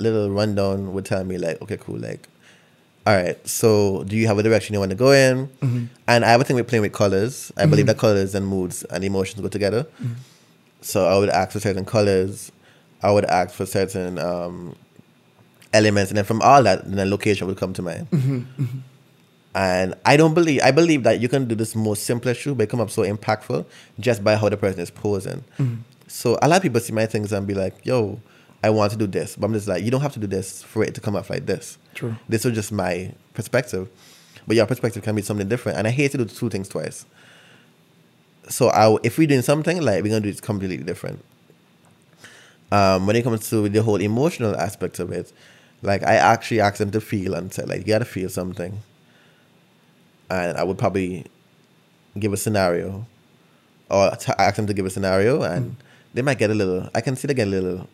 a 0.00 0.02
little 0.02 0.30
rundown 0.30 0.92
would 0.92 1.04
tell 1.04 1.24
me 1.24 1.38
like, 1.38 1.60
okay, 1.62 1.76
cool, 1.76 1.98
like 1.98 2.26
all 3.06 3.16
right, 3.16 3.48
so 3.48 4.04
do 4.04 4.14
you 4.14 4.26
have 4.26 4.38
a 4.38 4.42
direction 4.42 4.74
you 4.74 4.78
want 4.78 4.90
to 4.90 4.96
go 4.96 5.12
in? 5.12 5.46
Mm-hmm. 5.46 5.84
And 6.06 6.24
I 6.24 6.28
have 6.28 6.40
a 6.40 6.44
thing 6.44 6.56
with 6.56 6.68
playing 6.68 6.82
with 6.82 6.92
colors. 6.92 7.50
I 7.56 7.64
believe 7.64 7.86
mm-hmm. 7.86 7.88
that 7.88 7.98
colors 7.98 8.34
and 8.34 8.46
moods 8.46 8.84
and 8.84 9.02
emotions 9.02 9.40
go 9.40 9.48
together. 9.48 9.84
Mm-hmm. 9.84 10.12
So 10.82 11.06
I 11.06 11.18
would 11.18 11.30
ask 11.30 11.52
for 11.52 11.60
certain 11.60 11.86
colors. 11.86 12.52
I 13.02 13.10
would 13.10 13.24
ask 13.24 13.54
for 13.54 13.64
certain 13.64 14.18
um, 14.18 14.76
elements, 15.72 16.10
and 16.10 16.18
then 16.18 16.26
from 16.26 16.42
all 16.42 16.62
that, 16.62 16.84
then 16.84 16.96
the 16.96 17.06
location 17.06 17.46
would 17.46 17.56
come 17.56 17.72
to 17.72 17.82
mind. 17.82 18.06
And 19.54 19.94
I 20.04 20.16
don't 20.16 20.34
believe 20.34 20.60
I 20.62 20.70
believe 20.70 21.02
that 21.02 21.20
you 21.20 21.28
can 21.28 21.48
do 21.48 21.54
this 21.54 21.74
most 21.74 22.04
simplest 22.04 22.42
shoot, 22.42 22.56
but 22.56 22.64
it 22.64 22.70
come 22.70 22.80
up 22.80 22.90
so 22.90 23.02
impactful 23.02 23.64
just 23.98 24.22
by 24.22 24.36
how 24.36 24.48
the 24.48 24.56
person 24.56 24.80
is 24.80 24.90
posing. 24.90 25.42
So 26.06 26.38
a 26.42 26.48
lot 26.48 26.58
of 26.58 26.62
people 26.62 26.80
see 26.80 26.92
my 26.92 27.06
things 27.06 27.32
and 27.32 27.46
be 27.46 27.54
like, 27.54 27.74
"Yo, 27.84 28.20
I 28.62 28.70
want 28.70 28.92
to 28.92 28.98
do 28.98 29.06
this," 29.06 29.36
but 29.36 29.46
I'm 29.46 29.52
just 29.52 29.68
like, 29.68 29.82
"You 29.84 29.90
don't 29.90 30.02
have 30.02 30.12
to 30.14 30.20
do 30.20 30.26
this 30.26 30.62
for 30.62 30.84
it 30.84 30.94
to 30.94 31.00
come 31.00 31.16
off 31.16 31.30
like 31.30 31.46
this." 31.46 31.78
True. 31.94 32.16
This 32.28 32.44
is 32.44 32.54
just 32.54 32.72
my 32.72 33.12
perspective, 33.34 33.88
but 34.46 34.56
your 34.56 34.66
perspective 34.66 35.02
can 35.02 35.14
be 35.14 35.22
something 35.22 35.48
different, 35.48 35.78
and 35.78 35.86
I 35.86 35.90
hate 35.90 36.12
to 36.12 36.18
do 36.18 36.24
two 36.24 36.50
things 36.50 36.68
twice. 36.68 37.06
So 38.48 38.68
I, 38.68 38.96
if 39.02 39.16
we're 39.18 39.28
doing 39.28 39.42
something 39.42 39.80
like 39.80 40.02
we're 40.02 40.10
gonna 40.10 40.20
do 40.20 40.28
it 40.28 40.42
completely 40.42 40.78
different. 40.78 41.24
Um, 42.72 43.06
when 43.06 43.16
it 43.16 43.22
comes 43.22 43.48
to 43.50 43.68
the 43.68 43.82
whole 43.82 44.00
emotional 44.00 44.54
aspect 44.56 45.00
of 45.00 45.10
it, 45.10 45.32
like 45.82 46.02
I 46.02 46.14
actually 46.14 46.60
ask 46.60 46.76
them 46.76 46.90
to 46.92 47.00
feel 47.00 47.34
and 47.34 47.52
say 47.52 47.64
like 47.64 47.78
you 47.78 47.86
gotta 47.86 48.04
feel 48.04 48.28
something, 48.28 48.80
and 50.28 50.56
I 50.56 50.62
would 50.64 50.78
probably 50.78 51.26
give 52.18 52.32
a 52.32 52.36
scenario, 52.36 53.06
or 53.90 54.10
t- 54.16 54.32
ask 54.38 54.56
them 54.56 54.66
to 54.66 54.74
give 54.74 54.86
a 54.86 54.90
scenario, 54.90 55.42
and 55.42 55.76
they 56.14 56.22
might 56.22 56.38
get 56.38 56.50
a 56.50 56.54
little. 56.54 56.88
I 56.94 57.00
can 57.00 57.16
see 57.16 57.26
they 57.26 57.34
get 57.34 57.48
a 57.48 57.50
little 57.50 57.88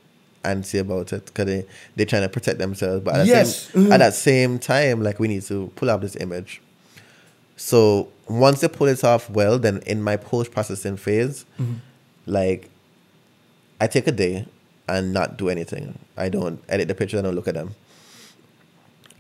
antsy 0.47 0.81
about 0.81 1.13
it 1.13 1.27
because 1.27 1.47
they 1.47 1.67
they're 1.97 2.07
trying 2.07 2.23
to 2.23 2.29
protect 2.29 2.59
themselves, 2.59 3.03
but 3.05 3.15
at, 3.15 3.19
the 3.19 3.27
Yes. 3.27 3.71
same, 3.71 3.93
at 3.93 3.99
that 3.99 4.15
same 4.15 4.59
time, 4.59 5.03
like 5.03 5.19
we 5.19 5.29
need 5.29 5.43
to 5.43 5.71
pull 5.77 5.91
up 5.91 6.01
this 6.01 6.17
image. 6.17 6.61
So 7.57 8.09
once 8.29 8.61
they 8.61 8.69
pull 8.69 8.87
it 8.87 9.03
off 9.03 9.29
well, 9.31 9.59
then 9.59 9.83
in 9.87 10.03
my 10.03 10.17
post 10.17 10.53
processing 10.53 10.97
phase, 10.97 11.45
mm-hmm. 11.59 11.75
like 12.27 12.71
I 13.81 13.87
take 13.87 14.07
a 14.07 14.13
day 14.13 14.47
and 14.89 15.13
not 15.13 15.37
do 15.37 15.49
anything. 15.49 15.99
I 16.17 16.29
don't 16.29 16.63
edit 16.69 16.89
the 16.89 16.95
picture. 16.95 17.19
I 17.19 17.23
don't 17.23 17.35
look 17.35 17.49
at 17.49 17.55
them. 17.55 17.75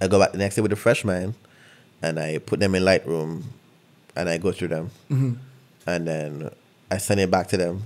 I 0.01 0.09
go 0.09 0.19
back 0.19 0.33
the 0.33 0.39
next 0.39 0.57
day 0.57 0.63
with 0.63 0.73
a 0.73 0.77
fresh 0.77 1.05
mind, 1.05 1.35
and 2.03 2.19
I 2.19 2.39
put 2.39 2.61
them 2.61 2.75
in 2.75 2.83
Lightroom, 2.83 3.45
and 4.15 4.29
I 4.29 4.39
go 4.39 4.53
through 4.53 4.69
them, 4.69 4.91
mm-hmm. 5.11 5.35
and 5.87 6.07
then 6.07 6.51
I 6.91 6.99
send 6.99 7.21
it 7.21 7.31
back 7.31 7.49
to 7.49 7.57
them. 7.57 7.85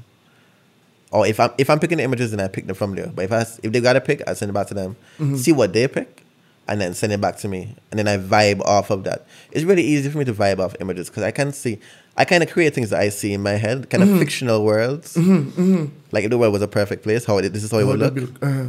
Or 1.12 1.26
if 1.26 1.40
I'm 1.40 1.50
if 1.58 1.68
I'm 1.68 1.80
picking 1.80 1.98
the 1.98 2.04
images, 2.04 2.30
then 2.30 2.40
I 2.40 2.48
pick 2.48 2.66
them 2.66 2.76
from 2.76 2.94
there. 2.94 3.08
But 3.08 3.24
if 3.24 3.32
I 3.32 3.40
if 3.62 3.72
they 3.72 3.80
got 3.80 3.94
to 3.94 4.00
pick, 4.00 4.22
I 4.28 4.34
send 4.34 4.50
it 4.50 4.52
back 4.52 4.68
to 4.68 4.74
them, 4.74 4.96
see 5.36 5.52
what 5.52 5.72
they 5.72 5.88
pick, 5.88 6.24
and 6.68 6.80
then 6.80 6.94
send 6.94 7.12
it 7.12 7.20
back 7.20 7.36
to 7.38 7.48
me, 7.48 7.74
and 7.90 7.98
then 7.98 8.06
I 8.06 8.16
vibe 8.16 8.61
off 8.61 8.90
of 8.90 9.02
that. 9.04 9.26
It's 9.50 9.64
really 9.64 9.82
easy 9.82 10.08
for 10.08 10.18
me 10.18 10.24
to 10.26 10.32
vibe 10.32 10.61
off 10.61 10.76
images 10.80 11.08
because 11.08 11.24
I 11.24 11.32
can 11.32 11.52
see. 11.52 11.78
I 12.16 12.24
kind 12.24 12.42
of 12.42 12.50
create 12.50 12.74
things 12.74 12.90
that 12.90 13.00
I 13.00 13.08
see 13.08 13.32
in 13.32 13.42
my 13.42 13.52
head, 13.52 13.88
kind 13.90 14.02
of 14.02 14.18
fictional 14.18 14.62
worlds. 14.64 15.16
Like 15.16 16.24
if 16.24 16.30
the 16.30 16.38
world 16.38 16.52
was 16.52 16.61
a 16.62 16.68
perfect 16.68 17.02
place, 17.02 17.24
how 17.24 17.38
it, 17.38 17.48
this 17.52 17.64
is 17.64 17.70
how 17.70 17.78
it 17.78 17.86
would 17.86 17.98
look 17.98 18.42
Uh, 18.42 18.68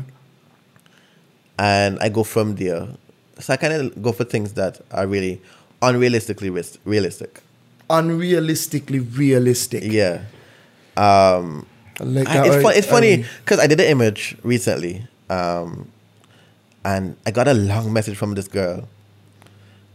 and 1.60 2.00
I 2.00 2.10
go 2.10 2.24
from 2.24 2.56
there. 2.56 2.88
So 3.40 3.54
I 3.54 3.58
kind 3.58 3.74
of 3.74 4.02
go 4.02 4.12
for 4.14 4.24
things 4.24 4.54
that 4.54 4.80
are 4.92 5.06
really 5.06 5.42
unrealistically 5.82 6.50
realistic. 6.86 7.42
unrealistically 7.90 9.18
realistic. 9.18 9.84
Yeah. 9.84 10.24
Um, 10.98 11.66
like 12.04 12.28
I- 12.28 12.46
it's, 12.48 12.56
fu- 12.62 12.68
I- 12.70 12.74
it's 12.74 12.88
funny 12.88 13.26
because 13.44 13.60
I 13.60 13.68
did 13.68 13.80
an 13.80 13.88
image 13.88 14.36
recently. 14.44 15.08
Um, 15.30 15.90
and 16.84 17.16
I 17.26 17.32
got 17.32 17.48
a 17.48 17.54
long 17.54 17.94
message 17.94 18.18
from 18.18 18.34
this 18.34 18.48
girl, 18.48 18.88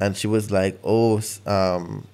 and 0.01 0.17
she 0.17 0.27
was 0.27 0.51
like, 0.51 0.79
"Oh, 0.85 1.21
um, 1.47 2.07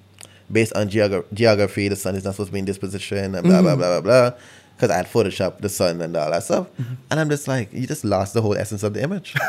based 0.51 0.73
on 0.73 0.89
geogra- 0.89 1.25
geography, 1.33 1.87
the 1.87 1.95
sun 1.95 2.15
is 2.15 2.23
not 2.25 2.31
supposed 2.33 2.49
to 2.49 2.53
be 2.53 2.59
in 2.59 2.65
this 2.65 2.77
position, 2.77 3.35
and 3.35 3.43
blah 3.43 3.61
blah 3.61 3.75
blah 3.75 3.99
blah 3.99 4.01
blah." 4.01 4.37
Because 4.75 4.89
I 4.89 4.97
had 4.97 5.05
photoshopped 5.05 5.59
the 5.61 5.69
sun 5.69 6.01
and 6.01 6.17
all 6.17 6.31
that 6.31 6.43
stuff, 6.43 6.67
and 7.11 7.19
I'm 7.19 7.29
just 7.29 7.47
like, 7.47 7.71
you 7.71 7.85
just 7.85 8.03
lost 8.03 8.33
the 8.33 8.41
whole 8.41 8.55
essence 8.55 8.81
of 8.83 8.93
the 8.95 9.03
image. 9.03 9.35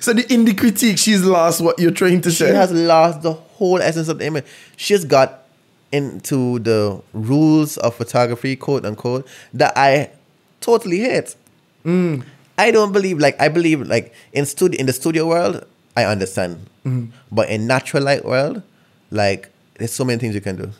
So 0.00 0.12
the, 0.12 0.32
in 0.32 0.44
the 0.44 0.54
critique, 0.54 0.98
she's 0.98 1.24
lost 1.24 1.60
what 1.60 1.80
you're 1.80 1.90
trying 1.90 2.20
to 2.20 2.30
she 2.30 2.36
say. 2.36 2.50
She 2.50 2.54
has 2.54 2.70
lost 2.70 3.22
the 3.22 3.32
whole 3.32 3.78
essence 3.82 4.06
of 4.06 4.18
the 4.20 4.26
image. 4.26 4.44
She's 4.76 5.04
got 5.04 5.45
into 5.92 6.58
the 6.58 7.00
rules 7.12 7.76
of 7.78 7.94
photography, 7.94 8.56
quote 8.56 8.84
unquote, 8.84 9.26
that 9.54 9.72
I 9.76 10.10
totally 10.60 10.98
hate. 11.00 11.36
I 12.58 12.70
don't 12.72 12.92
believe 12.92 13.18
like 13.18 13.40
I 13.40 13.48
believe 13.48 13.86
like 13.86 14.12
in 14.32 14.44
studio 14.46 14.80
in 14.80 14.86
the 14.86 14.92
studio 14.92 15.26
world, 15.28 15.64
I 15.96 16.04
understand. 16.04 16.66
But 17.30 17.48
in 17.50 17.66
natural 17.66 18.02
light 18.02 18.24
world, 18.24 18.62
like 19.10 19.50
there's 19.78 19.92
so 19.92 20.04
many 20.04 20.18
things 20.18 20.34
you 20.34 20.40
can 20.40 20.56
do. 20.56 20.70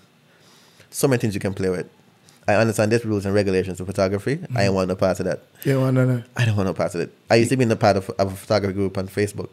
So 0.90 1.07
many 1.09 1.20
things 1.20 1.34
you 1.34 1.40
can 1.40 1.52
play 1.54 1.68
with. 1.68 1.88
I 2.48 2.54
understand 2.54 2.92
there's 2.92 3.04
rules 3.04 3.26
and 3.26 3.34
regulations 3.34 3.80
of 3.80 3.86
photography. 3.88 4.38
I 4.54 4.64
don't 4.66 4.74
want 4.76 4.88
no 4.88 4.94
part 4.94 5.18
of 5.18 5.26
that. 5.26 5.42
yeah, 5.64 5.76
well, 5.76 5.90
no, 5.90 6.04
no. 6.04 6.22
I 6.36 6.44
don't 6.44 6.57
want 6.57 6.68
no 6.68 6.74
part 6.74 6.94
of 6.94 7.00
it. 7.00 7.12
I 7.28 7.34
used 7.36 7.50
to 7.50 7.57
be 7.57 7.64
in 7.64 7.68
the 7.68 7.76
part 7.76 7.96
of, 7.96 8.09
of 8.11 8.32
a 8.32 8.36
photography 8.36 8.74
group 8.74 8.96
on 8.96 9.09
Facebook. 9.09 9.50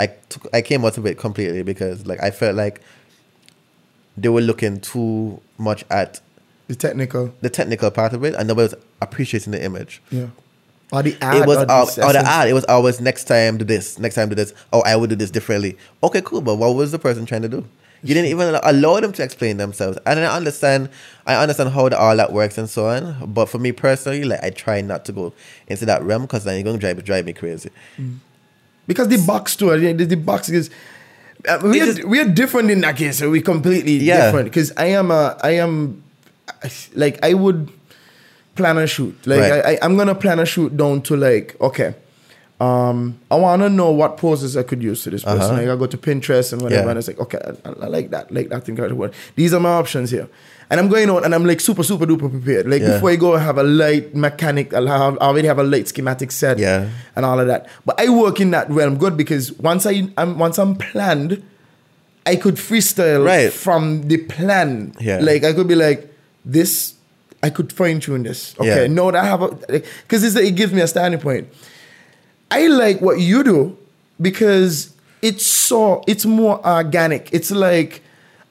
I 0.00 0.08
took, 0.28 0.48
I 0.52 0.60
came 0.60 0.84
out 0.84 0.98
of 0.98 1.06
it 1.06 1.16
completely 1.16 1.62
because 1.62 2.06
like 2.06 2.20
I 2.22 2.30
felt 2.32 2.56
like 2.56 2.80
they 4.16 4.28
were 4.28 4.40
looking 4.40 4.80
too 4.80 5.40
much 5.58 5.84
at 5.90 6.20
The 6.68 6.74
technical, 6.76 7.34
the 7.40 7.50
technical 7.50 7.90
part 7.90 8.12
of 8.12 8.24
it 8.24 8.34
and 8.34 8.48
nobody 8.48 8.64
was 8.72 8.74
appreciating 9.00 9.52
the 9.52 9.62
image. 9.62 10.00
yeah. 10.10 10.26
Or 10.92 11.02
the 11.02 11.16
ad. 11.20 11.42
it 11.42 11.46
was 11.48 11.56
or 11.58 11.66
the 11.66 11.72
al- 11.72 12.08
or 12.10 12.12
the 12.12 12.18
ad. 12.20 12.46
It 12.48 12.52
was 12.52 12.64
always 12.66 13.00
next 13.00 13.24
time 13.24 13.56
do 13.58 13.64
this, 13.64 13.98
next 13.98 14.14
time 14.14 14.28
do 14.28 14.34
this. 14.36 14.52
Oh, 14.72 14.82
I 14.82 14.94
would 14.94 15.10
do 15.10 15.16
this 15.16 15.30
differently. 15.30 15.76
Okay, 16.02 16.20
cool. 16.22 16.40
But 16.40 16.56
what 16.56 16.74
was 16.76 16.92
the 16.92 16.98
person 16.98 17.26
trying 17.26 17.42
to 17.42 17.48
do? 17.48 17.66
You 18.02 18.14
didn't 18.14 18.30
even 18.30 18.54
allow 18.62 19.00
them 19.00 19.12
to 19.12 19.22
explain 19.24 19.56
themselves. 19.56 19.98
And 20.06 20.20
I 20.20 20.36
understand, 20.36 20.90
I 21.26 21.36
understand 21.36 21.70
how 21.70 21.88
the, 21.88 21.98
all 21.98 22.14
that 22.18 22.32
works 22.32 22.58
and 22.58 22.68
so 22.68 22.86
on. 22.86 23.32
But 23.32 23.46
for 23.46 23.58
me 23.58 23.72
personally, 23.72 24.24
like 24.24 24.44
I 24.44 24.50
try 24.50 24.82
not 24.82 25.04
to 25.06 25.12
go 25.12 25.32
into 25.66 25.86
that 25.86 26.02
realm 26.02 26.22
because 26.22 26.44
then 26.44 26.54
you're 26.56 26.64
going 26.64 26.76
to 26.76 26.80
drive 26.80 27.02
drive 27.04 27.24
me 27.24 27.32
crazy. 27.32 27.70
Mm. 27.96 28.18
Because 28.86 29.08
the 29.08 29.24
box 29.26 29.56
to 29.56 29.70
it, 29.70 29.96
the, 29.96 30.04
the 30.04 30.16
box 30.16 30.48
is. 30.50 30.70
Uh, 31.48 31.60
we, 31.62 31.80
are, 31.80 31.84
is- 31.84 32.04
we 32.04 32.20
are 32.20 32.28
different 32.28 32.70
in 32.70 32.80
that 32.82 32.96
case. 32.96 33.18
So 33.18 33.30
we 33.30 33.40
completely 33.40 33.96
Yeah. 33.96 34.26
different. 34.26 34.46
Because 34.46 34.72
I 34.76 34.86
am 34.86 35.10
a, 35.10 35.36
I 35.42 35.50
am, 35.52 36.02
like 36.94 37.18
I 37.24 37.34
would 37.34 37.70
plan 38.54 38.78
a 38.78 38.86
shoot. 38.86 39.14
Like 39.26 39.40
Right. 39.40 39.52
I, 39.52 39.72
I, 39.72 39.78
I'm 39.82 39.96
gonna 39.96 40.14
plan 40.14 40.38
a 40.38 40.46
shoot 40.46 40.76
down 40.76 41.02
to 41.02 41.16
like 41.16 41.60
okay, 41.60 41.94
um, 42.60 43.18
I 43.30 43.34
want 43.36 43.62
to 43.62 43.68
know 43.68 43.90
what 43.90 44.16
poses 44.16 44.56
I 44.56 44.62
could 44.62 44.82
use 44.82 45.02
to 45.04 45.10
this 45.10 45.24
person. 45.24 45.40
Uh-huh. 45.40 45.52
Like 45.54 45.68
I 45.68 45.76
go 45.76 45.86
to 45.86 45.98
Pinterest 45.98 46.52
and 46.52 46.62
whatever, 46.62 46.84
Yeah. 46.84 46.90
and 46.90 46.98
it's 46.98 47.08
like 47.08 47.18
okay, 47.20 47.38
I, 47.64 47.68
I 47.68 47.86
like 47.88 48.10
that, 48.10 48.30
like 48.32 48.48
that 48.50 48.64
thing. 48.64 48.78
These 49.34 49.52
are 49.54 49.60
my 49.60 49.70
options 49.72 50.10
here. 50.10 50.28
And 50.70 50.80
I'm 50.80 50.88
going 50.88 51.10
out 51.10 51.24
and 51.24 51.34
I'm 51.34 51.44
like 51.44 51.60
super, 51.60 51.82
super 51.82 52.06
duper 52.06 52.30
prepared. 52.30 52.68
Like 52.68 52.80
Yeah. 52.82 52.94
before 52.94 53.10
I 53.10 53.16
go, 53.16 53.34
I 53.36 53.40
have 53.40 53.58
a 53.58 53.62
light 53.62 54.14
mechanic, 54.14 54.72
I'll 54.74 54.86
have, 54.86 55.18
I 55.20 55.26
already 55.26 55.46
have 55.48 55.58
a 55.58 55.62
light 55.64 55.88
schematic 55.88 56.30
set 56.32 56.58
Yeah. 56.58 56.88
and 57.16 57.24
all 57.26 57.38
of 57.38 57.46
that. 57.48 57.68
But 57.84 58.00
I 58.00 58.08
work 58.08 58.40
in 58.40 58.50
that 58.52 58.70
realm 58.70 58.96
good 58.96 59.16
because 59.16 59.52
once 59.58 59.84
I 59.86 60.08
I'm 60.16 60.38
once 60.38 60.58
I'm 60.58 60.74
planned, 60.76 61.42
I 62.26 62.36
could 62.36 62.56
freestyle 62.56 63.24
Right. 63.24 63.52
from 63.52 64.08
the 64.08 64.16
plan. 64.18 64.94
Yeah. 65.00 65.20
Like 65.20 65.44
I 65.44 65.52
could 65.52 65.68
be 65.68 65.74
like, 65.74 66.10
this, 66.46 66.94
I 67.42 67.50
could 67.50 67.70
fine 67.72 68.00
tune 68.00 68.22
this. 68.22 68.54
Okay, 68.58 68.82
Yeah. 68.82 68.86
no, 68.86 69.10
that 69.10 69.22
I 69.22 69.26
have 69.26 69.42
a 69.42 69.48
because 70.08 70.24
it 70.36 70.54
gives 70.56 70.72
me 70.72 70.80
a 70.80 70.86
standing 70.88 71.20
point. 71.20 71.48
I 72.50 72.66
like 72.68 73.00
what 73.00 73.20
you 73.20 73.42
do 73.44 73.76
because 74.20 74.90
it's 75.20 75.44
so 75.46 76.02
it's 76.06 76.24
more 76.24 76.64
organic. 76.66 77.28
It's 77.32 77.50
like 77.50 78.00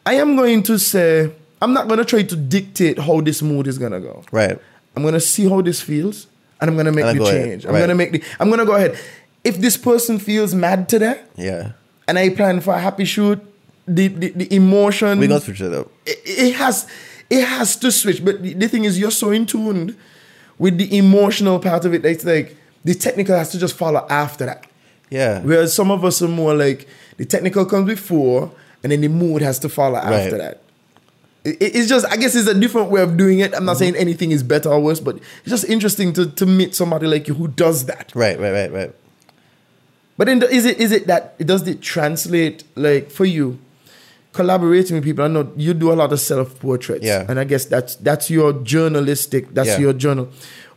I 0.06 0.16
am 0.16 0.36
going 0.36 0.62
to 0.64 0.78
say 0.78 1.32
I'm 1.64 1.74
not 1.74 1.88
gonna 1.88 2.06
try 2.06 2.24
to 2.24 2.36
dictate 2.36 3.00
how 3.00 3.22
this 3.22 3.42
mood 3.42 3.68
is 3.68 3.78
gonna 3.78 4.00
go. 4.00 4.24
Right. 4.32 4.60
I'm 4.96 5.04
gonna 5.04 5.20
see 5.20 5.48
how 5.50 5.62
this 5.62 5.82
feels, 5.82 6.28
and 6.60 6.70
I'm 6.70 6.78
gonna 6.78 6.92
make 6.92 7.06
And 7.06 7.16
the 7.20 7.24
go 7.24 7.30
ahead, 7.30 7.46
change. 7.50 7.66
I'm 7.66 7.74
right. 7.74 7.80
gonna 7.80 7.96
make 7.96 8.12
the. 8.12 8.24
I'm 8.40 8.50
gonna 8.50 8.66
go 8.66 8.76
ahead. 8.76 8.98
If 9.44 9.58
this 9.58 9.76
person 9.78 10.20
feels 10.20 10.54
mad 10.54 10.88
today, 10.90 11.22
Yeah. 11.36 11.72
and 12.08 12.20
I 12.20 12.30
plan 12.30 12.60
for 12.62 12.74
a 12.74 12.80
happy 12.80 13.06
shoot, 13.06 13.40
the 13.88 14.08
the, 14.10 14.30
the 14.42 14.56
emotion 14.56 15.18
going 15.20 15.30
to 15.30 15.40
switch 15.42 15.62
it 15.62 15.74
up. 15.74 15.88
it, 16.06 16.20
it 16.26 16.54
has 16.56 16.88
it 17.30 17.44
has 17.48 17.76
to 17.78 17.92
switch. 17.92 18.24
But 18.24 18.42
the, 18.44 18.54
the 18.54 18.68
thing 18.68 18.84
is, 18.86 19.00
you're 19.00 19.12
so 19.12 19.32
in 19.32 19.46
tune 19.46 19.96
with 20.60 20.78
the 20.78 20.98
emotional 20.98 21.60
part 21.60 21.86
of 21.86 21.94
it. 21.94 22.06
It's 22.06 22.24
like 22.26 22.56
the 22.86 22.94
technical 22.94 23.36
has 23.38 23.50
to 23.52 23.60
just 23.60 23.76
follow 23.76 24.06
after 24.10 24.46
that. 24.46 24.66
Yeah. 25.10 25.42
Whereas 25.42 25.74
some 25.74 25.92
of 25.92 26.04
us 26.06 26.22
are 26.22 26.28
more 26.28 26.54
like 26.56 26.88
the 27.18 27.26
technical 27.26 27.66
comes 27.66 27.88
before, 27.88 28.52
and 28.84 28.92
then 28.92 29.02
the 29.02 29.08
mood 29.10 29.42
has 29.42 29.60
to 29.60 29.70
follow 29.70 29.98
after 29.98 30.38
that. 30.38 30.62
It- 31.46 31.58
it- 31.62 31.76
it's 31.76 31.90
just, 31.90 32.06
I 32.10 32.16
guess, 32.16 32.36
it's 32.36 32.48
a 32.48 32.54
different 32.54 32.90
way 32.90 33.02
of 33.02 33.18
doing 33.18 33.40
it. 33.40 33.54
I'm 33.54 33.66
not 33.66 33.78
saying 33.78 33.96
anything 33.98 34.32
is 34.32 34.44
better 34.44 34.70
or 34.70 34.80
worse, 34.80 35.00
but 35.02 35.18
it's 35.18 35.50
just 35.50 35.66
interesting 35.66 36.14
to 36.14 36.28
to 36.28 36.46
meet 36.46 36.74
somebody 36.76 37.06
like 37.08 37.28
you 37.28 37.34
who 37.34 37.48
does 37.50 37.86
that. 37.86 38.12
Right, 38.16 38.40
right, 38.40 38.52
right, 38.52 38.72
right. 38.72 38.96
But 40.18 40.28
then, 40.28 40.42
is 40.44 40.66
it 40.66 40.78
is 40.80 40.92
it 40.92 41.08
that 41.08 41.36
it 41.40 41.48
does 41.48 41.68
it 41.68 41.82
translate 41.82 42.64
like 42.76 43.10
for 43.12 43.26
you? 43.26 43.58
Collaborating 44.32 44.96
with 44.96 45.04
people, 45.04 45.24
I 45.24 45.28
know 45.28 45.52
you 45.56 45.76
do 45.76 45.92
a 45.92 45.94
lot 45.94 46.12
of 46.12 46.20
self 46.20 46.60
portraits, 46.60 47.06
Yeah. 47.06 47.24
and 47.30 47.40
I 47.40 47.44
guess 47.44 47.66
that's 47.66 47.96
that's 47.98 48.32
your 48.32 48.52
journalistic, 48.54 49.54
that's 49.54 49.70
Yeah. 49.70 49.80
your 49.80 49.94
journal. 49.94 50.30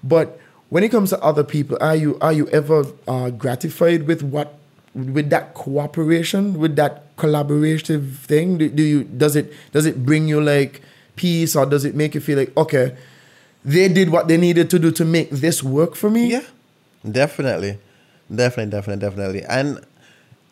But 0.04 0.38
when 0.68 0.84
it 0.84 0.90
comes 0.90 1.08
to 1.10 1.18
other 1.22 1.42
people, 1.44 1.78
are 1.80 1.96
you 1.96 2.18
are 2.20 2.34
you 2.34 2.48
ever 2.48 2.84
uh, 3.08 3.30
gratified 3.30 4.06
with 4.06 4.22
what 4.22 4.58
with 4.94 5.30
that 5.30 5.54
cooperation, 5.54 6.58
with 6.58 6.76
that 6.76 7.05
collaborative 7.16 8.16
thing? 8.16 8.58
Do, 8.58 8.68
do 8.68 8.82
you 8.82 9.04
does 9.04 9.36
it 9.36 9.52
does 9.72 9.86
it 9.86 10.04
bring 10.04 10.28
you 10.28 10.40
like 10.40 10.82
peace, 11.16 11.56
or 11.56 11.66
does 11.66 11.84
it 11.84 11.94
make 11.94 12.14
you 12.14 12.20
feel 12.20 12.38
like 12.38 12.56
okay, 12.56 12.96
they 13.64 13.88
did 13.88 14.10
what 14.10 14.28
they 14.28 14.36
needed 14.36 14.70
to 14.70 14.78
do 14.78 14.90
to 14.92 15.04
make 15.04 15.30
this 15.30 15.62
work 15.62 15.94
for 15.96 16.10
me? 16.10 16.28
Yeah, 16.28 16.44
definitely, 17.10 17.78
definitely, 18.34 18.70
definitely, 18.70 19.00
definitely. 19.00 19.42
And 19.44 19.80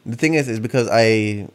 the 0.06 0.16
thing 0.16 0.34
is, 0.34 0.48
is 0.48 0.60
because 0.60 0.88
I, 0.90 1.48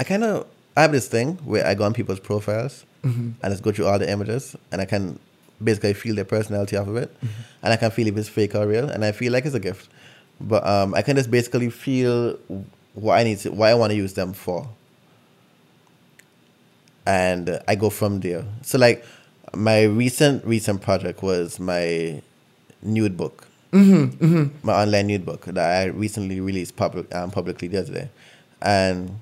I 0.00 0.04
kind 0.04 0.24
of 0.24 0.46
I 0.76 0.82
have 0.82 0.92
this 0.92 1.08
thing 1.08 1.36
where 1.44 1.66
I 1.66 1.74
go 1.74 1.84
on 1.84 1.92
people's 1.94 2.20
profiles 2.20 2.84
and 3.02 3.36
just 3.42 3.62
go 3.62 3.70
through 3.70 3.86
all 3.86 3.98
the 3.98 4.10
images, 4.10 4.56
and 4.72 4.80
I 4.80 4.86
can 4.86 5.18
basically 5.62 5.92
feel 5.92 6.14
their 6.14 6.24
personality 6.24 6.76
off 6.76 6.88
of 6.88 6.96
it, 6.96 7.14
and 7.62 7.72
I 7.72 7.76
can 7.76 7.90
feel 7.90 8.06
if 8.06 8.16
it's 8.16 8.28
fake 8.28 8.54
or 8.54 8.66
real, 8.66 8.88
and 8.88 9.04
I 9.04 9.12
feel 9.12 9.32
like 9.32 9.44
it's 9.44 9.54
a 9.54 9.60
gift. 9.60 9.90
But 10.40 10.66
um, 10.66 10.94
I 10.94 11.02
can 11.02 11.14
just 11.14 11.30
basically 11.30 11.70
feel 11.70 12.38
what 12.94 13.18
I 13.18 13.22
need 13.24 13.38
to, 13.40 13.50
what 13.52 13.68
I 13.68 13.74
want 13.74 13.90
to 13.90 13.96
use 13.96 14.14
them 14.14 14.32
for, 14.32 14.68
and 17.06 17.60
I 17.68 17.74
go 17.74 17.90
from 17.90 18.20
there. 18.20 18.44
So 18.62 18.78
like, 18.78 19.04
my 19.54 19.82
recent 19.84 20.44
recent 20.44 20.80
project 20.82 21.22
was 21.22 21.60
my 21.60 22.22
nude 22.82 23.16
book 23.16 23.46
my 23.72 24.72
online 24.82 25.08
nude 25.08 25.24
book 25.26 25.46
that 25.46 25.58
I 25.82 25.84
recently 25.86 26.40
released 26.40 26.76
public 26.76 27.12
um, 27.14 27.30
publicly 27.32 27.66
the 27.66 27.78
other 27.80 27.92
day, 27.92 28.08
and 28.62 29.18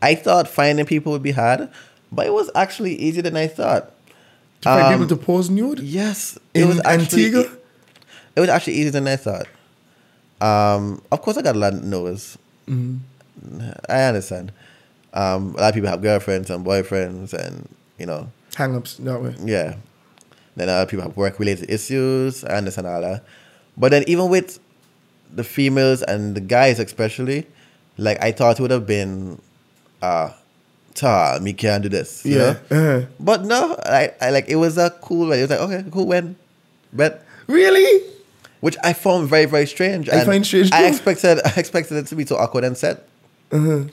I 0.00 0.14
thought 0.14 0.46
finding 0.48 0.86
people 0.86 1.10
would 1.12 1.22
be 1.22 1.32
hard, 1.32 1.68
but 2.12 2.26
it 2.26 2.32
was 2.32 2.48
actually 2.54 2.94
easier 2.96 3.22
than 3.22 3.36
I 3.36 3.48
thought. 3.48 3.90
To 4.60 4.68
find 4.68 4.82
Um, 4.86 4.92
people 4.92 5.16
to 5.16 5.24
pose 5.24 5.50
nude 5.50 5.80
Yes, 5.80 6.38
it 6.54 6.64
was 6.64 6.80
actually 6.84 7.24
Antigua. 7.26 7.56
it 8.36 8.40
was 8.40 8.48
actually 8.48 8.74
easier 8.74 8.92
than 8.92 9.08
I 9.08 9.16
thought. 9.16 9.46
Um, 10.42 11.00
of 11.12 11.22
course, 11.22 11.36
I 11.36 11.42
got 11.42 11.54
a 11.56 11.58
lot 11.58 11.72
of 11.74 11.84
no's. 11.84 12.36
I 13.88 14.02
understand. 14.04 14.52
Um, 15.14 15.54
a 15.56 15.60
lot 15.60 15.68
of 15.68 15.74
people 15.74 15.90
have 15.90 16.02
girlfriends 16.02 16.50
and 16.50 16.64
boyfriends, 16.64 17.32
and 17.34 17.68
you 17.98 18.06
know, 18.06 18.30
Hang-ups 18.56 18.96
that 18.98 19.20
way. 19.22 19.34
yeah. 19.44 19.76
Then 20.56 20.68
other 20.68 20.84
people 20.90 21.02
have 21.04 21.16
work 21.16 21.38
related 21.38 21.70
issues. 21.70 22.44
I 22.44 22.56
understand 22.56 22.86
all 22.86 23.00
that. 23.00 23.24
But 23.76 23.90
then 23.90 24.04
even 24.06 24.28
with 24.28 24.58
the 25.32 25.44
females 25.44 26.02
and 26.02 26.34
the 26.34 26.40
guys 26.40 26.78
especially, 26.78 27.46
like 27.96 28.22
I 28.22 28.32
thought 28.32 28.58
it 28.58 28.62
would 28.62 28.70
have 28.70 28.86
been 28.86 29.40
uh 30.02 30.30
ta, 30.94 31.38
me 31.40 31.54
can't 31.54 31.82
do 31.82 31.88
this. 31.88 32.24
You 32.26 32.36
Yeah. 32.36 32.56
Know? 32.70 32.98
uh-huh. 33.00 33.06
But 33.18 33.44
no, 33.44 33.76
I, 33.84 34.12
I 34.20 34.28
like 34.30 34.48
it 34.48 34.56
was 34.56 34.76
a 34.76 34.90
cool 35.00 35.28
way. 35.28 35.38
It 35.38 35.48
was 35.48 35.50
like, 35.50 35.60
okay, 35.60 35.84
cool 35.90 36.06
when. 36.06 36.36
But 36.92 37.24
Really? 37.46 38.02
Which 38.62 38.76
I 38.82 38.92
found 38.92 39.28
very, 39.28 39.44
very 39.44 39.66
strange. 39.66 40.08
I 40.08 40.18
And 40.18 40.26
find 40.26 40.46
strange 40.46 40.70
I 40.72 40.82
too. 40.82 40.86
expected 40.86 41.40
I 41.44 41.52
expected 41.58 41.96
it 41.98 42.06
to 42.06 42.14
be 42.16 42.24
so 42.24 42.36
awkward 42.36 42.62
and 42.64 42.78
set. 42.78 43.08
Uh-huh. 43.50 43.84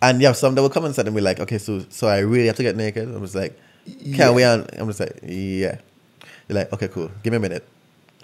And 0.00 0.20
yeah, 0.20 0.32
some 0.32 0.54
that 0.54 0.62
would 0.62 0.72
come 0.72 0.84
and 0.84 0.94
set 0.94 1.06
and 1.06 1.16
be 1.16 1.22
like, 1.22 1.40
okay, 1.40 1.56
so 1.58 1.84
so 1.88 2.06
I 2.06 2.18
really 2.18 2.46
have 2.46 2.56
to 2.56 2.62
get 2.62 2.76
naked. 2.76 3.08
I 3.12 3.18
was 3.18 3.34
like, 3.34 3.58
can 4.14 4.34
we? 4.34 4.44
On? 4.44 4.66
I'm 4.78 4.86
just 4.88 5.00
like, 5.00 5.18
yeah. 5.22 5.78
They're 6.46 6.56
like, 6.58 6.72
okay, 6.74 6.88
cool. 6.88 7.10
Give 7.22 7.32
me 7.32 7.38
a 7.38 7.40
minute. 7.40 7.66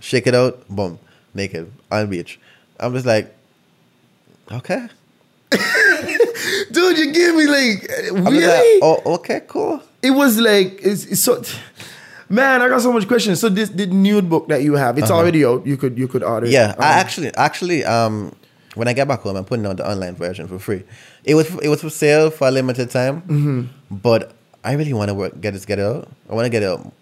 Shake 0.01 0.27
it 0.27 0.35
out. 0.35 0.69
Boom. 0.69 0.99
Naked 1.33 1.73
on 1.91 2.03
the 2.03 2.07
beach. 2.09 2.39
I'm 2.79 2.93
just 2.93 3.07
like, 3.07 3.35
okay. 4.53 4.87
Dude, 6.73 6.99
you 6.99 7.13
give 7.13 7.35
me 7.37 7.47
like 7.47 7.89
really? 8.13 8.47
like, 8.47 8.83
oh, 8.83 9.03
okay, 9.15 9.41
cool. 9.49 9.83
It 10.03 10.11
was 10.11 10.39
like 10.39 10.81
it's, 10.83 11.07
it's 11.07 11.23
so. 11.23 11.43
Man, 12.29 12.63
I 12.63 12.69
got 12.69 12.81
so 12.83 12.93
much 12.93 13.07
questions. 13.07 13.41
So 13.41 13.49
this 13.49 13.69
the 13.69 13.87
nude 13.87 14.29
book 14.31 14.49
that 14.49 14.63
you 14.63 14.75
have, 14.75 14.99
it's 14.99 15.11
already 15.11 15.45
out. 15.45 15.67
You 15.67 15.77
could 15.77 15.99
you 15.99 16.09
could 16.09 16.23
order. 16.23 16.47
it. 16.47 16.55
Uh-huh. 16.55 16.75
Yeah, 16.79 16.85
I 16.85 16.93
Um, 16.95 16.99
actually, 17.01 17.35
actually, 17.35 17.85
um, 17.85 18.35
when 18.75 18.89
I 18.89 18.93
get 18.93 19.07
back 19.07 19.21
home, 19.21 19.37
I'm 19.37 19.45
putting 19.45 19.67
out 19.67 19.77
the 19.77 19.89
online 19.89 20.15
version 20.17 20.47
for 20.49 20.59
free. 20.59 20.83
It 21.25 21.35
was 21.35 21.53
it 21.63 21.69
was 21.69 21.81
for 21.83 21.91
sale 21.91 22.31
for 22.31 22.49
a 22.49 22.51
limited 22.51 22.91
time, 22.91 23.23
Mm-hmm. 23.23 23.97
but 23.97 24.33
I 24.65 24.73
really 24.73 24.93
want 24.95 25.09
to 25.11 25.15
work 25.15 25.41
get 25.41 25.53
this 25.53 25.65
get 25.67 25.79
out. 25.79 26.09
I 26.31 26.35
want 26.35 26.47
to 26.47 26.51
get 26.51 26.63
it 26.63 26.69
out 26.69 26.93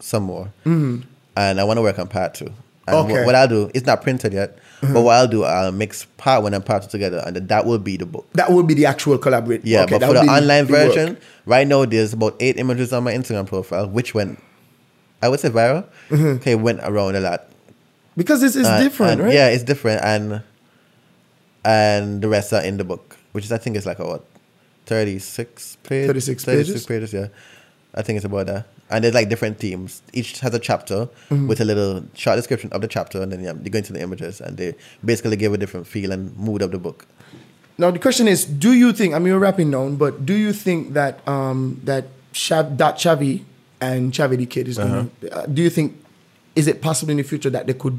some 0.00 0.22
more, 0.24 0.50
and 0.64 1.04
I 1.36 1.64
want 1.64 1.76
to 1.78 1.82
work 1.82 1.98
on 1.98 2.08
part 2.08 2.34
two. 2.34 2.46
And 2.46 2.54
Mm-hmm. 2.86 2.94
Okay. 2.94 3.12
Mm-hmm. 3.12 3.16
what, 3.18 3.26
what 3.26 3.34
I'll 3.34 3.48
do, 3.48 3.70
it's 3.74 3.84
not 3.86 4.00
printed 4.02 4.32
yet, 4.32 4.58
but 4.80 5.00
what 5.02 5.16
I'll 5.16 5.26
do, 5.26 5.42
I'll 5.42 5.72
mix 5.72 6.06
part 6.18 6.42
one 6.44 6.54
and 6.54 6.64
part 6.64 6.82
two 6.84 6.88
together, 6.88 7.20
and 7.26 7.36
that 7.36 7.66
will 7.66 7.78
be 7.80 7.96
the 7.96 8.06
book. 8.06 8.26
that 8.34 8.50
will 8.52 8.62
be 8.62 8.74
the 8.74 8.86
actual 8.86 9.18
collaborate. 9.18 9.64
Yeah, 9.64 9.82
Okay, 9.82 9.94
but 9.94 9.98
that 10.00 10.06
for 10.06 10.14
the 10.14 10.20
online 10.32 10.66
the 10.66 10.72
version, 10.72 11.16
right 11.46 11.66
now 11.66 11.84
there's 11.84 12.12
about 12.12 12.36
eight 12.40 12.56
images 12.58 12.92
on 12.92 13.02
my 13.04 13.12
Instagram 13.12 13.46
profile, 13.48 13.88
which 13.88 14.14
went, 14.14 14.38
I 15.22 15.28
would 15.28 15.40
say 15.40 15.48
viral. 15.50 15.84
Okay, 16.12 16.54
went 16.54 16.80
around 16.82 17.16
a 17.16 17.20
lot. 17.20 17.48
because 18.16 18.42
it's, 18.42 18.56
is 18.56 18.66
Uh, 18.66 18.80
different, 18.82 19.12
and- 19.12 19.20
right? 19.22 19.34
Yeah, 19.34 19.48
it's 19.48 19.64
different, 19.64 20.00
and 20.04 20.42
and 21.64 22.22
the 22.22 22.28
rest 22.28 22.52
are 22.52 22.62
in 22.62 22.76
the 22.76 22.84
book, 22.84 23.16
which 23.32 23.44
is 23.44 23.52
I 23.52 23.58
think 23.58 23.76
it's 23.76 23.86
like 23.86 23.98
a 23.98 24.04
what, 24.06 24.24
thirty 24.86 25.18
six 25.18 25.76
pages. 25.82 26.06
36 26.06 26.44
pages? 26.44 26.86
pages. 26.86 27.12
Yeah, 27.12 27.28
I 27.94 28.02
think 28.02 28.16
it's 28.16 28.24
about 28.24 28.46
that. 28.46 28.66
And 28.88 29.02
there's 29.02 29.14
like 29.14 29.28
different 29.28 29.58
themes. 29.58 30.00
Each 30.12 30.38
has 30.40 30.54
a 30.54 30.60
chapter 30.60 31.08
Mm-hmm. 31.30 31.48
with 31.48 31.60
a 31.60 31.64
little 31.64 32.04
short 32.14 32.36
description 32.36 32.70
of 32.72 32.80
the 32.82 32.88
chapter, 32.88 33.20
and 33.20 33.32
then 33.32 33.42
yeah, 33.42 33.52
they 33.52 33.68
go 33.70 33.78
into 33.78 33.92
the 33.92 34.00
images, 34.00 34.40
and 34.40 34.56
they 34.56 34.74
basically 35.04 35.36
give 35.36 35.52
a 35.52 35.58
different 35.58 35.86
feel 35.86 36.12
and 36.12 36.36
mood 36.38 36.62
of 36.62 36.70
the 36.70 36.78
book. 36.78 37.06
Now 37.78 37.90
the 37.90 37.98
question 37.98 38.28
is, 38.28 38.44
do 38.44 38.72
you 38.72 38.92
think? 38.92 39.12
I 39.14 39.18
mean, 39.18 39.32
we're 39.34 39.40
wrapping 39.40 39.70
down, 39.70 39.96
but 39.96 40.24
do 40.24 40.34
you 40.34 40.52
think 40.52 40.92
that 40.94 41.26
um 41.28 41.80
that 41.84 42.06
that 42.78 42.96
Chavi 42.96 43.42
and 43.94 44.12
Chavi 44.12 44.36
the 44.36 44.46
kid 44.46 44.68
is 44.68 44.78
going 44.78 45.10
to? 45.10 45.28
Uh-huh. 45.28 45.40
Uh, 45.40 45.46
do 45.46 45.62
you 45.62 45.70
think 45.70 46.02
is 46.54 46.66
it 46.66 46.80
possible 46.80 47.10
in 47.10 47.18
the 47.18 47.22
future 47.22 47.50
that 47.50 47.66
they 47.66 47.74
could 47.74 47.98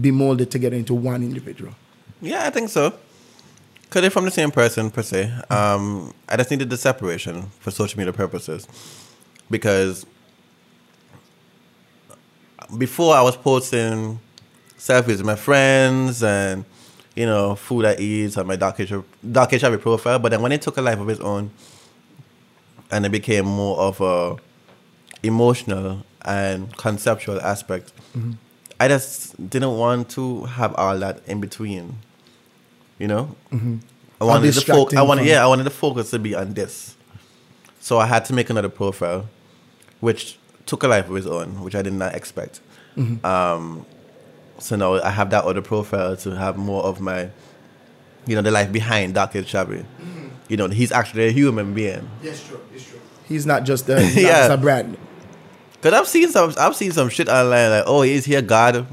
be 0.00 0.10
molded 0.10 0.50
together 0.50 0.76
into 0.76 0.94
one 0.94 1.22
individual? 1.22 1.72
Yeah, 2.20 2.46
I 2.46 2.50
think 2.50 2.68
so. 2.70 2.92
Cause 3.90 4.00
they're 4.00 4.10
from 4.10 4.24
the 4.24 4.30
same 4.30 4.50
person 4.50 4.90
per 4.90 5.02
se. 5.02 5.32
Um, 5.50 6.12
I 6.28 6.36
just 6.36 6.50
needed 6.50 6.68
the 6.68 6.76
separation 6.76 7.42
for 7.60 7.70
social 7.70 7.96
media 7.98 8.12
purposes, 8.12 8.66
because 9.48 10.04
before 12.76 13.14
I 13.14 13.22
was 13.22 13.36
posting 13.36 14.18
selfies 14.78 15.18
with 15.18 15.24
my 15.24 15.36
friends 15.36 16.22
and 16.22 16.64
you 17.14 17.24
know 17.24 17.54
food 17.54 17.84
I 17.84 17.94
eat 17.96 18.36
on 18.36 18.46
my 18.46 18.56
dark 18.56 18.80
H- 18.80 18.92
dark 19.30 19.52
HIV 19.52 19.80
profile, 19.80 20.18
but 20.18 20.30
then 20.30 20.42
when 20.42 20.50
it 20.50 20.62
took 20.62 20.76
a 20.76 20.82
life 20.82 20.98
of 20.98 21.08
its 21.08 21.20
own, 21.20 21.50
and 22.90 23.06
it 23.06 23.12
became 23.12 23.44
more 23.44 23.78
of 23.78 24.00
a 24.00 24.36
emotional 25.24 26.04
and 26.24 26.74
conceptual 26.76 27.40
aspect, 27.40 27.92
mm-hmm. 28.16 28.32
I 28.78 28.88
just 28.88 29.50
didn't 29.50 29.76
want 29.76 30.10
to 30.10 30.44
have 30.44 30.74
all 30.74 30.98
that 30.98 31.20
in 31.26 31.40
between. 31.40 31.96
You 32.98 33.08
know, 33.08 33.36
mm-hmm. 33.52 33.78
I 34.20 34.24
wanted 34.24 34.54
the 34.54 34.60
fo- 34.60 34.96
I 34.96 35.02
wanted 35.02 35.26
yeah, 35.26 35.42
I 35.42 35.46
wanted 35.46 35.64
the 35.64 35.70
focus 35.70 36.10
to 36.10 36.18
be 36.18 36.34
on 36.34 36.54
this. 36.54 36.96
So 37.80 37.98
I 37.98 38.06
had 38.06 38.24
to 38.26 38.32
make 38.32 38.48
another 38.50 38.68
profile, 38.68 39.28
which 40.00 40.38
took 40.64 40.82
a 40.84 40.88
life 40.88 41.08
of 41.10 41.16
its 41.16 41.26
own, 41.26 41.62
which 41.62 41.74
I 41.74 41.82
did 41.82 41.92
not 41.92 42.14
expect. 42.14 42.60
Mm-hmm. 42.96 43.24
Um, 43.26 43.84
so 44.58 44.76
now 44.76 44.94
I 45.02 45.10
have 45.10 45.30
that 45.30 45.44
other 45.44 45.60
profile 45.60 46.16
to 46.18 46.30
have 46.36 46.56
more 46.56 46.82
of 46.84 47.00
my, 47.00 47.28
you 48.26 48.36
know, 48.36 48.42
the 48.42 48.50
life 48.50 48.72
behind 48.72 49.14
Dark 49.14 49.36
Age 49.36 49.48
Shabby. 49.48 49.84
You 50.48 50.56
know, 50.56 50.68
he's 50.68 50.92
actually 50.92 51.28
a 51.28 51.30
human 51.30 51.74
being. 51.74 52.08
Yes, 52.22 52.46
true. 52.46 52.60
It's 52.72 52.88
true. 52.88 53.00
He's 53.26 53.46
not 53.46 53.64
just 53.64 53.88
a, 53.88 54.00
he's 54.02 54.24
not 54.24 54.30
just 54.30 54.50
a 54.52 54.56
brand. 54.56 54.96
Cause 55.84 55.92
I've 55.92 56.08
seen 56.08 56.30
some, 56.30 56.54
I've 56.58 56.74
seen 56.74 56.92
some 56.92 57.10
shit 57.10 57.28
online 57.28 57.68
like, 57.70 57.84
oh, 57.86 58.00
is 58.02 58.24
he 58.24 58.34
a 58.36 58.40
god? 58.42 58.86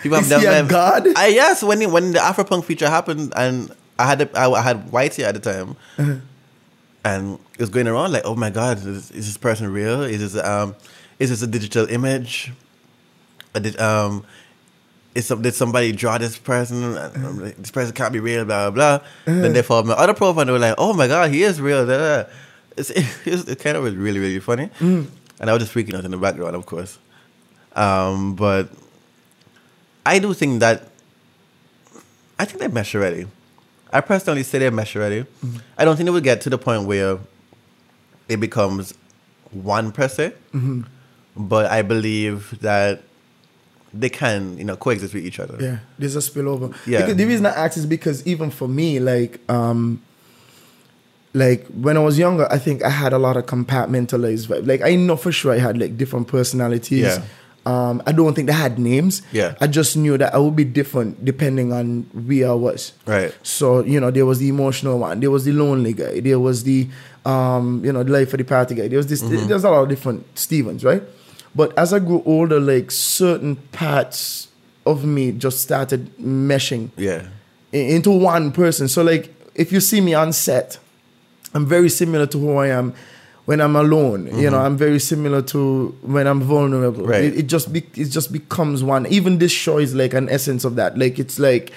People 0.00 0.18
Is 0.18 0.28
he 0.28 0.46
a 0.46 0.62
god? 0.64 1.08
I 1.16 1.26
yes, 1.34 1.64
when 1.64 1.82
it- 1.82 1.90
when 1.90 2.12
the 2.12 2.20
Afropunk 2.20 2.64
feature 2.64 2.88
happened, 2.88 3.32
and 3.34 3.72
I 3.98 4.06
had 4.06 4.20
a, 4.22 4.38
I, 4.38 4.48
I 4.48 4.62
had 4.62 4.88
Whitey 4.92 5.24
at 5.24 5.34
the 5.34 5.40
time, 5.40 5.74
Uh-huh. 5.98 6.14
and 7.04 7.40
it 7.54 7.58
was 7.60 7.70
going 7.70 7.88
around 7.88 8.12
like, 8.12 8.22
oh 8.24 8.36
my 8.36 8.50
god, 8.50 8.78
is, 8.78 9.10
is 9.10 9.26
this 9.26 9.36
person 9.36 9.72
real? 9.72 10.02
Is 10.02 10.20
this 10.32 10.44
um, 10.44 10.76
is 11.18 11.30
this 11.30 11.42
a 11.42 11.48
digital 11.48 11.86
image? 11.90 12.52
Did 13.54 13.80
um, 13.80 14.24
is 15.16 15.26
some, 15.26 15.42
did 15.42 15.54
somebody 15.54 15.90
draw 15.90 16.18
this 16.18 16.38
person? 16.38 16.84
And 16.84 17.26
I'm 17.26 17.40
like, 17.42 17.56
this 17.56 17.72
person 17.72 17.92
can't 17.94 18.12
be 18.12 18.20
real, 18.20 18.44
blah 18.44 18.70
blah. 18.70 18.98
blah. 18.98 19.06
Uh-huh. 19.26 19.40
Then 19.42 19.52
they 19.54 19.62
found 19.62 19.88
my 19.88 19.94
other 19.94 20.14
profile, 20.14 20.42
and 20.42 20.48
they 20.50 20.52
were 20.52 20.60
like, 20.60 20.76
oh 20.78 20.92
my 20.92 21.08
god, 21.08 21.32
he 21.32 21.42
is 21.42 21.60
real. 21.60 21.84
blah, 21.84 21.96
blah. 21.98 22.24
It's, 22.76 22.90
it's, 23.26 23.48
it 23.48 23.58
kind 23.58 23.76
of 23.76 23.82
was 23.82 23.96
really 23.96 24.20
really 24.20 24.38
funny, 24.38 24.70
Mm. 24.78 25.08
And 25.40 25.50
I 25.50 25.52
was 25.52 25.62
just 25.62 25.74
freaking 25.74 25.94
out 25.94 26.04
in 26.04 26.10
the 26.10 26.16
background, 26.16 26.56
of 26.56 26.66
course. 26.66 26.98
Um, 27.74 28.34
but 28.34 28.68
I 30.04 30.18
do 30.18 30.32
think 30.34 30.60
that 30.60 30.88
I 32.38 32.44
think 32.44 32.60
they 32.60 32.68
mesh 32.68 32.94
already. 32.94 33.26
I 33.92 34.00
personally 34.00 34.42
say 34.42 34.58
they 34.58 34.70
mesh 34.70 34.94
already. 34.96 35.24
I 35.76 35.84
don't 35.84 35.96
think 35.96 36.06
they 36.06 36.10
will 36.10 36.20
get 36.20 36.40
to 36.42 36.50
the 36.50 36.58
point 36.58 36.86
where 36.86 37.18
it 38.28 38.38
becomes 38.38 38.94
one 39.50 39.92
per 39.92 40.08
se, 40.08 40.34
but 41.36 41.70
I 41.70 41.82
believe 41.82 42.58
that 42.60 43.02
they 43.94 44.10
can, 44.10 44.58
you 44.58 44.64
know, 44.64 44.76
coexist 44.76 45.14
with 45.14 45.24
each 45.24 45.40
other. 45.40 45.56
Yeah, 45.58 45.78
there's 45.98 46.16
a 46.16 46.18
spillover. 46.18 46.76
Yeah. 46.86 47.00
Because 47.00 47.16
the 47.16 47.24
reason 47.24 47.46
I 47.46 47.50
ask 47.50 47.78
is 47.78 47.86
because 47.86 48.26
even 48.26 48.50
for 48.50 48.68
me, 48.68 49.00
like, 49.00 49.40
um, 49.50 50.02
like 51.38 51.66
when 51.68 51.96
I 51.96 52.00
was 52.00 52.18
younger, 52.18 52.46
I 52.50 52.58
think 52.58 52.82
I 52.82 52.90
had 53.02 53.12
a 53.12 53.18
lot 53.26 53.36
of 53.36 53.46
compartmentalized 53.46 54.46
vibe. 54.48 54.66
Like 54.66 54.82
I 54.82 54.94
know 54.96 55.16
for 55.16 55.32
sure 55.32 55.52
I 55.52 55.58
had 55.58 55.78
like 55.78 55.96
different 55.96 56.26
personalities. 56.28 57.02
Yeah. 57.04 57.22
Um, 57.66 58.02
I 58.06 58.12
don't 58.12 58.32
think 58.34 58.46
they 58.48 58.54
had 58.54 58.78
names. 58.78 59.20
Yeah. 59.30 59.54
I 59.60 59.66
just 59.66 59.94
knew 59.96 60.16
that 60.16 60.34
I 60.34 60.38
would 60.38 60.56
be 60.56 60.64
different 60.64 61.22
depending 61.24 61.72
on 61.72 62.02
where 62.28 62.48
I 62.50 62.54
was. 62.54 62.92
Right. 63.06 63.34
So, 63.42 63.84
you 63.84 64.00
know, 64.00 64.10
there 64.10 64.24
was 64.24 64.38
the 64.38 64.48
emotional 64.48 64.98
one, 64.98 65.20
there 65.20 65.30
was 65.30 65.44
the 65.44 65.52
lonely 65.52 65.92
guy, 65.92 66.20
there 66.20 66.40
was 66.40 66.64
the 66.64 66.88
um, 67.26 67.84
you 67.84 67.92
know, 67.92 68.02
the 68.02 68.12
life 68.12 68.32
of 68.32 68.38
the 68.38 68.44
party 68.44 68.74
guy. 68.74 68.88
There 68.88 68.96
was 68.96 69.06
this 69.08 69.22
Mm-hmm. 69.22 69.48
there's 69.48 69.64
a 69.64 69.70
lot 69.70 69.82
of 69.82 69.88
different 69.90 70.24
Stevens, 70.38 70.82
right? 70.84 71.02
But 71.54 71.76
as 71.76 71.92
I 71.92 71.98
grew 71.98 72.22
older, 72.24 72.58
like 72.60 72.90
certain 72.90 73.56
parts 73.72 74.48
of 74.86 75.04
me 75.04 75.32
just 75.32 75.60
started 75.60 76.10
meshing 76.18 76.90
Yeah. 76.96 77.26
into 77.72 78.10
one 78.10 78.50
person. 78.52 78.88
So 78.88 79.02
like 79.02 79.34
if 79.54 79.72
you 79.72 79.80
see 79.80 80.00
me 80.00 80.14
on 80.14 80.32
set, 80.32 80.78
I'm 81.54 81.66
very 81.66 81.88
similar 81.88 82.26
to 82.26 82.38
who 82.38 82.56
I 82.56 82.68
am 82.68 82.94
when 83.46 83.60
I'm 83.60 83.76
alone. 83.76 84.26
You 84.38 84.50
know, 84.50 84.58
I'm 84.58 84.76
very 84.76 84.98
similar 84.98 85.40
to 85.42 85.96
when 86.02 86.26
I'm 86.26 86.42
vulnerable. 86.42 87.02
Mm-hmm. 87.02 87.10
Right. 87.10 87.24
It, 87.24 87.38
it 87.38 87.46
just 87.46 87.72
be, 87.72 87.80
it 87.94 88.10
just 88.10 88.32
becomes 88.32 88.82
one. 88.82 89.06
Even 89.06 89.38
this 89.38 89.52
show 89.52 89.78
is 89.78 89.94
like 89.94 90.12
an 90.12 90.28
essence 90.28 90.64
of 90.64 90.76
that. 90.76 90.98
Like 90.98 91.18
it's 91.18 91.38
like 91.38 91.72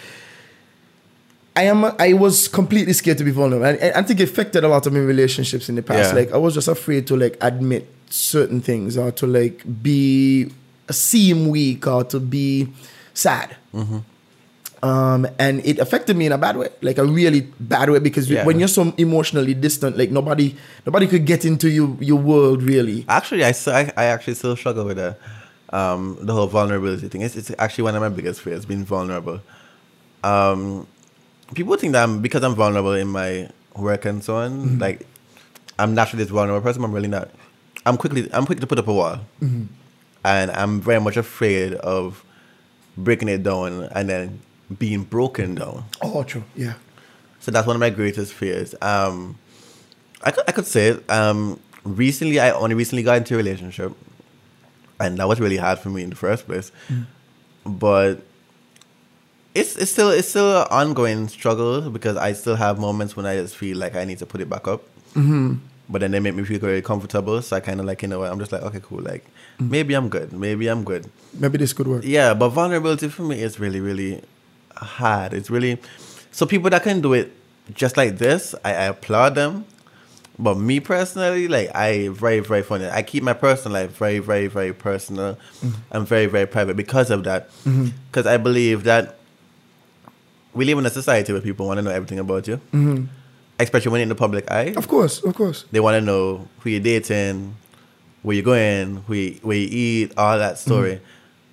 I 1.55 1.63
am. 1.63 1.85
I 1.99 2.13
was 2.13 2.47
completely 2.47 2.93
scared 2.93 3.17
to 3.19 3.23
be 3.23 3.31
vulnerable, 3.31 3.65
and 3.65 3.79
I, 3.81 3.99
I 3.99 4.03
think 4.03 4.19
it 4.19 4.29
affected 4.29 4.63
a 4.63 4.67
lot 4.67 4.85
of 4.85 4.93
my 4.93 4.99
relationships 4.99 5.69
in 5.69 5.75
the 5.75 5.83
past. 5.83 6.13
Yeah. 6.13 6.19
Like 6.19 6.31
I 6.31 6.37
was 6.37 6.53
just 6.53 6.67
afraid 6.67 7.07
to 7.07 7.15
like 7.15 7.37
admit 7.41 7.87
certain 8.09 8.61
things 8.61 8.97
or 8.97 9.11
to 9.11 9.27
like 9.27 9.63
be 9.81 10.51
seem 10.89 11.49
weak 11.49 11.87
or 11.87 12.03
to 12.05 12.19
be 12.19 12.67
sad. 13.13 13.55
Mm-hmm. 13.73 13.99
Um, 14.83 15.27
and 15.37 15.63
it 15.63 15.77
affected 15.77 16.17
me 16.17 16.25
in 16.25 16.31
a 16.31 16.39
bad 16.39 16.57
way, 16.57 16.69
like 16.81 16.97
a 16.97 17.05
really 17.05 17.41
bad 17.59 17.89
way, 17.91 17.99
because 17.99 18.29
Yeah. 18.29 18.45
when 18.45 18.57
you're 18.57 18.67
so 18.67 18.93
emotionally 18.97 19.53
distant, 19.53 19.95
like 19.95 20.09
nobody, 20.09 20.55
nobody 20.87 21.05
could 21.05 21.25
get 21.25 21.45
into 21.45 21.69
your 21.69 21.95
your 21.99 22.17
world 22.17 22.63
really. 22.63 23.05
Actually, 23.07 23.45
I, 23.45 23.53
I, 23.95 24.05
actually 24.05 24.33
still 24.33 24.55
struggle 24.55 24.85
with 24.85 24.97
the, 24.97 25.15
um, 25.69 26.17
the 26.21 26.33
whole 26.33 26.47
vulnerability 26.47 27.07
thing. 27.09 27.21
It's, 27.21 27.35
it's 27.35 27.51
actually 27.59 27.83
one 27.83 27.95
of 27.95 28.01
my 28.01 28.09
biggest 28.09 28.41
fears, 28.41 28.65
being 28.65 28.83
vulnerable. 28.83 29.41
Um, 30.23 30.87
people 31.53 31.75
think 31.77 31.93
that 31.93 32.01
I'm, 32.03 32.21
because 32.21 32.41
I'm 32.43 32.55
vulnerable 32.55 32.93
in 32.93 33.07
my 33.07 33.49
work 33.75 34.05
and 34.05 34.23
so 34.23 34.37
on, 34.37 34.79
like, 34.79 35.05
I'm 35.77 35.93
naturally 35.93 36.23
this 36.23 36.31
vulnerable 36.31 36.61
person, 36.61 36.81
but 36.81 36.87
I'm 36.87 36.93
really 36.93 37.07
not. 37.07 37.29
I'm 37.85 37.97
quickly, 37.97 38.29
I'm 38.33 38.45
quick 38.47 38.59
to 38.61 38.67
put 38.67 38.79
up 38.79 38.87
a 38.87 38.93
wall. 38.93 39.19
And 40.23 40.51
I'm 40.51 40.81
very 40.81 40.99
much 41.01 41.17
afraid 41.17 41.73
of 41.75 42.23
breaking 42.97 43.27
it 43.29 43.41
down 43.43 43.83
and 43.93 44.09
then 44.09 44.41
being 44.77 45.03
broken 45.03 45.55
down. 45.55 45.85
Oh, 46.01 46.23
true. 46.23 46.43
Yeah. 46.55 46.73
So 47.39 47.51
that's 47.51 47.65
one 47.65 47.75
of 47.75 47.79
my 47.79 47.89
greatest 47.89 48.33
fears. 48.33 48.75
Um, 48.81 49.37
I 50.23 50.31
could, 50.31 50.43
I 50.47 50.51
could 50.51 50.67
say 50.67 50.89
it. 50.89 51.09
Um, 51.09 51.59
recently, 51.83 52.39
I 52.39 52.51
only 52.51 52.75
recently 52.75 53.03
got 53.03 53.17
into 53.17 53.33
a 53.33 53.37
relationship, 53.37 53.93
and 54.99 55.17
that 55.17 55.27
was 55.27 55.39
really 55.39 55.57
hard 55.57 55.79
for 55.79 55.89
me 55.89 56.03
in 56.03 56.11
the 56.11 56.15
first 56.15 56.45
place. 56.45 56.71
But 57.65 58.21
it's 59.55 59.75
it's 59.75 59.91
still 59.91 60.11
it's 60.11 60.29
still 60.29 60.61
an 60.61 60.67
ongoing 60.69 61.27
struggle 61.27 61.89
because 61.89 62.15
I 62.15 62.33
still 62.33 62.55
have 62.55 62.79
moments 62.79 63.15
when 63.15 63.25
I 63.25 63.35
just 63.35 63.55
feel 63.55 63.77
like 63.77 63.95
I 63.95 64.05
need 64.05 64.19
to 64.19 64.25
put 64.25 64.41
it 64.41 64.49
back 64.49 64.67
up. 64.67 64.83
Mm-hmm. 65.15 65.55
But 65.89 66.01
then 66.01 66.11
they 66.11 66.19
make 66.19 66.35
me 66.35 66.43
feel 66.43 66.59
very 66.59 66.81
comfortable, 66.81 67.41
so 67.41 67.57
I 67.57 67.59
kind 67.59 67.79
of 67.79 67.85
like 67.85 68.01
you 68.01 68.07
know 68.07 68.19
what, 68.19 68.31
I'm 68.31 68.39
just 68.39 68.51
like 68.51 68.61
okay 68.61 68.79
cool 68.81 69.01
like 69.01 69.25
maybe 69.59 69.93
I'm 69.93 70.09
good, 70.09 70.31
maybe 70.31 70.67
I'm 70.67 70.83
good. 70.83 71.09
Maybe 71.33 71.57
this 71.57 71.73
could 71.73 71.87
work. 71.87 72.03
Yeah, 72.05 72.33
but 72.33 72.49
vulnerability 72.49 73.09
for 73.09 73.23
me 73.23 73.41
is 73.41 73.59
really, 73.59 73.81
really 73.81 74.21
hard. 74.81 75.33
It's 75.33 75.49
really 75.49 75.79
so 76.31 76.45
people 76.45 76.69
that 76.69 76.83
can 76.83 77.01
do 77.01 77.13
it 77.13 77.31
just 77.73 77.97
like 77.97 78.17
this, 78.17 78.55
I, 78.65 78.71
I 78.71 78.83
applaud 78.85 79.35
them. 79.35 79.65
But 80.39 80.57
me 80.57 80.79
personally, 80.79 81.47
like 81.47 81.75
I 81.75 82.07
very 82.07 82.39
very 82.39 82.63
funny. 82.63 82.87
I 82.89 83.03
keep 83.03 83.21
my 83.21 83.33
personal 83.33 83.79
life 83.79 83.95
very 83.95 84.19
very 84.19 84.47
very 84.47 84.73
personal 84.73 85.35
mm-hmm. 85.35 85.69
and 85.91 86.07
very 86.07 86.25
very 86.25 86.47
private 86.47 86.75
because 86.75 87.11
of 87.11 87.23
that. 87.25 87.49
Mm-hmm. 87.65 87.89
Because 88.09 88.25
I 88.25 88.37
believe 88.37 88.83
that 88.85 89.17
we 90.53 90.65
live 90.65 90.77
in 90.79 90.85
a 90.85 90.89
society 90.89 91.31
where 91.31 91.41
people 91.41 91.67
want 91.67 91.77
to 91.77 91.81
know 91.83 91.91
everything 91.91 92.19
about 92.19 92.47
you, 92.47 92.57
mm-hmm. 92.73 93.05
especially 93.59 93.91
when 93.91 93.99
you're 93.99 94.03
in 94.03 94.09
the 94.09 94.15
public 94.15 94.49
eye. 94.49 94.73
Of 94.75 94.87
course, 94.87 95.23
of 95.23 95.35
course. 95.35 95.65
They 95.71 95.79
want 95.79 95.95
to 95.95 96.01
know 96.01 96.47
who 96.59 96.71
you're 96.71 96.79
dating, 96.79 97.55
where 98.23 98.35
you're 98.35 98.43
going, 98.43 99.03
who 99.07 99.13
you, 99.13 99.39
where 99.43 99.57
you 99.57 99.67
eat, 99.69 100.13
all 100.17 100.37
that 100.37 100.57
story. 100.57 101.01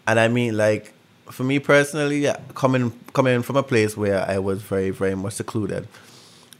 And 0.06 0.18
I 0.18 0.28
mean, 0.28 0.56
like 0.56 0.94
for 1.30 1.44
me 1.44 1.58
personally, 1.58 2.26
coming 2.54 2.92
coming 3.12 3.42
from 3.42 3.56
a 3.56 3.62
place 3.62 3.96
where 3.96 4.28
I 4.28 4.38
was 4.38 4.62
very 4.62 4.90
very 4.90 5.14
much 5.14 5.34
secluded 5.34 5.88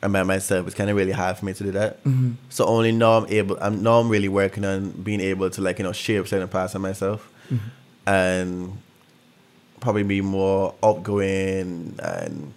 and 0.01 0.13
by 0.13 0.23
myself, 0.23 0.67
it's 0.67 0.77
kind 0.77 0.91
of 0.91 0.97
really 0.97 1.13
hard 1.13 1.37
for 1.37 1.45
me 1.45 1.53
to 1.55 1.65
do 1.65 1.73
that. 1.73 2.03
Mm-hmm. 2.05 2.33
So 2.51 2.67
only 2.67 2.93
now 2.93 3.19
I'm 3.19 3.27
able. 3.29 3.59
I'm 3.61 3.83
now 3.83 3.99
I'm 3.99 4.09
really 4.09 4.29
working 4.29 4.65
on 4.65 4.91
being 4.91 5.21
able 5.21 5.51
to 5.51 5.61
like 5.61 5.79
you 5.79 5.85
know 5.85 5.93
shape 5.93 6.29
certain 6.29 6.49
parts 6.49 6.75
of 6.75 6.81
myself, 6.81 7.29
mm-hmm. 7.51 7.67
and 8.07 8.79
probably 9.81 10.05
be 10.05 10.21
more 10.21 10.75
outgoing 10.83 11.99
and 12.01 12.53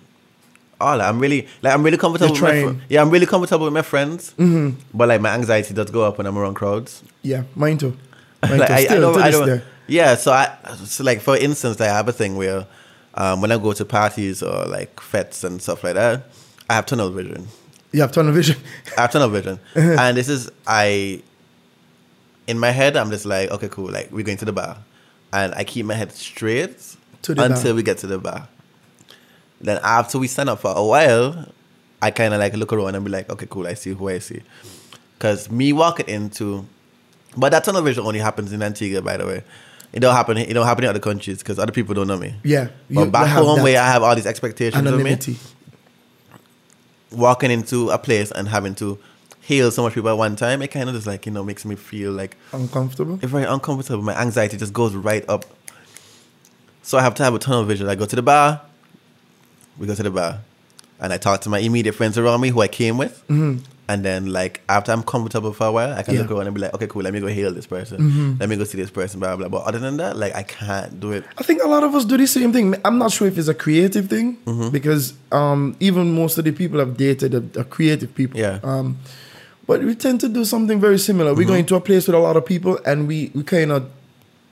all 0.79 0.97
that. 0.97 1.09
I'm 1.09 1.19
really 1.19 1.47
like 1.63 1.73
I'm 1.73 1.81
really 1.81 1.97
comfortable. 1.97 2.33
With 2.33 2.41
my 2.41 2.61
fr- 2.61 2.79
yeah, 2.89 3.01
I'm 3.01 3.09
really 3.09 3.25
comfortable 3.25 3.65
with 3.65 3.73
my 3.73 3.81
friends. 3.81 4.35
Mm-hmm. 4.37 4.79
But 4.93 5.07
like 5.07 5.21
my 5.21 5.33
anxiety 5.33 5.73
does 5.73 5.89
go 5.89 6.03
up 6.03 6.19
when 6.19 6.27
I'm 6.27 6.37
around 6.37 6.53
crowds. 6.53 7.03
Yeah, 7.23 7.43
mine 7.55 7.77
too. 7.79 7.97
Mine 8.41 8.57
like 8.57 8.67
too. 8.67 8.73
I, 8.73 8.77
I 8.77 8.85
Still, 8.85 9.01
don't, 9.01 9.13
to 9.13 9.23
I 9.23 9.31
don't. 9.31 9.63
Yeah, 9.91 10.15
so 10.15 10.31
I 10.31 10.57
so 10.85 11.03
like 11.03 11.19
for 11.19 11.35
instance, 11.35 11.81
I 11.81 11.87
have 11.87 12.07
a 12.07 12.13
thing 12.13 12.37
where 12.37 12.65
um, 13.13 13.41
when 13.41 13.51
I 13.51 13.57
go 13.57 13.73
to 13.73 13.83
parties 13.83 14.41
or 14.41 14.65
like 14.65 15.01
fetes 15.01 15.43
and 15.43 15.61
stuff 15.61 15.83
like 15.83 15.95
that, 15.95 16.23
I 16.69 16.75
have 16.75 16.85
tunnel 16.85 17.09
vision. 17.09 17.49
You 17.91 17.99
have 17.99 18.13
tunnel 18.13 18.31
vision. 18.31 18.55
I 18.97 19.01
have 19.01 19.11
tunnel 19.11 19.27
vision, 19.27 19.59
and 19.75 20.15
this 20.15 20.29
is 20.29 20.49
I. 20.65 21.21
In 22.47 22.57
my 22.57 22.71
head, 22.71 22.95
I'm 22.95 23.11
just 23.11 23.25
like, 23.25 23.51
okay, 23.51 23.67
cool. 23.67 23.91
Like 23.91 24.09
we're 24.13 24.23
going 24.23 24.37
to 24.37 24.45
the 24.45 24.53
bar, 24.53 24.77
and 25.33 25.53
I 25.55 25.65
keep 25.65 25.85
my 25.85 25.93
head 25.95 26.13
straight 26.13 26.77
To 27.23 27.33
the 27.33 27.43
until 27.43 27.63
bar. 27.71 27.73
we 27.75 27.83
get 27.83 27.97
to 27.99 28.07
the 28.07 28.17
bar. 28.17 28.47
Then 29.59 29.77
after 29.83 30.19
we 30.19 30.27
stand 30.27 30.47
up 30.49 30.61
for 30.61 30.73
a 30.73 30.83
while, 30.85 31.51
I 32.01 32.11
kind 32.11 32.33
of 32.33 32.39
like 32.39 32.53
look 32.55 32.71
around 32.71 32.95
and 32.95 33.03
be 33.03 33.11
like, 33.11 33.29
okay, 33.29 33.45
cool. 33.49 33.67
I 33.67 33.73
see 33.73 33.91
who 33.93 34.07
I 34.07 34.19
see, 34.19 34.41
because 35.17 35.51
me 35.51 35.73
walking 35.73 36.07
into, 36.07 36.65
but 37.35 37.49
that 37.51 37.65
tunnel 37.65 37.81
vision 37.81 38.05
only 38.05 38.19
happens 38.19 38.53
in 38.53 38.63
Antigua, 38.63 39.01
by 39.01 39.17
the 39.17 39.25
way. 39.27 39.43
It 39.93 39.99
don't 39.99 40.15
happen. 40.15 40.37
It 40.37 40.53
don't 40.53 40.65
happen 40.65 40.83
in 40.85 40.89
other 40.89 40.99
countries 40.99 41.39
because 41.39 41.59
other 41.59 41.71
people 41.73 41.93
don't 41.93 42.07
know 42.07 42.17
me. 42.17 42.35
Yeah, 42.43 42.69
but 42.89 43.11
back 43.11 43.27
home 43.27 43.61
where 43.61 43.81
I 43.81 43.87
have 43.87 44.03
all 44.03 44.15
these 44.15 44.25
expectations 44.27 44.87
of 44.87 45.01
me 45.03 45.17
walking 47.11 47.51
into 47.51 47.89
a 47.89 47.97
place 47.97 48.31
and 48.31 48.47
having 48.47 48.73
to 48.75 48.97
hail 49.41 49.69
so 49.71 49.83
much 49.83 49.93
people 49.93 50.09
at 50.09 50.17
one 50.17 50.35
time, 50.35 50.61
it 50.61 50.67
kind 50.69 50.87
of 50.87 50.95
just 50.95 51.07
like, 51.07 51.25
you 51.25 51.31
know, 51.31 51.43
makes 51.43 51.65
me 51.65 51.75
feel 51.75 52.11
like 52.11 52.37
Uncomfortable. 52.53 53.15
it's 53.21 53.31
very 53.31 53.43
uncomfortable. 53.43 54.01
My 54.03 54.15
anxiety 54.19 54.55
just 54.57 54.71
goes 54.71 54.93
right 54.95 55.27
up. 55.29 55.43
So 56.83 56.97
I 56.97 57.01
have 57.01 57.15
to 57.15 57.23
have 57.23 57.33
a 57.33 57.39
tunnel 57.39 57.63
vision. 57.63 57.87
I 57.89 57.95
go 57.95 58.05
to 58.05 58.15
the 58.15 58.21
bar, 58.21 58.61
we 59.77 59.87
go 59.87 59.95
to 59.95 60.03
the 60.03 60.09
bar, 60.11 60.39
and 61.01 61.11
I 61.11 61.17
talk 61.17 61.41
to 61.41 61.49
my 61.49 61.59
immediate 61.59 61.93
friends 61.95 62.17
around 62.17 62.39
me 62.41 62.49
who 62.49 62.61
I 62.61 62.67
came 62.67 62.97
with. 62.97 63.23
And 63.89 64.05
then, 64.05 64.27
like, 64.31 64.61
after 64.69 64.93
I'm 64.93 65.03
comfortable 65.03 65.51
for 65.51 65.65
a 65.67 65.71
while, 65.71 65.91
I 65.99 66.01
can 66.03 66.13
Yeah. 66.13 66.21
look 66.21 66.31
around 66.31 66.47
and 66.47 66.55
be 66.55 66.61
like, 66.61 66.73
okay, 66.75 66.87
cool, 66.87 67.01
let 67.01 67.11
me 67.13 67.19
go 67.19 67.27
heal 67.27 67.51
this 67.53 67.65
person. 67.67 68.37
Let 68.39 68.47
me 68.47 68.55
go 68.55 68.63
see 68.63 68.77
this 68.77 68.89
person, 68.91 69.19
blah, 69.19 69.35
blah, 69.35 69.49
blah. 69.49 69.59
But 69.59 69.67
other 69.67 69.79
than 69.79 69.97
that, 69.97 70.15
like, 70.15 70.33
I 70.33 70.43
can't 70.43 70.97
do 71.01 71.11
it. 71.11 71.25
I 71.37 71.43
think 71.43 71.61
a 71.61 71.67
lot 71.67 71.83
of 71.83 71.93
us 71.93 72.05
do 72.05 72.15
the 72.15 72.25
same 72.25 72.53
thing. 72.53 72.75
I'm 72.85 72.97
not 72.97 73.11
sure 73.11 73.27
if 73.27 73.37
it's 73.37 73.49
a 73.49 73.53
creative 73.53 74.07
thing 74.07 74.37
Mm-hmm. 74.45 74.69
because 74.69 75.13
um, 75.33 75.75
even 75.81 76.13
most 76.15 76.37
of 76.37 76.45
the 76.45 76.51
people 76.53 76.79
I've 76.79 76.95
dated 76.95 77.33
are, 77.35 77.59
are 77.59 77.65
creative 77.65 78.15
people. 78.15 78.39
Yeah. 78.39 78.59
Mm-hmm. 78.59 78.69
Um, 78.69 78.97
but 79.67 79.83
we 79.83 79.93
tend 79.95 80.21
to 80.21 80.29
do 80.29 80.45
something 80.45 80.79
very 80.79 80.99
similar. 80.99 81.33
We 81.33 81.43
go 81.43 81.53
into 81.55 81.75
a 81.75 81.81
place 81.81 82.07
with 82.07 82.15
a 82.15 82.19
lot 82.19 82.37
of 82.37 82.45
people 82.45 82.79
and 82.85 83.07
we, 83.09 83.31
we 83.35 83.43
kind 83.43 83.71
of 83.73 83.89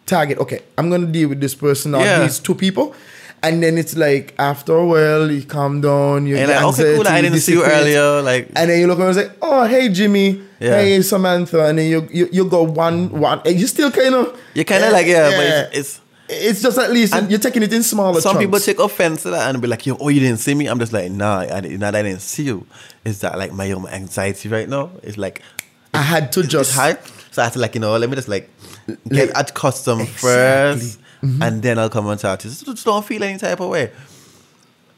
target, 0.05 0.37
okay, 0.39 0.61
I'm 0.77 0.89
going 0.89 1.05
to 1.05 1.11
deal 1.11 1.29
with 1.29 1.39
this 1.39 1.55
person 1.55 1.95
or 1.95 2.01
Yeah. 2.01 2.23
these 2.23 2.39
two 2.39 2.55
people. 2.55 2.93
And 3.41 3.63
then 3.63 3.77
it's 3.77 3.95
like 3.95 4.33
after 4.37 4.75
a 4.75 4.85
while, 4.85 5.31
you 5.31 5.43
calm 5.43 5.79
down. 5.81 6.27
You 6.27 6.35
And 6.37 6.49
like, 6.51 6.61
okay, 6.73 6.95
cool, 6.97 7.07
I 7.07 7.21
didn't 7.21 7.39
see 7.39 7.53
you 7.53 7.63
earlier. 7.63 8.21
Like, 8.21 8.49
And 8.55 8.69
then 8.69 8.79
you 8.79 8.87
look 8.87 8.99
around 8.99 9.17
and 9.17 9.29
say, 9.29 9.31
"Oh, 9.41 9.63
hey 9.65 9.87
Jimmy, 9.89 10.41
Yeah. 10.59 10.75
hey 10.81 11.01
Samantha," 11.01 11.65
and 11.67 11.79
then 11.79 11.87
you 11.89 12.07
you, 12.11 12.27
you 12.31 12.45
go 12.45 12.63
one 12.63 13.09
one, 13.19 13.41
and 13.45 13.57
you 13.59 13.65
still 13.67 13.91
kind 13.91 14.13
of 14.15 14.37
you're 14.53 14.65
kind 14.65 14.83
of 14.83 14.91
like, 14.91 15.07
yeah, 15.07 15.29
but 15.29 15.45
it's, 15.45 15.77
it's 15.77 16.01
it's 16.31 16.61
just 16.61 16.77
at 16.77 16.91
least 16.91 17.13
And 17.15 17.29
you're 17.31 17.39
taking 17.39 17.63
it 17.63 17.71
in 17.73 17.81
smaller. 17.81 18.19
Some 18.21 18.37
people 18.37 18.59
take 18.59 18.77
offense 18.79 19.23
to 19.23 19.29
that 19.31 19.49
and 19.49 19.61
be 19.61 19.67
like, 19.69 19.85
"Yo, 19.85 19.95
oh, 19.99 20.09
you 20.09 20.19
didn't 20.19 20.39
see 20.39 20.53
me." 20.53 20.67
I'm 20.67 20.77
just 20.79 20.91
like, 20.93 21.09
"Nah, 21.09 21.39
I, 21.39 21.61
didn't- 21.61 21.79
nah, 21.79 21.87
I 21.87 21.91
didn't 22.03 22.19
see 22.21 22.43
you." 22.43 22.65
Is 23.05 23.21
that 23.21 23.37
like 23.37 23.53
my 23.53 23.71
own 23.71 23.87
anxiety 23.87 24.49
right 24.49 24.67
now? 24.67 24.91
It's 25.01 25.17
like 25.17 25.41
I 25.93 26.01
had 26.03 26.31
to 26.33 26.43
just 26.43 26.75
hard, 26.75 26.99
so 27.31 27.41
I 27.41 27.45
had 27.45 27.53
to 27.53 27.59
like 27.59 27.73
you 27.73 27.81
know, 27.81 27.95
let 27.97 28.09
me 28.09 28.15
just 28.15 28.27
like 28.27 28.49
get 29.07 29.33
Like- 29.33 29.53
custom 29.55 30.01
Exactly. 30.01 30.29
first, 30.29 30.99
and 31.21 31.61
then 31.61 31.77
I'll 31.79 31.89
come 31.89 32.07
and 32.07 32.19
talk 32.19 32.39
to 32.39 32.47
you. 32.47 32.53
Just, 32.53 32.85
don't 32.85 33.05
feel 33.05 33.23
any 33.23 33.37
type 33.37 33.59
of 33.59 33.69
way. 33.69 33.91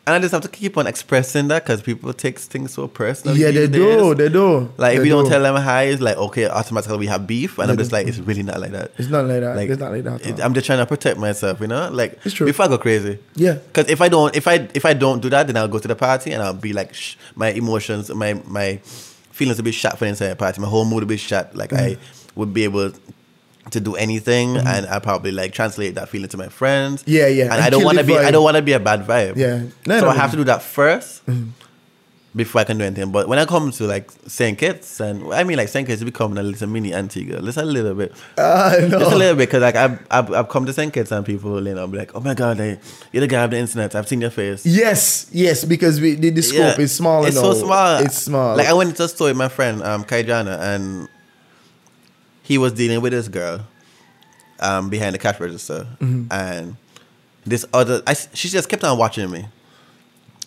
And 0.08 0.16
I 0.16 0.20
just 0.20 0.32
have 0.32 0.42
to 0.42 0.48
keep 0.50 0.78
on 0.78 0.88
expressing 0.88 1.48
that 1.50 1.64
because 1.64 1.84
people 1.84 2.12
take 2.12 2.40
things 2.40 2.74
so 2.74 2.88
personally. 2.88 3.40
Yeah, 3.40 3.52
they 3.52 3.68
do. 3.68 4.16
They 4.16 4.30
do. 4.30 4.74
Like 4.76 4.94
if 4.94 4.98
They 4.98 5.04
we 5.04 5.10
don't 5.10 5.30
tell 5.30 5.44
them 5.44 5.56
hi, 5.56 5.84
it's 5.84 6.02
like 6.02 6.18
okay, 6.18 6.48
automatically 6.50 6.98
we 6.98 7.06
have 7.06 7.28
beef, 7.28 7.60
and 7.60 7.70
I'm 7.70 7.78
just 7.78 7.92
do. 7.92 7.98
like, 7.98 8.08
it's 8.08 8.18
really 8.18 8.42
not 8.42 8.60
like 8.60 8.72
that. 8.72 8.92
It's 8.98 9.10
not 9.10 9.26
like 9.26 9.42
that. 9.42 9.56
Like, 9.56 9.70
It's 9.70 9.80
not 9.80 9.92
like 9.92 10.04
that 10.06 10.22
at 10.22 10.26
it- 10.28 10.40
all. 10.40 10.46
I'm 10.46 10.54
just 10.56 10.66
trying 10.66 10.80
to 10.80 10.88
protect 10.88 11.20
myself, 11.20 11.62
you 11.62 11.68
know. 11.68 11.88
Like 11.92 12.18
It's 12.26 12.34
true. 12.34 12.48
before 12.48 12.66
I 12.66 12.70
go 12.70 12.80
crazy. 12.80 13.20
Yeah. 13.36 13.54
Because 13.54 13.90
if 13.92 14.02
I 14.02 14.10
don't, 14.10 14.36
if 14.36 14.48
I 14.48 14.68
if 14.74 14.86
I 14.86 14.94
don't 14.94 15.22
do 15.22 15.30
that, 15.30 15.46
then 15.46 15.56
I'll 15.56 15.68
go 15.68 15.78
to 15.78 15.88
the 15.88 15.96
party 15.96 16.32
and 16.32 16.42
I'll 16.42 16.56
be 16.56 16.74
like, 16.74 16.96
sh- 16.96 17.16
my 17.36 17.50
emotions, 17.52 18.10
my 18.10 18.42
my 18.48 18.78
feelings 19.32 19.58
will 19.58 19.66
be 19.66 19.72
shot 19.72 20.00
for 20.00 20.06
the 20.06 20.10
entire 20.10 20.34
party. 20.36 20.60
My 20.62 20.68
whole 20.68 20.84
mood 20.86 21.02
will 21.04 21.08
be 21.10 21.18
shot. 21.18 21.56
Like 21.56 21.74
I 21.74 21.92
Mm-hmm. 21.92 22.40
would 22.40 22.54
be 22.56 22.64
able 22.64 22.92
to 23.70 23.80
do 23.80 23.96
anything, 23.96 24.58
and 24.58 24.88
I 24.88 25.00
probably 25.00 25.32
like 25.32 25.54
translate 25.54 25.94
that 25.96 26.10
feeling 26.10 26.30
to 26.30 26.38
my 26.38 26.48
friends. 26.50 27.04
Yeah, 27.06 27.28
yeah, 27.28 27.44
And, 27.44 27.54
and 27.54 27.62
I 27.62 27.70
don't 27.70 27.84
want 27.84 27.98
to 28.00 28.04
the 28.04 28.14
be, 28.14 28.18
I 28.18 28.32
don't 28.32 28.44
want 28.44 28.58
to 28.58 28.64
be 28.64 28.74
a 28.74 28.80
bad 28.80 29.06
vibe. 29.06 29.38
Yeah. 29.38 29.64
No, 29.86 30.00
so 30.00 30.06
no, 30.06 30.10
I 30.12 30.16
have 30.16 30.32
no. 30.32 30.32
to 30.32 30.38
do 30.38 30.44
that 30.46 30.62
1st 30.62 31.22
Mm-hmm. 31.28 31.50
Before 32.34 32.62
I 32.62 32.64
can 32.64 32.78
do 32.78 32.86
anything, 32.86 33.12
but 33.12 33.28
when 33.28 33.40
I 33.40 33.44
come 33.46 33.72
to 33.72 33.84
like 33.84 34.10
Saint 34.26 34.58
Kitts, 34.58 35.02
and 35.02 35.34
I 35.34 35.44
mean 35.44 35.58
like 35.58 35.68
Saint 35.68 35.86
Kitts 35.86 36.00
is 36.00 36.06
becoming 36.06 36.38
a 36.38 36.44
little 36.44 36.66
mini 36.70 36.94
Antigua, 36.94 37.42
just 37.42 37.58
a 37.58 37.66
little 37.66 37.94
bit. 37.94 38.14
Ah, 38.38 38.74
no. 38.80 38.88
Just 39.00 39.12
a 39.12 39.16
little 39.18 39.36
bit, 39.36 39.50
because 39.50 39.62
like 39.62 39.76
I've, 39.76 40.00
I've, 40.10 40.32
I've 40.34 40.48
come 40.48 40.66
to 40.66 40.72
St. 40.72 40.94
Kitts 40.94 41.12
and 41.12 41.26
people, 41.26 41.68
you 41.68 41.76
know, 41.76 41.86
be 41.88 41.98
like, 41.98 42.16
oh 42.16 42.22
my 42.22 42.34
God, 42.34 42.58
you're 43.12 43.20
the 43.20 43.28
guy 43.28 43.44
of 43.44 43.52
the 43.52 43.58
internet. 43.58 43.96
I've 43.96 44.08
seen 44.08 44.22
your 44.22 44.30
face. 44.30 44.66
Yes, 44.66 45.28
yes, 45.34 45.66
because 45.66 46.00
we 46.00 46.16
the, 46.16 46.30
the 46.30 46.42
scope 46.42 46.78
Yeah. 46.78 46.82
is 46.84 46.94
small. 46.96 47.26
It's 47.26 47.36
so 47.36 47.54
small. 47.54 47.98
It's 47.98 48.18
small. 48.20 48.56
Like 48.56 48.68
I 48.68 48.74
went 48.74 48.96
to 48.96 49.04
a 49.04 49.08
store 49.10 49.28
with 49.28 49.36
my 49.36 49.50
friend, 49.50 49.84
um, 49.84 50.06
Kaijana, 50.06 50.58
and 50.58 51.10
he 52.42 52.58
was 52.58 52.74
dealing 52.74 53.02
with 53.02 53.14
this 53.14 53.28
girl 53.28 53.62
um, 54.60 54.90
behind 54.90 55.16
the 55.16 55.20
cash 55.20 55.40
register. 55.40 55.88
Mm-hmm. 56.00 56.32
And 56.32 56.76
this 57.46 57.66
other, 57.74 58.02
I, 58.06 58.14
she 58.14 58.50
just 58.50 58.70
kept 58.70 58.84
on 58.84 58.98
watching 58.98 59.30
me. 59.30 59.48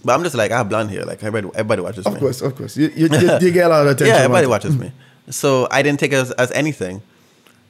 But 0.05 0.15
I'm 0.15 0.23
just 0.23 0.35
like, 0.35 0.51
I 0.51 0.59
have 0.59 0.69
blonde 0.69 0.91
hair. 0.91 1.05
Like, 1.05 1.23
everybody, 1.23 1.49
everybody 1.55 1.83
watches 1.83 2.07
of 2.07 2.13
me. 2.13 2.17
Of 2.17 2.21
course, 2.21 2.43
of 2.43 2.55
course. 2.57 2.77
You, 2.77 2.93
you, 2.95 3.09
you, 3.09 3.39
you 3.41 3.51
get 3.53 3.67
a 3.67 3.69
lot 3.69 3.87
of 3.87 3.93
attention. 3.93 4.09
Yeah, 4.09 4.23
everybody 4.23 4.47
about 4.47 4.65
it. 4.65 4.69
watches 4.69 4.77
me. 4.77 4.93
So 5.31 5.67
I 5.71 5.83
didn't 5.83 6.01
take 6.01 6.13
it 6.13 6.17
as, 6.17 6.31
as 6.33 6.53
anything. 6.53 7.01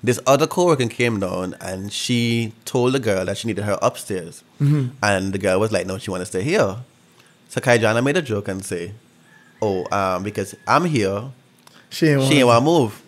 This 0.02 0.20
other 0.26 0.46
coworker 0.46 0.86
came 0.88 1.20
down 1.20 1.54
and 1.60 1.90
she 1.92 2.52
told 2.64 2.92
the 2.92 2.98
girl 2.98 3.24
that 3.24 3.38
she 3.38 3.46
needed 3.48 3.64
her 3.64 3.78
upstairs. 3.80 4.44
And 5.02 5.32
the 5.32 5.38
girl 5.38 5.58
was 5.60 5.72
like, 5.72 5.86
no, 5.86 5.96
she 5.96 6.10
want 6.10 6.20
to 6.20 6.26
stay 6.26 6.42
here. 6.42 6.76
So 7.48 7.60
Kaijana 7.60 8.02
made 8.04 8.16
a 8.16 8.22
joke 8.22 8.48
and 8.48 8.64
say, 8.64 8.92
oh, 9.62 9.86
um, 9.92 10.22
because 10.22 10.54
I'm 10.66 10.84
here, 10.84 11.30
She 11.94 12.08
ain't 12.08 12.22
she 12.24 12.38
ain't 12.38 12.46
want- 12.46 12.60
to 12.60 12.64
move. 12.64 13.02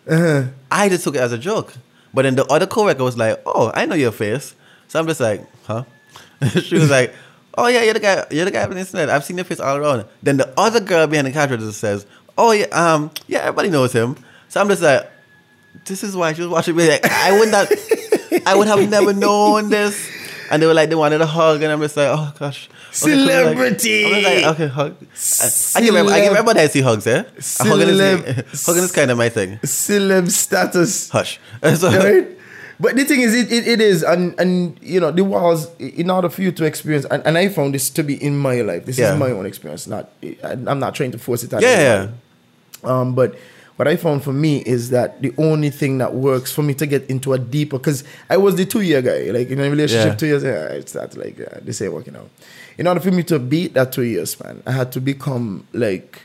I 0.71 0.89
just 0.89 1.05
took 1.05 1.15
it 1.17 1.21
as 1.21 1.33
a 1.33 1.39
joke. 1.39 1.75
But 2.15 2.23
then 2.23 2.35
the 2.37 2.47
other 2.47 2.67
coworker 2.67 3.05
was 3.05 3.19
like, 3.19 3.43
oh, 3.45 3.71
I 3.75 3.85
know 3.85 3.95
your 3.95 4.13
face. 4.13 4.55
So 4.89 4.99
I'm 4.99 5.07
just 5.07 5.21
like, 5.21 5.45
huh? 5.67 5.85
she 6.63 6.77
was 6.77 6.89
like, 6.91 7.13
oh 7.59 7.67
yeah, 7.67 7.83
you're 7.83 7.95
the 7.95 8.01
guy, 8.01 8.25
you're 8.31 8.45
the 8.45 8.51
guy 8.51 8.63
on 8.65 8.71
the 8.71 8.79
internet. 8.79 9.11
I've 9.11 9.25
seen 9.25 9.37
your 9.37 9.45
face 9.45 9.61
all 9.61 9.77
around. 9.77 10.07
Then 10.23 10.37
the 10.37 10.53
other 10.59 10.81
girl 10.81 11.07
behind 11.07 11.27
the 11.27 11.33
cash 11.33 11.51
register 11.51 11.73
says, 11.73 12.07
oh 12.39 12.53
yeah, 12.53 12.67
um, 12.67 13.11
yeah, 13.27 13.41
everybody 13.41 13.69
knows 13.71 13.93
him. 13.93 14.17
So 14.49 14.61
I'm 14.61 14.69
just 14.69 14.83
like, 14.83 15.11
this 15.85 16.03
is 16.03 16.17
why 16.17 16.33
she 16.33 16.43
was 16.43 16.51
watching 16.51 16.77
me. 16.77 16.89
Like, 16.89 17.05
I 17.05 17.39
would 17.39 17.51
not, 17.51 17.69
I 18.47 18.55
would 18.55 18.69
have 18.69 18.89
never 18.89 19.13
known 19.13 19.69
this. 19.69 20.09
And 20.51 20.63
they 20.63 20.67
were 20.67 20.75
like, 20.75 20.89
they 20.89 20.95
wanted 20.95 21.21
a 21.21 21.27
hug, 21.27 21.63
and 21.63 21.73
I'm 21.73 21.81
just 21.81 21.97
like, 21.97 22.09
oh 22.09 22.33
gosh, 22.39 22.69
Okay, 22.69 23.11
cool. 23.15 23.19
Like, 23.27 23.31
Celebrity. 23.31 24.05
I'm 24.07 24.23
like, 24.23 24.45
okay, 24.55 24.67
hug. 24.69 24.97
I, 25.01 25.79
I 25.79 25.81
give, 25.81 25.95
every- 25.97 26.13
I 26.13 26.21
give 26.21 26.33
everybody 26.33 26.61
I 26.61 26.67
see 26.69 26.81
hugs, 26.81 27.07
eh? 27.07 27.23
Hugging 27.23 27.89
is, 27.89 28.01
Celeb- 28.01 28.65
hugging 28.67 28.83
is 28.85 28.93
kind 28.93 29.11
of 29.11 29.19
my 29.19 29.29
thing. 29.29 29.59
Celeb 29.59 30.31
status. 30.31 31.11
Hush. 31.11 31.39
So, 31.77 31.91
right? 31.91 32.29
But 32.79 32.95
the 32.97 33.05
thing 33.05 33.21
is, 33.21 33.35
it, 33.35 33.51
it, 33.51 33.67
it 33.67 33.81
is, 33.81 34.03
and 34.03 34.39
and 34.39 34.79
you 34.83 35.01
know, 35.01 35.11
the 35.11 35.25
walls. 35.25 35.69
In 35.79 36.11
order 36.11 36.29
for 36.29 36.43
you 36.43 36.53
to 36.53 36.65
experience, 36.65 37.07
and, 37.11 37.23
and 37.27 37.39
I 37.39 37.49
found 37.49 37.75
this 37.75 37.89
to 37.91 38.03
be 38.03 38.23
in 38.23 38.37
my 38.37 38.61
life. 38.61 38.85
This 38.85 38.99
Yeah. 38.99 39.15
is 39.15 39.19
my 39.19 39.31
own 39.31 39.47
experience. 39.47 39.87
Not, 39.87 40.11
I'm 40.45 40.79
not 40.79 40.95
trying 40.95 41.11
to 41.13 41.19
force 41.19 41.43
it 41.43 41.55
on. 41.55 41.63
Yeah, 41.63 42.11
yeah. 42.85 42.91
Um, 42.91 43.15
but 43.15 43.35
what 43.77 43.87
I 43.87 43.97
found 43.97 44.25
for 44.25 44.33
me 44.33 44.59
is 44.65 44.91
that 44.91 45.21
the 45.21 45.33
only 45.39 45.71
thing 45.71 45.99
that 45.99 46.15
works 46.15 46.51
for 46.53 46.63
me 46.63 46.73
to 46.75 46.87
get 46.87 47.09
into 47.11 47.35
a 47.35 47.39
deeper, 47.39 47.77
because 47.79 48.05
I 48.31 48.37
was 48.39 48.57
the 48.57 48.65
two 48.65 48.81
year 48.81 49.03
guy, 49.03 49.31
like 49.31 49.51
in 49.51 49.61
a 49.61 49.69
relationship, 49.71 50.13
Yeah. 50.13 50.15
two 50.17 50.27
years, 50.27 50.43
yeah, 50.43 50.67
it 50.69 50.89
started 50.89 51.19
like 51.19 51.39
uh, 51.39 51.45
yeah, 51.53 51.59
this 51.63 51.83
ain't 51.83 51.93
working 51.93 52.17
out. 52.17 52.31
In 52.79 52.87
order 52.87 53.01
for 53.01 53.11
me 53.11 53.23
to 53.25 53.39
beat 53.39 53.75
that 53.75 53.93
two 53.93 54.03
years, 54.05 54.39
man, 54.43 54.63
I 54.67 54.73
had 54.73 54.93
to 54.93 55.01
become 55.01 55.67
like 55.73 56.23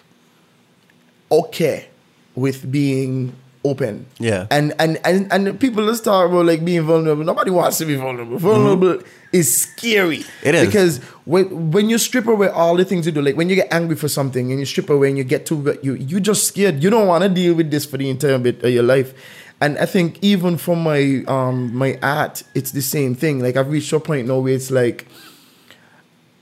okay 1.32 1.88
with 2.36 2.72
being 2.72 3.34
open. 3.64 4.06
Yeah. 4.20 4.48
And 4.50 4.74
and 4.80 5.00
and 5.04 5.32
and 5.32 5.60
people 5.60 5.86
just 5.88 6.04
talk 6.04 6.30
about 6.30 6.46
like 6.46 6.64
being 6.66 6.84
vulnerable. 6.84 7.24
Nobody 7.24 7.52
wants 7.52 7.78
to 7.80 7.86
be 7.86 7.96
vulnerable. 7.96 8.38
Vulnerable 8.38 9.02
is 9.32 9.62
scary. 9.62 10.20
Mm-hmm. 10.20 10.48
It 10.48 10.56
is. 10.56 10.66
because 10.66 10.98
when 11.26 11.72
when 11.72 11.90
you 11.90 11.98
strip 11.98 12.28
away 12.28 12.48
all 12.50 12.76
the 12.76 12.86
things 12.86 13.06
you 13.06 13.12
do, 13.12 13.22
like 13.22 13.36
when 13.36 13.50
you 13.50 13.56
get 13.56 13.72
angry 13.72 13.96
for 13.96 14.08
something 14.08 14.52
and 14.52 14.60
you 14.60 14.66
strip 14.66 14.90
away 14.90 15.10
and 15.10 15.18
you 15.18 15.24
get 15.24 15.46
to 15.48 15.80
you 15.82 15.94
you 15.96 16.20
just 16.20 16.48
scared. 16.48 16.84
You 16.84 16.90
don't 16.90 17.08
want 17.08 17.24
to 17.24 17.30
deal 17.30 17.54
with 17.54 17.72
this 17.72 17.86
for 17.86 17.98
the 17.98 18.10
entire 18.10 18.38
bit 18.38 18.64
of 18.64 18.70
your 18.70 18.84
life. 18.84 19.14
And 19.62 19.78
I 19.78 19.86
think 19.86 20.18
even 20.24 20.58
for 20.58 20.76
my 20.76 21.24
um 21.28 21.76
my 21.76 21.98
art, 22.02 22.44
it's 22.56 22.72
the 22.72 22.82
same 22.82 23.16
thing. 23.16 23.40
Like 23.40 23.58
I've 23.58 23.70
reached 23.70 23.94
a 23.94 24.00
point 24.00 24.28
now 24.28 24.40
where 24.40 24.54
it's 24.54 24.72
like 24.72 25.06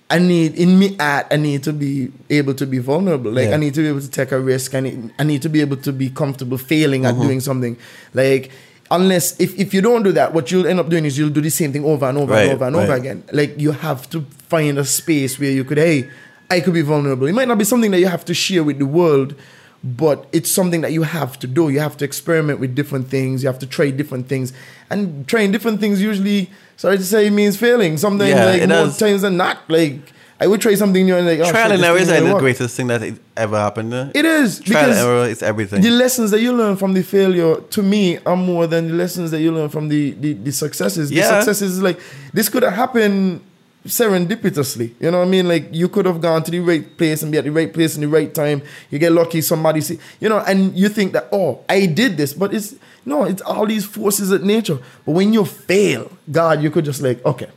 I 0.09 0.17
need 0.17 0.55
in 0.55 0.79
me 0.79 0.95
art, 0.99 1.27
I 1.29 1.37
need 1.37 1.63
to 1.63 1.73
be 1.73 2.11
able 2.29 2.55
to 2.55 2.65
be 2.65 2.79
vulnerable. 2.79 3.31
Like 3.31 3.49
Yeah. 3.49 3.55
I 3.55 3.57
need 3.57 3.73
to 3.75 3.81
be 3.81 3.87
able 3.87 4.01
to 4.01 4.09
take 4.09 4.31
a 4.31 4.39
risk. 4.39 4.73
I 4.73 4.79
need 4.79 5.11
I 5.19 5.23
need 5.23 5.41
to 5.43 5.49
be 5.49 5.61
able 5.61 5.77
to 5.77 5.93
be 5.93 6.09
comfortable 6.09 6.57
failing 6.57 7.05
at 7.05 7.13
mm-hmm. 7.13 7.23
doing 7.23 7.39
something. 7.39 7.77
Like 8.13 8.51
unless 8.91 9.39
if, 9.39 9.57
if 9.57 9.73
you 9.73 9.81
don't 9.81 10.03
do 10.03 10.11
that, 10.13 10.33
what 10.33 10.51
you'll 10.51 10.67
end 10.67 10.79
up 10.79 10.89
doing 10.89 11.05
is 11.05 11.17
you'll 11.17 11.29
do 11.29 11.41
the 11.41 11.49
same 11.49 11.71
thing 11.71 11.85
over 11.85 12.05
and 12.05 12.17
over 12.17 12.33
Right, 12.33 12.43
and 12.43 12.53
over 12.53 12.65
and 12.65 12.75
over 12.75 12.93
again. 12.93 13.23
Like 13.31 13.59
you 13.59 13.71
have 13.71 14.09
to 14.09 14.21
find 14.47 14.77
a 14.79 14.85
space 14.85 15.39
where 15.39 15.51
you 15.51 15.63
could, 15.63 15.77
hey, 15.77 16.09
I 16.49 16.59
could 16.61 16.73
be 16.73 16.81
vulnerable. 16.81 17.27
It 17.27 17.33
might 17.33 17.47
not 17.47 17.57
be 17.57 17.63
something 17.63 17.91
that 17.91 17.99
you 17.99 18.07
have 18.07 18.25
to 18.25 18.33
share 18.33 18.63
with 18.63 18.79
the 18.79 18.87
world, 18.87 19.35
but 19.83 20.27
it's 20.31 20.51
something 20.51 20.81
that 20.81 20.91
you 20.91 21.03
have 21.03 21.37
to 21.39 21.47
do. 21.47 21.69
You 21.69 21.79
have 21.79 21.97
to 21.97 22.05
experiment 22.05 22.59
with 22.59 22.73
different 22.73 23.07
things. 23.07 23.43
You 23.43 23.49
have 23.49 23.59
to 23.59 23.67
try 23.67 23.91
different 23.91 24.27
things. 24.27 24.53
And 24.89 25.27
trying 25.27 25.51
different 25.51 25.79
things 25.79 26.01
usually, 26.01 26.49
sorry 26.79 26.97
to 26.97 27.03
say, 27.13 27.27
it 27.27 27.31
means 27.41 27.55
failing. 27.57 27.97
Something 27.97 28.29
Yeah, 28.29 28.45
like 28.45 28.59
more 28.61 28.85
does. 28.87 28.97
times 28.97 29.21
than 29.25 29.35
not. 29.37 29.57
Like 29.69 29.99
I 30.41 30.47
would 30.47 30.61
try 30.61 30.73
something 30.75 31.03
new 31.05 31.15
and 31.17 31.27
like 31.27 31.39
oh, 31.45 31.51
Trial 31.51 31.71
and 31.75 31.83
error 31.83 31.97
is 31.97 32.09
like 32.09 32.23
the 32.23 32.31
work. 32.33 32.39
greatest 32.45 32.73
thing 32.77 32.87
that 32.87 33.01
ever 33.35 33.57
happened. 33.57 33.93
uh. 33.93 34.09
It 34.15 34.23
is 34.25 34.59
Trial 34.61 34.85
and 34.85 34.91
because 34.93 35.05
error 35.05 35.25
is 35.33 35.43
everything. 35.43 35.81
the 35.81 35.91
lessons 36.03 36.31
that 36.31 36.39
you 36.45 36.53
learn 36.61 36.77
from 36.77 36.93
the 36.93 37.03
failure 37.03 37.53
to 37.75 37.81
me 37.83 38.03
are 38.25 38.37
more 38.37 38.65
than 38.73 38.87
the 38.87 38.93
lessons 39.03 39.31
that 39.31 39.41
you 39.41 39.51
learn 39.51 39.69
from 39.69 39.89
the 39.89 40.11
the, 40.23 40.31
the 40.45 40.51
successes. 40.63 41.11
Yeah. 41.11 41.23
The 41.29 41.29
successes 41.41 41.69
is 41.77 41.81
like 41.81 41.99
this 42.33 42.47
could 42.49 42.63
have 42.63 42.73
happened 42.73 43.41
serendipitously. 43.85 44.93
You 44.99 45.11
know 45.11 45.19
what 45.19 45.27
I 45.27 45.29
mean? 45.29 45.47
Like 45.47 45.69
you 45.73 45.87
could 45.89 46.05
have 46.05 46.21
gone 46.21 46.43
to 46.43 46.51
the 46.51 46.59
right 46.59 46.85
place 46.97 47.21
and 47.23 47.31
be 47.31 47.37
at 47.37 47.43
the 47.43 47.51
right 47.51 47.71
place 47.73 47.95
in 47.95 48.01
the 48.01 48.07
right 48.07 48.33
time. 48.33 48.61
You 48.91 48.99
get 48.99 49.11
lucky, 49.11 49.41
somebody 49.41 49.81
see, 49.81 49.99
you 50.19 50.29
know, 50.29 50.39
and 50.39 50.77
you 50.77 50.89
think 50.89 51.13
that 51.13 51.27
oh, 51.31 51.63
I 51.67 51.85
did 51.85 52.17
this, 52.17 52.33
but 52.33 52.53
it's 52.53 52.75
no, 53.09 53.25
it's 53.25 53.41
all 53.41 53.65
these 53.65 53.85
forces 53.85 54.31
at 54.31 54.43
nature. 54.43 54.79
But 55.05 55.11
when 55.11 55.33
you 55.33 55.43
fail, 55.45 56.11
God, 56.31 56.61
you 56.61 56.71
could 56.71 56.85
just 56.85 57.01
like 57.01 57.25
okay. 57.25 57.47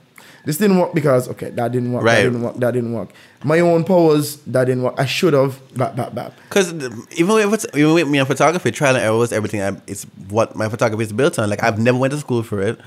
This 0.44 0.58
didn't 0.58 0.78
work 0.78 0.92
because 0.92 1.28
okay, 1.28 1.50
that 1.50 1.70
didn't 1.70 1.92
work. 1.92 2.02
Right. 2.02 2.16
That 2.16 2.22
didn't 2.22 2.42
work. 2.42 2.56
That 2.56 2.70
didn't 2.72 2.92
work. 2.92 3.10
My 3.44 3.60
own 3.60 3.84
powers, 3.84 4.36
that 4.38 4.64
didn't 4.64 4.82
work. 4.82 4.94
I 4.98 5.06
should 5.06 5.34
have. 5.34 5.60
Bap, 5.76 5.94
bap, 5.94 6.14
bap. 6.14 6.32
Because 6.48 6.72
even 7.12 7.50
with 7.50 7.76
even 7.76 7.94
with 7.94 8.08
me 8.08 8.18
on 8.18 8.26
photography, 8.26 8.72
trial 8.72 8.96
and 8.96 9.04
error 9.04 9.16
was 9.16 9.32
everything. 9.32 9.62
I, 9.62 9.80
it's 9.86 10.02
what 10.28 10.56
my 10.56 10.68
photography 10.68 11.04
is 11.04 11.12
built 11.12 11.38
on. 11.38 11.48
Like 11.48 11.62
I've 11.62 11.78
never 11.78 11.96
went 11.96 12.12
to 12.12 12.18
school 12.18 12.42
for 12.42 12.60
it, 12.60 12.80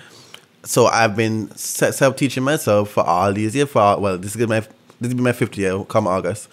so 0.64 0.88
I've 0.88 1.16
been 1.16 1.56
self 1.56 2.18
teaching 2.18 2.44
myself 2.44 2.90
for 2.90 3.06
all 3.06 3.32
these 3.32 3.56
years. 3.56 3.70
For 3.70 3.80
all, 3.80 4.02
well, 4.02 4.18
this 4.18 4.36
is 4.36 4.48
my 4.48 4.60
this 5.00 5.10
will 5.10 5.16
be 5.16 5.24
my 5.24 5.32
fifth 5.32 5.58
year 5.58 5.82
come 5.86 6.08
August. 6.08 6.50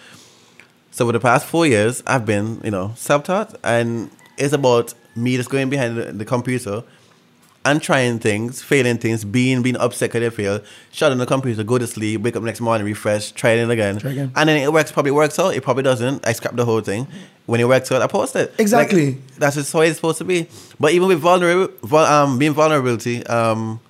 So 0.92 1.06
for 1.06 1.12
the 1.12 1.20
past 1.20 1.46
four 1.46 1.66
years, 1.66 2.02
I've 2.06 2.26
been 2.26 2.60
you 2.62 2.70
know 2.70 2.92
self 2.94 3.24
taught, 3.24 3.56
and 3.64 4.08
it's 4.38 4.52
about 4.52 4.94
me 5.14 5.36
just 5.36 5.50
going 5.50 5.70
behind 5.70 5.96
the, 5.96 6.12
the 6.12 6.24
computer 6.24 6.82
and 7.64 7.80
trying 7.80 8.18
things, 8.18 8.60
failing 8.60 8.98
things, 8.98 9.24
being 9.24 9.62
being 9.62 9.76
upset 9.76 10.10
because 10.10 10.20
they 10.20 10.30
fail, 10.30 10.60
shut 10.90 11.12
on 11.12 11.18
the 11.18 11.26
computer, 11.26 11.62
go 11.62 11.78
to 11.78 11.86
sleep, 11.86 12.20
wake 12.22 12.34
up 12.34 12.42
next 12.42 12.60
morning, 12.60 12.84
refresh, 12.84 13.30
try 13.32 13.50
it 13.50 13.70
again. 13.70 13.98
Try 13.98 14.10
again. 14.10 14.32
And 14.34 14.48
then 14.48 14.56
it 14.60 14.72
works, 14.72 14.90
probably 14.90 15.12
works 15.12 15.38
out, 15.38 15.54
it 15.54 15.62
probably 15.62 15.84
doesn't. 15.84 16.26
I 16.26 16.32
scrap 16.32 16.56
the 16.56 16.64
whole 16.64 16.80
thing. 16.80 17.06
When 17.46 17.60
it 17.60 17.68
works 17.68 17.90
out, 17.92 18.02
I 18.02 18.06
post 18.08 18.34
it. 18.36 18.54
Exactly. 18.58 19.12
Like, 19.12 19.34
that's 19.36 19.56
just 19.56 19.72
how 19.72 19.80
it's 19.80 19.96
supposed 19.96 20.18
to 20.18 20.24
be. 20.24 20.48
But 20.80 20.92
even 20.92 21.08
with 21.08 21.20
vulnerable, 21.20 21.72
vul- 21.82 22.04
um, 22.06 22.38
being 22.38 22.52
vulnerability, 22.52 23.24
um, 23.26 23.80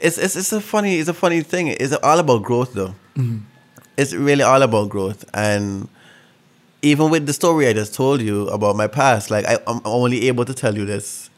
it's, 0.00 0.18
it's 0.18 0.36
it's 0.36 0.52
a 0.52 0.60
funny 0.60 0.98
it's 0.98 1.08
a 1.08 1.14
funny 1.14 1.42
thing. 1.42 1.68
It's 1.68 1.94
all 1.94 2.18
about 2.18 2.42
growth 2.42 2.74
though. 2.74 2.94
It's 3.96 4.12
really 4.12 4.42
all 4.42 4.60
about 4.60 4.88
growth 4.88 5.24
and 5.32 5.88
even 6.84 7.10
with 7.10 7.26
the 7.26 7.32
story 7.32 7.66
I 7.66 7.72
just 7.72 7.94
told 7.94 8.20
you 8.20 8.48
about 8.48 8.76
my 8.76 8.86
past, 8.86 9.30
like 9.30 9.44
I, 9.46 9.58
I'm 9.66 9.80
only 9.84 10.28
able 10.28 10.44
to 10.44 10.54
tell 10.54 10.76
you 10.76 10.84
this 10.84 11.30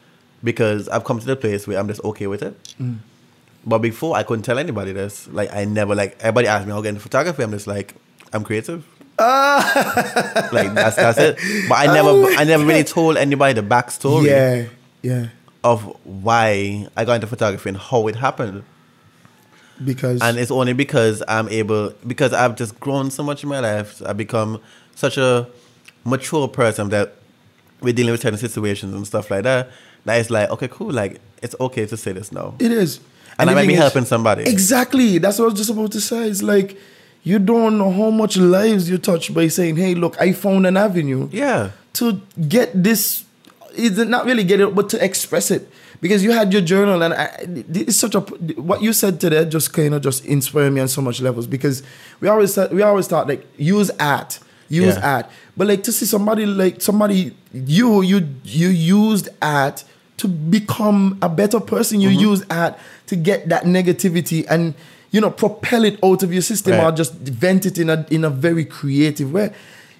because 0.43 0.87
I've 0.89 1.03
come 1.03 1.19
to 1.19 1.25
the 1.25 1.35
place 1.35 1.65
where 1.67 1.79
I'm 1.79 1.87
just 1.87 2.03
okay 2.03 2.27
with 2.27 2.43
it. 2.43 2.55
Mm. 2.79 2.97
But 3.65 3.79
before 3.79 4.15
I 4.15 4.23
couldn't 4.23 4.43
tell 4.43 4.59
anybody 4.59 4.91
this. 4.93 5.27
Like 5.27 5.53
I 5.53 5.65
never 5.65 5.95
like 5.95 6.17
everybody 6.19 6.47
asked 6.47 6.65
me 6.67 6.71
how 6.73 6.79
I 6.79 6.81
get 6.83 6.89
into 6.89 7.01
photography. 7.01 7.43
I'm 7.43 7.51
just 7.51 7.67
like 7.67 7.95
I'm 8.33 8.43
creative. 8.43 8.85
Ah. 9.19 10.49
like 10.51 10.73
that's 10.73 10.95
that's 10.95 11.17
it. 11.17 11.37
But 11.67 11.75
I 11.79 11.85
never 11.93 12.09
oh 12.09 12.35
I 12.37 12.43
never 12.43 12.63
really 12.65 12.83
told 12.83 13.17
anybody 13.17 13.53
the 13.59 13.67
backstory 13.67 14.25
Yeah, 14.25 14.65
yeah. 15.01 15.27
of 15.63 15.83
why 16.05 16.87
I 16.95 17.03
got 17.05 17.13
into 17.15 17.27
photography 17.27 17.69
and 17.69 17.77
how 17.77 18.07
it 18.07 18.15
happened. 18.15 18.63
Because 19.83 20.21
And 20.21 20.37
it's 20.39 20.49
only 20.51 20.73
because 20.73 21.21
I'm 21.27 21.47
able, 21.49 21.93
because 22.05 22.33
I've 22.33 22.55
just 22.55 22.79
grown 22.79 23.11
so 23.11 23.21
much 23.23 23.43
in 23.43 23.49
my 23.49 23.59
life. 23.59 24.01
I've 24.05 24.17
become 24.17 24.59
such 24.97 25.17
a 25.17 25.47
mature 26.03 26.47
person 26.47 26.89
that 26.89 27.13
we're 27.81 27.93
dealing 27.93 28.11
with 28.13 28.21
certain 28.21 28.39
situations 28.39 28.93
and 28.95 29.05
stuff 29.05 29.29
like 29.29 29.43
that. 29.43 29.69
That 30.05 30.19
it's 30.19 30.29
like, 30.29 30.49
okay, 30.49 30.67
cool. 30.67 30.91
Like, 30.91 31.19
it's 31.43 31.55
okay 31.59 31.85
to 31.85 31.95
say 31.97 32.11
this 32.13 32.31
now. 32.31 32.55
It 32.59 32.71
is. 32.71 32.99
And 33.37 33.49
I 33.49 33.53
the 33.53 33.59
might 33.61 33.67
be 33.67 33.73
is- 33.73 33.79
helping 33.79 34.05
somebody. 34.05 34.43
Exactly. 34.43 35.19
That's 35.19 35.37
what 35.37 35.45
I 35.45 35.49
was 35.49 35.57
just 35.59 35.69
about 35.69 35.91
to 35.91 36.01
say. 36.01 36.27
It's 36.27 36.41
like 36.41 36.77
you 37.23 37.37
don't 37.39 37.77
know 37.77 37.91
how 37.91 38.09
much 38.09 38.37
lives 38.37 38.89
you 38.89 38.97
touch 38.97 39.33
by 39.33 39.47
saying, 39.49 39.75
"Hey, 39.75 39.93
look, 39.93 40.19
I 40.19 40.31
found 40.31 40.65
an 40.65 40.77
avenue 40.77 41.29
Yeah. 41.31 41.71
to 41.93 42.21
get 42.47 42.71
this." 42.83 43.25
It's 43.75 43.97
not 43.97 44.25
really 44.25 44.43
get 44.43 44.59
it, 44.59 44.73
but 44.73 44.89
to 44.89 45.03
express 45.05 45.51
it 45.51 45.69
because 46.01 46.23
you 46.23 46.31
had 46.31 46.51
your 46.51 46.63
journal, 46.63 47.03
and 47.03 47.13
I, 47.13 47.29
it's 47.73 47.97
such 47.97 48.15
a 48.15 48.21
what 48.21 48.81
you 48.81 48.91
said 48.93 49.19
today 49.21 49.45
just 49.45 49.71
kind 49.73 49.93
of 49.93 50.01
just 50.01 50.25
inspired 50.25 50.71
me 50.73 50.81
on 50.81 50.87
so 50.87 51.01
much 51.01 51.21
levels 51.21 51.45
because 51.45 51.83
we 52.21 52.27
always 52.27 52.53
said- 52.55 52.73
we 52.73 52.81
always 52.81 53.07
thought 53.07 53.27
like 53.27 53.45
use 53.57 53.91
art, 53.99 54.39
use 54.69 54.95
Yeah. 54.95 55.15
art, 55.15 55.25
but 55.55 55.67
like 55.67 55.83
to 55.83 55.91
see 55.91 56.05
somebody 56.05 56.45
like 56.45 56.81
somebody 56.81 57.33
you 57.53 58.01
you 58.01 58.27
you 58.43 58.67
used 58.69 59.29
art 59.41 59.83
to 60.17 60.27
become 60.27 61.17
a 61.21 61.29
better 61.29 61.59
person. 61.59 62.01
You 62.01 62.09
Mm-hmm. 62.09 62.19
use 62.31 62.43
art 62.49 62.75
to 63.07 63.15
get 63.15 63.49
that 63.49 63.63
negativity 63.65 64.45
and 64.49 64.73
you 65.11 65.21
know 65.21 65.29
propel 65.31 65.85
it 65.85 65.97
out 66.03 66.23
of 66.23 66.33
your 66.33 66.41
system 66.41 66.73
Right. 66.73 66.83
or 66.85 66.91
just 66.91 67.13
vent 67.13 67.65
it 67.65 67.77
in 67.77 67.89
a 67.89 68.05
in 68.09 68.23
a 68.25 68.29
very 68.29 68.65
creative 68.65 69.31
way. 69.31 69.51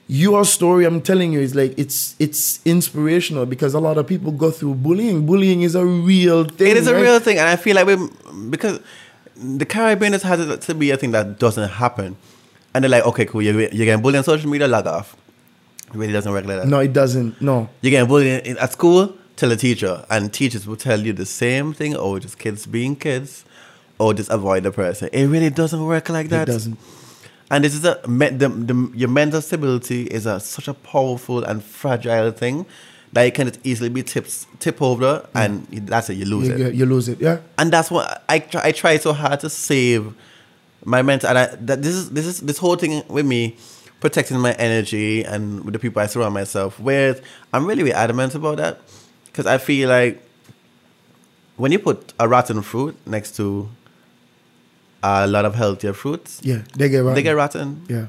Your 0.09 0.45
story, 0.45 0.85
I'm 0.85 1.01
telling 1.01 1.33
you, 1.33 1.41
is 1.41 1.53
like 1.53 1.77
it's 1.77 2.15
it's 2.17 2.61
inspirational 2.63 3.45
because 3.45 3.73
a 3.73 3.79
lot 3.79 3.97
of 3.97 4.07
people 4.07 4.31
go 4.31 4.51
through 4.51 4.75
bullying. 4.75 5.25
Bullying 5.25 5.63
is 5.63 5.75
a 5.75 5.85
real 5.85 6.45
thing. 6.45 6.67
It 6.71 6.77
is 6.77 6.87
a 6.87 6.95
real 6.95 7.19
thing. 7.19 7.37
And 7.39 7.47
I 7.49 7.57
feel 7.57 7.75
like 7.75 7.87
we, 7.87 7.97
because 8.49 8.79
the 9.35 9.65
Caribbean 9.65 10.13
has 10.13 10.23
had 10.23 10.61
to 10.61 10.73
be 10.75 10.91
a 10.91 10.97
thing 10.97 11.11
that 11.11 11.39
doesn't 11.39 11.69
happen. 11.69 12.15
And 12.73 12.83
they're 12.83 12.91
like, 12.91 13.05
okay, 13.05 13.25
cool. 13.25 13.41
You're, 13.41 13.59
you're 13.59 13.85
getting 13.85 14.01
bullied 14.01 14.17
on 14.17 14.23
social 14.23 14.49
media, 14.49 14.67
log 14.67 14.87
off. 14.87 15.15
It 15.87 15.95
really 15.95 16.13
doesn't 16.13 16.31
work 16.31 16.45
like 16.45 16.57
that. 16.57 16.67
No, 16.67 16.79
it 16.79 16.93
doesn't. 16.93 17.41
No. 17.41 17.69
You're 17.81 17.91
getting 17.91 18.07
bullied 18.07 18.45
in, 18.45 18.57
at 18.57 18.73
school, 18.73 19.15
tell 19.35 19.51
a 19.51 19.55
teacher. 19.55 20.05
And 20.09 20.33
teachers 20.33 20.67
will 20.67 20.75
tell 20.75 20.99
you 20.99 21.13
the 21.13 21.25
same 21.25 21.73
thing. 21.73 21.95
Oh, 21.95 22.19
just 22.19 22.37
kids 22.37 22.65
being 22.65 22.95
kids. 22.95 23.45
Or 23.99 24.13
just 24.13 24.29
avoid 24.29 24.61
the 24.61 24.71
person. 24.71 25.09
It 25.11 25.25
really 25.25 25.49
doesn't 25.49 25.83
work 25.83 26.09
like 26.09 26.29
that. 26.29 26.47
It 26.47 26.51
doesn't. 26.51 26.77
And 27.49 27.63
this 27.63 27.73
is 27.73 27.85
a 27.85 27.99
the, 28.05 28.49
the, 28.49 28.91
your 28.93 29.09
mental 29.09 29.41
stability 29.41 30.03
is 30.03 30.25
a, 30.25 30.39
such 30.39 30.67
a 30.67 30.73
powerful 30.73 31.43
and 31.43 31.63
fragile 31.63 32.31
thing 32.31 32.65
that 33.13 33.23
it 33.23 33.33
can 33.33 33.51
easily 33.63 33.89
be 33.89 34.03
tips 34.03 34.45
tip 34.59 34.81
over, 34.81 35.27
mm. 35.33 35.45
and 35.45 35.87
that's 35.87 36.09
it. 36.09 36.15
You 36.15 36.25
lose 36.25 36.49
You, 36.49 36.53
it 36.55 36.59
you, 36.59 36.67
you 36.79 36.85
lose 36.85 37.07
it. 37.07 37.21
Yeah. 37.21 37.39
and 37.57 37.71
that's 37.71 37.89
what 37.89 38.23
I 38.27 38.39
try, 38.39 38.61
I 38.65 38.71
try 38.73 38.97
so 38.97 39.13
hard 39.13 39.39
to 39.39 39.49
save 39.49 40.13
my 40.85 41.01
mental 41.01 41.29
and 41.29 41.37
I, 41.37 41.45
that 41.61 41.81
this 41.81 41.95
is 41.95 42.09
this 42.11 42.25
is 42.25 42.39
this 42.41 42.57
whole 42.57 42.75
thing 42.75 43.03
with 43.07 43.25
me 43.25 43.57
protecting 43.99 44.39
my 44.39 44.53
energy 44.53 45.23
and 45.23 45.63
with 45.65 45.73
the 45.73 45.79
people 45.79 46.01
I 46.01 46.05
surround 46.07 46.33
myself 46.33 46.79
with. 46.79 47.21
I'm 47.53 47.65
really, 47.65 47.83
really 47.83 47.93
adamant 47.95 48.35
about 48.35 48.57
that 48.57 48.79
because 49.25 49.45
I 49.45 49.57
feel 49.57 49.89
like 49.89 50.21
when 51.55 51.71
you 51.71 51.79
put 51.79 52.13
a 52.19 52.27
rotten 52.27 52.61
fruit 52.61 52.95
next 53.07 53.35
to 53.37 53.67
a 55.03 55.25
lot 55.27 55.45
of 55.45 55.55
healthier 55.55 55.93
fruits, 55.93 56.41
Yeah. 56.43 56.61
They 56.75 56.89
get 56.89 56.99
rotten. 56.99 57.15
they 57.15 57.23
get 57.23 57.35
rotten. 57.35 57.85
Yeah. 57.89 58.07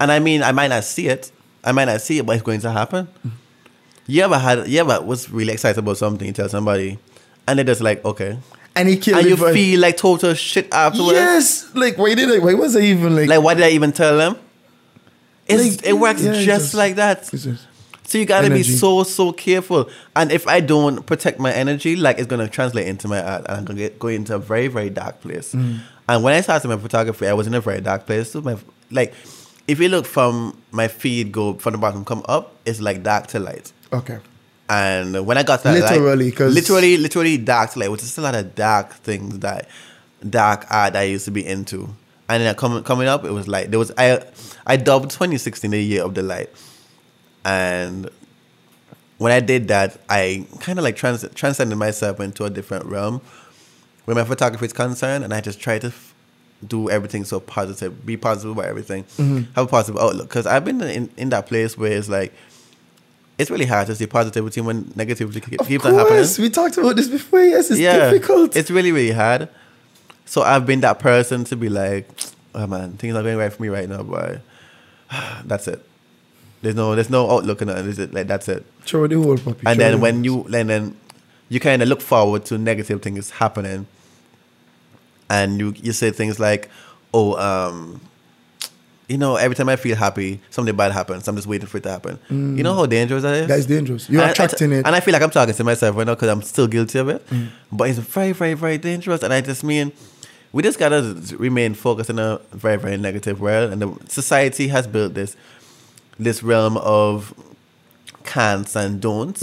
And 0.00 0.12
I 0.12 0.18
mean, 0.18 0.42
I 0.42 0.52
might 0.52 0.68
not 0.68 0.84
see 0.84 1.08
it. 1.08 1.30
I 1.64 1.72
might 1.72 1.84
not 1.86 2.00
see 2.00 2.18
it, 2.18 2.26
but 2.26 2.32
it's 2.34 2.42
going 2.42 2.60
to 2.60 2.70
happen. 2.72 3.06
Mm-hmm. 3.06 3.28
You 4.08 4.22
ever 4.24 4.36
had? 4.38 4.66
You 4.68 4.80
ever 4.80 5.00
was 5.00 5.30
really 5.30 5.52
excited 5.52 5.78
about 5.78 5.96
something? 5.96 6.26
You 6.26 6.32
tell 6.32 6.48
somebody, 6.48 6.98
and 7.46 7.56
they're 7.58 7.64
just 7.64 7.80
like, 7.80 8.04
okay, 8.04 8.36
And 8.74 8.88
he 8.88 8.96
killed 8.96 9.18
and 9.20 9.28
you 9.28 9.36
for- 9.36 9.52
feel 9.52 9.80
like 9.80 9.96
total 9.96 10.34
shit 10.34 10.72
afterwards. 10.72 11.12
Yes. 11.14 11.74
Like 11.74 11.98
why 11.98 12.14
did 12.14 12.30
I? 12.30 12.38
Why 12.38 12.54
was 12.54 12.74
I 12.76 12.80
even 12.80 13.14
like? 13.16 13.28
Like, 13.28 13.42
why 13.42 13.54
did 13.54 13.64
I 13.64 13.70
even 13.70 13.92
tell 13.92 14.16
them? 14.16 14.36
It's, 15.46 15.76
Like, 15.76 15.86
it 15.86 15.92
works 15.94 16.22
yeah, 16.22 16.40
just 16.42 16.72
like 16.74 16.94
that. 16.96 17.26
So 17.26 18.18
you 18.18 18.24
gotta 18.26 18.50
be 18.50 18.62
so 18.62 19.02
so 19.04 19.32
careful. 19.32 19.88
And 20.14 20.30
if 20.30 20.46
I 20.46 20.60
don't 20.60 21.04
protect 21.06 21.38
my 21.40 21.52
energy, 21.52 21.96
like 21.96 22.18
it's 22.18 22.26
gonna 22.28 22.48
translate 22.48 22.86
into 22.86 23.08
my 23.08 23.22
art, 23.22 23.46
and 23.48 23.58
I'm 23.58 23.64
gonna 23.64 23.78
get 23.78 23.98
go 23.98 24.08
into 24.08 24.34
a 24.34 24.38
very 24.38 24.68
very 24.68 24.90
dark 24.90 25.20
place. 25.20 25.54
Mm. 25.54 25.80
And 26.08 26.22
when 26.24 26.34
I 26.34 26.40
started 26.40 26.68
my 26.68 26.76
photography, 26.76 27.26
I 27.26 27.32
was 27.32 27.46
in 27.46 27.54
a 27.54 27.60
very 27.60 27.80
dark 27.80 28.06
place. 28.06 28.32
too. 28.32 28.42
My 28.42 28.56
like, 28.90 29.14
if 29.66 29.80
you 29.80 29.88
look 29.88 30.06
from 30.06 30.56
my 30.70 30.88
feed, 30.88 31.32
go 31.32 31.54
from 31.54 31.72
the 31.72 31.78
bottom, 31.78 32.04
come 32.04 32.22
up, 32.28 32.54
it's 32.66 32.80
like 32.80 33.02
dark 33.02 33.26
to 33.28 33.38
light. 33.38 33.72
Okay. 33.92 34.18
And 34.72 35.26
when 35.26 35.36
I 35.36 35.42
got 35.42 35.62
that, 35.64 35.74
Literally, 35.74 36.30
like, 36.30 36.38
literally, 36.38 36.96
literally 36.96 37.36
dark, 37.36 37.76
like, 37.76 37.90
which 37.90 38.02
is 38.02 38.16
a 38.16 38.22
lot 38.22 38.34
of 38.34 38.54
dark 38.54 38.94
things 38.94 39.40
that 39.40 39.68
dark 40.26 40.64
art 40.70 40.96
I 40.96 41.02
used 41.02 41.26
to 41.26 41.30
be 41.30 41.46
into. 41.46 41.94
And 42.26 42.42
then 42.42 42.54
coming 42.54 42.82
coming 42.82 43.06
up, 43.06 43.26
it 43.26 43.32
was 43.32 43.46
like 43.46 43.68
there 43.68 43.78
was 43.78 43.92
I 43.98 44.24
I 44.66 44.78
dubbed 44.78 45.10
2016 45.10 45.70
the 45.70 45.78
year 45.78 46.02
of 46.02 46.14
the 46.14 46.22
light, 46.22 46.48
and 47.44 48.08
when 49.18 49.30
I 49.30 49.40
did 49.40 49.68
that, 49.68 49.98
I 50.08 50.46
kind 50.60 50.78
of 50.78 50.84
like 50.84 50.96
trans- 50.96 51.28
transcended 51.34 51.76
myself 51.76 52.18
into 52.20 52.46
a 52.46 52.50
different 52.50 52.86
realm 52.86 53.20
where 54.06 54.14
my 54.14 54.24
photography 54.24 54.64
is 54.64 54.72
concerned, 54.72 55.22
and 55.22 55.34
I 55.34 55.42
just 55.42 55.60
try 55.60 55.78
to 55.80 55.88
f- 55.88 56.14
do 56.66 56.88
everything 56.88 57.24
so 57.24 57.40
positive, 57.40 58.06
be 58.06 58.16
positive 58.16 58.52
about 58.52 58.64
everything, 58.64 59.04
mm-hmm. 59.18 59.52
have 59.54 59.66
a 59.66 59.68
positive 59.68 60.00
outlook. 60.00 60.28
Because 60.30 60.46
I've 60.46 60.64
been 60.64 60.80
in, 60.80 61.10
in 61.18 61.28
that 61.28 61.46
place 61.46 61.76
where 61.76 61.92
it's 61.92 62.08
like, 62.08 62.32
it's 63.42 63.50
really 63.50 63.66
hard 63.66 63.86
to 63.88 63.94
see 63.94 64.06
positivity 64.06 64.60
when 64.60 64.84
negativity 64.84 65.42
keeps 65.42 65.84
on 65.84 65.94
happening. 65.94 66.18
course, 66.18 66.38
we 66.38 66.48
talked 66.48 66.78
about 66.78 66.96
this 66.96 67.08
before. 67.08 67.42
Yes, 67.42 67.70
it's 67.70 67.78
difficult. 67.80 68.56
It's 68.56 68.70
really, 68.70 68.92
really 68.92 69.12
hard. 69.12 69.48
So 70.24 70.42
I've 70.42 70.64
been 70.64 70.80
that 70.80 70.98
person 70.98 71.44
to 71.44 71.56
be 71.56 71.68
like, 71.68 72.08
oh 72.54 72.66
man, 72.66 72.92
things 72.92 73.14
are 73.14 73.22
going 73.22 73.36
right 73.36 73.52
for 73.52 73.60
me 73.62 73.68
right 73.68 73.88
now, 73.88 74.02
but 74.02 74.40
that's 75.44 75.68
it. 75.68 75.84
There's 76.62 76.76
no, 76.76 76.94
there's 76.94 77.10
no 77.10 77.30
outlook 77.30 77.60
in 77.60 77.68
it. 77.68 77.86
Is 77.86 77.98
it 77.98 78.14
like 78.14 78.28
that's 78.28 78.48
it? 78.48 78.64
Throw 78.82 79.06
the 79.06 79.16
whole 79.20 79.36
puppy. 79.36 79.66
and 79.66 79.78
then 79.78 80.00
when 80.00 80.24
you 80.24 80.44
and 80.44 80.70
then 80.70 80.96
you 81.48 81.60
kind 81.60 81.82
of 81.82 81.88
look 81.88 82.00
forward 82.00 82.44
to 82.46 82.56
negative 82.56 83.02
things 83.02 83.30
happening 83.30 83.86
and 85.28 85.58
you 85.58 85.74
you 85.76 85.92
say 85.92 86.10
things 86.10 86.40
like 86.40 86.70
oh 87.12 87.36
um 87.36 88.00
you 89.12 89.18
know 89.18 89.32
every 89.36 89.54
time 89.58 89.68
i 89.68 89.76
feel 89.76 89.96
happy 89.96 90.30
something 90.56 90.74
bad 90.82 90.90
happens 90.92 91.28
i'm 91.28 91.36
just 91.36 91.46
waiting 91.52 91.66
for 91.72 91.76
it 91.78 91.82
to 91.82 91.90
happen 91.96 92.18
you 92.58 92.62
know 92.66 92.74
how 92.74 92.86
dangerous 92.86 93.22
that 93.22 93.36
is 93.42 93.46
That's 93.52 93.66
dangerous. 93.66 94.08
You're 94.08 94.22
And- 94.22 94.30
attracting 94.32 94.72
it. 94.72 94.86
and 94.86 94.94
i 94.96 95.00
feel 95.00 95.12
like 95.12 95.22
i'm 95.22 95.30
talking 95.38 95.54
to 95.54 95.64
myself 95.64 95.96
right 95.96 96.06
now 96.06 96.14
because 96.14 96.28
i'm 96.34 96.42
still 96.42 96.66
guilty 96.66 96.98
of 96.98 97.08
it 97.08 97.20
Mm. 97.28 97.48
but 97.70 97.84
it's 97.90 97.98
very 97.98 98.32
very 98.32 98.54
very 98.54 98.78
dangerous 98.78 99.22
and 99.22 99.32
i 99.32 99.40
just 99.40 99.62
mean 99.72 99.92
we 100.52 100.62
just 100.62 100.78
gotta 100.78 101.00
remain 101.38 101.74
focused 101.74 102.10
in 102.10 102.18
a 102.18 102.40
very 102.52 102.76
very 102.84 102.96
negative 103.08 103.40
world 103.40 103.72
and 103.72 103.82
the 103.82 103.88
society 104.08 104.68
has 104.68 104.86
built 104.86 105.14
this 105.14 105.36
this 106.18 106.42
realm 106.42 106.76
of 106.78 107.32
can'ts 108.24 108.76
and 108.76 109.00
don'ts 109.00 109.40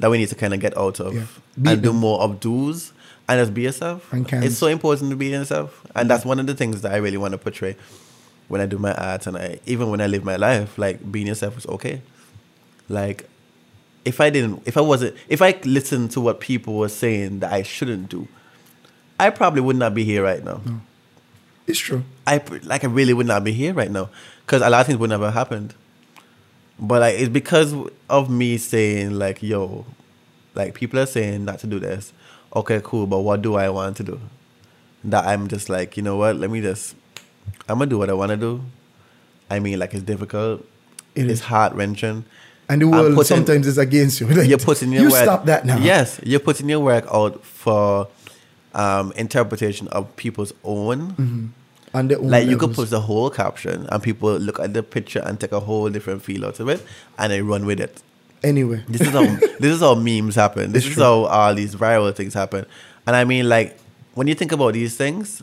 that 0.00 0.10
we 0.10 0.18
need 0.18 0.28
to 0.28 0.34
kind 0.34 0.54
of 0.54 0.60
get 0.60 0.76
out 0.76 1.00
of 1.00 1.12
Mm-hmm. 1.14 1.66
Yeah. 1.66 1.72
And 1.72 1.82
do 1.82 1.92
more 1.92 2.18
of 2.22 2.40
do's 2.40 2.92
and 3.28 3.38
just 3.38 3.52
be 3.52 3.60
yourself. 3.68 4.10
And. 4.12 4.26
It's 4.46 4.56
so 4.56 4.66
important 4.68 5.10
to 5.10 5.16
be 5.16 5.26
yourself, 5.28 5.86
and 5.94 6.08
that's 6.10 6.24
one 6.24 6.38
of 6.40 6.46
the 6.46 6.54
things 6.54 6.80
that 6.80 6.92
I 6.92 6.96
really 6.96 7.18
want 7.18 7.32
to 7.32 7.38
portray 7.38 7.76
when 8.52 8.60
I 8.60 8.66
do 8.66 8.76
my 8.76 8.92
art 8.92 9.26
and 9.26 9.34
I 9.38 9.60
even 9.64 9.88
when 9.88 10.02
I 10.02 10.06
live 10.06 10.24
my 10.24 10.36
life. 10.36 10.76
Like 10.76 11.10
being 11.10 11.26
yourself 11.26 11.56
is 11.56 11.64
okay. 11.64 12.02
Like 12.86 13.26
if 14.04 14.20
I 14.20 14.28
didn't, 14.28 14.62
if 14.66 14.76
I 14.76 14.82
wasn't, 14.82 15.16
if 15.26 15.40
I 15.40 15.58
listened 15.64 16.10
to 16.10 16.20
what 16.20 16.38
people 16.38 16.74
were 16.74 16.90
saying 16.90 17.40
that 17.40 17.50
I 17.50 17.62
shouldn't 17.62 18.10
do, 18.10 18.28
I 19.18 19.30
probably 19.30 19.62
would 19.62 19.76
not 19.76 19.94
be 19.94 20.04
here 20.04 20.22
right 20.22 20.44
now. 20.44 20.60
it's 21.66 21.78
true. 21.78 22.04
I 22.26 22.42
like 22.64 22.84
I 22.84 22.88
really 22.88 23.14
would 23.14 23.26
not 23.26 23.42
be 23.42 23.52
here 23.52 23.72
right 23.72 23.90
now 23.90 24.10
because 24.44 24.60
a 24.60 24.68
lot 24.68 24.82
of 24.82 24.86
things 24.86 24.98
would 24.98 25.08
never 25.08 25.24
have 25.30 25.34
happened. 25.34 25.72
But 26.78 27.00
like 27.00 27.14
it's 27.14 27.30
because 27.30 27.74
of 28.10 28.28
me 28.28 28.58
saying 28.58 29.12
like, 29.12 29.42
yo, 29.42 29.86
like 30.54 30.74
people 30.74 31.00
are 31.00 31.06
saying 31.06 31.46
not 31.46 31.58
to 31.60 31.66
do 31.66 31.78
this. 31.78 32.12
Okay, 32.54 32.82
cool, 32.84 33.06
but 33.06 33.20
what 33.20 33.40
do 33.40 33.54
I 33.54 33.70
want 33.70 33.96
to 33.96 34.04
do? 34.04 34.20
That 35.04 35.24
I'm 35.24 35.48
just 35.48 35.70
like, 35.70 35.96
you 35.96 36.02
know 36.02 36.18
what? 36.18 36.36
Let 36.36 36.50
me 36.50 36.60
just, 36.60 36.94
I'm 37.68 37.78
gonna 37.78 37.86
do 37.90 37.98
what 37.98 38.10
I 38.10 38.12
want 38.14 38.30
to 38.30 38.36
do. 38.36 38.62
I 39.50 39.58
mean, 39.58 39.78
like 39.78 39.94
it's 39.94 40.02
difficult, 40.02 40.66
It 41.14 41.24
it's 41.24 41.34
is. 41.34 41.40
heart 41.40 41.74
wrenching. 41.74 42.24
And 42.68 42.80
the 42.80 42.88
world 42.88 43.14
putting- 43.14 43.36
sometimes 43.36 43.66
is 43.66 43.76
against 43.78 44.20
you. 44.20 44.26
Like, 44.28 44.48
You're 44.50 44.58
putting 44.58 44.92
your 44.92 45.02
you 45.04 45.10
work. 45.10 45.22
stop 45.22 45.44
that 45.46 45.66
now. 45.66 45.76
Yes, 45.78 46.20
you're 46.22 46.40
putting 46.40 46.68
your 46.68 46.80
work 46.80 47.04
out 47.12 47.44
for 47.44 48.08
um, 48.74 49.12
interpretation 49.16 49.88
of 49.88 50.14
people's 50.16 50.52
own. 50.64 51.52
And 51.94 52.10
the 52.10 52.18
Like 52.18 52.48
you 52.48 52.56
could 52.56 52.72
put 52.74 52.88
the 52.88 53.00
whole 53.02 53.28
caption 53.28 53.86
and 53.90 54.02
people 54.02 54.32
look 54.38 54.58
at 54.58 54.72
the 54.72 54.82
picture 54.82 55.18
and 55.20 55.38
take 55.38 55.52
a 55.52 55.60
whole 55.60 55.90
different 55.90 56.22
feel 56.22 56.46
out 56.46 56.58
of 56.60 56.68
it 56.70 56.82
and 57.18 57.30
they 57.30 57.42
run 57.42 57.66
with 57.66 57.80
it. 57.80 58.02
anyway. 58.42 58.82
This 58.88 59.02
is 59.02 59.08
how 59.08 59.24
this 59.60 59.74
is 59.74 59.80
how 59.80 59.94
memes 59.94 60.34
happen. 60.36 60.72
This 60.72 60.84
It's 60.84 60.90
is 60.92 60.94
true. 60.94 61.02
how 61.04 61.24
all 61.26 61.54
these 61.54 61.74
viral 61.76 62.14
things 62.14 62.32
happen. 62.32 62.64
And 63.06 63.14
I 63.14 63.24
mean 63.24 63.46
like 63.48 63.76
when 64.14 64.26
you 64.26 64.34
think 64.34 64.52
about 64.52 64.72
these 64.72 64.96
things, 64.96 65.42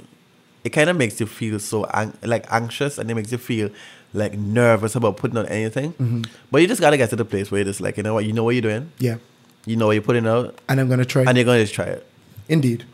it 0.63 0.69
kind 0.69 0.89
of 0.89 0.97
makes 0.97 1.19
you 1.19 1.25
feel 1.25 1.59
so 1.59 1.85
ang- 1.93 2.17
like 2.23 2.45
anxious 2.51 2.97
and 2.97 3.09
it 3.09 3.15
makes 3.15 3.31
you 3.31 3.37
feel 3.37 3.69
like 4.13 4.33
nervous 4.33 4.95
about 4.95 5.17
putting 5.17 5.37
on 5.37 5.45
anything. 5.47 5.93
Mm-hmm. 5.93 6.21
But 6.51 6.61
you 6.61 6.67
just 6.67 6.81
gotta 6.81 6.97
get 6.97 7.09
to 7.11 7.15
the 7.15 7.25
place 7.25 7.51
where 7.51 7.63
you're 7.63 7.73
like, 7.79 7.97
you 7.97 8.03
know 8.03 8.13
what, 8.15 8.25
you 8.25 8.33
know 8.33 8.43
what 8.43 8.55
you're 8.55 8.61
doing. 8.61 8.91
Yeah. 8.99 9.17
You 9.65 9.75
know 9.75 9.87
what 9.87 9.93
you're 9.93 10.01
putting 10.01 10.25
out, 10.27 10.57
And 10.67 10.79
I'm 10.79 10.89
gonna 10.89 11.05
try. 11.05 11.23
and 11.27 11.37
you're 11.37 11.45
gonna 11.45 11.61
just 11.61 11.73
try 11.73 11.85
it. 11.85 12.05
Indeed. 12.47 12.85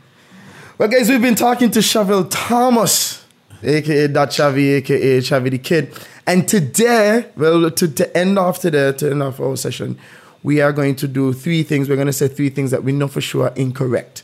Well, 0.77 0.89
guys, 0.89 1.09
we've 1.09 1.21
been 1.21 1.35
talking 1.35 1.71
to 1.71 1.79
Chevelle 1.79 2.27
Thomas, 2.29 3.23
aka 3.63 4.07
Dot 4.07 4.29
Chavi, 4.29 4.77
aka 4.77 5.19
Chavi 5.19 5.51
the 5.51 5.57
Kid. 5.57 5.93
And 6.27 6.47
today, 6.47 7.27
well, 7.37 7.69
to, 7.71 7.87
to 7.87 8.17
end 8.17 8.37
off 8.37 8.59
today, 8.59 8.91
to 8.91 9.09
end 9.11 9.23
off 9.23 9.39
our 9.39 9.55
session, 9.55 9.97
we 10.43 10.59
are 10.59 10.73
going 10.73 10.95
to 10.97 11.07
do 11.07 11.31
three 11.33 11.63
things. 11.63 11.87
We're 11.87 11.95
going 11.95 12.07
to 12.07 12.13
say 12.13 12.27
three 12.27 12.49
things 12.49 12.71
that 12.71 12.83
we 12.83 12.91
know 12.91 13.07
for 13.07 13.21
sure 13.21 13.47
are 13.49 13.53
incorrect. 13.55 14.23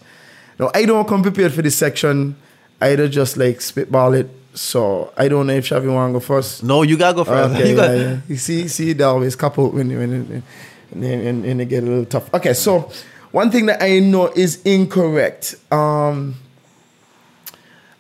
Now, 0.60 0.72
I 0.76 0.86
don't 0.86 1.08
come 1.08 1.22
prepared 1.24 1.54
for 1.54 1.62
this 1.62 1.78
section. 1.78 2.36
I 2.82 2.96
just 3.08 3.38
like 3.38 3.62
spitball 3.62 4.14
it. 4.14 4.30
So 4.54 5.14
I 5.16 5.30
don't 5.30 5.48
know 5.48 5.54
if 5.54 5.70
Chavi 5.70 5.94
want 5.94 6.10
to 6.10 6.14
go 6.14 6.20
first. 6.20 6.64
No, 6.64 6.82
you 6.82 6.98
gotta 6.98 7.16
go 7.16 7.24
first. 7.24 7.56
Okay, 7.56 7.70
You 7.72 7.78
yeah, 7.78 7.94
yeah. 7.94 8.18
You 8.28 8.36
see, 8.36 8.68
see, 8.68 8.92
they 8.94 9.04
always 9.04 9.36
couple 9.36 9.70
when 9.70 9.88
when 9.90 10.44
when 10.92 11.58
they 11.58 11.66
get 11.66 11.84
a 11.84 11.86
little 11.86 12.06
tough. 12.06 12.34
Okay, 12.34 12.54
so 12.54 12.92
one 13.32 13.50
thing 13.50 13.68
that 13.68 13.82
I 13.82 14.00
know 14.00 14.28
is 14.28 14.62
incorrect. 14.64 15.56
Um, 15.72 16.36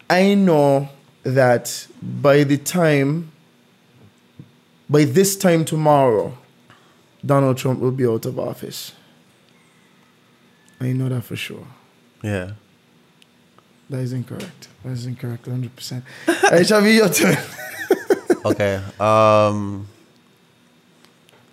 I 0.09 0.33
know 0.33 0.89
that 1.23 1.87
by 2.01 2.43
the 2.43 2.57
time, 2.57 3.31
by 4.89 5.05
this 5.05 5.37
time 5.37 5.63
tomorrow, 5.63 6.37
Donald 7.25 7.57
Trump 7.57 7.79
will 7.79 7.91
be 7.91 8.05
out 8.05 8.25
of 8.25 8.37
office. 8.37 8.91
I 10.81 10.91
know 10.91 11.07
that 11.07 11.23
for 11.23 11.35
sure. 11.35 11.65
Yeah. 12.23 12.51
That 13.89 13.99
is 13.99 14.13
incorrect. 14.13 14.67
That 14.83 14.91
is 14.91 15.05
incorrect, 15.05 15.45
100%. 15.45 16.03
Hey, 16.25 16.61
Chavi, 16.61 16.95
your 16.95 17.09
turn. 17.09 17.37
Okay. 18.43 18.81
Um. 18.99 19.87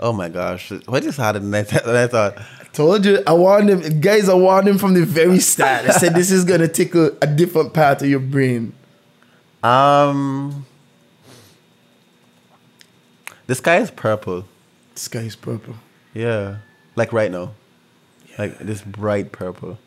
Oh 0.00 0.12
my 0.14 0.30
gosh! 0.30 0.70
What 0.86 1.02
just 1.02 1.18
harder 1.18 1.38
than 1.38 1.52
I, 1.54 1.62
th- 1.62 1.82
than 1.82 1.96
I 1.96 2.06
thought? 2.06 2.38
Told 2.72 3.04
you, 3.04 3.18
I 3.26 3.34
warned 3.34 3.68
him. 3.68 4.00
Guys, 4.00 4.28
I 4.30 4.34
warned 4.34 4.68
him 4.68 4.78
from 4.78 4.94
the 4.94 5.04
very 5.04 5.38
start. 5.38 5.84
I 5.84 5.90
said 5.90 6.14
this 6.14 6.30
is 6.30 6.44
gonna 6.44 6.66
tickle 6.68 7.10
a 7.20 7.26
different 7.26 7.74
part 7.74 8.00
of 8.00 8.08
your 8.08 8.20
brain. 8.20 8.72
Um. 9.62 10.64
The 13.48 13.54
sky 13.54 13.78
is 13.78 13.90
purple. 13.90 14.46
The 14.94 15.00
sky 15.00 15.18
is 15.20 15.36
purple. 15.36 15.74
Yeah, 16.14 16.58
like 16.96 17.12
right 17.12 17.30
now, 17.30 17.52
like 18.38 18.58
this 18.60 18.80
bright 18.80 19.30
purple. 19.32 19.78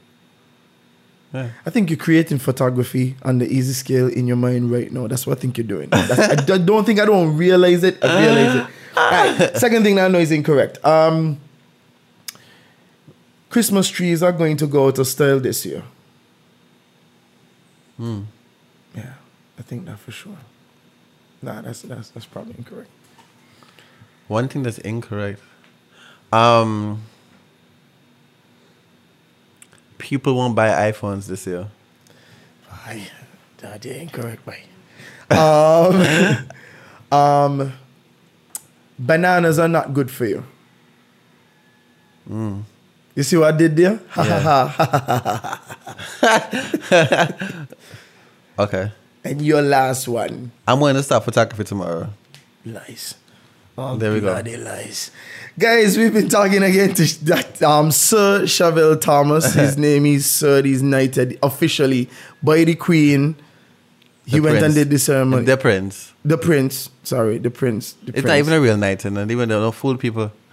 Yeah. 1.33 1.49
I 1.65 1.69
think 1.69 1.89
you're 1.89 1.97
creating 1.97 2.39
photography 2.39 3.15
on 3.23 3.37
the 3.37 3.47
easy 3.47 3.73
scale 3.73 4.07
in 4.07 4.27
your 4.27 4.35
mind 4.35 4.69
right 4.71 4.91
now. 4.91 5.07
That's 5.07 5.25
what 5.25 5.37
I 5.37 5.41
think 5.41 5.57
you're 5.57 5.67
doing. 5.67 5.87
I 5.91 6.35
don't 6.35 6.83
think 6.83 6.99
I 6.99 7.05
don't 7.05 7.37
realize 7.37 7.83
it. 7.83 8.03
I 8.03 8.21
realize 8.21 8.55
it. 8.55 8.67
Right. 8.95 9.57
Second 9.57 9.83
thing 9.83 9.95
that 9.95 10.05
I 10.05 10.07
know 10.09 10.19
is 10.19 10.31
incorrect. 10.31 10.83
Um, 10.83 11.39
Christmas 13.49 13.89
trees 13.89 14.21
are 14.21 14.33
going 14.33 14.57
to 14.57 14.67
go 14.67 14.87
out 14.87 14.99
of 14.99 15.07
style 15.07 15.39
this 15.39 15.65
year. 15.65 15.83
Hmm. 17.97 18.21
Yeah, 18.95 19.13
I 19.57 19.61
think 19.61 19.85
that 19.85 19.99
for 19.99 20.11
sure. 20.11 20.37
Nah, 21.41 21.61
that's 21.61 21.83
that's 21.83 22.09
that's 22.09 22.25
probably 22.25 22.55
incorrect. 22.57 22.89
One 24.27 24.47
thing 24.47 24.63
that's 24.63 24.79
incorrect. 24.79 25.41
Um. 26.33 27.03
People 30.01 30.33
won't 30.33 30.55
buy 30.55 30.91
iPhones 30.91 31.27
this 31.27 31.45
year. 31.45 31.67
Aye, 32.71 33.07
that 33.59 33.85
incorrect, 33.85 34.43
boy. 34.43 34.63
Um, 35.29 36.49
um, 37.17 37.73
bananas 38.97 39.59
are 39.59 39.67
not 39.67 39.93
good 39.93 40.09
for 40.09 40.25
you. 40.25 40.43
You 42.27 43.23
see 43.23 43.37
what 43.37 43.53
I 43.53 43.57
did 43.57 43.75
there? 43.75 43.99
Ha. 44.09 45.61
Okay. 48.59 48.91
And 49.23 49.41
your 49.41 49.61
last 49.61 50.07
one, 50.07 50.51
I'm 50.67 50.79
going 50.79 50.95
to 50.95 51.03
start 51.03 51.23
photography 51.23 51.63
tomorrow. 51.63 52.09
lies. 52.65 53.15
All 53.77 53.97
There 53.97 54.13
we 54.13 54.19
go. 54.19 54.33
lies. 54.33 55.11
Guys, 55.57 55.97
we've 55.97 56.13
been 56.13 56.29
talking 56.29 56.63
again 56.63 56.93
to 56.95 57.25
that, 57.25 57.61
um, 57.61 57.91
Sir 57.91 58.41
Chevelle 58.43 58.99
Thomas. 58.99 59.53
His 59.63 59.77
name 59.77 60.05
is 60.05 60.25
Sir. 60.25 60.63
He's 60.63 60.81
knighted 60.83 61.37
officially 61.43 62.09
by 62.43 62.63
the 62.63 62.75
Queen. 62.75 63.35
He 64.25 64.37
The 64.37 64.39
went 64.41 64.63
and 64.63 64.73
did 64.73 64.89
the 64.89 64.99
ceremony. 64.99 65.45
The 65.45 65.57
prince. 65.57 66.13
The 66.23 66.37
prince. 66.37 66.89
Sorry, 67.03 67.37
the 67.37 67.49
prince. 67.49 67.93
The 67.93 67.97
It's 68.09 68.11
prince. 68.21 68.25
not 68.27 68.37
even 68.37 68.53
a 68.53 68.61
real 68.61 68.77
knight, 68.77 69.03
and 69.05 69.17
even 69.31 69.49
though 69.49 69.61
don't 69.61 69.75
fool 69.75 69.97
people. 69.97 70.31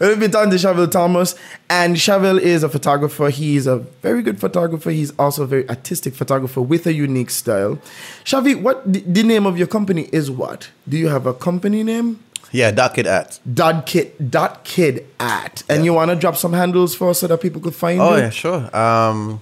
We'll 0.00 0.16
be 0.18 0.28
talking 0.28 0.50
to 0.50 0.56
Shavel 0.56 0.90
Thomas. 0.90 1.34
And 1.70 1.96
Shavel 1.96 2.40
is 2.40 2.62
a 2.62 2.68
photographer. 2.68 3.30
He's 3.30 3.66
a 3.66 3.78
very 4.02 4.22
good 4.22 4.40
photographer. 4.40 4.90
He's 4.90 5.12
also 5.18 5.44
a 5.44 5.46
very 5.46 5.68
artistic 5.68 6.14
photographer 6.14 6.60
with 6.62 6.86
a 6.86 6.92
unique 6.92 7.30
style. 7.30 7.78
Shavi, 8.24 8.60
what 8.60 8.90
the, 8.90 9.00
the 9.00 9.22
name 9.22 9.46
of 9.46 9.56
your 9.58 9.66
company 9.66 10.08
is 10.12 10.30
what? 10.30 10.70
Do 10.88 10.96
you 10.96 11.08
have 11.08 11.26
a 11.26 11.34
company 11.34 11.82
name? 11.82 12.20
Yeah, 12.52 12.70
Dot 12.70 12.94
Kid 12.94 13.06
at. 13.08 13.40
Dot 13.52 13.84
kid 13.84 14.30
dot 14.30 14.62
kid 14.62 15.06
at. 15.18 15.64
And 15.68 15.84
you 15.84 15.92
wanna 15.92 16.14
drop 16.14 16.36
some 16.36 16.52
handles 16.52 16.94
for 16.94 17.10
us 17.10 17.18
so 17.18 17.26
that 17.26 17.40
people 17.40 17.60
could 17.60 17.74
find 17.74 18.00
Oh 18.00 18.14
you? 18.14 18.22
yeah, 18.22 18.30
sure. 18.30 18.76
Um, 18.76 19.40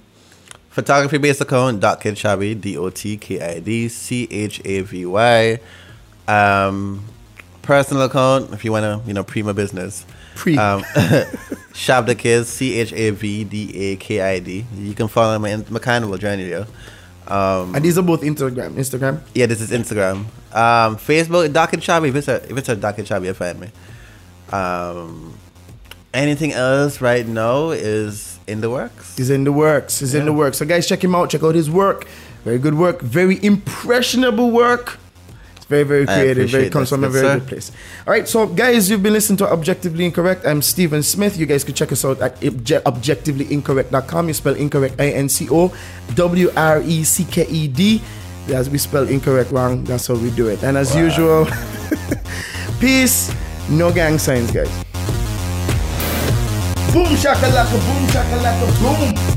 photography 0.70 1.18
based 1.18 1.42
account 1.42 1.80
Dot 1.80 2.00
Kid 2.00 2.14
Chavy 2.14 2.58
D 2.58 2.78
O 2.78 2.88
T 2.88 3.18
K 3.18 3.38
I 3.38 3.60
D 3.60 3.88
C 3.88 4.26
H 4.30 4.62
A 4.64 4.80
V 4.80 5.04
Y. 5.04 5.60
Um, 6.26 7.04
personal 7.60 8.04
account 8.04 8.52
if 8.54 8.64
you 8.64 8.72
wanna 8.72 9.02
you 9.06 9.12
know 9.12 9.22
pre 9.24 9.42
my 9.42 9.52
business. 9.52 10.06
Pre. 10.34 10.56
Um, 10.58 10.82
Shab 11.72 12.06
the 12.06 12.14
Kids 12.14 12.48
C 12.48 12.78
H 12.80 12.92
A 12.92 13.10
V 13.10 13.44
D 13.44 13.76
A 13.92 13.96
K 13.96 14.20
I 14.20 14.38
D. 14.38 14.64
You 14.76 14.94
can 14.94 15.08
follow 15.08 15.38
my 15.38 15.56
my 15.70 15.78
carnival 15.78 16.16
journey 16.18 16.48
there. 16.48 16.66
Um, 17.26 17.74
And 17.74 17.84
these 17.84 17.96
are 17.98 18.02
both 18.02 18.22
Instagram. 18.22 18.72
Instagram. 18.74 19.20
yeah, 19.34 19.46
this 19.46 19.60
is 19.60 19.70
Instagram. 19.70 20.24
Um, 20.52 20.96
Facebook, 20.96 21.52
Doc 21.52 21.72
and 21.72 21.80
Chabi. 21.82 22.08
If 22.08 22.16
it's 22.16 22.28
a 22.28 22.36
if 22.50 22.56
it's 22.58 22.68
a 22.68 22.76
Doc 22.76 22.98
and 22.98 23.06
Chabi, 23.06 23.34
find 23.34 23.60
me. 23.60 23.68
Um, 24.50 25.38
anything 26.12 26.52
else 26.52 27.00
right 27.00 27.26
now 27.26 27.70
is 27.70 28.38
in 28.46 28.60
the 28.60 28.68
works. 28.68 29.16
He's 29.16 29.30
in 29.30 29.44
the 29.44 29.52
works. 29.52 30.00
He's 30.00 30.14
in 30.14 30.24
the 30.26 30.32
works. 30.32 30.58
So 30.58 30.66
guys, 30.66 30.86
check 30.86 31.02
him 31.02 31.14
out. 31.14 31.30
Check 31.30 31.42
out 31.42 31.54
his 31.54 31.70
work. 31.70 32.06
Very 32.44 32.58
good 32.58 32.74
work. 32.74 33.00
Very 33.00 33.42
impressionable 33.42 34.50
work. 34.50 34.98
Very, 35.72 35.84
very 35.88 36.04
creative. 36.04 36.50
Very 36.50 36.68
comes 36.68 36.90
from 36.90 37.02
a 37.02 37.08
very 37.08 37.24
sir. 37.24 37.38
good 37.40 37.48
place. 37.48 37.72
All 38.06 38.12
right, 38.12 38.28
so 38.28 38.44
guys, 38.44 38.90
you've 38.90 39.02
been 39.02 39.14
listening 39.16 39.38
to 39.38 39.48
Objectively 39.48 40.04
Incorrect. 40.04 40.44
I'm 40.44 40.60
Stephen 40.60 41.02
Smith. 41.02 41.38
You 41.40 41.46
guys 41.46 41.64
can 41.64 41.72
check 41.72 41.90
us 41.92 42.04
out 42.04 42.20
at 42.20 42.36
obje- 42.44 42.82
objectivelyincorrect.com. 42.84 44.28
You 44.28 44.34
spell 44.34 44.52
incorrect 44.54 45.00
I 45.00 45.16
N 45.16 45.30
C 45.30 45.48
O 45.50 45.72
W 46.12 46.52
R 46.54 46.82
E 46.84 47.04
C 47.04 47.24
K 47.24 47.46
E 47.48 47.68
D. 47.68 48.02
As 48.52 48.68
we 48.68 48.76
spell 48.76 49.08
incorrect 49.08 49.50
wrong, 49.50 49.84
that's 49.84 50.06
how 50.08 50.14
we 50.14 50.28
do 50.36 50.48
it. 50.48 50.62
And 50.62 50.76
as 50.76 50.94
usual, 50.94 51.48
peace, 52.78 53.32
no 53.70 53.88
gang 53.90 54.18
signs, 54.18 54.52
guys. 54.52 54.68
Boom 56.92 57.16
shakalaka, 57.16 57.80
boom 57.80 58.04
shakalaka, 58.12 58.66
boom. 58.76 59.31